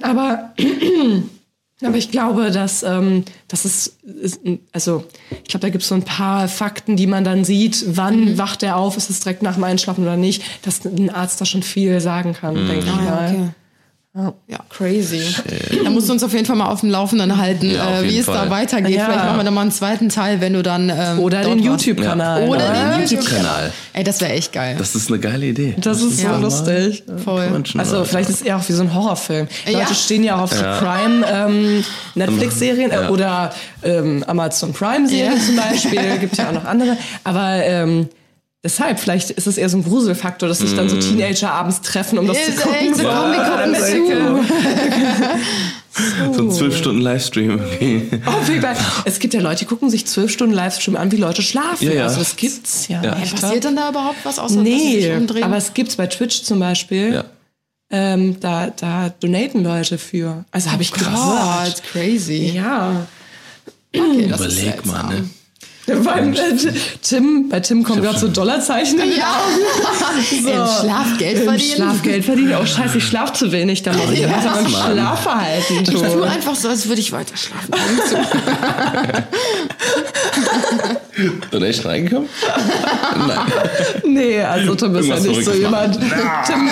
Aber, 0.00 0.52
aber 1.88 1.96
ich 1.96 2.10
glaube, 2.10 2.50
dass 2.50 2.82
ähm, 2.82 3.24
das 3.48 3.64
ist, 3.64 3.96
ist, 4.04 4.40
also 4.72 5.04
ich 5.30 5.44
glaube, 5.48 5.62
da 5.62 5.68
gibt 5.70 5.82
es 5.82 5.88
so 5.88 5.94
ein 5.94 6.04
paar 6.04 6.46
Fakten, 6.48 6.96
die 6.96 7.06
man 7.06 7.24
dann 7.24 7.44
sieht, 7.44 7.84
wann 7.96 8.36
wacht 8.38 8.62
er 8.62 8.76
auf, 8.76 8.96
ist 8.96 9.08
es 9.10 9.20
direkt 9.20 9.42
nach 9.42 9.54
dem 9.54 9.64
Einschlafen 9.64 10.02
oder 10.04 10.16
nicht, 10.16 10.42
dass 10.66 10.84
ein 10.84 11.10
Arzt 11.10 11.40
da 11.40 11.44
schon 11.44 11.62
viel 11.62 12.00
sagen 12.00 12.34
kann, 12.34 12.54
denke 12.54 12.78
ich 12.86 12.90
Ah, 12.92 13.04
ja, 13.04 13.10
mal. 13.10 13.28
okay. 13.30 13.48
Ja, 14.12 14.58
crazy. 14.68 15.22
Da 15.84 15.88
musst 15.88 16.08
du 16.08 16.12
uns 16.14 16.24
auf 16.24 16.32
jeden 16.32 16.44
Fall 16.44 16.56
mal 16.56 16.66
auf 16.66 16.80
dem 16.80 16.90
Laufenden 16.90 17.36
halten, 17.36 17.70
Ja, 17.70 18.00
äh, 18.00 18.02
wie 18.02 18.18
es 18.18 18.26
da 18.26 18.32
Fall. 18.32 18.50
weitergeht. 18.50 18.96
Ja. 18.96 19.04
Vielleicht 19.04 19.24
machen 19.24 19.36
wir 19.36 19.44
dann 19.44 19.54
mal 19.54 19.60
einen 19.60 19.70
zweiten 19.70 20.08
Teil, 20.08 20.40
wenn 20.40 20.52
du 20.52 20.64
dann. 20.64 20.88
Ähm, 20.92 21.20
Oder 21.20 21.42
den. 21.44 21.60
YouTube-Kanal. 21.60 22.48
Oder 22.48 22.72
den 22.72 23.00
YouTube-Kanal. 23.08 23.72
Ey, 23.92 24.02
das 24.02 24.20
wäre 24.20 24.32
echt 24.32 24.52
geil. 24.52 24.74
Das 24.78 24.96
ist 24.96 25.08
eine 25.10 25.20
geile 25.20 25.46
Idee. 25.46 25.76
Das 25.78 26.02
ist 26.02 26.18
so 26.18 26.24
Ja. 26.26 26.38
lustig. 26.38 27.04
Voll. 27.24 27.62
Also 27.78 28.04
vielleicht 28.04 28.28
ist 28.30 28.40
es 28.40 28.42
eher 28.42 28.56
auch 28.56 28.68
wie 28.68 28.72
so 28.72 28.82
ein 28.82 28.92
Horrorfilm. 28.92 29.46
Ja. 29.66 29.78
Leute 29.78 29.94
stehen 29.94 30.24
ja 30.24 30.36
auch 30.38 30.42
auf 30.42 30.52
so 30.54 30.60
Prime 30.64 31.24
ähm, 31.32 31.84
Netflix-Serien 32.16 32.90
äh, 32.90 33.02
Ja. 33.02 33.10
oder 33.10 33.52
ähm, 33.84 34.24
Amazon 34.26 34.72
Prime-Serien 34.72 35.40
zum 35.40 35.54
Beispiel. 35.54 36.18
Gibt 36.18 36.36
ja 36.36 36.48
auch 36.48 36.52
noch 36.54 36.64
andere. 36.64 36.96
Aber 37.22 37.62
ähm, 37.64 38.08
deshalb, 38.64 38.98
vielleicht 39.00 39.30
ist 39.30 39.46
es 39.46 39.56
eher 39.58 39.68
so 39.68 39.76
ein 39.78 39.84
Gruselfaktor, 39.84 40.48
dass 40.48 40.58
sich 40.58 40.74
dann 40.74 40.88
so 40.88 40.96
Teenager 40.98 41.52
abends 41.52 41.80
treffen, 41.80 42.18
um 42.18 42.26
das 42.26 42.36
Ist 42.38 42.56
zu 42.58 42.62
gucken. 42.64 42.74
echt 42.74 42.96
so, 42.96 43.04
komm, 43.04 43.32
wir 43.32 43.44
gucken 43.44 43.74
zu. 43.74 44.44
So 46.32 46.42
ein 46.42 46.50
zwölf 46.52 46.76
Stunden 46.78 47.00
Livestream. 47.02 47.50
irgendwie. 47.80 48.20
Oh. 48.26 48.30
Es 49.04 49.18
gibt 49.18 49.34
ja 49.34 49.40
Leute, 49.40 49.60
die 49.60 49.64
gucken 49.66 49.90
sich 49.90 50.06
zwölf 50.06 50.30
Stunden 50.30 50.54
Livestream 50.54 50.96
an, 50.96 51.10
wie 51.12 51.16
Leute 51.16 51.42
schlafen. 51.42 51.84
Ja, 51.86 51.92
ja. 51.92 52.02
Also 52.04 52.20
das 52.20 52.36
gibt's 52.36 52.88
ja. 52.88 53.02
Ja. 53.02 53.12
Ey, 53.14 53.22
echt, 53.24 53.40
passiert 53.40 53.64
dann 53.64 53.76
da 53.76 53.90
überhaupt 53.90 54.18
was, 54.24 54.38
außer 54.38 54.54
dass 54.56 54.64
sie 54.64 54.70
Nee, 54.70 55.00
sich 55.02 55.12
umdrehen? 55.12 55.42
aber 55.44 55.56
es 55.56 55.74
gibt's 55.74 55.96
bei 55.96 56.06
Twitch 56.06 56.42
zum 56.42 56.60
Beispiel. 56.60 57.14
Ja. 57.14 57.24
Ähm, 57.90 58.38
da, 58.38 58.68
da 58.68 59.08
donaten 59.18 59.64
Leute 59.64 59.98
für. 59.98 60.44
Also 60.52 60.70
habe 60.70 60.82
ich 60.82 60.92
gehört. 60.92 61.12
Gott, 61.12 61.82
crazy. 61.92 62.52
Ja. 62.54 63.06
Okay, 63.94 64.28
das 64.28 64.40
ist 64.42 64.58
Überleg 64.62 64.86
mal, 64.86 65.02
ne? 65.08 65.28
Beim, 65.86 66.34
äh, 66.34 66.38
Tim, 67.02 67.48
bei 67.48 67.58
Tim 67.60 67.82
kommen 67.82 68.00
gerade 68.02 68.18
so 68.18 68.28
Dollarzeichen 68.28 68.98
in. 69.00 69.10
Augen. 69.12 69.16
Im 70.30 70.46
Schlafgeld 70.46 71.38
Im 71.38 71.44
verdienen. 71.44 71.74
Schlafgeld 71.74 72.24
verdienen. 72.24 72.54
Oh 72.62 72.66
scheiße, 72.66 72.98
ich 72.98 73.04
schlaf 73.08 73.32
zu 73.32 73.50
wenig. 73.50 73.82
Da 73.82 73.92
muss 73.92 74.10
ich 74.12 74.20
Ja, 74.20 74.28
was 74.30 74.46
an 74.46 74.62
meinem 74.62 74.72
Mann. 74.72 74.92
Schlafverhalten 74.92 75.76
Ich 75.82 75.88
tue 75.90 76.06
tun. 76.06 76.22
einfach 76.24 76.54
so, 76.54 76.68
als 76.68 76.86
würde 76.88 77.00
ich 77.00 77.10
weiter 77.10 77.34
schlafen. 77.36 77.72
Zu. 78.08 78.16
Donation 81.50 81.86
reingekommen? 81.86 82.28
Nein. 83.26 83.38
Nee, 84.04 84.40
also 84.40 84.74
Tim 84.74 84.96
ist 84.96 85.06
ja 85.06 85.18
nicht 85.20 85.44
so 85.44 85.52
jemand. 85.52 85.98
Tim, 86.46 86.70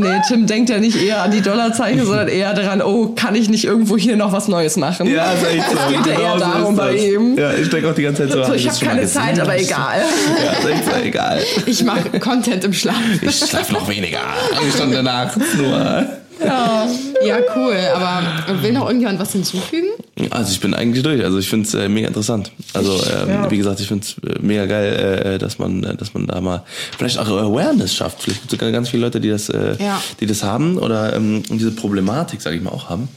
nee, 0.00 0.20
Tim 0.28 0.46
denkt 0.46 0.70
ja 0.70 0.78
nicht 0.78 1.00
eher 1.00 1.22
an 1.22 1.30
die 1.30 1.40
Dollarzeichen, 1.40 2.04
sondern 2.06 2.28
eher 2.28 2.52
daran, 2.54 2.82
oh, 2.82 3.14
kann 3.16 3.34
ich 3.34 3.48
nicht 3.48 3.64
irgendwo 3.64 3.96
hier 3.96 4.16
noch 4.16 4.32
was 4.32 4.48
Neues 4.48 4.76
machen? 4.76 5.10
Ja, 5.10 5.32
ist 5.32 5.44
echt 5.46 5.64
so. 5.70 5.76
Es 5.76 5.88
geht 5.88 6.06
ja 6.06 6.12
eher 6.20 6.34
Genau 6.34 6.38
so 6.38 6.40
darum 6.52 6.76
bei 6.76 6.92
das. 6.92 7.02
ihm. 7.02 7.38
Ja, 7.38 7.52
ich 7.54 7.68
denke 7.70 7.90
auch 7.90 7.94
die 7.94 8.02
ganze 8.02 8.28
Zeit 8.28 8.33
so. 8.34 8.44
So, 8.44 8.52
ich 8.54 8.68
habe 8.68 8.84
keine 8.84 9.00
gesehen? 9.02 9.22
Zeit, 9.22 9.40
aber 9.40 9.58
egal. 9.58 10.02
Ja, 10.44 10.68
ist 10.68 11.04
egal. 11.04 11.40
Ich 11.66 11.82
mache 11.84 12.18
Content 12.20 12.64
im 12.64 12.72
Schlaf. 12.72 12.96
Ich 13.22 13.36
schlafe 13.38 13.72
noch 13.72 13.88
weniger. 13.88 14.20
Eine 14.60 14.70
Stunde 14.72 15.02
nachts 15.02 15.36
nur. 15.56 16.06
Ja, 16.40 17.36
cool. 17.56 17.76
Aber 17.94 18.22
will 18.62 18.72
noch 18.72 18.86
irgendjemand 18.86 19.18
was 19.20 19.32
hinzufügen? 19.32 19.86
Also 20.30 20.52
ich 20.52 20.60
bin 20.60 20.74
eigentlich 20.74 21.02
durch. 21.02 21.22
Also 21.24 21.38
ich 21.38 21.48
finde 21.48 21.66
es 21.68 21.74
äh, 21.74 21.88
mega 21.88 22.08
interessant. 22.08 22.50
Also 22.72 22.92
ähm, 22.92 23.28
Ja. 23.28 23.50
wie 23.50 23.56
gesagt, 23.58 23.80
ich 23.80 23.88
finde 23.88 24.04
es 24.04 24.16
äh, 24.28 24.38
mega 24.40 24.66
geil, 24.66 25.22
äh, 25.34 25.38
dass 25.38 25.58
man, 25.58 25.84
äh, 25.84 25.94
dass 25.96 26.12
man 26.14 26.26
da 26.26 26.40
mal 26.40 26.62
vielleicht 26.98 27.18
auch 27.18 27.26
Awareness 27.28 27.94
schafft. 27.94 28.22
Vielleicht 28.22 28.40
gibt 28.42 28.52
es 28.52 28.58
sogar 28.58 28.72
ganz 28.72 28.88
viele 28.88 29.04
Leute, 29.04 29.20
die 29.20 29.30
das, 29.30 29.48
äh, 29.48 29.76
Ja. 29.78 30.02
die 30.20 30.26
das 30.26 30.42
haben 30.42 30.78
oder 30.78 31.14
ähm, 31.14 31.42
diese 31.48 31.70
Problematik, 31.70 32.42
sage 32.42 32.56
ich 32.56 32.62
mal, 32.62 32.70
auch 32.70 32.88
haben. 32.90 33.08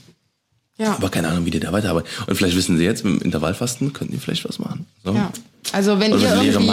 Ja. 0.78 0.94
Aber 0.94 1.10
keine 1.10 1.28
Ahnung, 1.30 1.46
wie 1.46 1.52
die 1.52 1.60
da 1.60 1.72
weiterarbeiten. 1.72 2.10
Und 2.28 2.36
vielleicht 2.36 2.56
wissen 2.56 2.78
sie 2.78 2.84
jetzt, 2.84 3.04
mit 3.04 3.20
dem 3.20 3.26
Intervallfasten 3.26 3.94
könnten 3.94 4.14
die 4.14 4.20
vielleicht 4.20 4.48
was 4.48 4.60
machen. 4.60 4.86
So. 5.04 5.14
Ja. 5.14 5.32
Also 5.74 6.00
wenn 6.00 6.14
Oder 6.14 6.42
ihr 6.44 6.54
irgendwie 6.54 6.72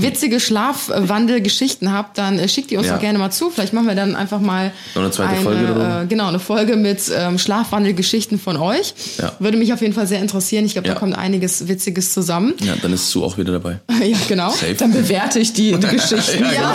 witzige 0.00 0.38
Schlafwandelgeschichten 0.38 1.92
habt, 1.92 2.18
dann 2.18 2.38
äh, 2.38 2.46
schickt 2.48 2.70
die 2.70 2.76
uns 2.76 2.86
Ja. 2.86 2.94
doch 2.94 3.00
gerne 3.00 3.18
mal 3.18 3.30
zu. 3.30 3.48
Vielleicht 3.50 3.72
machen 3.72 3.86
wir 3.86 3.94
dann 3.94 4.14
einfach 4.16 4.38
mal 4.40 4.70
eine 4.94 5.10
zweite 5.10 5.36
Folge 5.36 5.62
darüber. 5.66 6.02
äh, 6.02 6.06
genau 6.06 6.28
eine 6.28 6.38
Folge 6.38 6.76
mit 6.76 7.00
ähm, 7.16 7.38
Schlafwandelgeschichten 7.38 8.38
von 8.38 8.56
euch. 8.58 8.94
Ja. 9.18 9.32
Würde 9.38 9.56
mich 9.56 9.72
auf 9.72 9.80
jeden 9.80 9.94
Fall 9.94 10.06
sehr 10.06 10.20
interessieren. 10.20 10.66
Ich 10.66 10.72
glaube, 10.74 10.88
Ja. 10.88 10.94
da 10.94 11.00
kommt 11.00 11.16
einiges 11.16 11.68
Witziges 11.68 12.12
zusammen. 12.12 12.52
Ja, 12.60 12.74
dann 12.80 12.92
ist 12.92 13.10
Sue 13.10 13.24
auch 13.24 13.38
wieder 13.38 13.52
dabei. 13.52 13.80
ja, 14.04 14.16
genau. 14.28 14.50
Safe. 14.50 14.74
Dann 14.74 14.92
bewerte 14.92 15.38
ich 15.38 15.52
die, 15.54 15.72
die 15.72 15.86
Geschichten. 15.96 16.44
Ja. 16.54 16.74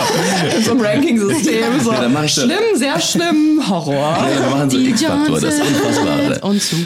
In 0.56 0.64
so 0.64 0.72
einem 0.72 0.80
Ranking-System. 0.80 1.80
So. 1.84 1.92
Ja, 1.92 2.00
dann 2.02 2.24
ich 2.24 2.32
schlimm, 2.32 2.50
sehr 2.74 2.98
schlimm, 3.00 3.62
Horror. 3.68 3.94
Ja, 3.94 4.42
wir 4.42 4.50
machen 4.50 4.70
so 4.70 4.76
Die 4.78 4.90
X-Faktor, 4.90 5.40
das 5.40 5.54
Unfassbare. 5.60 6.38
und 6.42 6.60
zu. 6.62 6.76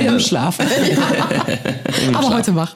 Im 0.00 0.18
Schlaf. 0.20 0.58
Aber 2.14 2.34
heute 2.34 2.54
wach. 2.54 2.74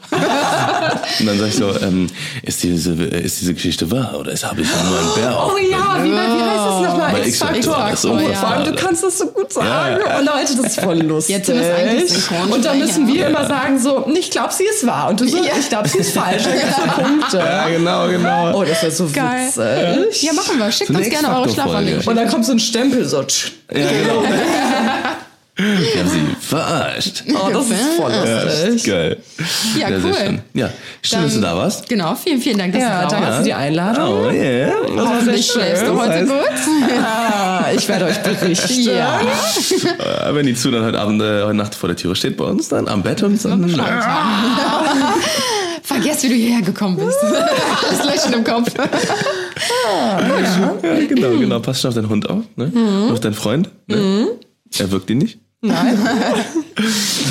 Und 1.20 1.26
dann 1.26 1.38
sag 1.38 1.48
ich 1.48 1.54
so, 1.56 1.70
ähm, 1.80 2.06
ist, 2.42 2.62
diese, 2.62 2.92
ist 2.92 3.40
diese 3.40 3.54
Geschichte 3.54 3.90
wahr 3.90 4.16
oder 4.18 4.32
ist- 4.32 4.44
habe 4.44 4.60
ich 4.62 4.68
nur 4.68 4.98
einen 4.98 5.14
Bär 5.14 5.38
Oh 5.38 5.56
ja, 5.58 6.02
wie, 6.04 6.10
wie 6.10 6.16
heißt 6.16 6.64
das 6.66 6.82
nochmal? 6.82 7.26
X-Faktor. 7.28 7.76
Oh, 7.76 8.10
unfassbar. 8.12 8.34
Vor 8.34 8.48
allem, 8.50 8.64
du 8.74 8.82
kannst 8.82 9.02
das 9.02 9.18
so 9.18 9.26
gut 9.26 9.52
sagen. 9.52 9.68
Ja, 9.68 9.88
ja. 9.90 10.18
Oh 10.18 10.24
Leute, 10.24 10.56
das 10.56 10.66
ist 10.76 10.80
voll 10.80 10.98
lustig. 11.02 11.34
Ja, 11.46 11.54
ist 11.54 11.70
eigentlich 11.70 12.10
Synchronsprecher. 12.10 12.54
Und 12.54 12.64
dann 12.64 12.78
müssen 12.78 13.06
wir 13.08 13.26
immer 13.28 13.46
sagen 13.46 13.78
so, 13.78 14.06
ich 14.14 14.30
glaube, 14.30 14.52
sie 14.52 14.64
ist 14.64 14.86
wahr. 14.86 15.08
Und 15.10 15.20
du 15.20 15.28
so, 15.28 15.36
Ja. 15.38 15.52
ich 15.58 15.68
glaube, 15.68 15.88
sie 15.88 15.98
ist 15.98 16.14
falsch. 16.14 16.44
Da 16.44 16.50
gibt's 16.52 16.76
so 16.76 16.82
Punkte. 17.02 17.38
Ja, 17.38 17.68
genau, 17.68 18.08
genau. 18.08 18.58
Oh, 18.58 18.64
das 18.64 18.82
ist 18.82 18.96
so 18.98 19.08
Geil. 19.12 19.48
witzig. 19.48 20.22
Ja, 20.22 20.32
machen 20.32 20.58
wir. 20.58 20.70
Schickt 20.72 20.90
So 20.92 20.98
uns 20.98 21.08
gerne 21.08 21.36
eure. 21.36 21.48
Schlafwandelgeschichten. 21.48 22.10
Und 22.10 22.16
dann 22.16 22.28
kommt 22.28 22.44
so 22.46 22.52
ein 22.52 22.58
Stempel 22.60 23.04
so. 23.06 23.18
Ja, 23.18 23.24
genau. 23.72 24.22
Die 25.58 25.98
haben 25.98 26.08
sie 26.08 26.20
verarscht. 26.40 27.24
Oh, 27.34 27.50
das 27.52 27.68
ist 27.70 27.80
voll 27.96 28.12
lustig. 28.12 28.84
Geil. 28.84 29.16
Ja, 29.76 29.88
sehr, 29.88 29.96
cool. 30.04 30.12
Sehr 30.14 30.26
schön. 30.26 30.40
Ja, 30.54 30.70
schön, 31.02 31.22
dass 31.24 31.34
du 31.34 31.40
da 31.40 31.56
warst. 31.56 31.88
Genau, 31.88 32.14
vielen, 32.14 32.40
vielen 32.40 32.58
Dank, 32.58 32.72
dass 32.74 32.82
Ja, 32.82 33.02
du 33.02 33.08
da 33.08 33.08
danke 33.10 33.26
warst. 33.26 33.38
für 33.38 33.44
die 33.44 33.54
Einladung. 33.54 34.26
Oh, 34.26 34.30
yeah. 34.30 34.70
Hoffentlich 34.96 35.46
schön. 35.46 35.60
schläfst 35.62 35.82
du 35.84 35.92
Das 35.94 36.00
heute 36.00 36.12
heißt- 36.12 36.26
gut. 36.26 37.04
Ah, 37.04 37.64
ich 37.74 37.88
werde 37.88 38.04
euch 38.04 38.18
berichten. 38.18 38.82
Ja. 38.82 39.20
Äh, 39.20 40.34
Wenn 40.34 40.46
die 40.46 40.54
zu 40.54 40.70
dann 40.70 40.84
heute 40.84 40.98
Abend, 41.00 41.20
äh, 41.22 41.42
heute 41.42 41.54
Nacht 41.54 41.74
vor 41.74 41.88
der 41.88 41.96
Türe 41.96 42.14
steht 42.14 42.36
bei 42.36 42.44
uns, 42.44 42.68
dann 42.68 42.86
am 42.86 43.02
Bett 43.02 43.22
und 43.24 43.44
dann. 43.44 43.68
vergesst, 45.82 46.22
wie 46.22 46.28
du 46.28 46.34
hierher 46.34 46.62
gekommen 46.62 46.96
bist. 46.98 47.18
Alles 47.22 48.04
löschen 48.04 48.32
im 48.34 48.44
Kopf. 48.44 48.68
Ja, 49.84 50.20
genau, 51.08 51.36
genau. 51.38 51.58
Pass 51.60 51.80
schon 51.80 51.88
auf 51.88 51.94
deinen 51.94 52.08
Hund 52.08 52.28
auf, 52.30 52.42
ne? 52.56 52.66
Und 52.74 53.12
auf 53.12 53.20
deinen 53.20 53.34
Freund. 53.34 53.70
Ne? 53.86 54.28
Er 54.78 54.90
wirkt 54.90 55.10
ihn 55.10 55.18
nicht. 55.18 55.38
Nein. 55.60 55.98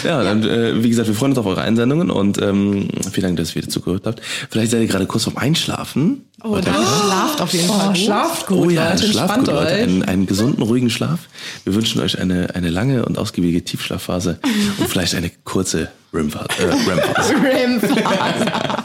Ja, 0.04 0.24
dann, 0.24 0.44
äh, 0.44 0.84
wie 0.84 0.90
gesagt, 0.90 1.08
wir 1.08 1.16
freuen 1.16 1.32
uns 1.32 1.40
auf 1.40 1.46
eure 1.46 1.62
Einsendungen 1.62 2.12
und 2.12 2.42
ähm, 2.42 2.90
vielen 3.12 3.24
Dank, 3.28 3.38
dass 3.38 3.52
ihr 3.52 3.56
wieder 3.62 3.70
zugehört 3.70 4.06
habt. 4.06 4.22
Vielleicht 4.50 4.72
seid 4.72 4.82
ihr 4.82 4.88
gerade 4.88 5.06
kurz 5.06 5.24
vorm 5.24 5.38
Einschlafen. 5.38 6.26
Oh, 6.44 6.58
dann 6.58 6.76
schlaft 6.76 7.42
auf 7.42 7.54
jeden 7.54 7.68
Fall. 7.68 7.90
Oh, 7.92 7.96
schlaft 7.96 8.48
gut, 8.48 8.58
Oh 8.58 8.70
ja, 8.70 8.92
Leute, 8.92 9.08
schlaft 9.08 9.40
gut, 9.40 9.48
Leute. 9.48 9.74
euch. 9.74 9.82
Einen, 9.84 10.04
einen 10.04 10.26
gesunden, 10.26 10.62
ruhigen 10.64 10.90
Schlaf. 10.90 11.22
Wir 11.64 11.74
wünschen 11.76 12.02
euch 12.02 12.20
eine, 12.20 12.54
eine 12.56 12.70
lange 12.70 13.06
und 13.06 13.18
ausgiebige 13.18 13.64
Tiefschlafphase 13.64 14.40
und 14.78 14.90
vielleicht 14.90 15.16
eine 15.16 15.32
kurze 15.46 15.90
REM-Phase. 16.14 16.48
Äh, 16.60 16.66
REM-Phase. 16.90 17.34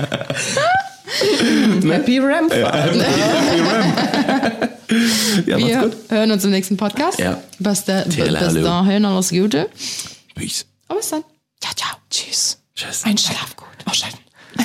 Happy 1.90 2.18
Ramp. 2.18 2.52
ja, 2.54 2.68
macht's 5.58 5.66
Wir 5.66 5.80
gut. 5.80 5.96
hören 6.10 6.30
uns 6.30 6.44
im 6.44 6.50
nächsten 6.50 6.76
Podcast. 6.76 7.18
Ja. 7.18 7.42
Bis, 7.58 7.84
da, 7.84 8.02
bis 8.04 8.16
dahin 8.62 9.04
alles 9.04 9.30
Gute. 9.30 9.68
Peace. 10.34 10.66
Und 10.88 10.96
bis 10.98 11.10
dann. 11.10 11.24
Ciao, 11.60 11.74
ciao. 11.74 11.96
Tschüss. 12.10 12.58
Tschüss. 12.74 13.04
Einschlafen. 13.04 13.54
gut. 13.56 13.66
Ausschalten. 13.90 14.18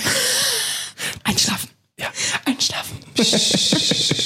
Einschlafen. 1.24 1.70
Ja. 2.00 2.08
Einschlafen. 2.46 2.98